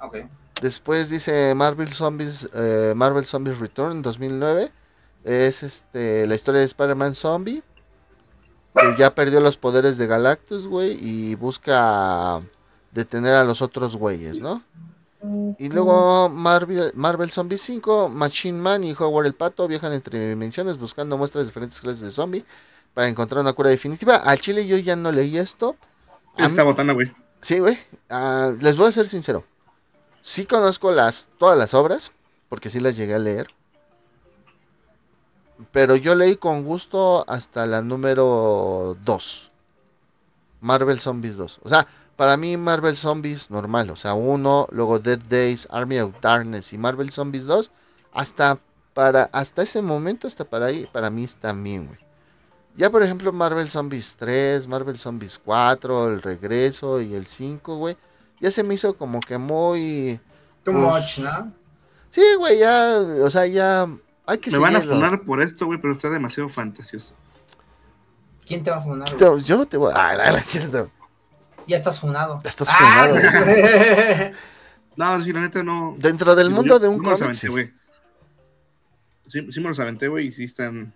Ok. 0.00 0.16
Después 0.62 1.08
dice 1.08 1.54
Marvel 1.54 1.92
Zombies, 1.92 2.48
eh, 2.54 2.92
Marvel 2.94 3.24
Zombies 3.24 3.58
Return 3.58 4.02
2009. 4.02 4.70
Es 5.24 5.62
este 5.62 6.26
la 6.26 6.34
historia 6.34 6.60
de 6.60 6.66
Spider-Man 6.66 7.14
Zombie. 7.14 7.62
Que 8.74 8.94
ya 8.96 9.14
perdió 9.14 9.40
los 9.40 9.56
poderes 9.56 9.98
de 9.98 10.06
Galactus, 10.06 10.66
güey. 10.66 10.98
Y 11.00 11.34
busca 11.34 12.40
detener 12.92 13.34
a 13.34 13.44
los 13.44 13.62
otros 13.62 13.96
güeyes, 13.96 14.40
¿no? 14.40 14.62
Y 15.58 15.68
luego 15.68 16.28
Marvel, 16.30 16.92
Marvel 16.94 17.30
Zombies 17.30 17.60
5, 17.62 18.08
Machine 18.08 18.58
Man 18.58 18.84
y 18.84 18.94
Howard 18.98 19.26
el 19.26 19.34
Pato 19.34 19.68
viajan 19.68 19.92
entre 19.92 20.30
dimensiones 20.30 20.78
buscando 20.78 21.18
muestras 21.18 21.44
de 21.44 21.48
diferentes 21.50 21.80
clases 21.80 22.00
de 22.00 22.10
zombie 22.10 22.44
para 22.94 23.06
encontrar 23.08 23.40
una 23.42 23.52
cura 23.52 23.68
definitiva. 23.68 24.16
Al 24.16 24.40
chile 24.40 24.66
yo 24.66 24.78
ya 24.78 24.96
no 24.96 25.12
leí 25.12 25.36
esto. 25.36 25.76
A 26.38 26.46
Esta 26.46 26.62
mí- 26.62 26.68
botana, 26.68 26.94
güey. 26.94 27.12
Sí, 27.42 27.58
güey. 27.58 27.78
Ah, 28.08 28.52
les 28.60 28.76
voy 28.78 28.88
a 28.88 28.92
ser 28.92 29.06
sincero. 29.08 29.44
Sí 30.22 30.46
conozco 30.46 30.90
las, 30.90 31.28
todas 31.38 31.56
las 31.58 31.74
obras, 31.74 32.12
porque 32.48 32.70
sí 32.70 32.80
las 32.80 32.96
llegué 32.96 33.14
a 33.14 33.18
leer. 33.18 33.48
Pero 35.72 35.96
yo 35.96 36.14
leí 36.14 36.36
con 36.36 36.64
gusto 36.64 37.24
hasta 37.28 37.66
la 37.66 37.82
número 37.82 38.96
2. 39.04 39.50
Marvel 40.62 40.98
Zombies 41.00 41.36
2. 41.36 41.60
O 41.62 41.68
sea, 41.68 41.86
para 42.20 42.36
mí 42.36 42.54
Marvel 42.58 42.98
Zombies 42.98 43.50
normal. 43.50 43.88
O 43.88 43.96
sea, 43.96 44.12
uno, 44.12 44.68
luego 44.72 44.98
Dead 44.98 45.18
Days, 45.18 45.66
Army 45.70 46.00
of 46.00 46.12
Darkness 46.20 46.74
y 46.74 46.76
Marvel 46.76 47.10
Zombies 47.10 47.46
2. 47.46 47.70
Hasta, 48.12 48.58
para, 48.92 49.30
hasta 49.32 49.62
ese 49.62 49.80
momento, 49.80 50.26
hasta 50.26 50.44
para 50.44 50.66
ahí, 50.66 50.86
para 50.92 51.08
mí 51.08 51.24
están 51.24 51.64
bien, 51.64 51.86
güey. 51.86 51.98
Ya 52.76 52.90
por 52.90 53.02
ejemplo 53.02 53.32
Marvel 53.32 53.70
Zombies 53.70 54.16
3, 54.18 54.68
Marvel 54.68 54.98
Zombies 54.98 55.40
4, 55.42 56.12
el 56.12 56.20
regreso 56.20 57.00
y 57.00 57.14
el 57.14 57.26
5, 57.26 57.76
güey. 57.76 57.96
Ya 58.38 58.50
se 58.50 58.64
me 58.64 58.74
hizo 58.74 58.98
como 58.98 59.20
que 59.20 59.38
muy... 59.38 60.20
Too 60.62 60.74
Pues, 60.74 60.76
much, 60.76 61.18
¿no? 61.20 61.54
Sí, 62.10 62.20
güey, 62.36 62.58
ya, 62.58 62.98
o 63.24 63.30
sea, 63.30 63.46
ya 63.46 63.86
hay 64.26 64.36
que 64.36 64.50
Me 64.50 64.58
van 64.58 64.76
a 64.76 64.82
funar 64.82 65.22
por 65.22 65.40
esto, 65.40 65.64
güey, 65.64 65.80
pero 65.80 65.94
está 65.94 66.10
demasiado 66.10 66.50
fantasioso. 66.50 67.14
¿Quién 68.44 68.62
te 68.62 68.70
va 68.70 68.76
a 68.76 68.82
funar? 68.82 69.08
güey? 69.16 69.42
Yo 69.42 69.64
te 69.64 69.78
voy 69.78 69.94
a... 69.94 69.96
Ah, 69.98 70.16
no, 70.18 70.32
no 70.32 70.36
es 70.36 70.44
cierto. 70.44 70.90
Ya 71.66 71.76
estás 71.76 72.00
funado. 72.00 72.40
Ya 72.44 72.50
estás 72.50 72.68
Ah, 72.70 73.08
funado. 73.08 74.32
No, 74.96 75.22
sí, 75.24 75.32
la 75.32 75.40
neta 75.40 75.62
no. 75.62 75.94
Dentro 75.98 76.34
del 76.34 76.50
mundo 76.50 76.74
yo- 76.74 76.78
de 76.78 76.88
un 76.88 77.02
los 77.02 77.18
cómic, 77.18 77.34
sí. 77.34 77.46
güey. 77.48 77.72
Sí, 79.26 79.46
sí 79.50 79.60
me 79.60 79.68
los 79.68 79.78
aventé, 79.78 80.08
güey, 80.08 80.26
y 80.26 80.32
sí 80.32 80.44
están 80.44 80.92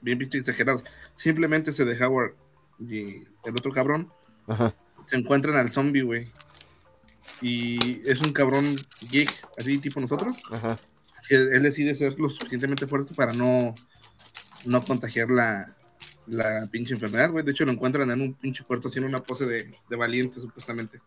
bien 0.00 0.18
vistos 0.18 0.34
y 0.36 0.38
exagerados. 0.40 0.84
Simplemente 1.14 1.72
se 1.72 1.84
de 1.84 2.04
Howard 2.04 2.34
y 2.80 3.18
el 3.44 3.52
otro 3.52 3.70
cabrón 3.70 4.12
Ajá. 4.48 4.74
se 5.06 5.16
encuentran 5.16 5.56
al 5.56 5.70
zombie, 5.70 6.02
güey. 6.02 6.30
Y 7.40 8.00
es 8.10 8.20
un 8.20 8.32
cabrón 8.32 8.64
geek, 9.08 9.32
así 9.56 9.78
tipo 9.78 10.00
nosotros, 10.00 10.42
Ajá. 10.50 10.76
que 11.28 11.36
él 11.36 11.62
decide 11.62 11.94
ser 11.94 12.18
lo 12.18 12.28
suficientemente 12.28 12.86
fuerte 12.86 13.14
para 13.14 13.32
no, 13.32 13.74
no 14.64 14.82
contagiar 14.82 15.30
la, 15.30 15.72
la 16.28 16.66
pinche 16.70 16.94
enfermedad, 16.94 17.30
güey. 17.30 17.44
De 17.44 17.52
hecho, 17.52 17.64
lo 17.64 17.72
encuentran 17.72 18.10
en 18.10 18.20
un 18.20 18.34
pinche 18.34 18.64
cuarto 18.64 18.88
haciendo 18.88 19.08
una 19.08 19.22
pose 19.22 19.46
de, 19.46 19.72
de 19.88 19.96
valiente, 19.96 20.40
supuestamente. 20.40 21.00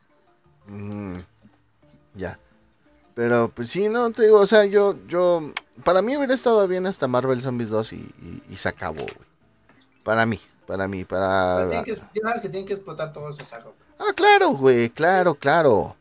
Mm, 0.67 1.17
ya. 2.15 2.37
Pero 3.15 3.51
pues 3.53 3.69
sí, 3.69 3.89
no, 3.89 4.11
te 4.11 4.23
digo, 4.23 4.39
o 4.39 4.47
sea, 4.47 4.65
yo, 4.65 4.95
yo, 5.07 5.51
para 5.83 6.01
mí 6.01 6.15
hubiera 6.15 6.33
estado 6.33 6.65
bien 6.67 6.85
hasta 6.85 7.07
Marvel 7.07 7.41
Zombies 7.41 7.69
2 7.69 7.93
y, 7.93 7.95
y- 7.97 8.43
y 8.51 8.55
se 8.57 8.69
acabó, 8.69 9.01
güey. 9.01 9.27
Para 10.03 10.25
mí, 10.25 10.39
para 10.65 10.87
mí, 10.87 11.03
para... 11.03 11.67
Tienen 11.67 11.85
que, 11.85 11.93
que, 11.93 12.49
tienen 12.49 12.65
que 12.65 12.73
explotar 12.73 13.11
todo 13.13 13.29
ese 13.29 13.43
saco. 13.45 13.73
Ah, 13.99 14.13
claro, 14.15 14.49
güey, 14.51 14.89
claro, 14.89 15.35
claro. 15.35 15.95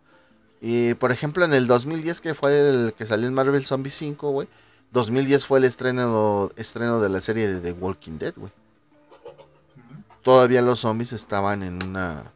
Y 0.60 0.94
por 0.94 1.10
ejemplo, 1.10 1.44
en 1.44 1.52
el 1.52 1.66
2010 1.66 2.20
que 2.20 2.34
fue 2.34 2.60
el 2.70 2.94
que 2.96 3.06
salió 3.06 3.26
en 3.26 3.34
Marvel 3.34 3.64
Zombies 3.64 3.94
5, 3.94 4.30
güey. 4.30 4.48
2010 4.92 5.46
fue 5.46 5.58
el 5.58 5.64
estreno, 5.64 6.50
estreno 6.56 7.00
de 7.00 7.08
la 7.08 7.20
serie 7.20 7.48
de 7.48 7.60
The 7.60 7.72
Walking 7.72 8.18
Dead, 8.18 8.34
güey. 8.36 8.52
Todavía 10.22 10.62
los 10.62 10.80
zombies 10.80 11.12
estaban 11.12 11.62
en 11.62 11.82
una... 11.82 12.32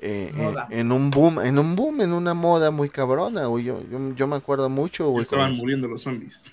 eh, 0.00 0.32
eh, 0.34 0.42
Moda. 0.42 0.66
en 0.70 0.92
un 0.92 1.10
boom, 1.10 1.40
en 1.40 1.58
un 1.58 1.76
boom, 1.76 2.00
en 2.00 2.12
una 2.12 2.34
moda 2.34 2.70
muy 2.70 2.88
cabrona, 2.88 3.46
güey. 3.46 3.64
Yo, 3.64 3.80
yo, 3.90 4.14
yo 4.14 4.26
me 4.26 4.36
acuerdo 4.36 4.68
mucho, 4.68 5.08
güey. 5.10 5.24
Estaban 5.24 5.56
muriendo 5.56 5.88
los 5.88 6.02
zombies. 6.02 6.42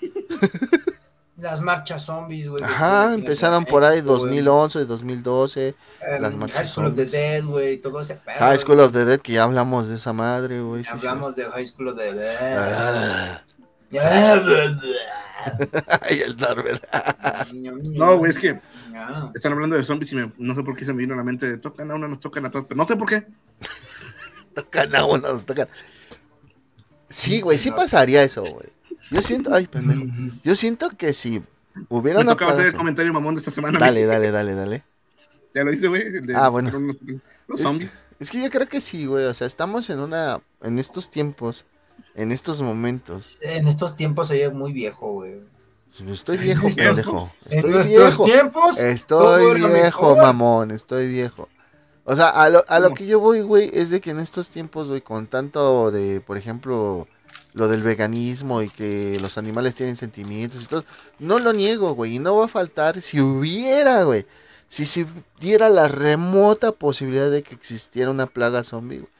Las 1.40 1.62
marchas 1.62 2.02
zombies, 2.04 2.48
güey. 2.48 2.62
Ajá, 2.62 3.14
empezaron 3.14 3.64
por 3.64 3.82
ahí 3.82 4.02
México, 4.02 4.18
güey. 4.18 4.42
2011, 4.42 4.84
2012. 4.84 5.68
Em, 5.68 6.20
las 6.20 6.36
marchas 6.36 6.58
High 6.58 6.66
School 6.66 6.86
of 6.86 6.94
the 6.96 7.04
zombies. 7.04 7.12
Dead, 7.12 7.44
güey, 7.44 7.76
todo 7.78 8.00
ese 8.02 8.16
pedo. 8.16 8.36
High 8.36 8.48
güey. 8.48 8.58
School 8.58 8.80
of 8.80 8.92
the 8.92 9.04
Dead, 9.06 9.20
que 9.20 9.32
ya 9.32 9.44
hablamos 9.44 9.88
de 9.88 9.94
esa 9.94 10.12
madre, 10.12 10.60
güey. 10.60 10.84
sí, 10.84 10.90
sí. 10.90 11.06
Hablamos 11.06 11.36
de 11.36 11.44
High 11.44 11.66
School 11.66 11.88
of 11.88 11.96
the 11.96 12.12
Dead. 12.12 12.38
Ah. 12.42 13.42
Ay, 16.02 16.20
el 16.26 16.36
Norbert. 16.36 16.84
No, 17.94 18.18
güey, 18.18 18.30
es 18.30 18.38
que 18.38 18.60
Están 19.34 19.52
hablando 19.52 19.76
de 19.76 19.82
zombies 19.84 20.12
y 20.12 20.16
me- 20.16 20.32
no 20.38 20.54
sé 20.54 20.62
por 20.62 20.76
qué 20.76 20.84
se 20.84 20.92
me 20.92 20.98
vino 21.00 21.14
a 21.14 21.16
la 21.16 21.24
mente 21.24 21.48
de 21.48 21.58
tocan 21.58 21.90
a 21.90 21.94
una, 21.94 22.08
nos 22.08 22.20
tocan 22.20 22.44
a 22.46 22.50
todos, 22.50 22.66
pero 22.66 22.76
no 22.78 22.86
sé 22.86 22.96
por 22.96 23.08
qué. 23.08 23.26
Tocan 24.54 24.94
a 24.96 25.04
uno, 25.04 25.32
nos 25.32 25.46
tocan. 25.46 25.68
Sí, 27.08 27.40
güey, 27.40 27.58
sí 27.58 27.70
pasaría 27.70 28.22
eso, 28.22 28.42
güey. 28.42 28.68
Yo 29.10 29.22
siento, 29.22 29.54
ay, 29.54 29.66
pendejo. 29.66 30.02
Yo 30.44 30.54
siento 30.56 30.90
que 30.90 31.12
si 31.12 31.42
hubiera 31.88 32.18
Me 32.18 32.24
una 32.24 32.32
tocaba 32.32 32.52
hacer 32.52 32.66
el 32.66 32.74
comentario 32.74 33.12
mamón 33.12 33.34
de 33.34 33.38
esta 33.40 33.50
semana. 33.50 33.78
Dale, 33.78 34.04
dale, 34.06 34.30
dale, 34.30 34.54
dale. 34.54 34.84
Ya 35.54 35.64
lo 35.64 35.72
hice, 35.72 35.88
güey. 35.88 36.02
Ah, 36.34 36.48
bueno. 36.48 36.70
Los, 36.70 36.96
los 37.48 37.60
zombies. 37.60 38.04
Es 38.20 38.30
que 38.30 38.42
yo 38.42 38.50
creo 38.50 38.68
que 38.68 38.80
sí, 38.80 39.06
güey. 39.06 39.24
O 39.24 39.34
sea, 39.34 39.46
estamos 39.46 39.90
en 39.90 39.98
una, 40.00 40.40
en 40.62 40.78
estos 40.78 41.10
tiempos, 41.10 41.64
en 42.14 42.30
estos 42.30 42.60
momentos. 42.60 43.38
En 43.42 43.66
estos 43.66 43.96
tiempos 43.96 44.28
soy 44.28 44.48
muy 44.52 44.72
viejo, 44.72 45.12
güey. 45.12 45.40
Estoy 46.08 46.38
viejo, 46.38 46.66
estos- 46.68 46.86
pendejo. 46.86 47.32
En 47.46 47.56
Estoy 47.58 47.70
nuestros 47.72 47.98
viejo. 48.08 48.24
tiempos. 48.24 48.78
Estoy 48.78 49.54
viejo, 49.54 50.16
mamón, 50.16 50.70
estoy 50.70 51.08
viejo. 51.08 51.48
O 52.04 52.16
sea, 52.16 52.28
a 52.28 52.48
lo, 52.48 52.62
a 52.68 52.78
lo 52.80 52.86
¿Cómo? 52.86 52.96
que 52.96 53.06
yo 53.06 53.20
voy, 53.20 53.42
güey, 53.42 53.70
es 53.72 53.90
de 53.90 54.00
que 54.00 54.10
en 54.10 54.20
estos 54.20 54.48
tiempos, 54.48 54.88
güey, 54.88 55.00
con 55.00 55.26
tanto 55.26 55.90
de, 55.90 56.20
por 56.20 56.36
ejemplo, 56.38 57.06
lo 57.54 57.68
del 57.68 57.82
veganismo 57.82 58.62
y 58.62 58.68
que 58.70 59.18
los 59.20 59.36
animales 59.38 59.74
tienen 59.74 59.96
sentimientos 59.96 60.62
y 60.62 60.66
todo, 60.66 60.84
no 61.18 61.38
lo 61.38 61.52
niego, 61.52 61.94
güey, 61.94 62.16
y 62.16 62.18
no 62.18 62.36
va 62.36 62.46
a 62.46 62.48
faltar 62.48 63.00
si 63.02 63.20
hubiera, 63.20 64.02
güey, 64.04 64.26
si 64.68 64.86
se 64.86 65.06
diera 65.40 65.68
la 65.68 65.88
remota 65.88 66.72
posibilidad 66.72 67.30
de 67.30 67.42
que 67.42 67.54
existiera 67.54 68.10
una 68.10 68.26
plaga 68.26 68.64
zombie, 68.64 69.00
güey. 69.00 69.10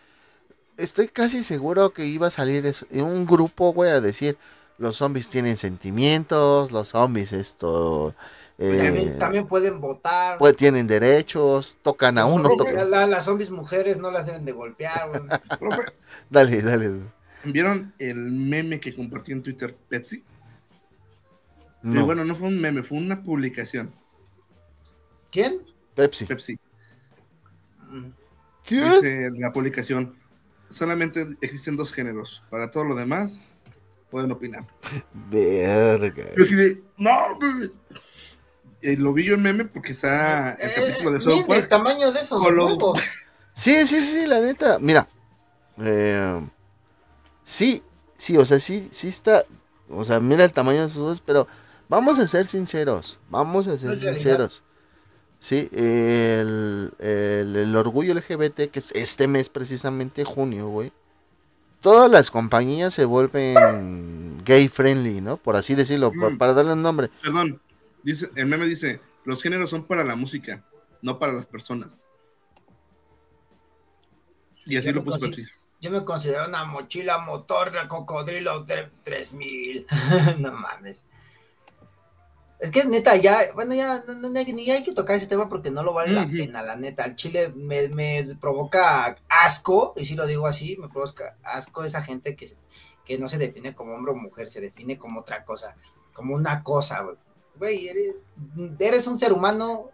Estoy 0.77 1.09
casi 1.09 1.45
seguro 1.45 1.91
que 1.93 2.07
iba 2.07 2.29
a 2.29 2.31
salir 2.31 2.73
un 2.93 3.27
grupo, 3.27 3.73
güey, 3.73 3.91
a 3.91 4.01
decir, 4.01 4.39
los 4.81 4.97
zombies 4.97 5.29
tienen 5.29 5.57
sentimientos, 5.57 6.73
los 6.73 6.89
zombies 6.89 7.33
esto... 7.33 8.15
eh, 8.59 8.77
También, 8.83 9.19
también 9.19 9.47
pueden 9.47 9.81
votar. 9.81 10.39
pues 10.39 10.57
tienen 10.57 10.87
derechos, 10.87 11.79
tocan 11.83 12.19
a 12.19 12.27
uno, 12.27 12.49
La- 12.49 12.57
tocan- 12.57 12.91
la- 12.91 13.07
las 13.07 13.25
zombies 13.27 13.51
mujeres 13.51 13.99
no 13.99 14.11
las 14.11 14.27
deben 14.27 14.45
de 14.45 14.53
golpear. 14.53 15.11
Profe, 15.59 15.83
Dale, 16.31 16.63
dale. 16.63 17.01
¿vieron 17.45 17.95
el 17.99 18.33
meme 18.33 18.81
que 18.81 18.95
compartió 18.95 19.35
en 19.35 19.43
Twitter 19.43 19.77
Pepsi? 19.89 20.25
No, 21.83 22.01
Eh, 22.01 22.03
bueno, 22.03 22.25
no 22.25 22.35
fue 22.35 22.49
un 22.49 22.61
meme, 22.61 22.83
fue 22.83 22.99
una 22.99 23.23
publicación. 23.23 23.93
¿Quién? 25.31 25.61
Pepsi. 25.95 26.27
Pepsi. 26.27 26.59
Mm. 27.89 28.07
¿Quién? 28.67 28.91
Dice 28.91 29.25
en 29.27 29.41
la 29.41 29.53
publicación, 29.53 30.15
solamente 30.69 31.27
existen 31.41 31.77
dos 31.77 31.93
géneros. 31.93 32.43
Para 32.51 32.71
todo 32.71 32.85
lo 32.85 32.95
demás, 32.95 33.55
pueden 34.11 34.31
opinar. 34.33 34.67
Verga. 35.31 36.25
Yo 36.37 36.57
de, 36.57 36.83
no, 36.97 37.37
güey". 37.39 37.71
Eh, 38.83 38.97
lo 38.97 39.13
vi 39.13 39.25
yo 39.27 39.35
en 39.35 39.43
meme 39.43 39.65
porque 39.67 39.93
está 39.93 40.53
el 40.53 40.71
capítulo 40.75 41.11
de 41.13 41.17
Eh, 41.19 41.21
South 41.21 41.33
miren 41.35 41.53
el 41.53 41.59
Park. 41.59 41.69
tamaño 41.69 42.13
de 42.13 42.21
esos 42.21 42.51
los- 42.53 42.73
huevos. 42.73 43.01
Sí, 43.55 43.87
sí, 43.87 44.01
sí, 44.01 44.27
la 44.27 44.41
neta. 44.41 44.79
Mira. 44.79 45.07
eh, 45.83 46.41
sí, 47.45 47.83
sí, 48.17 48.37
o 48.37 48.45
sea, 48.45 48.59
sí, 48.61 48.89
sí 48.91 49.09
está. 49.09 49.45
O 49.89 50.05
sea, 50.05 50.21
mira 50.21 50.45
el 50.45 50.53
tamaño 50.53 50.83
de 50.83 50.89
sus 50.89 50.99
ojos, 51.03 51.23
pero 51.25 51.47
vamos 51.89 52.19
a 52.19 52.27
ser 52.27 52.47
sinceros. 52.47 53.19
Vamos 53.29 53.67
a 53.67 53.77
ser 53.77 53.99
sinceros. 54.01 54.63
Sí, 55.41 55.69
el, 55.73 56.93
el, 56.99 57.57
el 57.57 57.77
orgullo 57.77 58.15
LGBT, 58.15 58.71
que 58.71 58.79
es 58.79 58.93
este 58.93 59.27
mes 59.27 59.49
precisamente, 59.49 60.25
junio, 60.25 60.69
güey. 60.69 60.93
Todas 61.81 62.11
las 62.11 62.31
compañías 62.31 62.93
se 62.93 63.05
vuelven 63.05 64.43
gay 64.45 64.69
friendly, 64.69 65.21
¿no? 65.21 65.37
Por 65.39 65.57
así 65.57 65.75
decirlo, 65.75 66.13
por- 66.13 66.33
Mm. 66.35 66.39
para 66.39 66.53
darle 66.55 66.75
un 66.75 66.83
nombre. 66.83 67.09
Perdón, 67.23 67.61
dice, 68.03 68.31
el 68.37 68.47
meme 68.47 68.67
dice, 68.67 69.01
los 69.25 69.43
géneros 69.43 69.71
son 69.71 69.85
para 69.85 70.05
la 70.05 70.15
música, 70.17 70.65
no 71.03 71.19
para 71.19 71.33
las 71.33 71.47
personas. 71.47 72.05
Y 74.67 74.77
así 74.77 74.89
Yo 74.89 74.93
lo 74.95 75.05
consi- 75.05 75.21
Pepsi. 75.21 75.47
Yo 75.81 75.91
me 75.91 76.05
considero 76.05 76.47
una 76.47 76.65
mochila 76.67 77.19
motor 77.19 77.73
de 77.73 77.89
cocodrilo 77.89 78.67
tre- 78.67 78.91
3000. 79.03 79.87
no 80.39 80.53
mames. 80.53 81.07
Es 82.61 82.71
que 82.71 82.85
neta, 82.85 83.17
ya, 83.17 83.39
bueno, 83.55 83.75
ya 83.75 84.05
no, 84.07 84.15
no- 84.15 84.29
ni 84.29 84.71
hay 84.71 84.85
que 84.85 84.93
tocar 84.93 85.17
ese 85.17 85.27
tema 85.27 85.49
porque 85.49 85.71
no 85.71 85.83
lo 85.83 85.95
vale 85.95 86.13
la 86.13 86.27
pena, 86.29 86.63
la 86.63 86.77
neta. 86.77 87.05
Al 87.05 87.17
chile 87.17 87.53
me, 87.57 87.89
me 87.89 88.37
provoca 88.39 89.17
asco, 89.29 89.95
y 89.97 90.05
si 90.05 90.15
lo 90.15 90.27
digo 90.27 90.47
así, 90.47 90.77
me 90.79 90.89
provoca 90.89 91.37
asco 91.43 91.85
esa 91.85 92.03
gente 92.03 92.37
que, 92.37 92.55
que 93.05 93.19
no 93.19 93.29
se 93.29 93.39
define 93.39 93.75
como 93.75 93.95
hombre 93.95 94.13
o 94.13 94.17
mujer, 94.17 94.47
se 94.49 94.61
define 94.61 94.99
como 94.99 95.21
otra 95.21 95.45
cosa, 95.45 95.75
como 96.13 96.35
una 96.35 96.63
cosa, 96.63 97.01
güey. 97.03 97.17
Güey, 97.57 97.89
eres, 97.89 98.15
eres 98.79 99.07
un 99.07 99.19
ser 99.19 99.33
humano, 99.33 99.91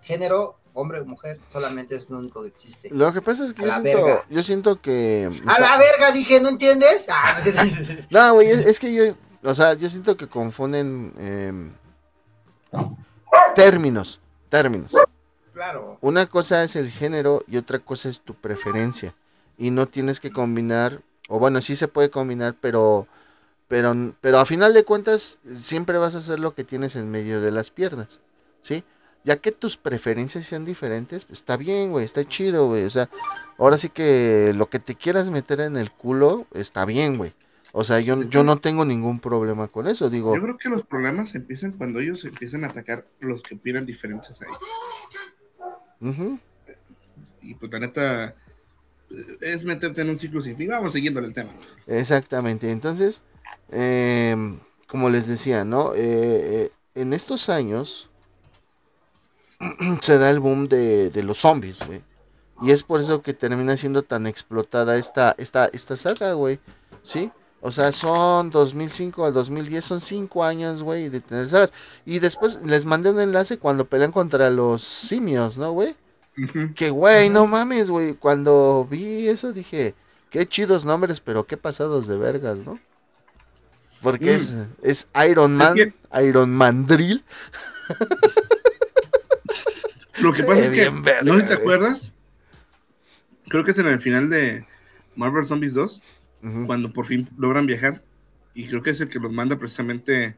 género, 0.00 0.58
hombre 0.74 1.00
o 1.00 1.04
mujer, 1.04 1.38
solamente 1.48 1.94
es 1.96 2.10
lo 2.10 2.18
único 2.18 2.42
que 2.42 2.48
existe. 2.48 2.88
Lo 2.90 3.12
que 3.12 3.22
pasa 3.22 3.44
es 3.44 3.52
que 3.54 3.62
yo 3.62 3.70
siento, 3.72 4.04
verga. 4.04 4.24
yo 4.30 4.42
siento 4.42 4.80
que... 4.80 5.30
A 5.46 5.60
la 5.60 5.76
verga, 5.76 6.10
dije, 6.12 6.40
¿no 6.40 6.48
entiendes? 6.48 7.06
Ah, 7.08 7.34
no 7.36 7.42
sé. 7.42 8.06
No, 8.10 8.34
güey, 8.34 8.50
es, 8.50 8.60
es 8.60 8.80
que 8.80 8.92
yo, 8.92 9.14
o 9.42 9.54
sea, 9.54 9.74
yo 9.74 9.88
siento 9.88 10.16
que 10.16 10.28
confunden 10.28 11.12
em, 11.18 11.72
términos, 13.54 14.20
términos. 14.48 14.92
claro. 15.52 15.98
Una 16.00 16.26
cosa 16.26 16.64
es 16.64 16.76
el 16.76 16.90
género 16.90 17.42
y 17.46 17.56
otra 17.56 17.78
cosa 17.78 18.08
es 18.08 18.20
tu 18.20 18.34
preferencia. 18.34 19.14
Y 19.58 19.70
no 19.70 19.86
tienes 19.88 20.20
que 20.20 20.30
combinar, 20.30 21.02
o 21.28 21.38
bueno, 21.38 21.60
sí 21.60 21.76
se 21.76 21.88
puede 21.88 22.10
combinar, 22.10 22.56
pero, 22.60 23.06
pero, 23.68 24.14
pero 24.20 24.38
a 24.38 24.46
final 24.46 24.72
de 24.72 24.84
cuentas 24.84 25.38
siempre 25.54 25.98
vas 25.98 26.14
a 26.14 26.18
hacer 26.18 26.40
lo 26.40 26.54
que 26.54 26.64
tienes 26.64 26.96
en 26.96 27.10
medio 27.10 27.40
de 27.40 27.50
las 27.50 27.70
piernas, 27.70 28.20
¿sí? 28.62 28.84
Ya 29.22 29.36
que 29.36 29.52
tus 29.52 29.76
preferencias 29.76 30.46
sean 30.46 30.64
diferentes, 30.64 31.26
pues, 31.26 31.40
está 31.40 31.58
bien, 31.58 31.90
güey, 31.90 32.06
está 32.06 32.24
chido, 32.24 32.68
güey. 32.68 32.84
O 32.84 32.90
sea, 32.90 33.10
ahora 33.58 33.76
sí 33.76 33.90
que 33.90 34.54
lo 34.56 34.70
que 34.70 34.78
te 34.78 34.94
quieras 34.94 35.28
meter 35.28 35.60
en 35.60 35.76
el 35.76 35.92
culo 35.92 36.46
está 36.54 36.86
bien, 36.86 37.18
güey. 37.18 37.34
O 37.72 37.84
sea, 37.84 38.00
yo, 38.00 38.22
yo 38.24 38.42
no 38.42 38.58
tengo 38.58 38.84
ningún 38.84 39.20
problema 39.20 39.68
con 39.68 39.86
eso, 39.86 40.10
digo. 40.10 40.34
Yo 40.34 40.42
creo 40.42 40.58
que 40.58 40.68
los 40.68 40.82
problemas 40.82 41.34
empiezan 41.34 41.72
cuando 41.72 42.00
ellos 42.00 42.24
empiezan 42.24 42.64
a 42.64 42.68
atacar 42.68 43.04
los 43.20 43.42
que 43.42 43.54
opinan 43.54 43.86
diferentes 43.86 44.42
a 44.42 44.46
ellos. 44.46 46.38
Y 47.42 47.54
pues 47.54 47.70
la 47.70 47.78
neta 47.78 48.34
eh, 49.10 49.36
es 49.40 49.64
meterte 49.64 50.02
en 50.02 50.10
un 50.10 50.18
ciclo 50.18 50.42
sin 50.42 50.56
fin. 50.56 50.68
Vamos 50.68 50.92
siguiendo 50.92 51.20
el 51.20 51.32
tema. 51.32 51.52
Exactamente. 51.86 52.70
Entonces, 52.70 53.22
em, 53.70 54.58
como 54.88 55.08
les 55.10 55.28
decía, 55.28 55.64
¿no? 55.64 55.94
Eh, 55.94 55.98
eh, 56.00 56.70
en 56.96 57.12
estos 57.12 57.48
años 57.48 58.10
se 60.00 60.18
da 60.18 60.30
el 60.30 60.40
boom 60.40 60.68
de, 60.68 61.10
de 61.10 61.22
los 61.22 61.38
zombies, 61.38 61.86
güey. 61.86 62.02
Y 62.62 62.72
es 62.72 62.82
por 62.82 63.00
eso 63.00 63.22
que 63.22 63.32
termina 63.32 63.76
siendo 63.76 64.02
tan 64.02 64.26
explotada 64.26 64.96
esta, 64.96 65.34
esta, 65.38 65.66
esta 65.72 65.96
saga, 65.96 66.34
güey. 66.34 66.58
¿Sí? 67.02 67.32
O 67.62 67.70
sea, 67.72 67.92
son 67.92 68.48
2005 68.50 69.26
al 69.26 69.34
2010, 69.34 69.84
son 69.84 70.00
5 70.00 70.44
años, 70.44 70.82
güey, 70.82 71.08
de 71.10 71.20
tener 71.20 71.48
sagas. 71.48 71.72
Y 72.06 72.18
después 72.18 72.60
les 72.64 72.86
mandé 72.86 73.10
un 73.10 73.20
enlace 73.20 73.58
cuando 73.58 73.84
pelean 73.84 74.12
contra 74.12 74.48
los 74.50 74.82
simios, 74.82 75.58
¿no, 75.58 75.72
güey? 75.72 75.94
Que, 76.74 76.88
güey, 76.88 77.28
no 77.28 77.46
mames, 77.46 77.90
güey. 77.90 78.14
Cuando 78.14 78.86
vi 78.90 79.28
eso 79.28 79.52
dije, 79.52 79.94
qué 80.30 80.46
chidos 80.46 80.86
nombres, 80.86 81.20
pero 81.20 81.44
qué 81.46 81.58
pasados 81.58 82.06
de 82.06 82.16
vergas, 82.16 82.56
¿no? 82.56 82.78
Porque 84.00 84.26
Mm. 84.26 84.28
es, 84.36 84.54
es 84.82 85.08
Iron 85.28 85.54
Man, 85.56 85.74
que- 85.74 85.92
Iron 86.24 86.50
Man 86.54 86.86
Drill. 86.86 87.22
Lo 90.20 90.32
que 90.32 90.42
pasa 90.42 90.60
es 90.62 90.70
que, 90.70 90.88
verga, 90.90 91.22
no 91.22 91.44
te 91.46 91.54
acuerdas, 91.54 92.12
creo 93.48 93.64
que 93.64 93.70
es 93.70 93.78
en 93.78 93.86
el 93.88 94.00
final 94.00 94.28
de 94.28 94.66
Marvel 95.16 95.46
Zombies 95.46 95.74
2, 95.74 96.02
Cuando 96.66 96.92
por 96.92 97.06
fin 97.06 97.28
logran 97.36 97.66
viajar, 97.66 98.02
y 98.54 98.66
creo 98.66 98.82
que 98.82 98.90
es 98.90 99.00
el 99.00 99.08
que 99.10 99.18
los 99.18 99.30
manda 99.32 99.56
precisamente 99.58 100.36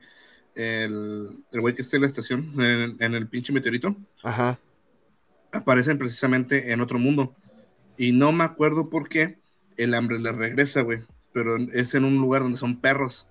el 0.55 1.39
el 1.53 1.61
güey 1.61 1.75
que 1.75 1.83
está 1.83 1.97
en 1.97 2.03
la 2.03 2.09
estación, 2.09 2.53
en, 2.61 2.97
en 3.01 3.15
el 3.15 3.29
pinche 3.29 3.53
meteorito, 3.53 3.97
Ajá. 4.23 4.59
aparecen 5.53 5.99
precisamente 5.99 6.73
en 6.73 6.81
otro 6.81 6.99
mundo. 6.99 7.35
Y 7.97 8.13
no 8.13 8.33
me 8.33 8.45
acuerdo 8.45 8.91
por 8.91 9.09
qué 9.09 9.39
el 9.77 9.95
hambre 9.95 10.19
le 10.19 10.33
regresa, 10.33 10.83
güey. 10.83 11.05
Pero 11.33 11.57
es 11.73 11.95
en 11.95 12.05
un 12.05 12.17
lugar 12.19 12.43
donde 12.43 12.59
son 12.59 12.81
perros. 12.81 13.27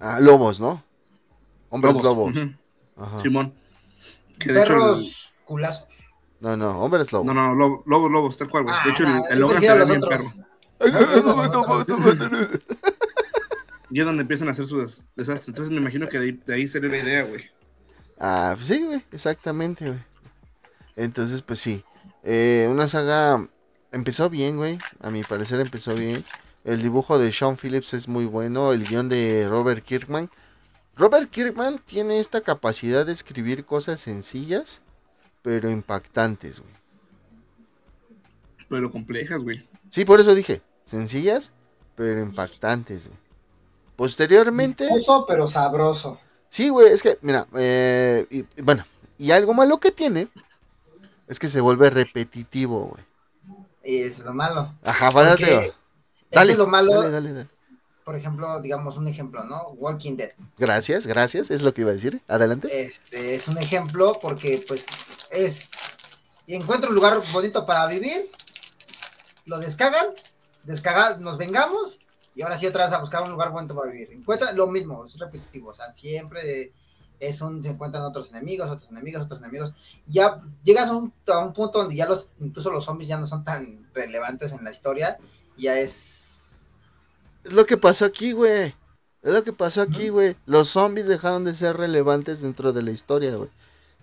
Ah, 0.00 0.18
lobos, 0.20 0.60
¿no? 0.60 0.84
Hombres 1.68 2.02
lobos. 2.02 2.36
Ajá. 2.96 3.20
Simón. 3.22 3.54
Que 4.38 4.52
de 4.52 4.60
hecho 4.62 4.72
el- 4.74 4.78
Perros 4.80 5.32
culazos. 5.44 5.86
No, 6.40 6.56
no, 6.56 6.80
hombres 6.80 7.12
lobos. 7.12 7.26
no, 7.26 7.34
no, 7.34 7.54
lobo- 7.54 7.82
lobos, 7.86 8.10
lobos, 8.10 8.36
tal 8.36 8.48
cual, 8.48 8.64
güey. 8.64 8.74
Ah, 8.76 8.82
De 8.84 8.90
hecho, 8.90 9.04
el, 9.04 9.10
el 9.10 9.60
se 9.60 9.72
ve 9.72 9.78
los 9.78 9.88
bien 9.88 10.02
otros. 10.02 10.32
perro. 10.34 10.48
Y 13.90 14.00
es 14.00 14.06
donde 14.06 14.22
empiezan 14.22 14.48
a 14.48 14.52
hacer 14.52 14.66
su 14.66 14.78
des- 14.78 15.04
desastre. 15.16 15.50
Entonces 15.50 15.70
me 15.70 15.78
imagino 15.80 16.06
que 16.08 16.18
de 16.18 16.24
ahí, 16.26 16.40
de 16.46 16.54
ahí 16.54 16.66
sería 16.66 16.88
la 16.90 16.98
idea, 16.98 17.22
güey. 17.24 17.44
Ah, 18.18 18.52
pues 18.54 18.66
sí, 18.68 18.82
güey, 18.82 19.04
exactamente, 19.12 19.86
güey. 19.86 19.98
Entonces, 20.96 21.42
pues 21.42 21.60
sí. 21.60 21.84
Eh, 22.22 22.68
una 22.70 22.88
saga 22.88 23.46
empezó 23.90 24.30
bien, 24.30 24.56
güey. 24.56 24.78
A 25.00 25.10
mi 25.10 25.22
parecer 25.22 25.60
empezó 25.60 25.94
bien. 25.94 26.24
El 26.64 26.80
dibujo 26.82 27.18
de 27.18 27.32
Sean 27.32 27.56
Phillips 27.56 27.92
es 27.94 28.08
muy 28.08 28.24
bueno. 28.24 28.72
El 28.72 28.84
guion 28.84 29.08
de 29.08 29.46
Robert 29.48 29.84
Kirkman. 29.84 30.30
Robert 30.96 31.28
Kirkman 31.30 31.80
tiene 31.84 32.18
esta 32.20 32.40
capacidad 32.42 33.04
de 33.04 33.12
escribir 33.12 33.64
cosas 33.64 34.00
sencillas, 34.00 34.82
pero 35.42 35.70
impactantes, 35.70 36.60
güey. 36.60 36.72
Pero 38.68 38.90
complejas, 38.90 39.42
güey. 39.42 39.68
Sí, 39.90 40.04
por 40.04 40.20
eso 40.20 40.34
dije, 40.34 40.62
sencillas, 40.92 41.50
pero 41.96 42.20
impactantes, 42.20 43.06
güey. 43.06 43.18
Posteriormente... 43.96 44.84
Viscoso, 44.84 45.26
pero 45.26 45.46
sabroso. 45.46 46.20
Sí, 46.48 46.68
güey, 46.68 46.92
es 46.92 47.02
que, 47.02 47.18
mira, 47.22 47.46
eh, 47.56 48.26
y, 48.30 48.38
y 48.40 48.62
bueno, 48.62 48.84
y 49.18 49.30
algo 49.30 49.54
malo 49.54 49.78
que 49.78 49.90
tiene 49.90 50.28
es 51.26 51.38
que 51.38 51.48
se 51.48 51.60
vuelve 51.60 51.90
repetitivo, 51.90 52.86
güey. 52.86 53.04
Y 53.84 54.02
es 54.02 54.20
lo 54.20 54.32
malo. 54.32 54.72
Ajá, 54.84 55.10
para 55.10 55.30
Porque 55.30 55.46
Dale, 55.46 55.72
eso 56.30 56.52
es 56.52 56.58
lo 56.58 56.66
malo. 56.66 56.92
dale, 56.92 57.10
dale, 57.10 57.32
dale. 57.32 57.48
Por 58.04 58.16
ejemplo, 58.16 58.60
digamos 58.60 58.96
un 58.96 59.06
ejemplo, 59.08 59.44
¿no? 59.44 59.68
Walking 59.76 60.16
Dead. 60.16 60.32
Gracias, 60.58 61.06
gracias, 61.06 61.50
es 61.50 61.62
lo 61.62 61.72
que 61.72 61.82
iba 61.82 61.90
a 61.90 61.94
decir. 61.94 62.20
Adelante. 62.28 62.82
Este 62.82 63.34
es 63.34 63.48
un 63.48 63.58
ejemplo 63.58 64.18
porque, 64.20 64.64
pues, 64.66 64.86
es. 65.30 65.68
Y 66.46 66.54
encuentro 66.54 66.90
un 66.90 66.96
lugar 66.96 67.20
bonito 67.32 67.64
para 67.64 67.86
vivir. 67.86 68.28
Lo 69.46 69.58
descargan. 69.58 70.06
Descargan, 70.64 71.22
nos 71.22 71.36
vengamos. 71.36 72.00
Y 72.34 72.42
ahora 72.42 72.56
sí 72.56 72.66
otra 72.66 72.84
vez 72.86 72.94
a 72.94 73.00
buscar 73.00 73.22
un 73.22 73.30
lugar 73.30 73.50
bonito 73.50 73.74
para 73.74 73.90
vivir. 73.90 74.10
Encuentran 74.12 74.56
lo 74.56 74.66
mismo, 74.66 75.04
es 75.04 75.18
repetitivo. 75.18 75.70
O 75.70 75.74
sea, 75.74 75.92
siempre 75.92 76.72
es 77.20 77.40
un. 77.40 77.62
Se 77.62 77.70
encuentran 77.70 78.02
otros 78.04 78.30
enemigos, 78.30 78.70
otros 78.70 78.90
enemigos, 78.90 79.24
otros 79.24 79.40
enemigos. 79.40 79.74
Ya 80.06 80.40
llegas 80.64 80.88
a 80.88 80.96
un, 80.96 81.12
a 81.26 81.38
un 81.40 81.52
punto 81.52 81.80
donde 81.80 81.94
ya 81.96 82.06
los. 82.06 82.30
Incluso 82.40 82.70
los 82.70 82.84
zombies 82.84 83.08
ya 83.08 83.18
no 83.18 83.26
son 83.26 83.44
tan 83.44 83.88
relevantes 83.92 84.52
en 84.52 84.64
la 84.64 84.70
historia. 84.70 85.18
Ya 85.58 85.78
es. 85.78 86.90
Es 87.44 87.52
lo 87.52 87.66
que 87.66 87.76
pasó 87.76 88.04
aquí, 88.04 88.32
güey. 88.32 88.74
Es 89.22 89.32
lo 89.32 89.44
que 89.44 89.52
pasó 89.52 89.82
aquí, 89.82 90.08
güey. 90.08 90.36
Los 90.46 90.68
zombies 90.68 91.06
dejaron 91.06 91.44
de 91.44 91.54
ser 91.54 91.76
relevantes 91.76 92.40
dentro 92.40 92.72
de 92.72 92.82
la 92.82 92.90
historia, 92.90 93.36
güey. 93.36 93.50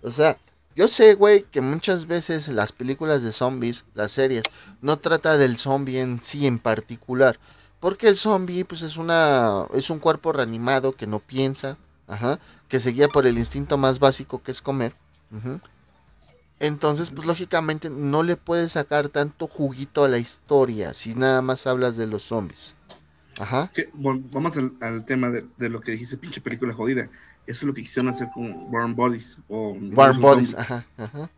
O 0.02 0.10
sea, 0.10 0.38
yo 0.76 0.88
sé, 0.88 1.14
güey, 1.14 1.42
que 1.42 1.60
muchas 1.60 2.06
veces 2.06 2.48
las 2.48 2.72
películas 2.72 3.22
de 3.22 3.32
zombies, 3.32 3.84
las 3.94 4.12
series, 4.12 4.44
no 4.80 4.98
trata 4.98 5.36
del 5.36 5.56
zombie 5.56 6.00
en 6.00 6.20
sí 6.22 6.46
en 6.46 6.58
particular. 6.58 7.38
Porque 7.80 8.08
el 8.08 8.16
zombie, 8.16 8.64
pues 8.64 8.82
es 8.82 8.96
una. 8.96 9.66
es 9.74 9.90
un 9.90 9.98
cuerpo 9.98 10.32
reanimado 10.32 10.92
que 10.92 11.06
no 11.06 11.18
piensa. 11.18 11.78
Ajá. 12.06 12.38
Que 12.68 12.78
se 12.78 12.90
guía 12.90 13.08
por 13.08 13.26
el 13.26 13.38
instinto 13.38 13.78
más 13.78 13.98
básico 13.98 14.42
que 14.42 14.50
es 14.50 14.62
comer. 14.62 14.94
Entonces, 16.58 17.10
pues 17.10 17.26
lógicamente 17.26 17.88
no 17.88 18.22
le 18.22 18.36
puedes 18.36 18.72
sacar 18.72 19.08
tanto 19.08 19.48
juguito 19.48 20.04
a 20.04 20.08
la 20.08 20.18
historia 20.18 20.92
si 20.92 21.14
nada 21.14 21.40
más 21.40 21.66
hablas 21.66 21.96
de 21.96 22.06
los 22.06 22.24
zombies. 22.24 22.76
Ajá. 23.38 23.70
Que, 23.72 23.88
vamos 23.94 24.56
al, 24.56 24.76
al 24.82 25.04
tema 25.04 25.30
de, 25.30 25.46
de 25.56 25.70
lo 25.70 25.80
que 25.80 25.92
dijiste, 25.92 26.18
pinche 26.18 26.42
película 26.42 26.74
jodida. 26.74 27.08
Eso 27.50 27.58
es 27.58 27.62
lo 27.64 27.74
que 27.74 27.82
quisieron 27.82 28.08
hacer 28.12 28.28
con 28.32 28.72
Warm 28.72 28.94
Bodies. 28.94 29.38
O 29.48 29.72
Warm 29.72 30.10
esos 30.12 30.22
Bodies, 30.22 30.54
ajá, 30.54 30.86
ajá. 30.96 31.28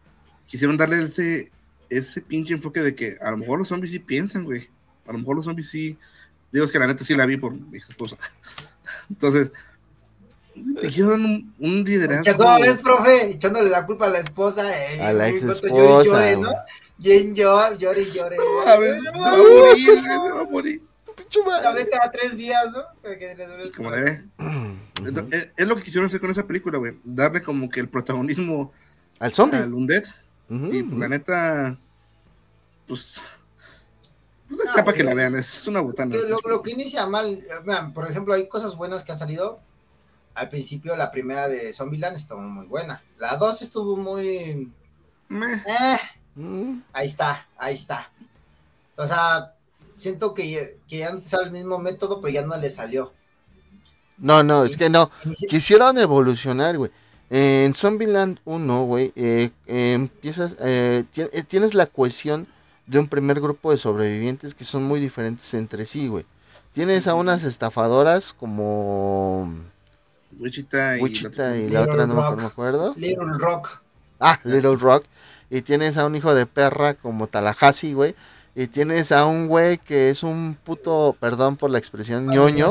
Quisieron 0.46 0.76
darle 0.76 1.02
ese, 1.02 1.50
ese 1.88 2.20
pinche 2.20 2.52
enfoque 2.52 2.80
de 2.82 2.94
que 2.94 3.16
a 3.22 3.30
lo 3.30 3.38
mejor 3.38 3.58
los 3.58 3.68
zombies 3.68 3.92
sí 3.92 3.98
piensan, 3.98 4.44
güey. 4.44 4.68
A 5.06 5.12
lo 5.12 5.18
mejor 5.18 5.36
los 5.36 5.46
zombies 5.46 5.70
sí. 5.70 5.96
Digo, 6.50 6.66
es 6.66 6.70
que 6.72 6.78
la 6.78 6.86
neta 6.86 7.02
sí 7.02 7.14
la 7.14 7.24
vi 7.24 7.38
por 7.38 7.54
mi 7.54 7.78
esposa. 7.78 8.18
Entonces, 9.08 9.52
te 10.82 10.90
quiero 10.90 11.10
dar 11.12 11.20
un, 11.20 11.54
un 11.58 11.82
liderazgo. 11.82 12.36
¿Cómo 12.36 12.60
ves, 12.60 12.78
profe? 12.80 13.30
Echándole 13.30 13.70
la 13.70 13.86
culpa 13.86 14.04
a 14.04 14.10
la 14.10 14.18
esposa. 14.18 14.62
eh, 14.92 15.00
A 15.00 15.14
la 15.14 15.28
ex 15.28 15.40
pronto 15.40 15.68
llore 15.68 15.80
y 15.80 16.06
esposa, 16.06 16.30
llore, 16.32 16.36
¿no? 16.36 16.52
Bien 16.98 17.34
llore, 17.34 17.78
llore 17.78 18.02
y 18.02 18.12
llore. 18.12 18.36
A 18.66 18.76
ver, 18.76 19.00
se 19.00 19.18
va 19.18 19.32
a 19.32 19.36
morir, 19.38 19.88
güey, 19.88 20.26
se 20.28 20.32
va 20.34 20.40
a 20.40 20.44
morir. 20.44 20.82
Pinche 21.16 21.40
La 21.40 21.46
madre. 21.70 21.84
ve 21.84 21.90
cada 21.90 22.10
tres 22.10 22.36
días, 22.36 22.64
¿no? 22.70 22.82
Para 23.02 23.18
que 23.18 23.34
le 23.34 23.46
duele 23.46 23.62
el 23.64 23.72
Como 23.72 23.90
debe. 23.90 24.24
Entonces, 25.06 25.44
es, 25.44 25.52
es 25.56 25.66
lo 25.68 25.76
que 25.76 25.82
quisieron 25.82 26.06
hacer 26.06 26.20
con 26.20 26.30
esa 26.30 26.46
película, 26.46 26.78
güey. 26.78 26.98
Darle 27.04 27.42
como 27.42 27.68
que 27.68 27.80
el 27.80 27.88
protagonismo 27.88 28.72
Al 29.18 29.32
zombie. 29.32 29.58
al 29.58 29.72
Undead. 29.72 30.04
Y 30.48 30.82
pues, 30.82 30.98
la 30.98 31.08
neta, 31.08 31.78
pues, 32.86 33.22
pues 34.48 34.66
No, 34.66 34.72
sepa 34.74 34.92
que 34.92 35.02
la 35.02 35.14
vean, 35.14 35.34
es 35.36 35.66
una 35.66 35.80
botana. 35.80 36.14
Lo, 36.28 36.38
lo 36.46 36.62
que 36.62 36.72
inicia 36.72 37.06
mal, 37.06 37.26
eh, 37.32 37.44
por 37.94 38.10
ejemplo, 38.10 38.34
hay 38.34 38.48
cosas 38.48 38.76
buenas 38.76 39.02
que 39.04 39.12
han 39.12 39.18
salido. 39.18 39.60
Al 40.34 40.48
principio, 40.50 40.94
la 40.96 41.10
primera 41.10 41.48
de 41.48 41.72
Zombieland 41.72 42.16
estuvo 42.16 42.40
muy 42.40 42.66
buena. 42.66 43.02
La 43.16 43.36
dos 43.36 43.62
estuvo 43.62 43.96
muy. 43.96 44.70
Meh. 45.28 45.54
Eh, 45.66 45.98
Mm, 46.34 46.80
ahí 46.92 47.06
está, 47.06 47.46
ahí 47.58 47.74
está. 47.74 48.10
O 48.96 49.06
sea, 49.06 49.54
siento 49.96 50.32
que, 50.34 50.78
que 50.88 51.04
han 51.04 51.18
usado 51.18 51.42
el 51.42 51.50
mismo 51.50 51.78
método, 51.78 52.20
pero 52.20 52.32
ya 52.32 52.42
no 52.42 52.56
le 52.56 52.70
salió. 52.70 53.12
No, 54.22 54.42
no, 54.42 54.64
es 54.64 54.76
que 54.78 54.88
no. 54.88 55.10
Quisieron 55.50 55.98
evolucionar, 55.98 56.78
güey. 56.78 56.90
En 57.28 57.74
Zombieland 57.74 58.38
1, 58.44 58.84
güey, 58.84 59.12
eh, 59.16 59.50
eh, 59.66 59.92
empiezas, 59.92 60.56
eh, 60.60 61.04
eh, 61.16 61.42
tienes 61.46 61.74
la 61.74 61.86
cohesión 61.86 62.46
de 62.86 62.98
un 62.98 63.08
primer 63.08 63.40
grupo 63.40 63.70
de 63.70 63.78
sobrevivientes 63.78 64.54
que 64.54 64.64
son 64.64 64.84
muy 64.84 65.00
diferentes 65.00 65.52
entre 65.54 65.84
sí, 65.86 66.08
güey. 66.08 66.24
Tienes 66.72 67.06
a 67.06 67.14
unas 67.14 67.42
estafadoras 67.44 68.32
como 68.32 69.50
Wichita 70.38 70.98
y 70.98 71.02
Wichita 71.02 71.56
y 71.56 71.68
la 71.68 71.82
otra 71.82 72.06
no 72.06 72.14
me 72.14 72.20
Rock. 72.20 72.24
acuerdo- 72.24 72.36
me 72.36 72.46
acuerdo. 72.46 72.94
Little 72.96 73.38
Rock. 73.38 73.82
Ah, 74.20 74.38
Little 74.44 74.76
Rock. 74.76 75.04
Y 75.50 75.62
tienes 75.62 75.98
a 75.98 76.06
un 76.06 76.14
hijo 76.16 76.34
de 76.34 76.46
perra 76.46 76.94
como 76.94 77.26
Tallahassee, 77.26 77.92
güey. 77.94 78.14
Y 78.54 78.66
tienes 78.68 79.12
a 79.12 79.26
un 79.26 79.48
güey 79.48 79.78
que 79.78 80.10
es 80.10 80.22
un 80.22 80.56
puto, 80.62 81.16
perdón 81.18 81.56
por 81.56 81.70
la 81.70 81.78
expresión, 81.78 82.26
ñoño. 82.26 82.68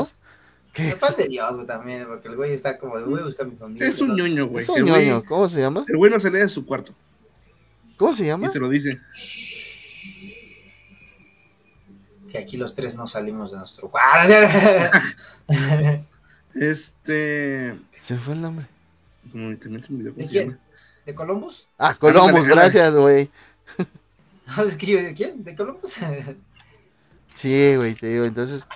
Me 0.78 0.88
es, 0.88 0.94
pan 0.94 1.14
de 1.18 1.28
Dios, 1.28 1.66
también, 1.66 2.06
porque 2.06 2.28
el 2.28 2.36
güey 2.36 2.52
está 2.52 2.78
como 2.78 2.98
de 2.98 3.04
voy 3.04 3.20
a 3.20 3.24
buscar 3.24 3.46
mi 3.46 3.56
familia. 3.56 3.86
Es 3.86 4.00
un 4.00 4.16
ñoño, 4.16 4.46
güey. 4.46 4.62
es 4.62 4.68
un 4.70 4.82
güey 4.82 5.08
ñoño. 5.08 5.24
¿Cómo 5.24 5.48
se 5.48 5.60
llama? 5.60 5.84
el 5.86 5.96
güey 5.96 6.10
no 6.10 6.18
se 6.18 6.30
lee 6.30 6.38
de 6.38 6.48
su 6.48 6.64
cuarto 6.64 6.94
¿Cómo 7.96 8.12
se 8.14 8.24
y 8.24 8.26
llama? 8.28 8.50
te 8.50 8.58
lo 8.58 8.68
dice. 8.68 8.98
Que 12.30 12.38
aquí 12.38 12.56
los 12.56 12.74
tres 12.74 12.96
no 12.96 13.06
salimos 13.06 13.52
de 13.52 13.58
nuestro 13.58 13.90
cuarto. 13.90 14.32
Este. 16.54 17.78
Se 17.98 18.16
fue 18.18 18.34
el 18.34 18.42
nombre. 18.42 18.66
Como 19.30 19.50
internet 19.50 19.84
se 19.84 19.92
me 19.92 19.98
olvidó 19.98 20.14
cómo 20.14 20.26
¿De 20.26 20.30
quién? 20.30 20.46
llama. 20.50 20.58
¿De 21.06 21.14
Columbus? 21.14 21.68
Ah, 21.78 21.94
Columbus, 21.94 22.46
gracias, 22.46 22.94
güey. 22.94 23.30
No, 24.56 24.64
es 24.64 24.76
que 24.76 24.86
yo, 24.86 24.98
¿de 24.98 25.14
quién? 25.14 25.44
¿De 25.44 25.54
Columbus? 25.54 25.96
Sí, 27.34 27.74
güey, 27.76 27.94
te 27.94 28.08
digo. 28.08 28.24
Entonces, 28.24 28.66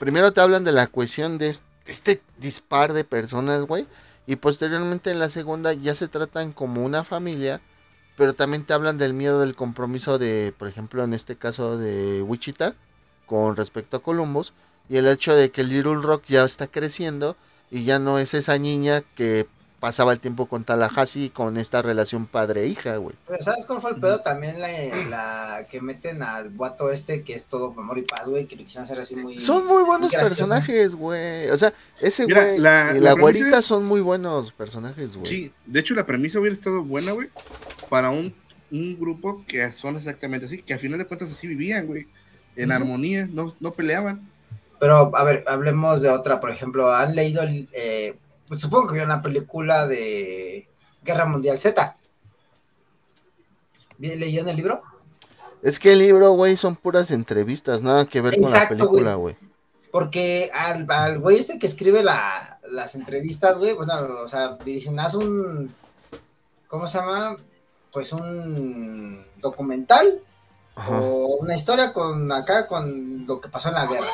primero 0.00 0.32
te 0.32 0.40
hablan 0.40 0.64
de 0.64 0.72
la 0.72 0.86
cohesión 0.86 1.36
de 1.36 1.54
este, 1.86 2.22
dispar 2.38 2.94
de 2.94 3.04
personas, 3.04 3.62
güey. 3.66 3.86
Y 4.26 4.36
posteriormente 4.36 5.10
en 5.10 5.18
la 5.18 5.28
segunda 5.28 5.74
ya 5.74 5.94
se 5.94 6.08
tratan 6.08 6.52
como 6.52 6.84
una 6.84 7.04
familia. 7.04 7.60
Pero 8.16 8.32
también 8.32 8.64
te 8.64 8.72
hablan 8.72 8.98
del 8.98 9.12
miedo 9.14 9.40
del 9.40 9.54
compromiso 9.54 10.18
de, 10.18 10.54
por 10.58 10.68
ejemplo, 10.68 11.04
en 11.04 11.12
este 11.12 11.36
caso 11.36 11.76
de 11.76 12.22
Wichita, 12.22 12.74
con 13.26 13.56
respecto 13.56 13.98
a 13.98 14.02
Columbus. 14.02 14.54
Y 14.88 14.96
el 14.96 15.06
hecho 15.06 15.34
de 15.34 15.50
que 15.50 15.64
Little 15.64 16.00
Rock 16.00 16.24
ya 16.26 16.44
está 16.44 16.66
creciendo 16.66 17.36
y 17.70 17.84
ya 17.84 17.98
no 17.98 18.18
es 18.18 18.32
esa 18.34 18.56
niña 18.56 19.02
que 19.14 19.46
pasaba 19.80 20.12
el 20.12 20.20
tiempo 20.20 20.46
con 20.46 20.62
Tallahassee 20.64 21.30
con 21.30 21.56
esta 21.56 21.80
relación 21.80 22.26
padre-hija, 22.26 22.96
güey. 22.98 23.16
Pero 23.26 23.42
¿sabes 23.42 23.64
cuál 23.64 23.80
fue 23.80 23.92
el 23.92 23.96
pedo? 23.96 24.20
También 24.20 24.60
la, 24.60 24.68
la 25.08 25.66
que 25.70 25.80
meten 25.80 26.22
al 26.22 26.50
guato 26.50 26.90
este 26.90 27.22
que 27.24 27.32
es 27.34 27.46
todo 27.46 27.74
amor 27.78 27.96
y 27.98 28.02
paz, 28.02 28.28
güey, 28.28 28.46
que 28.46 28.56
lo 28.56 28.62
quisieron 28.64 28.84
hacer 28.84 29.00
así 29.00 29.16
muy... 29.16 29.38
Son 29.38 29.66
muy 29.66 29.82
buenos 29.82 30.12
personajes, 30.14 30.94
güey. 30.94 31.48
O 31.48 31.56
sea, 31.56 31.72
ese 32.00 32.26
Mira, 32.26 32.44
güey 32.44 32.58
la- 32.58 32.92
y 32.94 33.00
la 33.00 33.14
la 33.14 33.20
güerita 33.20 33.58
es- 33.60 33.64
son 33.64 33.84
muy 33.86 34.00
buenos 34.02 34.52
personajes, 34.52 35.16
güey. 35.16 35.26
Sí, 35.26 35.52
de 35.66 35.80
hecho 35.80 35.94
la 35.94 36.04
premisa 36.04 36.38
hubiera 36.38 36.54
estado 36.54 36.84
buena, 36.84 37.12
güey. 37.12 37.28
para 37.88 38.10
un, 38.10 38.34
un 38.70 38.98
grupo 39.00 39.44
que 39.48 39.72
son 39.72 39.96
exactamente 39.96 40.46
así, 40.46 40.62
que 40.62 40.74
a 40.74 40.78
final 40.78 40.98
de 40.98 41.06
cuentas 41.06 41.30
así 41.30 41.46
vivían, 41.46 41.86
güey. 41.86 42.06
En 42.56 42.70
armonía, 42.72 43.28
no, 43.32 43.54
no 43.60 43.72
peleaban. 43.72 44.28
Pero, 44.78 45.14
a 45.16 45.24
ver, 45.24 45.44
hablemos 45.46 46.02
de 46.02 46.10
otra, 46.10 46.40
por 46.40 46.50
ejemplo, 46.50 46.92
¿han 46.92 47.14
leído, 47.14 47.42
el, 47.42 47.68
eh, 47.72 48.16
pues, 48.50 48.62
supongo 48.62 48.88
que 48.88 48.94
vio 48.94 49.04
una 49.04 49.22
película 49.22 49.86
de 49.86 50.68
Guerra 51.04 51.24
Mundial 51.24 51.56
Z? 51.56 51.96
¿Leyeron 54.00 54.48
el 54.48 54.56
libro? 54.56 54.82
Es 55.62 55.78
que 55.78 55.92
el 55.92 56.00
libro, 56.00 56.32
güey, 56.32 56.56
son 56.56 56.74
puras 56.74 57.12
entrevistas, 57.12 57.80
nada 57.80 58.06
que 58.06 58.20
ver 58.20 58.40
con 58.40 58.50
la 58.50 58.68
película, 58.68 59.14
güey. 59.14 59.36
Porque 59.92 60.50
al, 60.52 60.84
al 60.90 61.20
güey 61.20 61.38
este 61.38 61.60
que 61.60 61.68
escribe 61.68 62.02
la, 62.02 62.58
las 62.68 62.96
entrevistas, 62.96 63.56
güey, 63.56 63.74
bueno, 63.74 63.92
o 64.24 64.28
sea, 64.28 64.56
dicen, 64.64 64.98
haz 64.98 65.14
un, 65.14 65.72
¿cómo 66.66 66.88
se 66.88 66.98
llama? 66.98 67.36
Pues 67.92 68.12
un 68.12 69.24
documental 69.40 70.20
o 70.88 71.36
una 71.40 71.54
historia 71.54 71.92
con 71.92 72.30
acá, 72.32 72.66
con 72.66 73.26
lo 73.26 73.40
que 73.40 73.48
pasó 73.48 73.68
en 73.68 73.74
la 73.74 73.86
guerra. 73.86 74.06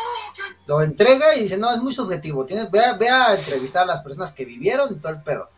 Lo 0.67 0.83
entrega 0.83 1.35
y 1.37 1.43
dice, 1.43 1.57
no, 1.57 1.73
es 1.73 1.81
muy 1.81 1.93
subjetivo, 1.93 2.45
tienes, 2.45 2.71
ve, 2.71 2.81
a, 3.09 3.35
entrevistar 3.35 3.85
a 3.85 3.87
las 3.87 4.03
personas 4.03 4.33
que 4.33 4.45
vivieron 4.45 4.93
y 4.93 4.97
todo 4.97 5.13
el 5.13 5.23
pedo. 5.23 5.49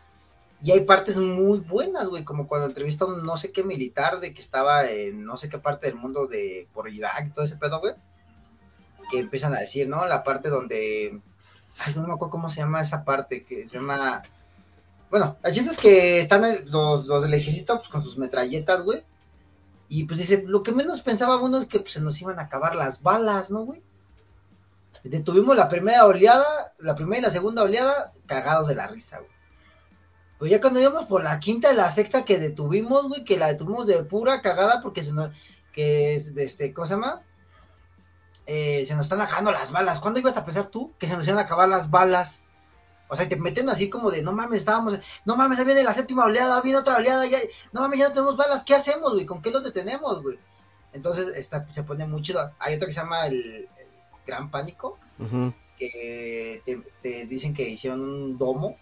Y 0.61 0.71
hay 0.71 0.81
partes 0.81 1.17
muy 1.17 1.59
buenas, 1.59 2.09
güey, 2.09 2.23
como 2.23 2.47
cuando 2.47 2.67
entrevista 2.67 3.05
a 3.05 3.07
un 3.07 3.23
no 3.23 3.37
sé 3.37 3.51
qué 3.51 3.63
militar 3.63 4.19
de 4.19 4.33
que 4.33 4.41
estaba 4.41 4.89
en 4.89 5.23
no 5.23 5.37
sé 5.37 5.49
qué 5.49 5.57
parte 5.57 5.87
del 5.87 5.95
mundo 5.95 6.27
de 6.27 6.67
por 6.73 6.89
Irak 6.89 7.27
y 7.27 7.29
todo 7.31 7.45
ese 7.45 7.55
pedo, 7.55 7.79
güey. 7.79 7.93
Que 9.09 9.19
empiezan 9.19 9.53
a 9.53 9.59
decir, 9.59 9.87
¿no? 9.87 10.05
La 10.05 10.23
parte 10.23 10.49
donde. 10.49 11.21
Ay, 11.79 11.93
no 11.95 12.05
me 12.05 12.13
acuerdo 12.13 12.29
cómo 12.29 12.49
se 12.49 12.59
llama 12.59 12.81
esa 12.81 13.05
parte, 13.05 13.45
que 13.45 13.67
se 13.67 13.77
llama. 13.77 14.21
Bueno, 15.09 15.37
el 15.43 15.53
chiste 15.53 15.71
es 15.71 15.77
que 15.77 16.19
están 16.19 16.43
los, 16.65 17.05
los 17.05 17.23
del 17.23 17.33
ejército 17.33 17.77
pues, 17.77 17.87
con 17.87 18.03
sus 18.03 18.17
metralletas, 18.17 18.83
güey. 18.83 19.03
Y 19.89 20.03
pues 20.05 20.19
dice, 20.19 20.43
lo 20.45 20.61
que 20.61 20.71
menos 20.71 21.01
pensaba 21.01 21.41
uno 21.41 21.57
es 21.57 21.65
que 21.65 21.79
pues, 21.79 21.93
se 21.93 22.01
nos 22.01 22.21
iban 22.21 22.39
a 22.39 22.43
acabar 22.43 22.75
las 22.75 23.01
balas, 23.01 23.49
¿no, 23.49 23.61
güey? 23.61 23.81
Detuvimos 25.03 25.55
la 25.55 25.67
primera 25.67 26.05
oleada, 26.05 26.73
la 26.77 26.95
primera 26.95 27.19
y 27.19 27.21
la 27.23 27.31
segunda 27.31 27.63
oleada, 27.63 28.13
cagados 28.27 28.67
de 28.67 28.75
la 28.75 28.87
risa, 28.87 29.17
güey. 29.17 29.31
Pues 30.37 30.51
ya 30.51 30.61
cuando 30.61 30.79
íbamos 30.79 31.05
por 31.07 31.23
la 31.23 31.39
quinta 31.39 31.73
y 31.73 31.75
la 31.75 31.91
sexta 31.91 32.23
que 32.23 32.39
detuvimos, 32.39 33.07
güey, 33.09 33.25
que 33.25 33.37
la 33.37 33.47
detuvimos 33.47 33.87
de 33.87 34.03
pura 34.03 34.41
cagada 34.41 34.79
porque 34.81 35.03
se 35.03 35.11
nos, 35.11 35.31
que, 35.73 36.15
este, 36.15 36.73
¿cómo 36.73 36.85
se 36.85 36.93
llama? 36.93 37.23
Eh, 38.45 38.85
se 38.85 38.95
nos 38.95 39.05
están 39.05 39.21
acabando 39.21 39.51
las 39.51 39.71
balas. 39.71 39.99
¿Cuándo 39.99 40.19
ibas 40.19 40.37
a 40.37 40.45
pensar 40.45 40.67
tú 40.67 40.93
que 40.97 41.07
se 41.07 41.15
nos 41.15 41.27
iban 41.27 41.39
a 41.39 41.43
acabar 41.43 41.67
las 41.67 41.89
balas? 41.89 42.43
O 43.09 43.15
sea, 43.15 43.27
te 43.27 43.35
meten 43.35 43.67
así 43.69 43.89
como 43.89 44.11
de, 44.11 44.21
no 44.21 44.33
mames, 44.33 44.59
estábamos, 44.59 44.99
no 45.25 45.35
mames, 45.35 45.57
ya 45.57 45.63
viene 45.63 45.83
la 45.83 45.95
séptima 45.95 46.25
oleada, 46.25 46.61
viene 46.61 46.77
otra 46.77 46.97
oleada, 46.97 47.25
ya, 47.25 47.39
no 47.73 47.81
mames, 47.81 47.99
ya 47.99 48.07
no 48.07 48.13
tenemos 48.13 48.37
balas, 48.37 48.63
¿qué 48.63 48.75
hacemos, 48.75 49.13
güey? 49.13 49.25
¿Con 49.25 49.41
qué 49.41 49.49
los 49.49 49.63
detenemos, 49.63 50.21
güey? 50.21 50.39
Entonces, 50.93 51.29
esta, 51.35 51.65
se 51.73 51.83
pone 51.83 52.05
muy 52.05 52.21
chido. 52.21 52.51
Hay 52.59 52.75
otra 52.75 52.85
que 52.85 52.91
se 52.91 53.01
llama 53.01 53.25
el, 53.25 53.67
Gran 54.27 54.51
Pánico, 54.51 54.99
que 55.77 56.61
te, 57.01 57.25
dicen 57.25 57.53
que 57.53 57.67
hicieron 57.67 58.01
un 58.01 58.37
domo 58.37 58.77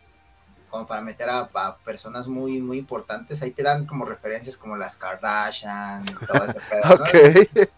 como 0.70 0.86
para 0.86 1.02
meter 1.02 1.30
a, 1.30 1.78
personas 1.86 2.28
muy, 2.28 2.60
muy 2.60 2.78
importantes. 2.78 3.42
Ahí 3.42 3.52
te 3.52 3.64
dan 3.64 3.86
como 3.86 4.04
referencias 4.04 4.58
como 4.58 4.76
las 4.76 4.98
Kardashian 4.98 6.04
y 6.04 6.26
todo 6.26 6.46
ese 6.46 6.60
pedo. 6.70 7.70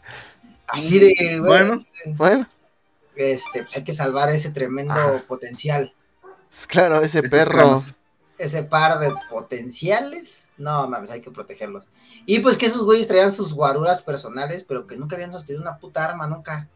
Así 0.67 0.99
de, 0.99 1.39
bueno, 1.39 1.85
bueno. 2.05 2.47
Este, 3.15 3.63
pues 3.63 3.75
hay 3.75 3.83
que 3.83 3.93
salvar 3.93 4.29
ese 4.29 4.51
tremendo 4.51 4.93
ah. 4.95 5.23
potencial. 5.27 5.93
Claro, 6.67 7.01
ese 7.01 7.23
perro. 7.23 7.81
Ese 8.37 8.63
par 8.63 8.99
de 8.99 9.13
potenciales. 9.29 10.51
No, 10.57 10.87
mames, 10.87 11.11
hay 11.11 11.21
que 11.21 11.31
protegerlos. 11.31 11.87
Y 12.25 12.39
pues 12.39 12.57
que 12.57 12.67
esos 12.67 12.83
güeyes 12.83 13.07
traían 13.07 13.31
sus 13.31 13.53
guaruras 13.53 14.01
personales, 14.01 14.63
pero 14.63 14.87
que 14.87 14.97
nunca 14.97 15.15
habían 15.15 15.33
sostenido 15.33 15.61
una 15.61 15.77
puta 15.77 16.05
arma, 16.05 16.27
nunca. 16.27 16.69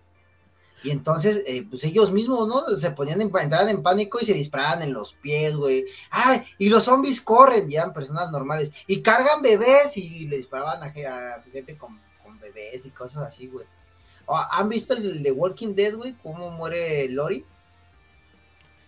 Y 0.83 0.91
entonces, 0.91 1.43
eh, 1.45 1.65
pues 1.69 1.83
ellos 1.83 2.11
mismos, 2.11 2.47
¿no? 2.47 2.67
Se 2.75 2.91
ponían 2.91 3.21
en, 3.21 3.31
entraban 3.33 3.69
en 3.69 3.83
pánico 3.83 4.19
y 4.19 4.25
se 4.25 4.33
disparaban 4.33 4.81
en 4.81 4.91
los 4.91 5.13
pies, 5.13 5.55
güey. 5.55 5.85
¡Ay! 6.09 6.43
Y 6.57 6.69
los 6.69 6.85
zombies 6.85 7.21
corren, 7.21 7.69
ya 7.69 7.81
eran 7.81 7.93
personas 7.93 8.31
normales. 8.31 8.71
Y 8.87 9.01
cargan 9.01 9.41
bebés 9.41 9.95
y 9.95 10.27
le 10.27 10.37
disparaban 10.37 10.83
a, 10.83 10.89
gente 10.89 11.77
con, 11.77 12.01
bebés 12.41 12.85
y 12.85 12.89
cosas 12.89 13.23
así, 13.23 13.47
güey. 13.47 13.65
¿Han 14.27 14.67
visto 14.67 14.93
el 14.93 15.23
de 15.23 15.31
Walking 15.31 15.75
Dead, 15.75 15.95
güey? 15.95 16.15
¿Cómo 16.21 16.51
muere 16.51 17.07
Lori? 17.09 17.45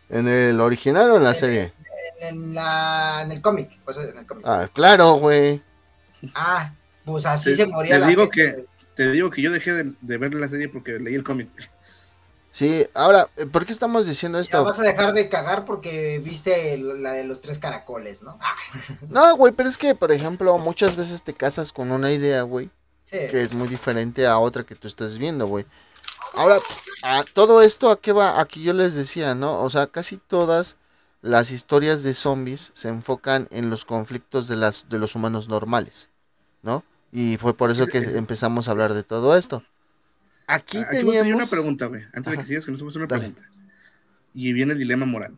¿En 0.09 0.27
el 0.27 0.59
original 0.61 1.11
o 1.11 1.17
en 1.17 1.23
la 1.23 1.33
serie? 1.33 1.73
En, 2.21 2.53
la, 2.53 3.21
en 3.23 3.31
el 3.31 3.41
cómic, 3.41 3.79
pues 3.83 3.97
en 3.97 4.17
el 4.17 4.25
cómic. 4.25 4.45
Ah, 4.47 4.69
claro, 4.71 5.13
güey. 5.15 5.61
Ah, 6.33 6.73
pues 7.03 7.25
así 7.25 7.55
se 7.55 7.65
moría. 7.65 7.99
Te 7.99 8.07
digo 8.07 8.29
que 8.29 8.65
te 8.95 9.11
digo 9.11 9.29
que 9.29 9.41
yo 9.41 9.51
dejé 9.51 9.73
de, 9.73 9.93
de 10.01 10.17
ver 10.17 10.33
la 10.33 10.47
serie 10.47 10.69
porque 10.69 10.99
leí 10.99 11.15
el 11.15 11.23
cómic. 11.23 11.49
Sí, 12.55 12.87
ahora, 12.93 13.27
eh, 13.35 13.45
¿por 13.45 13.65
qué 13.65 13.73
estamos 13.73 14.07
diciendo 14.07 14.39
esto? 14.39 14.59
Ya 14.59 14.63
vas 14.63 14.79
a 14.79 14.83
dejar 14.83 15.11
de 15.11 15.27
cagar 15.27 15.65
porque 15.65 16.19
viste 16.19 16.77
la 16.77 17.11
de 17.11 17.25
los 17.25 17.41
tres 17.41 17.59
caracoles, 17.59 18.21
¿no? 18.21 18.39
no, 19.09 19.35
güey, 19.35 19.51
pero 19.51 19.67
es 19.67 19.77
que, 19.77 19.93
por 19.93 20.13
ejemplo, 20.13 20.57
muchas 20.57 20.95
veces 20.95 21.21
te 21.21 21.33
casas 21.33 21.73
con 21.73 21.91
una 21.91 22.13
idea, 22.13 22.43
güey, 22.43 22.69
que 23.09 23.41
es 23.41 23.53
muy 23.53 23.67
diferente 23.67 24.25
a 24.25 24.39
otra 24.39 24.63
que 24.63 24.75
tú 24.75 24.87
estás 24.87 25.17
viendo, 25.17 25.47
güey. 25.47 25.65
Ahora, 26.33 26.57
a 27.03 27.23
todo 27.23 27.61
esto, 27.61 27.89
¿a 27.89 27.99
qué 27.99 28.11
va? 28.11 28.41
Aquí 28.41 28.63
yo 28.63 28.73
les 28.73 28.93
decía, 28.93 29.35
¿no? 29.35 29.61
O 29.61 29.69
sea, 29.69 29.87
casi 29.87 30.17
todas 30.17 30.77
las 31.21 31.51
historias 31.51 32.03
de 32.03 32.13
zombies 32.13 32.71
se 32.73 32.89
enfocan 32.89 33.47
en 33.51 33.69
los 33.69 33.85
conflictos 33.85 34.47
de, 34.47 34.55
las, 34.55 34.89
de 34.89 34.99
los 34.99 35.15
humanos 35.15 35.47
normales, 35.49 36.09
¿no? 36.61 36.83
Y 37.11 37.37
fue 37.37 37.55
por 37.55 37.71
eso 37.71 37.87
que 37.87 37.97
empezamos 37.97 38.67
a 38.67 38.71
hablar 38.71 38.93
de 38.93 39.03
todo 39.03 39.37
esto. 39.37 39.63
Aquí, 40.47 40.77
Aquí 40.77 40.97
teníamos... 40.97 41.33
una 41.33 41.45
pregunta, 41.45 41.85
güey. 41.87 42.03
Antes 42.13 42.31
de 42.31 42.37
que 42.37 42.45
sigas, 42.45 42.65
que 42.65 42.71
nos 42.71 42.81
una 42.95 43.07
pregunta. 43.07 43.49
Y 44.33 44.53
viene 44.53 44.73
el 44.73 44.79
dilema 44.79 45.05
moral. 45.05 45.37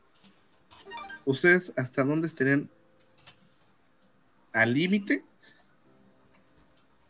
¿Ustedes 1.24 1.72
hasta 1.78 2.04
dónde 2.04 2.28
estarían 2.28 2.70
al 4.54 4.74
límite 4.74 5.24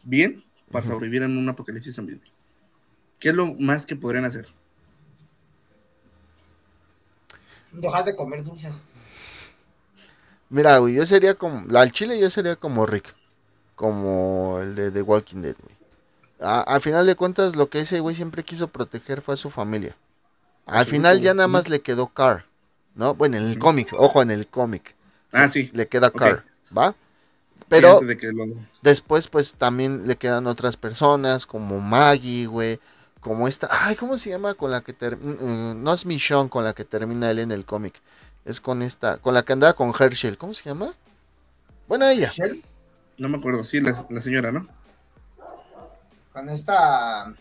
bien 0.03 0.43
para 0.71 0.85
sobrevivir 0.85 1.23
en 1.23 1.37
un 1.37 1.47
apocalipsis 1.47 1.95
zombie? 1.95 2.19
¿Qué 3.19 3.29
es 3.29 3.35
lo 3.35 3.53
más 3.55 3.85
que 3.85 3.95
podrían 3.95 4.25
hacer? 4.25 4.47
Dejar 7.71 8.05
de 8.05 8.15
comer 8.15 8.43
dulces. 8.43 8.83
Mira, 10.49 10.77
güey, 10.77 10.95
yo 10.95 11.05
sería 11.05 11.33
como. 11.33 11.77
Al 11.77 11.91
chile 11.91 12.19
yo 12.19 12.29
sería 12.29 12.55
como 12.55 12.85
Rick. 12.85 13.15
Como 13.75 14.59
el 14.61 14.75
de 14.75 14.91
The 14.91 15.01
Walking 15.01 15.41
Dead, 15.41 15.55
güey 15.61 15.77
al 16.39 16.81
final 16.81 17.05
de 17.05 17.15
cuentas, 17.15 17.55
lo 17.55 17.69
que 17.69 17.81
ese 17.81 17.99
güey 17.99 18.15
siempre 18.15 18.43
quiso 18.43 18.67
proteger 18.67 19.21
fue 19.21 19.33
a 19.33 19.37
su 19.37 19.49
familia. 19.49 19.95
Al 20.65 20.85
final 20.85 21.21
ya 21.21 21.33
nada 21.33 21.47
más 21.47 21.69
le 21.69 21.81
quedó 21.81 22.07
Carr, 22.07 22.45
¿no? 22.95 23.15
Bueno, 23.15 23.37
en 23.37 23.47
el 23.47 23.57
cómic, 23.57 23.93
ojo, 23.93 24.21
en 24.21 24.31
el 24.31 24.47
cómic. 24.47 24.95
Ah, 25.31 25.47
sí. 25.47 25.71
Le 25.73 25.87
queda 25.87 26.11
Carr, 26.11 26.43
¿va? 26.77 26.93
Pero 27.69 27.99
después, 28.81 29.27
pues 29.27 29.53
también 29.53 30.07
le 30.07 30.15
quedan 30.17 30.47
otras 30.47 30.77
personas, 30.77 31.45
como 31.45 31.79
Maggie, 31.79 32.45
güey, 32.47 32.79
como 33.27 33.47
esta. 33.47 33.67
Ay, 33.69 33.95
¿cómo 33.95 34.17
se 34.17 34.29
llama? 34.29 34.53
Con 34.53 34.71
la 34.71 34.81
que 34.81 34.93
termina. 34.93 35.41
Mm, 35.41 35.45
mm, 35.45 35.83
no 35.83 35.93
es 35.93 36.05
Michonne 36.05 36.49
con 36.49 36.63
la 36.63 36.73
que 36.73 36.85
termina 36.85 37.29
él 37.31 37.39
en 37.39 37.51
el 37.51 37.65
cómic. 37.65 38.01
Es 38.45 38.61
con 38.61 38.81
esta, 38.81 39.17
con 39.17 39.33
la 39.33 39.43
que 39.43 39.53
andaba 39.53 39.73
con 39.73 39.93
Herschel. 39.97 40.37
¿Cómo 40.37 40.53
se 40.53 40.63
llama? 40.63 40.93
Bueno, 41.87 42.07
ella. 42.07 42.31
No 43.17 43.29
me 43.29 43.37
acuerdo, 43.37 43.63
sí, 43.63 43.81
la 43.81 44.21
señora, 44.21 44.51
¿no? 44.51 44.67
con 46.37 46.49
esta. 46.49 47.33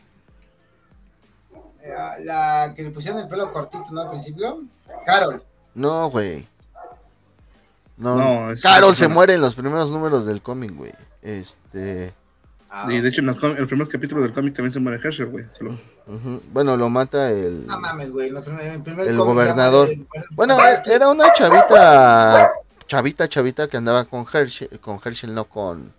Eh, 1.83 1.95
la 2.21 2.73
que 2.75 2.83
le 2.83 2.91
pusieron 2.91 3.21
el 3.21 3.29
pelo 3.29 3.53
cortito, 3.53 3.85
¿no? 3.91 4.01
Al 4.01 4.09
principio. 4.09 4.63
Carol. 5.05 5.43
No, 5.75 6.09
güey. 6.09 6.49
No, 7.99 8.49
Carol 8.63 8.97
se 8.97 9.09
muere 9.09 9.35
en 9.35 9.41
los 9.43 9.55
primeros 9.55 9.91
números 9.91 10.25
del 10.25 10.43
cómic, 10.43 10.75
güey. 10.75 10.93
Este. 11.21 12.15
Ah, 12.69 12.93
y 12.93 13.01
de 13.01 13.09
hecho, 13.09 13.21
en 13.21 13.27
los, 13.27 13.37
primeros 13.37 13.89
capítulos 13.89 14.25
del 14.25 14.33
cómic 14.33 14.55
también 14.55 14.73
se 14.73 14.81
muere 14.81 15.01
Herschel, 15.03 15.27
güey. 15.27 15.45
Bueno, 16.53 16.77
lo 16.77 16.91
mata 16.91 17.31
el. 17.31 17.67
No 17.67 17.81
mames, 17.81 18.11
güey. 18.11 18.29
el 18.29 19.17
gobernador. 19.17 19.89
Bueno, 20.33 20.57
era 20.87 21.09
una 21.09 21.33
chavita. 21.33 22.51
Chavita, 22.87 23.29
chavita 23.29 23.69
que 23.69 23.77
andaba 23.77 24.05
con 24.05 24.27
Herschel. 24.33 24.81
Con 24.81 25.01
Herschel, 25.05 25.35
no 25.35 25.45
con. 25.45 25.93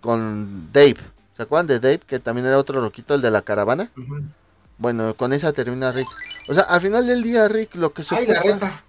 Con 0.00 0.70
Dave. 0.72 0.98
¿Se 1.36 1.42
acuerdan 1.42 1.66
de 1.66 1.80
Dave? 1.80 2.00
Que 2.06 2.18
también 2.18 2.46
era 2.46 2.58
otro 2.58 2.80
roquito, 2.80 3.14
el 3.14 3.20
de 3.20 3.30
la 3.30 3.42
caravana. 3.42 3.90
Bueno, 4.78 5.14
con 5.14 5.32
esa 5.32 5.52
termina 5.52 5.92
Rick. 5.92 6.08
O 6.48 6.54
sea, 6.54 6.64
al 6.64 6.80
final 6.80 7.06
del 7.06 7.22
día, 7.22 7.48
Rick, 7.48 7.74
lo 7.74 7.92
que 7.92 8.02
se 8.02 8.14
ocupa. 8.14 8.82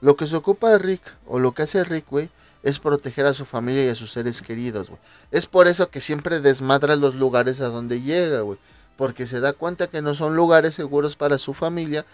Lo 0.00 0.16
que 0.16 0.26
se 0.26 0.36
ocupa 0.36 0.70
de 0.70 0.78
Rick, 0.78 1.02
o 1.26 1.38
lo 1.38 1.52
que 1.52 1.62
hace 1.62 1.82
Rick, 1.84 2.06
güey, 2.08 2.30
es 2.66 2.80
proteger 2.80 3.26
a 3.26 3.32
su 3.32 3.44
familia 3.44 3.84
y 3.84 3.88
a 3.90 3.94
sus 3.94 4.10
seres 4.10 4.42
queridos, 4.42 4.88
güey. 4.88 5.00
Es 5.30 5.46
por 5.46 5.68
eso 5.68 5.88
que 5.88 6.00
siempre 6.00 6.40
desmadra 6.40 6.96
los 6.96 7.14
lugares 7.14 7.60
a 7.60 7.68
donde 7.68 8.00
llega, 8.00 8.40
güey. 8.40 8.58
Porque 8.96 9.28
se 9.28 9.38
da 9.38 9.52
cuenta 9.52 9.86
que 9.86 10.02
no 10.02 10.16
son 10.16 10.34
lugares 10.34 10.74
seguros 10.74 11.14
para 11.14 11.38
su 11.38 11.54
familia. 11.54 12.04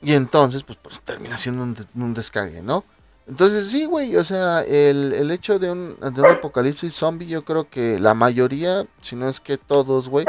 Y 0.00 0.14
entonces, 0.14 0.62
pues, 0.62 0.78
pues 0.80 1.02
termina 1.04 1.36
siendo 1.36 1.64
un, 1.64 1.76
un 1.96 2.14
descague, 2.14 2.62
¿no? 2.62 2.82
Entonces 3.26 3.66
sí, 3.66 3.84
güey, 3.84 4.16
o 4.16 4.24
sea, 4.24 4.62
el, 4.62 5.12
el 5.12 5.30
hecho 5.30 5.58
de 5.58 5.70
un, 5.70 5.98
de 6.00 6.20
un 6.20 6.26
apocalipsis 6.26 6.94
zombie, 6.94 7.26
yo 7.26 7.44
creo 7.44 7.68
que 7.68 7.98
la 7.98 8.14
mayoría, 8.14 8.86
si 9.02 9.16
no 9.16 9.28
es 9.28 9.40
que 9.40 9.58
todos, 9.58 10.08
güey, 10.08 10.24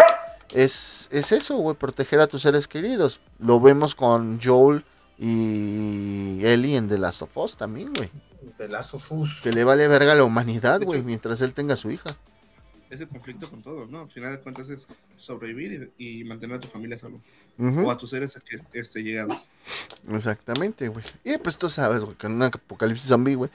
es, 0.53 1.07
es 1.11 1.31
eso, 1.31 1.55
güey, 1.55 1.77
proteger 1.77 2.19
a 2.19 2.27
tus 2.27 2.41
seres 2.41 2.67
queridos. 2.67 3.21
Lo 3.39 3.61
vemos 3.61 3.95
con 3.95 4.41
Joel 4.41 4.83
y 5.17 6.45
Ellie 6.45 6.75
en 6.75 6.89
The 6.89 6.97
Last 6.97 7.21
of 7.21 7.37
Us 7.37 7.55
también, 7.55 7.93
güey. 7.95 8.09
De 8.57 8.67
Last 8.67 8.93
of 8.93 9.11
Us. 9.11 9.41
Que 9.41 9.51
le 9.51 9.63
vale 9.63 9.87
verga 9.87 10.13
a 10.13 10.15
la 10.15 10.23
humanidad, 10.23 10.81
güey, 10.81 11.01
mientras 11.01 11.41
él 11.41 11.53
tenga 11.53 11.73
a 11.73 11.77
su 11.77 11.91
hija. 11.91 12.09
Es 12.89 13.01
el 13.01 13.09
conflicto 13.09 13.49
con 13.49 13.61
todos, 13.61 13.89
¿no? 13.89 14.01
Al 14.01 14.09
final 14.09 14.31
de 14.31 14.39
cuentas 14.39 14.69
es 14.69 14.87
sobrevivir 15.17 15.91
y, 15.97 16.21
y 16.21 16.23
mantener 16.23 16.57
a 16.57 16.59
tu 16.59 16.67
familia 16.67 16.97
salvo. 16.97 17.21
O 17.59 17.91
a 17.91 17.97
tus 17.97 18.11
seres 18.11 18.37
que 18.45 18.79
este, 18.79 19.03
llegados. 19.03 19.35
Exactamente, 20.09 20.87
güey. 20.87 21.03
Y 21.23 21.37
pues 21.39 21.57
tú 21.57 21.69
sabes, 21.69 22.03
güey, 22.03 22.15
que 22.15 22.27
en 22.27 22.33
un 22.33 22.43
apocalipsis 22.43 23.09
zombie, 23.09 23.35
güey, 23.35 23.49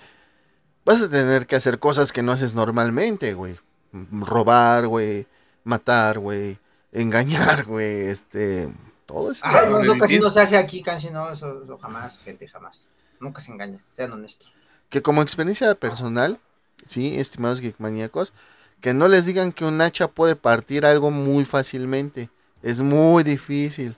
vas 0.85 1.01
a 1.03 1.09
tener 1.09 1.47
que 1.47 1.57
hacer 1.57 1.79
cosas 1.79 2.13
que 2.13 2.23
no 2.23 2.33
haces 2.33 2.55
normalmente, 2.55 3.35
güey. 3.35 3.59
Robar, 3.93 4.89
güey, 4.89 5.27
matar, 5.65 6.19
güey, 6.19 6.59
engañar, 6.91 7.65
güey, 7.67 8.09
este, 8.09 8.69
todo 9.07 9.33
eso. 9.33 9.43
Ay, 9.45 9.69
no, 9.71 9.81
eso 9.81 9.97
casi 9.99 10.19
no 10.19 10.31
se 10.31 10.41
hace 10.41 10.57
aquí, 10.57 10.83
casi 10.83 11.11
no, 11.11 11.31
eso, 11.31 11.63
eso 11.65 11.79
jamás, 11.79 12.19
gente, 12.19 12.49
jamás. 12.49 12.89
Nunca 13.21 13.41
se 13.41 13.53
engaña, 13.53 13.85
sean 13.93 14.13
honestos. 14.13 14.57
Que 14.93 15.03
como 15.03 15.23
experiencia 15.23 15.75
personal, 15.75 16.39
sí, 16.87 17.19
estimados 17.19 17.61
geekmaníacos, 17.61 18.33
que 18.81 18.93
no 18.95 19.09
les 19.09 19.27
digan 19.27 19.51
que 19.53 19.65
un 19.65 19.81
hacha 19.81 20.07
puede 20.09 20.37
partir 20.37 20.85
algo 20.87 21.11
muy 21.11 21.45
fácilmente. 21.45 22.29
Es 22.63 22.81
muy 22.81 23.25
difícil. 23.25 23.97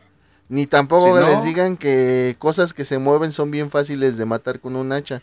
Ni 0.48 0.66
tampoco 0.66 1.18
Si 1.18 1.24
no- 1.24 1.28
les 1.30 1.42
digan 1.44 1.76
que 1.76 2.36
cosas 2.38 2.72
que 2.72 2.84
se 2.84 2.98
mueven 2.98 3.32
son 3.32 3.50
bien 3.50 3.70
fáciles 3.70 4.16
de 4.16 4.24
matar 4.24 4.60
con 4.60 4.76
un 4.76 4.92
hacha. 4.92 5.20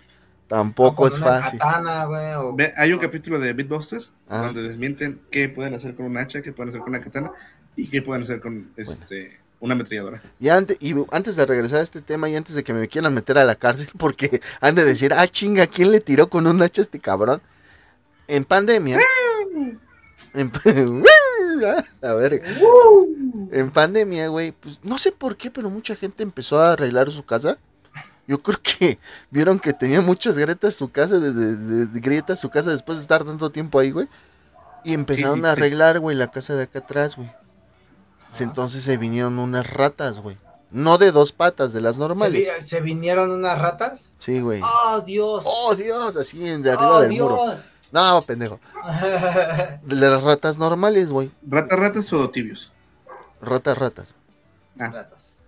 Tampoco 0.47 1.07
es 1.07 1.17
fácil. 1.17 1.57
katana, 1.59 2.05
o- 2.41 2.57
hay 2.75 2.91
un 2.91 2.99
capítulo 2.99 3.39
de 3.39 3.53
Beatbuster 3.53 4.01
Ah. 4.27 4.41
donde 4.43 4.61
desmienten 4.63 5.21
qué 5.31 5.47
pueden 5.47 5.73
hacer 5.73 5.95
con 5.95 6.05
un 6.05 6.17
hacha, 6.17 6.41
qué 6.41 6.51
pueden 6.51 6.69
hacer 6.69 6.81
con 6.81 6.89
una 6.89 6.99
katana 6.99 7.31
y 7.77 7.87
qué 7.87 8.01
pueden 8.01 8.23
hacer 8.23 8.41
con 8.41 8.69
este, 8.75 9.39
una 9.61 9.73
ametralladora. 9.75 10.21
Y 10.39 10.49
antes, 10.49 10.75
y 10.81 10.93
antes 11.11 11.35
de 11.37 11.45
regresar 11.45 11.79
a 11.79 11.83
este 11.83 12.01
tema 12.01 12.27
y 12.27 12.35
antes 12.35 12.53
de 12.55 12.63
que 12.63 12.73
me 12.73 12.87
quieran 12.89 13.13
meter 13.13 13.37
a 13.37 13.45
la 13.45 13.55
cárcel, 13.55 13.87
porque 13.97 14.41
han 14.59 14.75
de 14.75 14.83
decir, 14.83 15.13
ah, 15.13 15.27
chinga, 15.27 15.67
¿quién 15.67 15.91
le 15.91 16.01
tiró 16.01 16.29
con 16.29 16.45
un 16.47 16.61
hacha 16.61 16.81
a 16.81 16.83
este 16.83 16.99
cabrón? 16.99 17.41
En 18.27 18.43
pandemia. 18.43 18.99
en, 20.33 20.51
a 22.01 22.13
ver, 22.13 22.41
en 23.51 23.71
pandemia, 23.71 24.27
güey, 24.29 24.51
pues 24.51 24.79
no 24.83 24.97
sé 24.97 25.11
por 25.11 25.37
qué, 25.37 25.51
pero 25.51 25.69
mucha 25.69 25.95
gente 25.95 26.23
empezó 26.23 26.59
a 26.59 26.73
arreglar 26.73 27.11
su 27.11 27.23
casa. 27.25 27.57
Yo 28.27 28.37
creo 28.37 28.59
que 28.61 28.97
vieron 29.29 29.59
que 29.59 29.73
tenía 29.73 29.99
muchas 30.01 30.37
grietas 30.37 30.75
su 30.75 30.89
casa, 30.91 31.19
de, 31.19 31.33
de- 31.33 31.55
de- 31.55 31.85
de 31.87 31.99
grietas 31.99 32.39
su 32.39 32.49
casa 32.49 32.69
después 32.71 32.97
de 32.97 33.01
estar 33.01 33.23
tanto 33.23 33.49
tiempo 33.51 33.77
ahí, 33.79 33.91
güey. 33.91 34.07
Y 34.85 34.93
empezaron 34.93 35.45
a 35.45 35.51
arreglar, 35.51 35.99
güey, 35.99 36.15
la 36.15 36.31
casa 36.31 36.55
de 36.55 36.63
acá 36.63 36.79
atrás, 36.79 37.15
güey. 37.17 37.29
Entonces 38.39 38.83
se 38.83 38.97
vinieron 38.97 39.37
unas 39.39 39.69
ratas, 39.69 40.19
güey. 40.19 40.37
No 40.71 40.97
de 40.97 41.11
dos 41.11 41.33
patas, 41.33 41.73
de 41.73 41.81
las 41.81 41.95
¿Se, 41.95 41.99
normales. 41.99 42.47
vi- 42.57 42.65
se 42.65 42.79
vinieron 42.81 43.29
unas 43.31 43.59
ratas. 43.59 44.11
Sí, 44.19 44.39
güey. 44.39 44.61
¡Oh, 44.63 45.01
Dios! 45.01 45.43
Oh, 45.45 45.75
Dios, 45.75 46.15
así 46.15 46.47
en 46.47 46.61
de 46.61 46.71
arriba 46.71 46.97
¡Oh, 46.97 47.01
del 47.01 47.11
muro. 47.11 47.35
Dios! 47.45 47.65
No, 47.91 48.21
pendejo. 48.21 48.57
De 49.83 49.95
las 49.97 50.23
ratas 50.23 50.57
normales, 50.57 51.09
güey. 51.09 51.29
¿Ratas, 51.45 51.77
ratas 51.77 52.13
o 52.13 52.29
tibios? 52.29 52.71
Ratas, 53.41 53.77
ratas. 53.77 54.13
Ah, 54.79 54.87
ratas. 54.91 55.39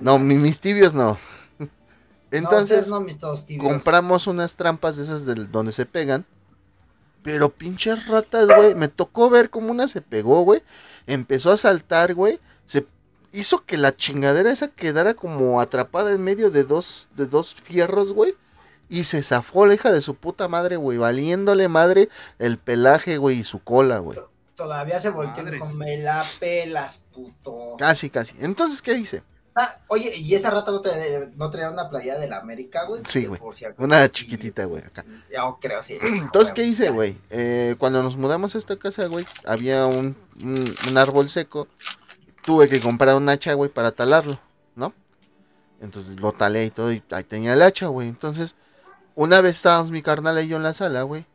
No, 0.00 0.18
mi- 0.20 0.36
mis 0.38 0.60
tibios 0.60 0.94
no. 0.94 1.18
No, 1.58 2.36
Entonces, 2.36 2.64
ustedes 2.64 2.88
no, 2.90 3.00
mis 3.00 3.16
todos 3.18 3.46
tibios. 3.46 3.66
compramos 3.66 4.26
unas 4.26 4.54
trampas 4.54 4.96
de 4.98 5.04
esas 5.04 5.24
del, 5.24 5.50
donde 5.50 5.72
se 5.72 5.86
pegan. 5.86 6.26
Pero 7.22 7.48
pinches 7.48 8.06
ratas, 8.06 8.46
güey. 8.46 8.74
Me 8.74 8.88
tocó 8.88 9.28
ver 9.30 9.48
cómo 9.50 9.70
una 9.72 9.88
se 9.88 10.02
pegó, 10.02 10.42
güey. 10.42 10.62
Empezó 11.08 11.50
a 11.50 11.56
saltar, 11.56 12.14
güey. 12.14 12.38
Se 12.66 12.86
hizo 13.32 13.64
que 13.64 13.78
la 13.78 13.96
chingadera 13.96 14.52
esa 14.52 14.68
quedara 14.68 15.14
como 15.14 15.60
atrapada 15.60 16.12
en 16.12 16.22
medio 16.22 16.50
de 16.50 16.64
dos, 16.64 17.08
de 17.16 17.26
dos 17.26 17.54
fierros, 17.54 18.12
güey. 18.12 18.36
Y 18.90 19.04
se 19.04 19.22
zafó 19.22 19.66
la 19.66 19.74
hija 19.74 19.90
de 19.90 20.02
su 20.02 20.14
puta 20.14 20.48
madre, 20.48 20.76
güey. 20.76 20.98
Valiéndole 20.98 21.66
madre 21.68 22.10
el 22.38 22.58
pelaje, 22.58 23.16
güey, 23.16 23.40
y 23.40 23.44
su 23.44 23.58
cola, 23.58 23.98
güey. 23.98 24.18
Todavía 24.54 25.00
se 25.00 25.08
volteó 25.10 25.46
y 25.48 25.50
dijo, 25.50 25.66
me 25.74 25.96
la 25.98 26.22
pelas, 26.40 27.02
puto. 27.14 27.76
Casi, 27.78 28.10
casi. 28.10 28.36
Entonces, 28.40 28.82
¿qué 28.82 28.94
hice? 28.94 29.22
Ah, 29.60 29.80
oye, 29.88 30.14
¿y 30.16 30.36
esa 30.36 30.50
rata 30.50 30.70
no, 30.70 30.80
te, 30.80 31.30
no 31.34 31.50
traía 31.50 31.68
una 31.68 31.88
playa 31.88 32.16
de 32.16 32.28
la 32.28 32.38
América, 32.38 32.84
güey? 32.84 33.02
Sí, 33.04 33.26
güey. 33.26 33.40
si. 33.52 33.66
Una 33.76 34.04
Sí, 34.04 34.10
chiquitita, 34.12 34.66
güey, 34.66 34.84
acá. 34.84 35.04
Yo 35.34 35.58
creo, 35.60 35.82
sí. 35.82 35.98
Entonces, 36.00 36.52
¿qué 36.52 36.62
hice, 36.62 36.90
güey? 36.90 37.18
Eh, 37.28 37.74
cuando 37.76 38.00
nos 38.00 38.16
mudamos 38.16 38.54
a 38.54 38.58
esta 38.58 38.76
casa, 38.76 39.06
güey, 39.06 39.26
había 39.46 39.86
un, 39.86 40.16
un, 40.44 40.74
un 40.90 40.96
árbol 40.96 41.28
seco. 41.28 41.66
Tuve 42.44 42.68
que 42.68 42.78
comprar 42.78 43.16
un 43.16 43.28
hacha, 43.28 43.52
güey, 43.54 43.68
para 43.68 43.90
talarlo, 43.90 44.38
¿no? 44.76 44.94
Entonces 45.80 46.20
lo 46.20 46.30
talé 46.30 46.66
y 46.66 46.70
todo, 46.70 46.92
y 46.92 47.02
ahí 47.10 47.24
tenía 47.24 47.54
el 47.54 47.62
hacha, 47.62 47.88
güey. 47.88 48.06
Entonces, 48.06 48.54
una 49.16 49.40
vez 49.40 49.56
estábamos 49.56 49.90
mi 49.90 50.02
carnal 50.02 50.40
y 50.40 50.46
yo 50.46 50.56
en 50.56 50.62
la 50.62 50.72
sala, 50.72 51.02
güey. 51.02 51.26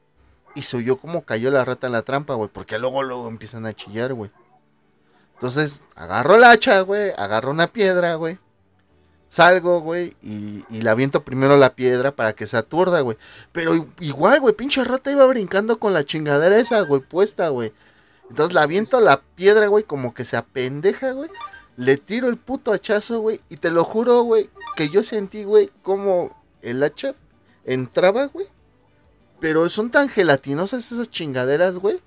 Y 0.55 0.61
se 0.61 0.78
oyó 0.78 0.95
como 0.95 1.24
cayó 1.24 1.51
la 1.51 1.65
rata 1.65 1.88
en 1.88 1.93
la 1.93 2.03
trampa, 2.03 2.36
güey. 2.36 2.49
Porque 2.49 2.80
luego, 2.80 3.03
luego 3.03 3.28
empiezan 3.28 3.65
a 3.65 3.74
chillar, 3.74 4.13
güey. 4.13 4.32
Entonces, 5.44 5.82
agarro 5.96 6.36
el 6.36 6.46
hacha, 6.46 6.80
güey. 6.80 7.12
Agarro 7.18 7.52
una 7.52 7.68
piedra, 7.68 8.16
güey. 8.16 8.39
Salgo, 9.28 9.82
güey. 9.82 10.16
Y, 10.22 10.64
y 10.70 10.82
le 10.82 10.89
aviento 10.89 11.26
primero 11.26 11.58
la 11.58 11.76
piedra 11.76 12.16
para 12.16 12.32
que 12.32 12.48
se 12.48 12.56
aturda, 12.56 13.02
güey. 13.02 13.18
Pero 13.52 13.89
igual, 14.00 14.39
güey, 14.39 14.56
pinche 14.56 14.86
rata 14.86 15.12
iba 15.12 15.26
brincando 15.26 15.80
con 15.80 15.91
la 15.91 16.06
chingadera 16.06 16.58
esa, 16.58 16.80
güey, 16.84 17.02
puesta, 17.02 17.50
güey. 17.50 17.74
Entonces 18.30 18.54
la 18.54 18.62
aviento 18.62 19.02
la 19.02 19.22
piedra, 19.36 19.68
güey, 19.68 19.84
como 19.84 20.14
que 20.14 20.24
se 20.24 20.38
apendeja, 20.38 21.12
güey. 21.12 21.30
Le 21.76 21.98
tiro 21.98 22.30
el 22.30 22.38
puto 22.38 22.72
hachazo, 22.72 23.20
güey. 23.20 23.41
Y 23.50 23.58
te 23.58 23.70
lo 23.70 23.84
juro, 23.84 24.22
güey, 24.22 24.50
que 24.78 24.88
yo 24.88 25.04
sentí, 25.04 25.44
güey, 25.44 25.72
como 25.82 26.41
el 26.62 26.82
hacha 26.84 27.16
entraba, 27.66 28.28
güey. 28.28 28.48
Pero 29.41 29.70
son 29.70 29.91
tan 29.91 30.08
gelatinosas 30.08 30.89
esas 30.89 31.10
chingaderas, 31.10 31.76
güey, 31.76 32.00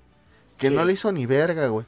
que 0.57 0.71
no 0.71 0.83
le 0.85 0.93
hizo 0.93 1.11
ni 1.11 1.27
verga, 1.27 1.67
güey. 1.67 1.85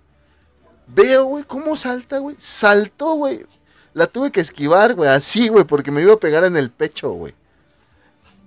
Veo, 0.94 1.26
güey, 1.26 1.44
cómo 1.44 1.76
salta, 1.78 2.20
güey. 2.20 2.36
Saltó, 2.40 3.14
güey. 3.14 3.46
La 3.94 4.08
tuve 4.08 4.32
que 4.32 4.42
esquivar, 4.42 4.96
güey, 4.96 5.10
así, 5.10 5.50
güey, 5.50 5.64
porque 5.64 5.92
me 5.92 6.02
iba 6.02 6.14
a 6.14 6.20
pegar 6.20 6.44
en 6.44 6.58
el 6.58 6.72
pecho, 6.72 7.12
güey. 7.12 7.34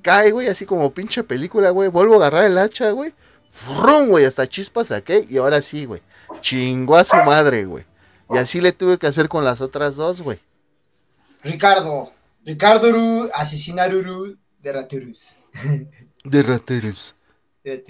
Cae, 0.03 0.31
güey, 0.31 0.49
así 0.49 0.67
como 0.67 0.93
pinche 0.93 1.23
película, 1.23 1.71
güey. 1.71 1.89
Vuelvo 1.89 2.15
a 2.15 2.17
agarrar 2.17 2.45
el 2.45 2.59
hacha, 2.59 2.91
güey. 2.91 3.15
Frum, 3.53 4.09
güey, 4.09 4.25
hasta 4.25 4.47
chispas 4.47 4.89
saqué. 4.89 5.25
Y 5.29 5.37
ahora 5.37 5.63
sí, 5.63 5.85
güey. 5.85 6.03
Chingó 6.41 6.97
a 6.97 7.05
su 7.05 7.17
madre, 7.17 7.65
güey. 7.65 7.85
Y 8.31 8.39
así 8.39 8.61
le 8.61 8.73
tuve 8.73 8.99
que 8.99 9.07
hacer 9.07 9.29
con 9.29 9.45
las 9.45 9.61
otras 9.61 9.97
dos, 9.97 10.23
güey. 10.23 10.41
Ricardo. 11.45 12.13
Ricardo 12.45 12.91
Ru, 12.91 13.31
asesinaruru 13.35 14.37
de 14.61 14.73
Raturus. 14.73 15.37
De 16.25 16.43
rateros. 16.43 17.15
De. 17.63 17.85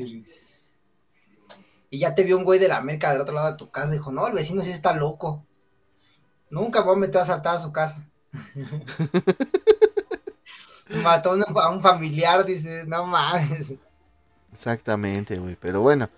Y 1.93 1.99
ya 1.99 2.14
te 2.14 2.24
vio 2.24 2.38
un 2.38 2.45
güey 2.45 2.59
de 2.59 2.68
la 2.68 2.78
América 2.78 3.12
del 3.12 3.20
otro 3.20 3.34
lado 3.34 3.51
de 3.51 3.59
tu 3.59 3.70
casa. 3.70 3.90
Dijo, 3.90 4.11
no, 4.12 4.26
el 4.26 4.32
vecino 4.32 4.62
sí 4.62 4.70
está 4.70 4.95
loco. 4.95 5.45
Nunca 6.49 6.80
voy 6.80 6.97
a 6.97 6.99
meter 6.99 7.20
a 7.20 7.26
saltar 7.26 7.57
a 7.57 7.59
su 7.59 7.70
casa. 7.70 8.03
Mató 11.03 11.32
a 11.32 11.68
un, 11.68 11.82
familiar, 11.82 12.47
dice, 12.47 12.84
no 12.86 13.05
mames. 13.05 13.74
Exactamente, 14.55 15.38
güey. 15.38 15.55
Pero 15.61 15.82
bueno. 15.82 16.09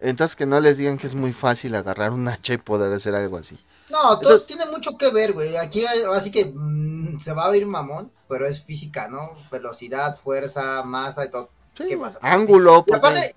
Entonces 0.00 0.36
que 0.36 0.44
no 0.44 0.60
les 0.60 0.76
digan 0.76 0.98
que 0.98 1.06
es 1.06 1.14
muy 1.14 1.32
fácil 1.32 1.74
agarrar 1.76 2.10
un 2.10 2.28
hacha 2.28 2.52
y 2.52 2.58
poder 2.58 2.92
hacer 2.92 3.14
algo 3.14 3.38
así. 3.38 3.58
No, 3.88 4.18
todo 4.18 4.32
Entonces- 4.32 4.46
tiene 4.46 4.66
mucho 4.66 4.98
que 4.98 5.10
ver, 5.10 5.32
güey. 5.32 5.56
Aquí 5.56 5.82
así 6.14 6.30
que 6.30 6.52
mm, 6.54 7.20
se 7.20 7.32
va 7.32 7.44
a 7.44 7.48
oír 7.48 7.66
mamón, 7.66 8.12
pero 8.28 8.46
es 8.46 8.62
física, 8.62 9.08
¿no? 9.08 9.30
Velocidad, 9.50 10.14
fuerza, 10.14 10.82
masa 10.82 11.24
y 11.24 11.30
todo. 11.30 11.48
Sí, 11.72 11.84
¿Qué 11.88 11.96
pasa? 11.96 12.18
Ángulo, 12.20 12.84
porque... 12.84 12.98
aparte, 12.98 13.34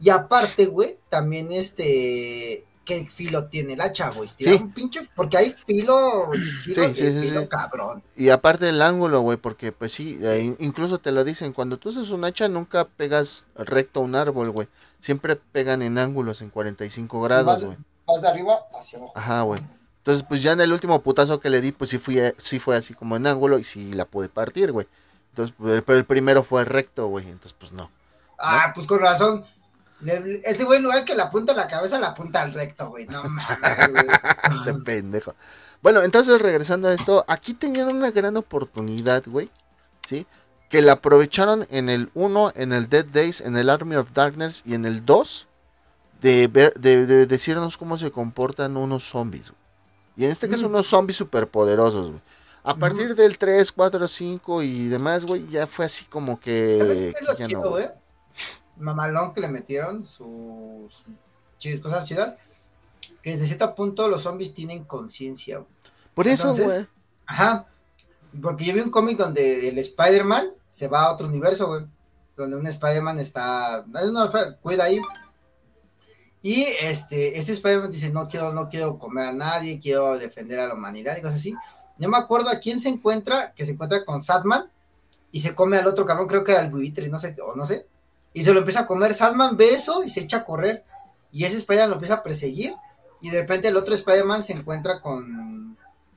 y 0.00 0.10
aparte, 0.10 0.66
güey, 0.66 0.98
también 1.08 1.52
este. 1.52 2.64
¿Qué 2.84 3.04
filo 3.04 3.48
tiene 3.48 3.74
el 3.74 3.82
hacha, 3.82 4.08
güey? 4.08 4.30
Tira 4.34 4.52
Sí. 4.52 4.58
un 4.62 4.72
pinche. 4.72 5.06
Porque 5.14 5.36
hay 5.36 5.54
filo. 5.66 6.30
filo, 6.62 6.84
Sí, 6.84 6.94
sí, 6.94 7.20
filo 7.20 7.46
cabrón. 7.46 8.02
Y 8.16 8.30
aparte 8.30 8.64
del 8.64 8.80
ángulo, 8.80 9.20
güey, 9.20 9.36
porque 9.36 9.72
pues 9.72 9.92
sí, 9.92 10.18
eh, 10.22 10.40
in- 10.40 10.56
incluso 10.58 10.98
te 10.98 11.12
lo 11.12 11.22
dicen, 11.22 11.52
cuando 11.52 11.76
tú 11.76 11.90
usas 11.90 12.08
un 12.08 12.24
hacha 12.24 12.48
nunca 12.48 12.86
pegas 12.86 13.48
recto 13.56 14.00
a 14.00 14.04
un 14.04 14.14
árbol, 14.14 14.50
güey. 14.52 14.68
Siempre 15.00 15.36
pegan 15.36 15.82
en 15.82 15.98
ángulos, 15.98 16.40
en 16.40 16.48
45 16.48 17.20
grados, 17.20 17.62
güey. 17.62 17.76
Vas 18.06 18.22
de 18.22 18.28
arriba 18.28 18.58
hacia 18.78 18.98
abajo. 19.00 19.12
Ajá, 19.16 19.42
güey. 19.42 19.60
Entonces, 19.98 20.24
pues 20.26 20.40
ya 20.42 20.52
en 20.52 20.62
el 20.62 20.72
último 20.72 21.02
putazo 21.02 21.40
que 21.40 21.50
le 21.50 21.60
di, 21.60 21.72
pues 21.72 21.90
sí, 21.90 21.98
fui, 21.98 22.18
eh, 22.18 22.34
sí 22.38 22.58
fue 22.58 22.74
así 22.74 22.94
como 22.94 23.16
en 23.16 23.26
ángulo 23.26 23.58
y 23.58 23.64
sí 23.64 23.92
la 23.92 24.06
pude 24.06 24.30
partir, 24.30 24.72
güey. 24.72 24.86
Entonces, 25.32 25.54
pero 25.84 25.98
el 25.98 26.06
primero 26.06 26.42
fue 26.42 26.64
recto, 26.64 27.06
güey. 27.08 27.26
Entonces, 27.26 27.52
pues 27.52 27.70
no. 27.72 27.90
Ah, 28.38 28.72
pues 28.74 28.86
con 28.86 28.98
razón. 29.00 29.44
Le- 30.00 30.42
Ese 30.44 30.64
güey, 30.64 30.78
en 30.78 30.84
lugar 30.84 31.04
que 31.04 31.14
la 31.14 31.24
apunta 31.24 31.52
a 31.52 31.56
la 31.56 31.66
cabeza, 31.66 31.98
la 31.98 32.08
apunta 32.08 32.42
al 32.42 32.54
recto, 32.54 32.88
güey. 32.90 33.06
No 33.06 33.22
mames, 33.24 33.90
güey. 33.90 34.06
Este 34.58 34.74
pendejo. 34.84 35.34
Bueno, 35.82 36.02
entonces 36.02 36.40
regresando 36.40 36.88
a 36.88 36.94
esto, 36.94 37.24
aquí 37.28 37.54
tenían 37.54 37.88
una 37.88 38.10
gran 38.10 38.36
oportunidad, 38.36 39.24
güey. 39.26 39.50
¿Sí? 40.08 40.26
que 40.68 40.82
la 40.82 40.92
aprovecharon 40.92 41.66
en 41.70 41.88
el 41.88 42.10
1, 42.14 42.52
en 42.54 42.72
el 42.72 42.88
Dead 42.88 43.06
Days, 43.06 43.40
en 43.40 43.56
el 43.56 43.70
Army 43.70 43.96
of 43.96 44.12
Darkness 44.12 44.62
y 44.66 44.74
en 44.74 44.84
el 44.84 45.04
2 45.04 45.46
de, 46.20 46.46
ver, 46.48 46.74
de, 46.74 47.26
decirnos 47.26 47.76
cómo 47.78 47.96
se 47.96 48.10
comportan 48.10 48.76
unos 48.76 49.04
zombies. 49.04 49.52
Y 50.16 50.24
en 50.24 50.30
este 50.30 50.48
caso 50.48 50.66
unos 50.66 50.86
zombies 50.86 51.16
superpoderosos, 51.16 52.08
güey. 52.08 52.20
A 52.64 52.74
partir 52.74 53.14
del 53.14 53.38
3, 53.38 53.72
4, 53.72 54.08
5 54.08 54.62
y 54.62 54.88
demás, 54.88 55.24
güey, 55.24 55.48
ya 55.48 55.66
fue 55.66 55.86
así 55.86 56.04
como 56.04 56.38
que... 56.38 56.76
¿Sabes 56.76 57.00
qué 57.00 57.14
es 57.18 57.22
lo 57.22 57.34
chido, 57.34 57.70
güey? 57.70 57.88
Mamalón 58.78 59.32
que 59.32 59.40
le 59.40 59.48
metieron 59.48 60.04
sus 60.04 61.04
cosas 61.82 62.04
chidas. 62.04 62.36
Que 63.22 63.30
desde 63.30 63.46
cierto 63.46 63.74
punto 63.74 64.08
los 64.08 64.22
zombies 64.22 64.54
tienen 64.54 64.84
conciencia, 64.84 65.64
Por 66.14 66.28
eso, 66.28 66.54
güey. 66.54 66.86
Ajá. 67.26 67.66
Porque 68.40 68.64
yo 68.64 68.74
vi 68.74 68.80
un 68.80 68.90
cómic 68.90 69.18
donde 69.18 69.68
el 69.68 69.78
Spider-Man 69.78 70.50
se 70.70 70.88
va 70.88 71.04
a 71.04 71.12
otro 71.12 71.26
universo, 71.26 71.66
güey. 71.66 71.86
Donde 72.36 72.56
un 72.56 72.66
Spider-Man 72.66 73.18
está. 73.18 73.84
No, 73.86 74.30
cuida 74.60 74.84
ahí. 74.84 75.00
Y 76.42 76.62
este, 76.80 77.38
ese 77.38 77.52
Spider-Man 77.52 77.90
dice, 77.90 78.10
no 78.10 78.28
quiero, 78.28 78.52
no 78.52 78.68
quiero 78.68 78.98
comer 78.98 79.26
a 79.26 79.32
nadie, 79.32 79.80
quiero 79.80 80.18
defender 80.18 80.60
a 80.60 80.68
la 80.68 80.74
humanidad 80.74 81.16
y 81.16 81.22
cosas 81.22 81.40
así. 81.40 81.54
No 81.98 82.08
me 82.08 82.16
acuerdo 82.16 82.48
a 82.48 82.58
quién 82.58 82.78
se 82.78 82.88
encuentra, 82.88 83.52
que 83.54 83.66
se 83.66 83.72
encuentra 83.72 84.04
con 84.04 84.22
Sadman 84.22 84.70
y 85.32 85.40
se 85.40 85.54
come 85.54 85.78
al 85.78 85.86
otro 85.86 86.06
cabrón, 86.06 86.28
creo 86.28 86.44
que 86.44 86.56
al 86.56 86.70
buitre, 86.70 87.08
no 87.08 87.18
sé, 87.18 87.36
o 87.42 87.56
no 87.56 87.66
sé. 87.66 87.86
Y 88.32 88.42
se 88.42 88.52
lo 88.52 88.60
empieza 88.60 88.80
a 88.80 88.86
comer. 88.86 89.14
Sadman 89.14 89.56
ve 89.56 89.74
eso 89.74 90.04
y 90.04 90.08
se 90.08 90.20
echa 90.20 90.38
a 90.38 90.44
correr. 90.44 90.84
Y 91.32 91.44
ese 91.44 91.58
Spider-Man 91.58 91.90
lo 91.90 91.96
empieza 91.96 92.14
a 92.14 92.22
perseguir. 92.22 92.74
Y 93.20 93.30
de 93.30 93.40
repente 93.40 93.68
el 93.68 93.76
otro 93.76 93.94
Spider-Man 93.94 94.42
se 94.42 94.52
encuentra 94.52 95.00
con, 95.00 95.76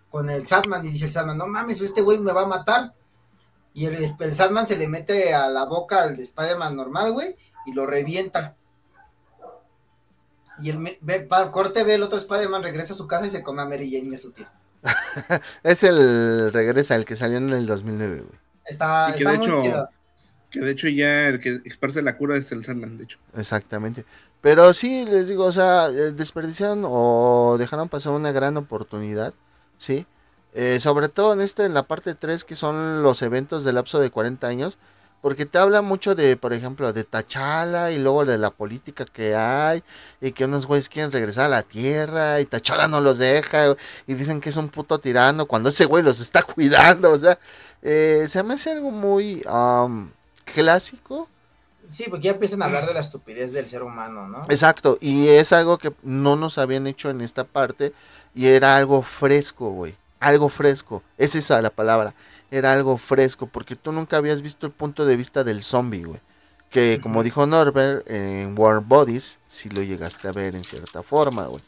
con 0.09 0.29
el 0.29 0.45
Sadman 0.45 0.85
y 0.85 0.89
dice 0.89 1.05
el 1.05 1.11
Sadman, 1.11 1.37
no 1.37 1.47
mames, 1.47 1.81
este 1.81 2.01
güey 2.01 2.19
me 2.19 2.33
va 2.33 2.43
a 2.43 2.47
matar. 2.47 2.93
Y 3.73 3.85
el, 3.85 3.95
el 3.95 4.35
Sadman 4.35 4.67
se 4.67 4.77
le 4.77 4.87
mete 4.87 5.33
a 5.33 5.49
la 5.49 5.65
boca 5.65 6.03
al 6.03 6.19
Spider-Man 6.19 6.75
normal, 6.75 7.13
güey, 7.13 7.35
y 7.65 7.73
lo 7.73 7.85
revienta. 7.85 8.55
Y 10.59 10.69
el 10.69 10.97
ve, 11.01 11.27
corte 11.51 11.83
ve 11.83 11.95
el 11.95 12.03
otro 12.03 12.17
Spider-Man, 12.17 12.63
regresa 12.63 12.93
a 12.93 12.97
su 12.97 13.07
casa 13.07 13.25
y 13.25 13.29
se 13.29 13.41
come 13.41 13.61
a 13.61 13.65
Mary 13.65 13.91
Jane 13.91 14.11
y 14.11 14.15
a 14.15 14.17
su 14.17 14.31
tía. 14.31 14.51
es 15.63 15.83
el 15.83 16.51
regresa, 16.51 16.95
el 16.95 17.05
que 17.05 17.15
salió 17.15 17.37
en 17.37 17.49
el 17.49 17.65
2009, 17.65 18.21
güey. 18.21 18.39
Está, 18.65 19.13
que 19.17 19.25
de 19.25 19.35
hecho, 19.35 19.89
Que 20.51 20.59
de 20.59 20.71
hecho 20.71 20.87
ya 20.89 21.29
el 21.29 21.39
que 21.39 21.61
esparce 21.65 22.01
la 22.01 22.17
cura 22.17 22.35
es 22.35 22.51
el 22.51 22.63
Sandman, 22.63 22.97
de 22.97 23.05
hecho. 23.05 23.17
Exactamente. 23.35 24.05
Pero 24.41 24.73
sí, 24.73 25.05
les 25.05 25.27
digo, 25.27 25.45
o 25.45 25.51
sea, 25.51 25.87
eh, 25.89 26.11
desperdiciaron 26.11 26.83
o 26.85 27.57
dejaron 27.59 27.89
pasar 27.89 28.13
una 28.13 28.31
gran 28.31 28.57
oportunidad, 28.57 29.33
¿sí? 29.77 30.05
Eh, 30.53 30.79
sobre 30.81 31.09
todo 31.09 31.33
en 31.33 31.41
este, 31.41 31.63
en 31.65 31.73
la 31.73 31.83
parte 31.83 32.15
3, 32.15 32.43
que 32.43 32.55
son 32.55 33.03
los 33.03 33.21
eventos 33.21 33.63
del 33.63 33.75
lapso 33.75 33.99
de 33.99 34.09
40 34.09 34.47
años, 34.47 34.79
porque 35.21 35.45
te 35.45 35.59
habla 35.59 35.81
mucho 35.81 36.15
de, 36.15 36.35
por 36.35 36.53
ejemplo, 36.53 36.91
de 36.93 37.03
Tachala 37.03 37.91
y 37.91 37.99
luego 37.99 38.25
de 38.25 38.37
la 38.39 38.49
política 38.49 39.05
que 39.05 39.35
hay 39.35 39.83
y 40.19 40.31
que 40.31 40.45
unos 40.45 40.65
güeyes 40.65 40.89
quieren 40.89 41.11
regresar 41.11 41.45
a 41.45 41.49
la 41.49 41.63
tierra 41.63 42.41
y 42.41 42.45
Tachala 42.45 42.87
no 42.87 43.01
los 43.01 43.19
deja 43.19 43.75
y 44.07 44.15
dicen 44.15 44.41
que 44.41 44.49
es 44.49 44.57
un 44.57 44.69
puto 44.69 44.99
tirano 44.99 45.45
cuando 45.45 45.69
ese 45.69 45.85
güey 45.85 46.03
los 46.03 46.19
está 46.19 46.41
cuidando. 46.43 47.11
O 47.11 47.19
sea, 47.19 47.37
eh, 47.83 48.25
se 48.27 48.41
me 48.43 48.55
hace 48.55 48.71
algo 48.71 48.91
muy 48.91 49.43
clásico. 50.41 51.27
Sí, 51.85 52.05
porque 52.09 52.25
ya 52.25 52.31
empiezan 52.31 52.61
a 52.61 52.65
hablar 52.65 52.87
de 52.87 52.93
la 52.93 52.99
estupidez 52.99 53.51
del 53.51 53.67
ser 53.67 53.83
humano, 53.83 54.27
¿no? 54.27 54.43
Exacto, 54.49 54.97
y 55.01 55.27
es 55.27 55.51
algo 55.51 55.77
que 55.77 55.93
no 56.03 56.35
nos 56.35 56.57
habían 56.57 56.87
hecho 56.87 57.09
en 57.09 57.21
esta 57.21 57.43
parte 57.43 57.93
y 58.35 58.47
era 58.47 58.77
algo 58.77 59.01
fresco, 59.01 59.71
güey. 59.71 59.95
Algo 60.19 60.49
fresco, 60.49 61.01
es 61.17 61.33
esa 61.35 61.61
la 61.61 61.71
palabra 61.71 62.13
era 62.51 62.73
algo 62.73 62.97
fresco, 62.97 63.47
porque 63.47 63.77
tú 63.77 63.93
nunca 63.93 64.17
habías 64.17 64.41
visto 64.41 64.67
el 64.67 64.73
punto 64.73 65.05
de 65.05 65.15
vista 65.15 65.43
del 65.43 65.63
zombie, 65.63 66.03
güey. 66.03 66.19
Que 66.69 66.99
como 67.01 67.23
dijo 67.23 67.47
Norbert, 67.47 68.09
en 68.09 68.57
War 68.57 68.81
Bodies, 68.81 69.39
si 69.45 69.69
lo 69.69 69.81
llegaste 69.81 70.27
a 70.27 70.31
ver 70.33 70.55
en 70.55 70.63
cierta 70.63 71.01
forma, 71.01 71.45
güey. 71.47 71.63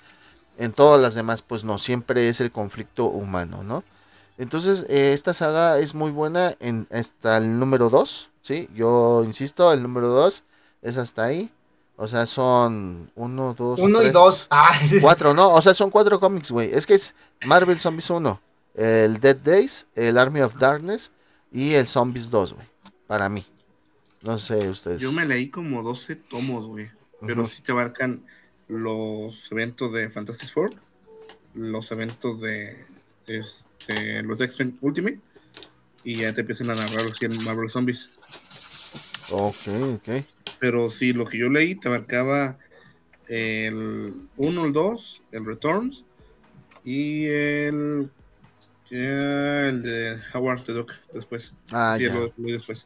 En 0.58 0.74
todas 0.74 1.02
las 1.02 1.16
demás, 1.16 1.42
pues 1.42 1.64
no, 1.64 1.78
siempre 1.78 2.30
es 2.30 2.42
el 2.42 2.52
conflicto 2.52 3.06
humano, 3.06 3.64
¿no? 3.64 3.84
Entonces, 4.38 4.86
eh, 4.90 5.14
esta 5.14 5.34
saga 5.34 5.80
es 5.80 5.96
muy 5.96 6.12
buena 6.12 6.54
en, 6.60 6.88
hasta 6.92 7.38
el 7.38 7.60
número 7.60 7.90
2, 7.90 8.30
¿sí? 8.44 8.70
Yo 8.76 9.24
insisto, 9.26 9.74
el 9.74 9.82
número 9.82 10.10
2 10.10 10.44
es 10.84 10.98
hasta 10.98 11.24
ahí. 11.24 11.50
O 11.96 12.08
sea, 12.08 12.26
son 12.26 13.12
uno, 13.16 13.54
dos, 13.54 13.80
uno 13.80 14.02
y 14.04 14.10
dos. 14.10 14.48
Ah, 14.52 14.78
cuatro, 15.02 15.34
no, 15.34 15.54
o 15.54 15.62
sea, 15.62 15.74
son 15.74 15.90
cuatro 15.90 16.20
cómics, 16.20 16.52
güey. 16.52 16.74
Es 16.74 16.86
que 16.86 16.96
es 16.96 17.16
Marvel 17.46 17.80
Zombies 17.80 18.10
1, 18.10 18.42
el 18.76 19.20
Dead 19.20 19.38
Days, 19.38 19.86
el 19.96 20.18
Army 20.18 20.42
of 20.42 20.56
Darkness 20.56 21.12
y 21.52 21.74
el 21.74 21.88
Zombies 21.88 22.30
2, 22.30 22.54
güey. 22.54 22.68
Para 23.08 23.30
mí. 23.30 23.46
No 24.24 24.38
sé 24.38 24.70
ustedes. 24.70 25.02
Yo 25.02 25.12
me 25.12 25.26
leí 25.26 25.50
como 25.50 25.84
12 25.84 26.16
tomos, 26.16 26.66
güey. 26.66 26.90
Pero 27.26 27.48
sí 27.48 27.62
te 27.62 27.72
abarcan 27.72 28.26
los 28.68 29.52
eventos 29.52 29.94
de 29.94 30.10
Fantastic 30.10 30.52
Four, 30.52 30.74
los 31.54 31.92
eventos 31.92 32.42
de 32.42 32.86
este, 33.28 34.24
los 34.24 34.42
X-Men 34.42 34.78
Ultimate 34.82 35.20
y 36.04 36.18
ya 36.18 36.34
te 36.34 36.42
empiezan 36.42 36.70
a 36.70 36.76
narrar 36.76 37.04
los 37.04 37.46
Marvel 37.46 37.70
Zombies. 37.70 38.12
Ok, 39.30 39.68
ok. 39.96 40.24
Pero 40.60 40.90
sí, 40.90 41.14
lo 41.14 41.26
que 41.26 41.38
yo 41.38 41.50
leí 41.50 41.76
te 41.76 41.88
abarcaba 41.88 42.58
el 43.28 44.14
1, 44.38 44.66
el 44.66 44.74
2, 44.74 45.22
el 45.32 45.46
Returns 45.46 46.06
y 46.84 47.26
el 47.26 48.10
el 48.94 49.82
de 49.82 50.20
Howard 50.34 50.64
the 50.64 50.74
Duck 50.74 50.92
después. 51.14 51.54
Ah, 51.72 51.96
sí, 51.98 52.06
ya. 52.06 52.14
Lo, 52.14 52.32
después. 52.38 52.86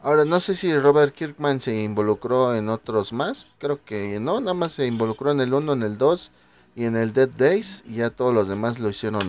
Ahora, 0.00 0.24
no 0.24 0.38
sé 0.38 0.54
si 0.54 0.72
Robert 0.76 1.12
Kirkman 1.12 1.58
se 1.58 1.74
involucró 1.74 2.54
en 2.54 2.68
otros 2.68 3.12
más. 3.12 3.46
Creo 3.58 3.76
que 3.76 4.20
no, 4.20 4.40
nada 4.40 4.54
más 4.54 4.72
se 4.72 4.86
involucró 4.86 5.32
en 5.32 5.40
el 5.40 5.52
1, 5.52 5.72
en 5.72 5.82
el 5.82 5.98
2 5.98 6.30
y 6.76 6.84
en 6.84 6.96
el 6.96 7.12
Dead 7.12 7.28
Days. 7.28 7.82
Y 7.88 7.96
ya 7.96 8.10
todos 8.10 8.32
los 8.32 8.46
demás 8.46 8.78
lo 8.78 8.88
hicieron 8.88 9.20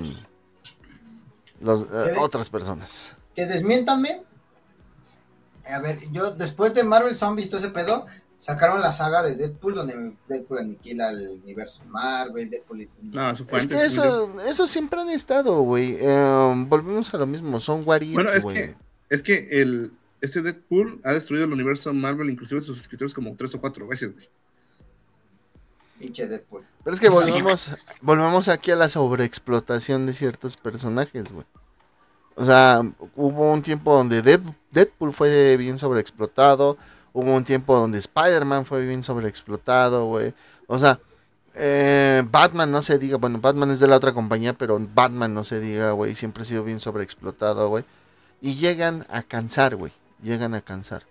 los, 1.62 1.82
eh, 1.82 2.14
otras 2.20 2.52
personas. 2.52 3.16
Que 3.40 3.46
desmiéntanme. 3.46 4.22
A 5.66 5.80
ver, 5.80 5.98
yo 6.12 6.32
después 6.32 6.74
de 6.74 6.84
Marvel 6.84 7.16
Zombies, 7.16 7.50
todo 7.50 7.60
ese 7.60 7.70
pedo, 7.70 8.06
sacaron 8.38 8.82
la 8.82 8.92
saga 8.92 9.24
de 9.24 9.36
Deadpool 9.36 9.76
donde 9.76 10.14
Deadpool 10.28 10.58
aniquila 10.58 11.12
el 11.12 11.40
universo 11.42 11.86
Marvel, 11.86 12.50
Deadpool. 12.50 12.90
No, 13.02 13.30
eso 13.30 13.46
fue 13.46 13.60
es 13.60 13.68
que 13.68 13.82
eso, 13.86 14.42
eso 14.42 14.68
siempre 14.68 15.00
han 15.00 15.10
estado, 15.10 15.62
güey. 15.62 15.98
Em, 16.02 16.68
volvemos 16.68 17.14
a 17.14 17.18
lo 17.18 17.28
mismo, 17.28 17.62
son 17.62 17.84
warriors, 17.86 18.14
Bueno, 18.14 18.30
es 18.30 18.44
que, 18.44 18.76
es 19.08 19.24
que 19.24 19.62
el, 19.62 19.94
este 20.20 20.42
Deadpool 20.42 21.00
ha 21.06 21.14
destruido 21.14 21.46
el 21.46 21.54
universo 21.54 21.94
Marvel, 21.94 22.30
inclusive 22.30 22.60
sus 22.60 22.78
escritores, 22.78 23.14
como 23.14 23.38
tres 23.38 23.56
o 23.56 23.62
cuatro 23.62 23.88
veces, 23.88 24.14
güey. 24.14 24.28
Pinche 25.98 26.28
Deadpool. 26.28 26.66
Pero 26.84 26.94
es 26.94 27.00
que 27.00 27.08
volvemos, 27.08 27.72
volvemos 28.02 28.50
aquí 28.50 28.72
a 28.72 28.76
la 28.76 28.90
sobreexplotación 28.90 30.06
de 30.06 30.12
ciertos 30.12 30.58
personajes, 30.58 31.24
güey. 31.32 31.46
O 32.40 32.46
sea, 32.46 32.82
hubo 33.16 33.52
un 33.52 33.62
tiempo 33.62 33.94
donde 33.94 34.22
Deadpool 34.72 35.14
fue 35.14 35.58
bien 35.58 35.78
sobreexplotado 35.78 36.78
Hubo 37.14 37.36
un 37.36 37.44
tiempo 37.44 37.76
donde 37.76 37.98
Spider-Man 37.98 38.66
fue 38.66 38.86
bien 38.86 39.04
sobreexplotado, 39.04 40.06
güey. 40.06 40.34
O 40.68 40.78
sea, 40.78 41.00
eh, 41.56 42.24
Batman 42.30 42.72
no 42.72 42.82
se 42.82 43.00
diga, 43.00 43.18
bueno, 43.18 43.40
Batman 43.40 43.72
es 43.72 43.80
de 43.80 43.88
la 43.88 43.98
otra 43.98 44.14
compañía, 44.14 44.54
pero 44.54 44.80
Batman 44.94 45.34
no 45.34 45.44
se 45.44 45.60
diga, 45.60 45.92
güey. 45.92 46.16
Siempre 46.16 46.44
ha 46.44 46.46
sido 46.46 46.64
bien 46.64 46.80
sobreexplotado, 46.80 47.68
güey. 47.70 47.84
Y 48.42 48.56
llegan 48.56 49.06
a 49.10 49.24
cansar, 49.24 49.76
güey. 49.76 49.92
Llegan 50.22 50.54
a 50.54 50.62
cansar, 50.62 51.04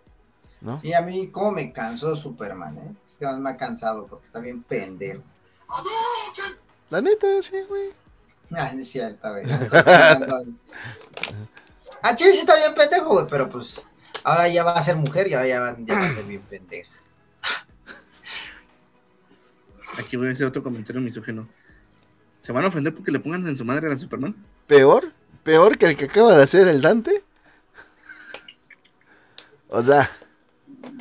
¿no? 0.60 0.80
Y 0.82 0.92
a 0.92 1.02
mí, 1.02 1.28
¿cómo 1.28 1.50
me 1.52 1.72
cansó 1.72 2.14
Superman, 2.14 2.78
eh? 2.78 2.94
Es 3.06 3.14
que 3.14 3.24
no 3.24 3.38
me 3.38 3.50
ha 3.50 3.56
cansado 3.56 4.06
porque 4.06 4.26
está 4.26 4.38
bien 4.38 4.62
pendejo. 4.62 5.22
La 6.90 7.00
neta, 7.00 7.26
sí, 7.42 7.56
güey. 7.68 7.90
Ah, 8.53 8.72
es 8.74 8.90
cierto, 8.90 9.30
güey. 9.30 9.44
ah, 12.03 12.16
sí 12.16 12.24
está 12.24 12.57
bien 12.57 12.74
pendejo, 12.74 13.11
güey, 13.11 13.26
pero 13.28 13.49
pues 13.49 13.88
Ahora 14.28 14.49
ya 14.49 14.62
va 14.62 14.72
a 14.72 14.82
ser 14.82 14.96
mujer 14.96 15.28
y 15.28 15.34
ahora 15.34 15.46
ya 15.46 15.61
va, 15.61 15.68
a 15.70 16.12
ser 16.12 16.24
bien 16.24 16.42
pendeja. 16.42 17.01
Aquí 19.99 20.16
voy 20.18 20.28
a 20.28 20.32
hacer 20.32 20.46
otro 20.46 20.62
comentario 20.62 21.01
misógeno. 21.01 21.49
¿Se 22.42 22.53
van 22.53 22.64
a 22.64 22.68
ofender 22.68 22.94
porque 22.94 23.11
le 23.11 23.20
pongan 23.20 23.46
en 23.46 23.57
su 23.57 23.64
madre 23.64 23.86
a 23.86 23.90
la 23.90 23.99
Superman? 23.99 24.36
¿Peor? 24.66 25.12
¿Peor 25.42 25.78
que 25.78 25.86
el 25.86 25.96
que 25.96 26.05
acaba 26.05 26.36
de 26.36 26.42
hacer 26.42 26.68
el 26.68 26.82
Dante? 26.82 27.24
O 29.68 29.82
sea. 29.82 30.11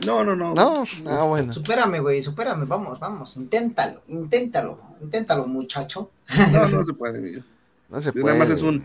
No, 0.05 0.23
no, 0.23 0.35
no. 0.35 0.53
No, 0.53 0.85
ah, 1.07 1.25
bueno. 1.25 1.53
Supérame, 1.53 1.99
güey, 1.99 2.21
supérame, 2.21 2.65
vamos, 2.65 2.97
vamos, 2.97 3.35
inténtalo, 3.35 4.03
inténtalo, 4.07 4.79
inténtalo, 5.01 5.47
muchacho. 5.47 6.11
No, 6.51 6.67
no 6.69 6.83
se 6.83 6.93
puede, 6.93 7.19
güey. 7.19 7.43
No 7.89 8.01
se 8.01 8.11
puede. 8.11 8.25
Nada 8.25 8.37
más 8.39 8.49
es 8.49 8.61
un. 8.61 8.83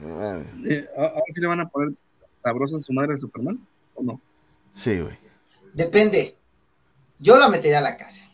Eh, 0.64 0.86
ahora 0.96 1.22
sí 1.28 1.40
le 1.40 1.46
van 1.46 1.60
a 1.60 1.68
poner 1.68 1.94
sabroso 2.42 2.76
en 2.76 2.82
su 2.82 2.92
madre 2.92 3.14
a 3.14 3.18
Superman, 3.18 3.58
¿o 3.94 4.02
no? 4.02 4.20
Sí, 4.72 5.00
güey. 5.00 5.16
Depende. 5.74 6.36
Yo 7.18 7.36
la 7.36 7.48
metería 7.48 7.78
a 7.78 7.82
la 7.82 7.96
cárcel. 7.96 8.28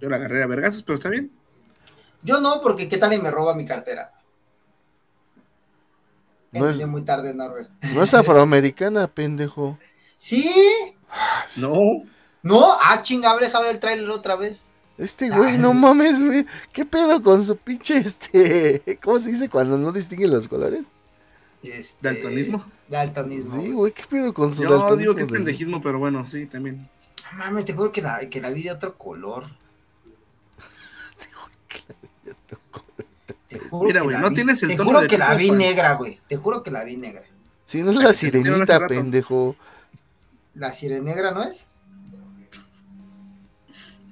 Yo 0.00 0.08
la 0.08 0.16
agarré 0.16 0.42
a 0.42 0.46
vergazos, 0.46 0.82
pero 0.82 0.96
está 0.96 1.08
bien. 1.08 1.30
Yo 2.22 2.40
no, 2.40 2.60
porque 2.62 2.88
qué 2.88 2.98
tal 2.98 3.12
y 3.12 3.18
me 3.18 3.30
roba 3.30 3.54
mi 3.54 3.64
cartera. 3.66 4.12
No 6.52 6.68
es- 6.68 6.86
muy 6.86 7.02
tarde, 7.02 7.32
Norbert. 7.34 7.70
No 7.94 8.02
es 8.02 8.12
afroamericana, 8.14 9.08
pendejo. 9.08 9.78
¿Sí? 10.16 10.50
No. 11.58 11.74
¿No? 12.42 12.72
Ah, 12.82 13.00
chinga, 13.02 13.30
habré 13.30 13.46
dejado 13.46 13.70
el 13.70 13.80
tráiler 13.80 14.08
otra 14.10 14.36
vez. 14.36 14.70
Este 15.02 15.30
güey, 15.30 15.58
no 15.58 15.74
mames, 15.74 16.20
güey. 16.24 16.46
¿Qué 16.72 16.84
pedo 16.84 17.22
con 17.22 17.44
su 17.44 17.56
pinche 17.56 17.96
este? 17.98 18.98
¿Cómo 19.02 19.18
se 19.18 19.30
dice 19.30 19.48
cuando 19.48 19.76
no 19.78 19.90
distingue 19.92 20.28
los 20.28 20.46
colores? 20.48 20.82
Este, 21.62 21.98
¿Daltonismo? 22.08 22.64
Daltonismo. 22.88 23.62
Sí, 23.62 23.70
güey, 23.72 23.92
¿qué 23.92 24.02
pedo 24.08 24.32
con 24.34 24.54
su 24.54 24.62
Yo 24.62 24.70
daltonismo, 24.70 24.96
digo 24.96 25.14
que 25.14 25.22
es 25.22 25.28
güey? 25.28 25.38
pendejismo, 25.42 25.82
pero 25.82 25.98
bueno, 25.98 26.26
sí, 26.30 26.46
también. 26.46 26.88
No 27.32 27.38
mames, 27.38 27.64
te 27.64 27.72
juro 27.72 27.90
que 27.92 28.02
la, 28.02 28.28
que 28.28 28.40
la 28.40 28.50
vi 28.50 28.64
de 28.64 28.72
otro 28.72 28.96
color. 28.98 29.46
Te 33.48 33.58
juro 33.58 33.86
Mira, 33.86 34.00
que 34.00 34.04
güey, 34.04 34.16
la 34.16 34.22
no 34.22 34.28
vi- 34.30 34.34
tienes 34.36 34.62
el 34.62 34.70
Te 34.70 34.76
tono 34.76 34.88
juro 34.90 35.00
de 35.02 35.08
que 35.08 35.18
la 35.18 35.34
vi 35.34 35.48
Pan. 35.48 35.58
negra, 35.58 35.94
güey. 35.94 36.20
Te 36.28 36.36
juro 36.36 36.62
que 36.62 36.70
la 36.70 36.84
vi 36.84 36.96
negra. 36.96 37.22
Si 37.66 37.82
no 37.82 37.90
es 37.90 37.96
la 37.96 38.08
te 38.08 38.14
sirenita, 38.14 38.86
pendejo. 38.86 39.56
¿La 40.54 40.72
sirenegra 40.72 41.32
no 41.32 41.42
es? 41.42 41.68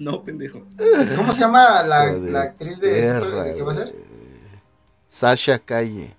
No, 0.00 0.24
pendejo. 0.24 0.62
¿Cómo 1.14 1.34
se 1.34 1.40
llama 1.40 1.82
la, 1.82 2.06
la 2.10 2.40
actriz 2.42 2.80
de 2.80 3.02
Super- 3.02 3.54
¿Qué 3.54 3.62
va 3.62 3.70
a 3.72 3.74
ser? 3.74 3.94
Sasha 5.10 5.58
Calle. 5.58 6.16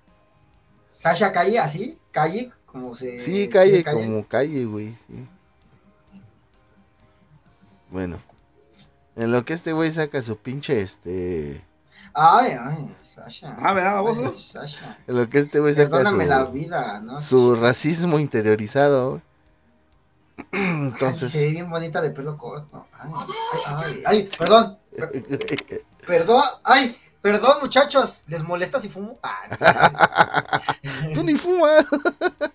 Sasha 0.92 1.32
Calle, 1.32 1.58
así, 1.58 1.98
Calle, 2.12 2.52
como 2.64 2.94
se. 2.94 3.18
Sí, 3.18 3.48
calle, 3.48 3.82
como 3.82 4.24
calle, 4.28 4.64
güey, 4.66 4.94
sí. 5.08 5.26
Bueno. 7.90 8.20
En 9.16 9.32
lo 9.32 9.44
que 9.44 9.52
este 9.54 9.72
güey 9.72 9.90
saca 9.90 10.22
su 10.22 10.36
pinche 10.38 10.80
este. 10.80 11.64
Ay, 12.14 12.52
ay, 12.58 12.96
Sasha. 13.02 13.56
Ah, 13.58 13.72
¿verdad, 13.72 13.94
baboso? 13.94 14.32
Sasha. 14.32 14.98
En 15.08 15.16
lo 15.16 15.28
que 15.28 15.38
este 15.40 15.58
güey 15.58 15.74
saca 15.74 15.88
Perdóname 15.98 16.26
la 16.26 16.46
su, 16.46 16.52
vida, 16.52 17.00
¿no? 17.00 17.20
su 17.20 17.54
racismo 17.56 18.18
interiorizado. 18.20 19.20
Entonces. 20.52 21.30
se 21.32 21.44
ve 21.46 21.50
bien 21.50 21.70
bonita 21.70 22.00
de 22.00 22.10
pelo 22.10 22.36
corto. 22.36 22.86
Ay, 22.98 23.10
ay, 23.14 23.74
ay, 23.76 24.02
ay, 24.06 24.28
perdón. 24.38 24.78
per- 24.96 25.24
perdón, 26.06 26.42
ay, 26.64 26.96
perdón, 27.20 27.58
muchachos. 27.60 28.24
¿Les 28.28 28.42
molesta 28.42 28.80
si 28.80 28.88
fumo? 28.88 29.18
Ah, 29.22 29.42
no 31.04 31.12
Tú 31.14 31.22
ni 31.22 31.36
fumas. 31.36 31.84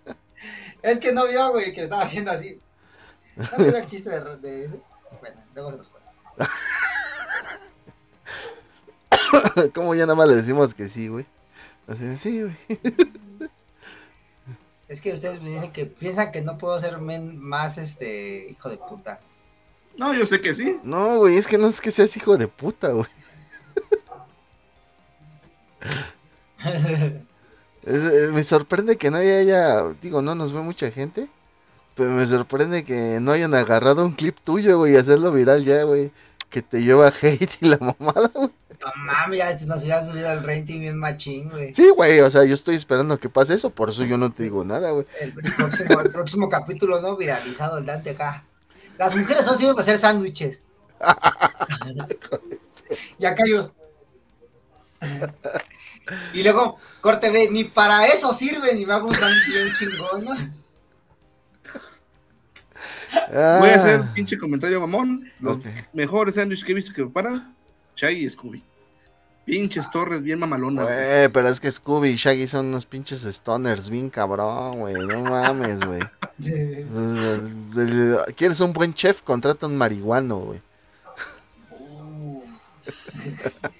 es 0.82 1.00
que 1.00 1.12
no 1.12 1.28
vio, 1.28 1.52
güey, 1.52 1.74
que 1.74 1.84
estaba 1.84 2.04
haciendo 2.04 2.32
así. 2.32 2.60
¿No 3.36 3.58
vio 3.58 3.78
el 3.78 3.86
chiste 3.86 4.10
de, 4.10 4.38
de 4.38 4.66
ese? 4.66 4.80
Bueno, 5.20 5.38
luego 5.54 5.72
se 5.72 5.78
los 5.78 5.90
cuento. 5.90 6.08
Como 9.74 9.96
ya 9.96 10.06
nada 10.06 10.16
más 10.16 10.28
le 10.28 10.36
decimos 10.36 10.74
que 10.74 10.90
sí, 10.90 11.08
güey. 11.08 11.26
Así, 11.88 12.18
sí, 12.18 12.42
güey. 12.42 12.58
Es 14.88 15.02
que 15.02 15.12
ustedes 15.14 15.42
me 15.42 15.50
dicen 15.52 15.72
que 15.72 15.86
piensan 15.86 16.32
que 16.32 16.42
no 16.42 16.58
puedo 16.58 16.80
ser 16.80 16.98
men- 17.00 17.40
más 17.40 17.78
este 17.78 18.50
hijo 18.52 18.70
de 18.70 18.78
puta. 18.78 19.20
No, 19.98 20.14
yo 20.14 20.26
sé 20.26 20.40
que 20.42 20.54
sí. 20.54 20.80
No, 20.84 21.18
güey, 21.18 21.38
es 21.38 21.48
que 21.48 21.58
no 21.58 21.68
es 21.68 21.82
que 21.82 21.92
seas 21.92 22.16
hijo 22.16 22.38
de 22.38 22.48
puta, 22.48 22.90
güey. 22.90 23.08
Eh, 27.90 28.30
me 28.34 28.44
sorprende 28.44 28.98
que 28.98 29.10
nadie 29.10 29.38
haya, 29.38 29.84
digo, 30.02 30.22
no 30.22 30.36
nos 30.36 30.52
ve 30.52 30.60
mucha 30.60 30.92
gente, 30.92 31.30
pero 31.96 32.10
me 32.12 32.28
sorprende 32.28 32.84
que 32.84 33.20
no 33.22 33.32
hayan 33.32 33.54
agarrado 33.54 34.06
un 34.06 34.12
clip 34.12 34.36
tuyo, 34.44 34.78
güey, 34.80 34.94
y 34.94 34.98
hacerlo 34.98 35.32
viral 35.32 35.64
ya, 35.64 35.84
güey, 35.84 36.12
que 36.50 36.62
te 36.62 36.82
lleva 36.82 37.14
hate 37.22 37.58
y 37.62 37.68
la 37.68 37.78
mamada, 37.78 38.32
güey. 38.34 38.50
no 38.80 39.04
mames, 39.06 39.38
ya 39.38 39.54
nos 39.66 39.82
había 39.84 40.06
subido 40.06 40.32
el 40.32 40.44
rating 40.44 40.80
bien 40.80 40.98
machín, 40.98 41.50
güey. 41.50 41.74
Sí, 41.74 41.90
güey, 41.90 42.20
o 42.22 42.30
sea, 42.30 42.46
yo 42.46 42.54
estoy 42.54 42.76
esperando 42.76 43.20
que 43.20 43.30
pase 43.30 43.56
eso, 43.56 43.70
por 43.70 43.90
eso 43.90 44.04
yo 44.04 44.18
no 44.18 44.32
te 44.32 44.44
digo 44.44 44.64
nada, 44.64 44.92
güey. 44.92 45.06
El, 45.20 45.34
el 45.44 45.54
próximo, 45.54 46.02
el 46.02 46.12
próximo 46.12 46.50
capítulo, 46.50 47.02
¿no? 47.02 47.18
Viralizado 47.18 47.78
el 47.78 47.86
Dante 47.86 48.12
acá. 48.12 48.46
Las 48.98 49.16
mujeres 49.16 49.46
son 49.46 49.58
sirven 49.58 49.76
para 49.76 49.84
hacer 49.84 49.98
sándwiches. 49.98 50.62
ya 53.20 53.36
cayó. 53.36 53.74
y 56.34 56.44
luego, 56.44 56.78
corte 57.02 57.30
B, 57.30 57.50
ni 57.52 57.66
para 57.66 58.08
eso 58.08 58.34
sirven 58.34 58.80
y 58.80 58.86
me 58.86 58.94
hago 58.94 59.08
un 59.08 59.14
sándwich 59.14 59.54
bien 59.54 59.74
chingón, 59.78 60.26
¿no? 60.26 60.34
Voy 63.60 63.70
a 63.70 63.76
hacer 63.76 64.00
Ah, 64.00 64.04
un 64.04 64.14
pinche 64.14 64.38
comentario 64.38 64.80
mamón. 64.80 65.30
Los 65.40 65.58
mejores 65.94 66.36
sándwiches 66.36 66.64
que 66.66 66.72
he 66.72 66.76
visto 66.76 66.94
que 66.94 67.04
preparan, 67.04 67.56
Shaggy 67.96 68.26
y 68.26 68.30
Scooby. 68.30 68.64
Pinches 69.46 69.90
torres 69.92 70.22
bien 70.22 70.40
mamalonas. 70.40 70.86
güey. 70.86 71.30
Pero 71.32 71.48
es 71.48 71.60
que 71.62 71.72
Scooby 71.72 72.10
y 72.10 72.16
Shaggy 72.16 72.48
son 72.48 72.66
unos 72.68 72.86
pinches 72.86 73.22
stoners 73.22 73.90
bien 73.90 74.10
cabrón, 74.10 74.80
güey, 74.80 74.94
no 74.96 75.22
mames, 75.24 75.80
güey. 75.86 76.02
¿Quieres 78.36 78.60
un 78.60 78.74
buen 78.74 78.94
chef? 78.94 79.22
Contrata 79.22 79.68
un 79.68 79.78
marihuano, 79.78 80.38
güey. 80.40 80.62
Uh, 81.72 82.42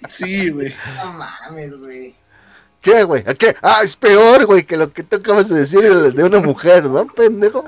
Sí, 0.08 0.48
güey. 0.50 0.74
no 1.04 1.12
mames, 1.12 1.76
güey. 1.78 2.14
¿Qué, 2.80 3.02
güey? 3.04 3.24
¿A 3.26 3.34
qué? 3.34 3.54
Ah, 3.60 3.80
es 3.84 3.96
peor, 3.96 4.46
güey, 4.46 4.64
que 4.64 4.76
lo 4.76 4.92
que 4.92 5.02
tú 5.02 5.16
acabas 5.16 5.48
de 5.48 5.60
decir 5.60 5.80
de 5.82 6.12
de 6.12 6.24
una 6.24 6.38
mujer, 6.40 6.84
¿no, 6.88 7.06
pendejo? 7.08 7.64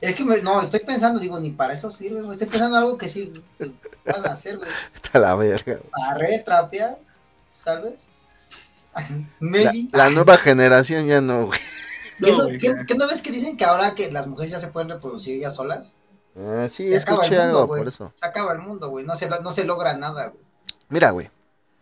Es 0.00 0.14
que 0.14 0.24
me- 0.24 0.40
no, 0.40 0.62
estoy 0.62 0.80
pensando, 0.80 1.20
digo, 1.20 1.38
ni 1.38 1.50
para 1.50 1.74
eso 1.74 1.90
sirve, 1.90 2.22
güey. 2.22 2.32
Estoy 2.32 2.48
pensando 2.48 2.76
en 2.78 2.82
algo 2.84 2.96
que 2.96 3.08
sí 3.08 3.32
van 3.58 4.26
a 4.26 4.32
hacer, 4.32 4.56
güey. 4.58 4.68
Está 4.94 5.18
la 5.18 5.34
verga. 5.34 5.74
güey. 5.76 5.90
Barrer, 5.92 6.44
trapear, 6.44 6.98
tal 7.64 7.82
vez. 7.82 8.08
La, 8.94 9.06
Maybe. 9.38 9.88
la 9.92 10.10
nueva 10.10 10.36
generación 10.36 11.06
ya 11.06 11.20
no, 11.20 11.46
güey. 11.46 11.60
¿Qué 12.18 12.30
No, 12.32 12.38
no, 12.38 12.44
güey, 12.44 12.58
qué- 12.58 12.66
ya. 12.68 12.84
qué 12.86 12.94
no 12.96 13.06
ves 13.06 13.22
que 13.22 13.30
dicen 13.30 13.56
que 13.56 13.64
ahora 13.64 13.94
que 13.94 14.10
las 14.10 14.26
mujeres 14.26 14.50
ya 14.50 14.58
se 14.58 14.68
pueden 14.68 14.88
reproducir 14.88 15.36
ellas 15.36 15.54
solas? 15.54 15.94
Ah, 16.36 16.66
sí, 16.68 16.88
Se 16.88 16.96
acaba 16.96 17.22
escuché 17.22 17.36
el 17.36 17.42
mundo, 17.44 17.58
algo 17.60 17.66
güey. 17.68 17.80
por 17.82 17.88
eso. 17.88 18.12
Se 18.14 18.26
acaba 18.26 18.52
el 18.52 18.58
mundo, 18.58 18.88
güey. 18.90 19.04
No 19.04 19.14
se, 19.14 19.28
no 19.28 19.50
se 19.50 19.64
logra 19.64 19.96
nada, 19.96 20.28
güey. 20.28 20.42
Mira, 20.88 21.10
güey, 21.12 21.30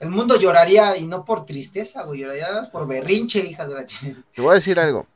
El 0.01 0.11
mundo 0.11 0.39
lloraría 0.39 0.97
y 0.97 1.07
no 1.07 1.25
por 1.25 1.47
tristeza, 1.47 2.03
güey. 2.05 2.21
Lloraría 2.21 2.69
por 2.71 2.87
berrinche, 2.87 3.41
hija 3.41 3.67
de 3.67 3.75
la 3.75 3.87
chingada. 3.87 4.23
te 4.35 4.43
voy 4.43 4.53
a 4.53 4.55
decir 4.55 4.79
algo. 4.79 5.07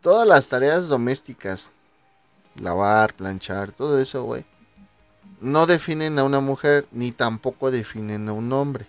Todas 0.00 0.26
las 0.26 0.48
tareas 0.48 0.88
domésticas, 0.88 1.70
lavar, 2.56 3.14
planchar, 3.14 3.72
todo 3.72 3.98
eso, 3.98 4.24
güey, 4.24 4.44
no 5.42 5.66
definen 5.66 6.18
a 6.18 6.24
una 6.24 6.40
mujer 6.40 6.86
ni 6.92 7.10
tampoco 7.10 7.70
definen 7.70 8.28
a 8.28 8.32
un 8.32 8.52
hombre. 8.52 8.86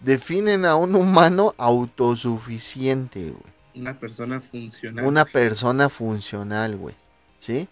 Definen 0.00 0.66
a 0.66 0.76
un 0.76 0.96
humano 0.96 1.54
autosuficiente, 1.56 3.30
güey. 3.30 3.54
Una 3.76 3.98
persona 3.98 4.40
funcional. 4.40 5.04
Una 5.06 5.24
persona 5.24 5.88
funcional, 5.88 6.76
güey. 6.76 6.94
¿Sí? 7.38 7.68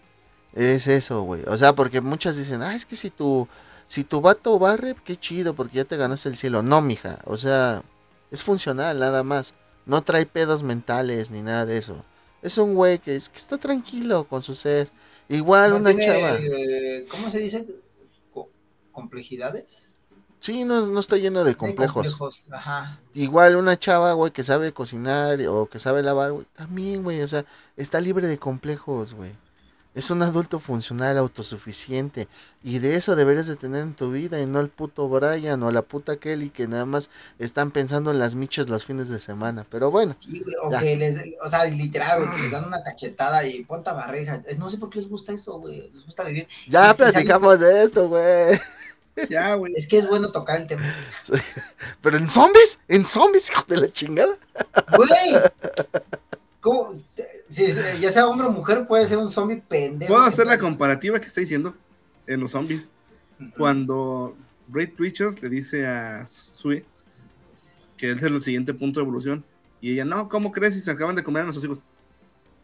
Es 0.53 0.87
eso, 0.87 1.21
güey. 1.23 1.43
O 1.47 1.57
sea, 1.57 1.73
porque 1.73 2.01
muchas 2.01 2.35
dicen, 2.35 2.61
ah, 2.61 2.75
es 2.75 2.85
que 2.85 2.95
si 2.95 3.09
tu, 3.09 3.47
si 3.87 4.03
tu 4.03 4.21
vato 4.21 4.57
barre, 4.57 4.95
qué 5.03 5.17
chido, 5.17 5.53
porque 5.53 5.77
ya 5.77 5.85
te 5.85 5.97
ganaste 5.97 6.29
el 6.29 6.37
cielo. 6.37 6.61
No, 6.61 6.81
mija. 6.81 7.19
O 7.25 7.37
sea, 7.37 7.83
es 8.31 8.43
funcional, 8.43 8.99
nada 8.99 9.23
más. 9.23 9.53
No 9.85 10.01
trae 10.01 10.25
pedos 10.25 10.63
mentales 10.63 11.29
ni 11.29 11.41
nada 11.41 11.65
de 11.65 11.77
eso. 11.77 12.03
Es 12.41 12.57
un 12.57 12.73
güey 12.73 12.99
que, 12.99 13.15
es, 13.15 13.29
que 13.29 13.37
está 13.37 13.57
tranquilo 13.57 14.25
con 14.25 14.43
su 14.43 14.55
ser. 14.55 14.89
Igual 15.29 15.71
No 15.71 15.77
una 15.77 15.89
tiene, 15.91 16.05
chava. 16.05 16.37
eh, 16.39 17.05
¿Cómo 17.09 17.29
se 17.29 17.39
dice? 17.39 17.67
Co- 18.33 18.49
¿Complejidades? 18.91 19.95
Sí, 20.39 20.65
no, 20.65 20.85
no 20.87 20.99
está 20.99 21.15
lleno 21.15 21.43
de 21.45 21.55
complejos. 21.55 22.47
Ajá. 22.51 22.99
Igual 23.13 23.55
una 23.55 23.79
chava, 23.79 24.11
güey, 24.13 24.31
que 24.33 24.43
sabe 24.43 24.73
cocinar 24.73 25.39
o 25.47 25.67
que 25.67 25.79
sabe 25.79 26.03
lavar, 26.03 26.33
güey, 26.33 26.45
también, 26.55 27.01
güey, 27.03 27.21
o 27.21 27.27
sea, 27.27 27.45
está 27.77 28.01
libre 28.01 28.27
de 28.27 28.37
complejos, 28.37 29.13
güey. 29.13 29.31
Es 29.95 30.09
un 30.09 30.23
adulto 30.23 30.59
funcional, 30.59 31.19
autosuficiente. 31.19 32.27
Y 32.63 32.79
de 32.79 32.95
eso 32.95 33.15
deberías 33.15 33.45
de 33.45 33.55
tener 33.55 33.83
en 33.83 33.93
tu 33.93 34.11
vida 34.11 34.39
y 34.41 34.47
no 34.47 34.59
el 34.59 34.69
puto 34.69 35.07
Brian 35.07 35.61
o 35.61 35.71
la 35.71 35.83
puta 35.83 36.15
Kelly 36.17 36.49
que 36.49 36.67
nada 36.67 36.85
más 36.85 37.11
están 37.37 37.69
pensando 37.69 38.09
en 38.09 38.17
las 38.17 38.33
miches 38.33 38.69
los 38.69 38.85
fines 38.85 39.09
de 39.09 39.19
semana. 39.19 39.67
Pero 39.69 39.91
bueno, 39.91 40.15
Sí, 40.17 40.41
güey, 40.43 40.55
o 40.63 40.71
Ya. 40.71 40.79
que 40.79 40.95
les, 40.95 41.21
o 41.43 41.47
sea, 41.47 41.65
literal, 41.65 42.23
güey, 42.25 42.35
que 42.35 42.41
les 42.43 42.51
dan 42.51 42.65
una 42.65 42.81
cachetada 42.81 43.45
y 43.45 43.63
ponte 43.65 43.91
a 43.91 43.93
barrejas. 43.93 44.41
No 44.57 44.67
sé 44.69 44.79
por 44.79 44.89
qué 44.89 44.97
les 44.99 45.09
gusta 45.09 45.31
eso, 45.31 45.59
güey. 45.59 45.91
Les 45.93 46.05
gusta 46.05 46.23
vivir. 46.23 46.47
ya 46.67 46.89
Es 46.89 46.97
platicamos 46.97 47.59
de 47.59 47.83
esto, 47.83 48.09
güey. 48.09 48.59
Ya, 49.29 49.53
güey. 49.53 49.73
Es 49.75 49.87
que 49.87 49.99
es 49.99 50.07
bueno 50.07 50.31
tocar 50.31 50.59
el 50.59 50.67
tema. 50.67 50.81
Pero 52.01 52.17
en 52.17 52.27
zombies, 52.31 52.79
en 52.87 53.05
zombies, 53.05 53.47
hijo 53.51 53.63
de 53.67 53.77
la 53.77 53.91
chingada. 53.91 54.33
Güey. 54.97 55.43
¿Cómo? 56.61 56.99
Si, 57.53 57.71
si- 57.71 57.99
ya 58.01 58.09
sea 58.11 58.27
hombre 58.27 58.47
o 58.47 58.51
mujer, 58.51 58.87
puede 58.87 59.05
ser 59.05 59.17
un 59.19 59.29
zombie 59.29 59.61
pendejo. 59.67 60.11
Puedo 60.13 60.25
hacer 60.25 60.47
la 60.47 60.57
comparativa 60.57 61.19
que 61.19 61.27
está 61.27 61.41
diciendo 61.41 61.75
en 62.25 62.39
los 62.39 62.51
zombies. 62.51 62.87
Cuando 63.57 64.35
Ray 64.71 64.93
Richards 64.97 65.41
le 65.41 65.49
dice 65.49 65.85
a 65.85 66.25
Sue 66.25 66.85
que 67.97 68.11
ese 68.11 68.17
es 68.17 68.23
el 68.31 68.41
siguiente 68.41 68.73
punto 68.73 68.99
de 68.99 69.03
evolución. 69.03 69.43
Y 69.81 69.93
ella, 69.93 70.05
no, 70.05 70.29
¿cómo 70.29 70.51
crees 70.51 70.73
si 70.73 70.79
se 70.79 70.91
acaban 70.91 71.15
de 71.15 71.23
comer 71.23 71.41
a 71.41 71.45
nuestros 71.45 71.65
hijos? 71.65 71.79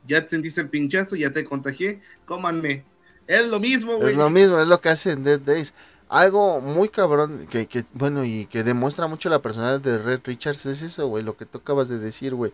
Ya 0.07 0.23
te 0.23 0.29
sentiste 0.29 0.61
el 0.61 0.69
pinchazo, 0.69 1.15
ya 1.15 1.31
te 1.31 1.43
contagié, 1.43 2.01
cómanme. 2.25 2.83
Es 3.27 3.47
lo 3.47 3.59
mismo, 3.59 3.97
güey. 3.97 4.11
Es 4.11 4.17
lo 4.17 4.29
mismo, 4.29 4.59
es 4.59 4.67
lo 4.67 4.79
que 4.81 4.89
hace 4.89 5.11
en 5.11 5.23
Dead 5.23 5.39
Days. 5.39 5.73
Algo 6.07 6.61
muy 6.61 6.89
cabrón, 6.89 7.45
que, 7.49 7.67
que, 7.67 7.85
bueno, 7.93 8.23
y 8.25 8.47
que 8.47 8.63
demuestra 8.63 9.07
mucho 9.07 9.29
la 9.29 9.41
personalidad 9.41 9.81
de 9.81 9.97
Red 9.99 10.21
Richards 10.23 10.65
es 10.65 10.81
eso, 10.81 11.07
güey, 11.07 11.23
lo 11.23 11.37
que 11.37 11.45
tú 11.45 11.59
acabas 11.59 11.89
de 11.89 11.99
decir, 11.99 12.33
güey. 12.33 12.51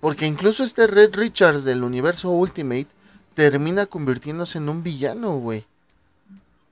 Porque 0.00 0.26
incluso 0.26 0.62
este 0.62 0.86
Red 0.86 1.14
Richards 1.14 1.64
del 1.64 1.82
universo 1.82 2.30
Ultimate 2.30 2.86
termina 3.34 3.86
convirtiéndose 3.86 4.58
en 4.58 4.68
un 4.68 4.82
villano, 4.82 5.38
güey. 5.38 5.64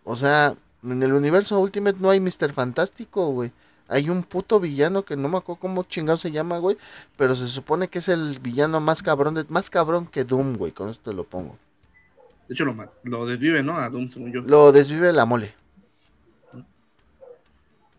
O 0.04 0.16
sea, 0.16 0.54
en 0.82 1.02
el 1.02 1.12
universo 1.12 1.58
Ultimate 1.60 1.98
no 2.00 2.10
hay 2.10 2.20
Mr. 2.20 2.52
Fantástico, 2.52 3.30
güey. 3.30 3.52
Hay 3.88 4.08
un 4.08 4.22
puto 4.22 4.60
villano 4.60 5.04
que 5.04 5.16
no 5.16 5.28
me 5.28 5.38
acuerdo 5.38 5.60
cómo 5.60 5.82
chingado 5.84 6.16
se 6.16 6.30
llama, 6.30 6.58
güey. 6.58 6.76
Pero 7.16 7.34
se 7.34 7.46
supone 7.48 7.88
que 7.88 7.98
es 7.98 8.08
el 8.08 8.38
villano 8.40 8.80
más 8.80 9.02
cabrón, 9.02 9.34
de, 9.34 9.44
más 9.48 9.70
cabrón 9.70 10.06
que 10.06 10.24
Doom, 10.24 10.56
güey. 10.56 10.72
Con 10.72 10.88
esto 10.88 11.10
te 11.10 11.16
lo 11.16 11.24
pongo. 11.24 11.58
De 12.48 12.54
hecho, 12.54 12.64
lo, 12.64 12.74
lo 13.02 13.26
desvive, 13.26 13.62
¿no? 13.62 13.76
A 13.76 13.88
Doom, 13.88 14.08
según 14.08 14.32
yo. 14.32 14.42
Lo 14.42 14.72
desvive 14.72 15.12
la 15.12 15.26
mole. 15.26 15.54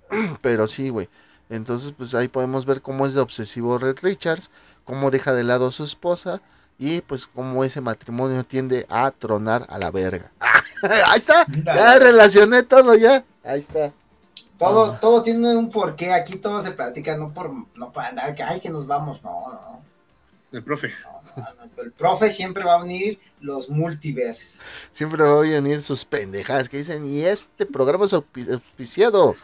Pero 0.42 0.68
sí, 0.68 0.90
güey. 0.90 1.08
Entonces, 1.50 1.94
pues 1.96 2.16
ahí 2.16 2.28
podemos 2.28 2.66
ver 2.66 2.82
cómo 2.82 3.06
es 3.06 3.14
de 3.14 3.22
obsesivo 3.22 3.78
Red 3.78 3.98
Richards, 4.02 4.50
cómo 4.84 5.12
deja 5.12 5.34
de 5.34 5.44
lado 5.44 5.68
a 5.68 5.72
su 5.72 5.84
esposa 5.84 6.42
y 6.78 7.02
pues 7.02 7.28
cómo 7.28 7.64
ese 7.64 7.82
matrimonio 7.82 8.44
tiende 8.44 8.86
a 8.90 9.12
tronar 9.12 9.66
a 9.70 9.78
la 9.78 9.92
verga. 9.92 10.32
ahí 11.08 11.18
está, 11.18 11.46
ya 11.64 12.00
relacioné 12.00 12.64
todo 12.64 12.96
ya. 12.96 13.24
Ahí 13.44 13.60
está. 13.60 13.92
Todo, 14.58 14.98
todo 15.00 15.22
tiene 15.22 15.56
un 15.56 15.70
porqué, 15.70 16.14
aquí 16.14 16.38
todo 16.38 16.62
se 16.62 16.72
platica, 16.72 17.18
no 17.18 17.34
por 17.34 17.52
no 17.76 17.92
para 17.92 18.10
andar 18.10 18.36
que 18.36 18.44
ay 18.44 18.62
que 18.62 18.70
nos 18.70 18.88
vamos, 18.88 19.22
no, 19.24 19.52
no. 19.52 19.82
El 20.52 20.64
profe. 20.64 20.94
el 21.78 21.92
profe 21.92 22.30
siempre 22.30 22.64
va 22.64 22.76
a 22.76 22.84
unir 22.84 23.20
los 23.42 23.70
multiverse. 23.70 24.60
Siempre 24.94 25.22
va 25.22 25.32
a 25.32 25.40
unir 25.40 25.84
sus 25.84 26.06
pendejadas 26.06 26.70
que 26.70 26.78
dicen, 26.78 27.06
y 27.14 27.26
este 27.26 27.66
programa 27.66 28.06
es 28.06 28.14
auspiciado 28.14 29.36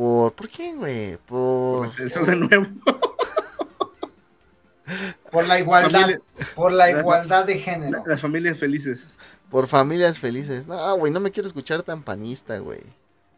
por. 0.00 0.32
¿Por 0.32 0.48
qué, 0.48 0.74
güey? 0.74 1.18
Por. 1.18 1.88
Eso 2.00 2.22
de 2.22 2.36
nuevo. 2.36 2.66
por 5.30 5.46
la 5.46 5.60
igualdad. 5.60 6.08
por 6.54 6.72
la 6.72 6.90
igualdad 6.90 7.44
de 7.44 7.58
género. 7.58 8.02
Las 8.06 8.22
familias 8.22 8.56
felices. 8.56 9.18
Por 9.50 9.66
familias 9.66 10.18
felices. 10.18 10.66
No, 10.66 10.96
güey, 10.96 11.12
no 11.12 11.20
me 11.20 11.30
quiero 11.30 11.46
escuchar 11.46 11.82
tan 11.82 12.02
panista, 12.02 12.58
güey. 12.60 12.80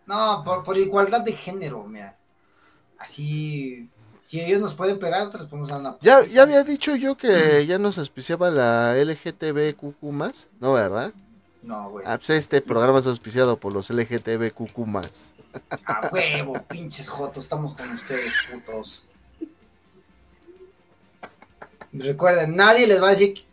No, 0.06 0.42
por, 0.44 0.62
por 0.62 0.78
igualdad 0.78 1.22
de 1.22 1.32
género, 1.32 1.84
mira. 1.84 2.16
Así 2.96 3.90
si 4.22 4.40
ellos 4.40 4.60
nos 4.60 4.74
pueden 4.74 5.00
pegar, 5.00 5.24
nosotros 5.24 5.48
podemos 5.48 5.68
dar 5.68 5.80
una. 5.80 5.96
Ya, 6.00 6.24
ya 6.24 6.42
había 6.42 6.62
dicho 6.62 6.94
yo 6.94 7.16
que 7.16 7.66
ya 7.66 7.78
nos 7.78 7.98
auspiciaba 7.98 8.52
la 8.52 8.94
LGTBQQ 8.94 10.00
más, 10.12 10.48
¿no, 10.60 10.74
verdad? 10.74 11.12
No, 11.62 11.90
güey. 11.90 12.04
Ah, 12.06 12.18
pues 12.18 12.30
este 12.30 12.60
programa 12.60 12.98
es 12.98 13.06
auspiciado 13.06 13.56
por 13.56 13.72
los 13.72 13.90
LGTBQQ. 13.90 14.78
A 15.86 16.10
huevo, 16.12 16.54
pinches 16.68 17.08
jotos, 17.08 17.44
estamos 17.44 17.74
con 17.74 17.88
ustedes, 17.90 18.32
putos. 18.50 19.04
Recuerden, 21.92 22.56
nadie 22.56 22.86
les 22.86 23.02
va 23.02 23.08
a 23.08 23.10
decir 23.10 23.44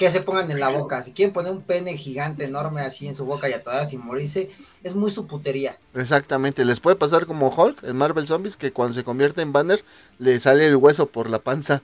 que 0.00 0.08
se 0.08 0.22
pongan 0.22 0.50
en 0.50 0.60
la 0.60 0.70
boca. 0.70 1.02
Si 1.02 1.12
quieren 1.12 1.32
poner 1.32 1.52
un 1.52 1.60
pene 1.60 1.94
gigante 1.94 2.44
enorme 2.44 2.80
así 2.80 3.06
en 3.06 3.14
su 3.14 3.26
boca 3.26 3.50
y 3.50 3.52
atorarse 3.52 3.96
y 3.96 3.98
morirse, 3.98 4.50
es 4.82 4.94
muy 4.94 5.10
su 5.10 5.26
putería. 5.26 5.76
Exactamente, 5.94 6.64
les 6.64 6.80
puede 6.80 6.96
pasar 6.96 7.26
como 7.26 7.50
Hulk 7.54 7.84
en 7.84 7.96
Marvel 7.96 8.26
Zombies, 8.26 8.56
que 8.56 8.72
cuando 8.72 8.94
se 8.94 9.04
convierte 9.04 9.42
en 9.42 9.52
Banner 9.52 9.84
le 10.18 10.40
sale 10.40 10.64
el 10.64 10.76
hueso 10.76 11.06
por 11.06 11.28
la 11.28 11.38
panza. 11.38 11.82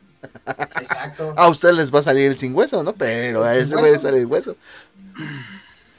Exacto. 0.80 1.34
a 1.36 1.48
ustedes 1.48 1.76
les 1.76 1.94
va 1.94 1.98
a 1.98 2.05
salir 2.05 2.30
el 2.30 2.38
sin 2.38 2.55
hueso, 2.55 2.82
¿no? 2.82 2.94
Pero 2.94 3.44
a 3.44 3.55
ese 3.55 3.76
güey 3.76 3.98
sale 3.98 4.20
el 4.20 4.26
hueso. 4.26 4.56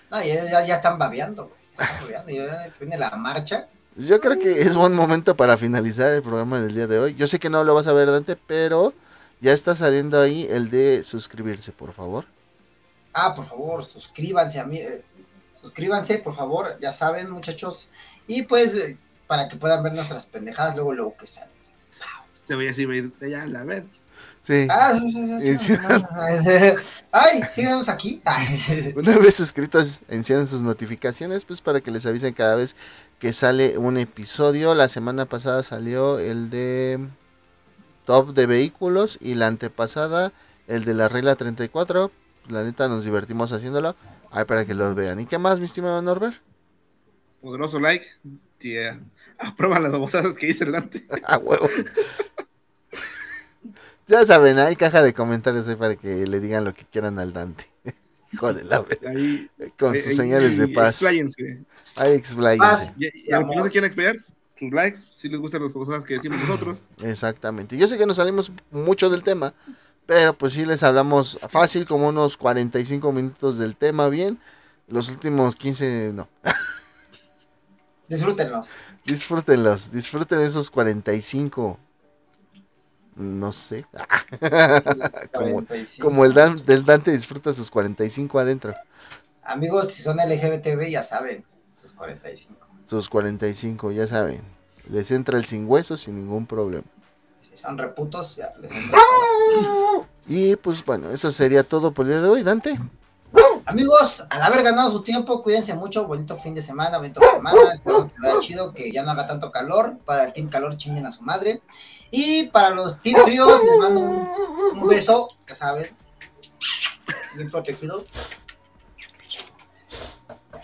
No, 0.09 0.23
ya, 0.23 0.65
ya, 0.65 0.75
están 0.75 0.97
babeando, 0.97 1.49
güey. 1.49 2.13
Ya 2.13 2.23
viene 2.79 2.97
la 2.97 3.11
marcha. 3.11 3.67
Yo 3.95 4.21
creo 4.21 4.37
que 4.37 4.61
es 4.61 4.75
buen 4.75 4.93
momento 4.93 5.35
para 5.35 5.57
finalizar 5.57 6.11
el 6.11 6.21
programa 6.21 6.61
del 6.61 6.75
día 6.75 6.87
de 6.87 6.99
hoy. 6.99 7.15
Yo 7.15 7.27
sé 7.27 7.39
que 7.39 7.49
no 7.49 7.63
lo 7.63 7.73
vas 7.73 7.87
a 7.87 7.93
ver, 7.93 8.11
Dante, 8.11 8.35
pero 8.35 8.93
ya 9.41 9.53
está 9.53 9.75
saliendo 9.75 10.21
ahí 10.21 10.47
el 10.49 10.69
de 10.69 11.03
suscribirse, 11.03 11.71
por 11.71 11.93
favor. 11.93 12.25
Ah, 13.13 13.33
por 13.33 13.45
favor, 13.45 13.83
suscríbanse 13.83 14.59
a 14.59 14.65
mí. 14.65 14.77
Eh, 14.77 15.03
suscríbanse, 15.59 16.19
por 16.19 16.35
favor, 16.35 16.77
ya 16.79 16.91
saben, 16.91 17.31
muchachos. 17.31 17.89
Y 18.27 18.43
pues, 18.43 18.75
eh, 18.75 18.97
para 19.25 19.47
que 19.47 19.57
puedan 19.57 19.81
ver 19.81 19.93
nuestras 19.93 20.27
pendejadas 20.27 20.75
luego, 20.75 20.93
luego 20.93 21.17
que 21.17 21.25
sale. 21.25 21.51
Te 22.45 22.55
voy 22.55 22.65
a 22.65 22.69
decir, 22.69 23.13
ya 23.19 23.45
la 23.45 23.63
ver. 23.63 23.85
Sí. 24.47 24.65
Ah, 24.71 24.97
Ay, 27.11 27.41
sigamos 27.51 27.89
aquí. 27.89 28.21
Una 28.95 29.17
vez 29.17 29.35
suscritos, 29.35 29.99
enciendan 30.07 30.47
sus 30.47 30.61
notificaciones, 30.61 31.43
pues 31.43 31.59
para 31.59 31.81
que 31.81 31.91
les 31.91 32.05
avisen 32.05 32.33
cada 32.33 32.55
vez 32.55 32.77
que 33.19 33.33
sale 33.33 33.77
un 33.77 33.97
episodio. 33.97 34.73
La 34.73 34.87
semana 34.87 35.25
pasada 35.25 35.63
salió 35.63 36.17
el 36.17 36.49
de 36.49 36.97
top 38.05 38.33
de 38.33 38.45
vehículos 38.45 39.17
y 39.19 39.35
la 39.35 39.47
antepasada, 39.47 40.31
el 40.67 40.85
de 40.85 40.93
la 40.93 41.09
regla 41.09 41.35
34. 41.35 42.09
La 42.47 42.63
neta 42.63 42.87
nos 42.87 43.03
divertimos 43.03 43.51
haciéndolo. 43.51 43.97
Ahí 44.31 44.45
para 44.45 44.63
que 44.63 44.73
los 44.73 44.95
vean. 44.95 45.19
¿Y 45.19 45.25
qué 45.25 45.37
más, 45.37 45.59
mi 45.59 45.65
estimado 45.65 46.01
Norbert? 46.01 46.37
Poderoso 47.41 47.81
like. 47.81 48.05
Tía. 48.59 48.97
Aprueba 49.39 49.77
las 49.81 49.91
babosadas 49.91 50.37
que 50.37 50.47
hice 50.47 50.63
delante. 50.63 51.05
A 51.25 51.37
huevo. 51.37 51.67
Ya 54.07 54.25
saben, 54.25 54.57
hay 54.57 54.75
caja 54.75 55.01
de 55.01 55.13
comentarios 55.13 55.67
ahí 55.67 55.75
para 55.75 55.95
que 55.95 56.25
le 56.25 56.39
digan 56.39 56.63
lo 56.63 56.73
que 56.73 56.85
quieran 56.85 57.19
al 57.19 57.33
Dante. 57.33 57.65
Hijo 58.31 58.53
de 58.53 58.63
la 58.63 58.83
ahí, 59.07 59.49
Con 59.79 59.93
sus 59.93 60.15
señales 60.15 60.57
de 60.57 60.67
paz. 60.67 60.95
Expláyense. 60.95 61.63
Ahí 61.95 62.13
expláyense. 62.13 62.93
Y, 62.97 63.31
a 63.31 63.39
los 63.39 63.49
que 63.49 63.55
no 63.55 63.63
se 63.65 63.71
quieren 63.71 63.87
explayar, 63.87 64.17
sus 64.57 64.71
likes, 64.71 64.99
si 65.15 65.29
les 65.29 65.39
gustan 65.39 65.63
las 65.63 65.73
cosas 65.73 66.03
que 66.03 66.15
decimos 66.15 66.39
nosotros. 66.39 66.79
Exactamente. 67.03 67.77
Yo 67.77 67.87
sé 67.87 67.97
que 67.97 68.05
nos 68.05 68.17
salimos 68.17 68.51
mucho 68.71 69.09
del 69.09 69.23
tema, 69.23 69.53
pero 70.05 70.33
pues 70.33 70.53
sí 70.53 70.65
les 70.65 70.83
hablamos 70.83 71.39
fácil, 71.49 71.85
como 71.85 72.09
unos 72.09 72.37
45 72.37 73.11
minutos 73.11 73.57
del 73.57 73.75
tema, 73.75 74.09
bien. 74.09 74.39
Los 74.87 75.09
últimos 75.09 75.55
15, 75.55 76.11
no. 76.13 76.29
Disfrútenlos. 78.07 78.69
Disfrútenlos, 79.05 79.91
disfruten 79.91 80.41
esos 80.41 80.71
45. 80.71 81.79
No 83.17 83.51
sé. 83.51 83.85
como, 85.33 85.65
como, 86.01 86.25
el 86.25 86.33
del 86.65 86.85
Dante 86.85 87.11
disfruta 87.11 87.53
sus 87.53 87.71
45 87.71 88.39
adentro. 88.39 88.75
Amigos, 89.43 89.93
si 89.93 90.03
son 90.03 90.17
LGBTB 90.17 90.89
ya 90.89 91.03
saben, 91.03 91.43
sus 91.81 91.93
45 91.93 92.67
sus 92.87 93.09
45, 93.09 93.91
ya 93.91 94.07
saben. 94.07 94.41
Les 94.89 95.11
entra 95.11 95.37
el 95.37 95.45
sin 95.45 95.69
hueso 95.69 95.97
sin 95.97 96.15
ningún 96.15 96.45
problema. 96.45 96.85
Si 97.41 97.57
son 97.57 97.77
reputos, 97.77 98.37
ya 98.37 98.51
les 98.61 98.71
entra. 98.71 98.97
Y 100.27 100.55
pues 100.55 100.83
bueno, 100.85 101.11
eso 101.11 101.31
sería 101.31 101.63
todo 101.63 101.91
por 101.91 102.05
el 102.05 102.13
día 102.13 102.21
de 102.21 102.29
hoy, 102.29 102.43
Dante. 102.43 102.79
Amigos, 103.65 104.25
al 104.29 104.41
haber 104.41 104.63
ganado 104.63 104.89
su 104.89 105.03
tiempo, 105.03 105.43
cuídense 105.43 105.73
mucho, 105.73 106.07
bonito 106.07 106.37
fin 106.37 106.55
de 106.55 106.61
semana, 106.61 106.99
bonito 106.99 107.19
semana, 107.19 107.73
espero 107.73 108.07
que 108.07 108.13
vaya 108.21 108.39
chido, 108.39 108.73
que 108.73 108.89
ya 108.93 109.03
no 109.03 109.11
haga 109.11 109.27
tanto 109.27 109.51
calor, 109.51 109.97
para 110.05 110.23
el 110.23 110.31
Team 110.31 110.47
Calor 110.47 110.77
chinguen 110.77 111.05
a 111.05 111.11
su 111.11 111.21
madre. 111.23 111.61
Y 112.11 112.47
para 112.47 112.71
los 112.71 113.01
Team 113.01 113.21
Fríos, 113.23 113.61
les 113.63 113.79
mando 113.79 113.99
un, 113.99 114.29
un 114.81 114.87
beso, 114.89 115.29
ya 115.47 115.55
saben, 115.55 115.95
bien 117.35 117.51
protegido. 117.51 118.05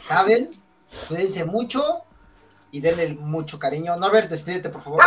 ¿Saben? 0.02 0.50
Cuídense 1.08 1.46
mucho 1.46 2.04
y 2.72 2.82
denle 2.82 3.16
mucho 3.16 3.58
cariño. 3.60 3.96
Norbert, 3.98 4.30
despídete, 4.30 4.70
por 4.70 4.84
favor. 4.84 5.04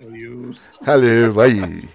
Adiós. 0.00 0.60
Dale, 0.80 1.28
bye. 1.28 1.88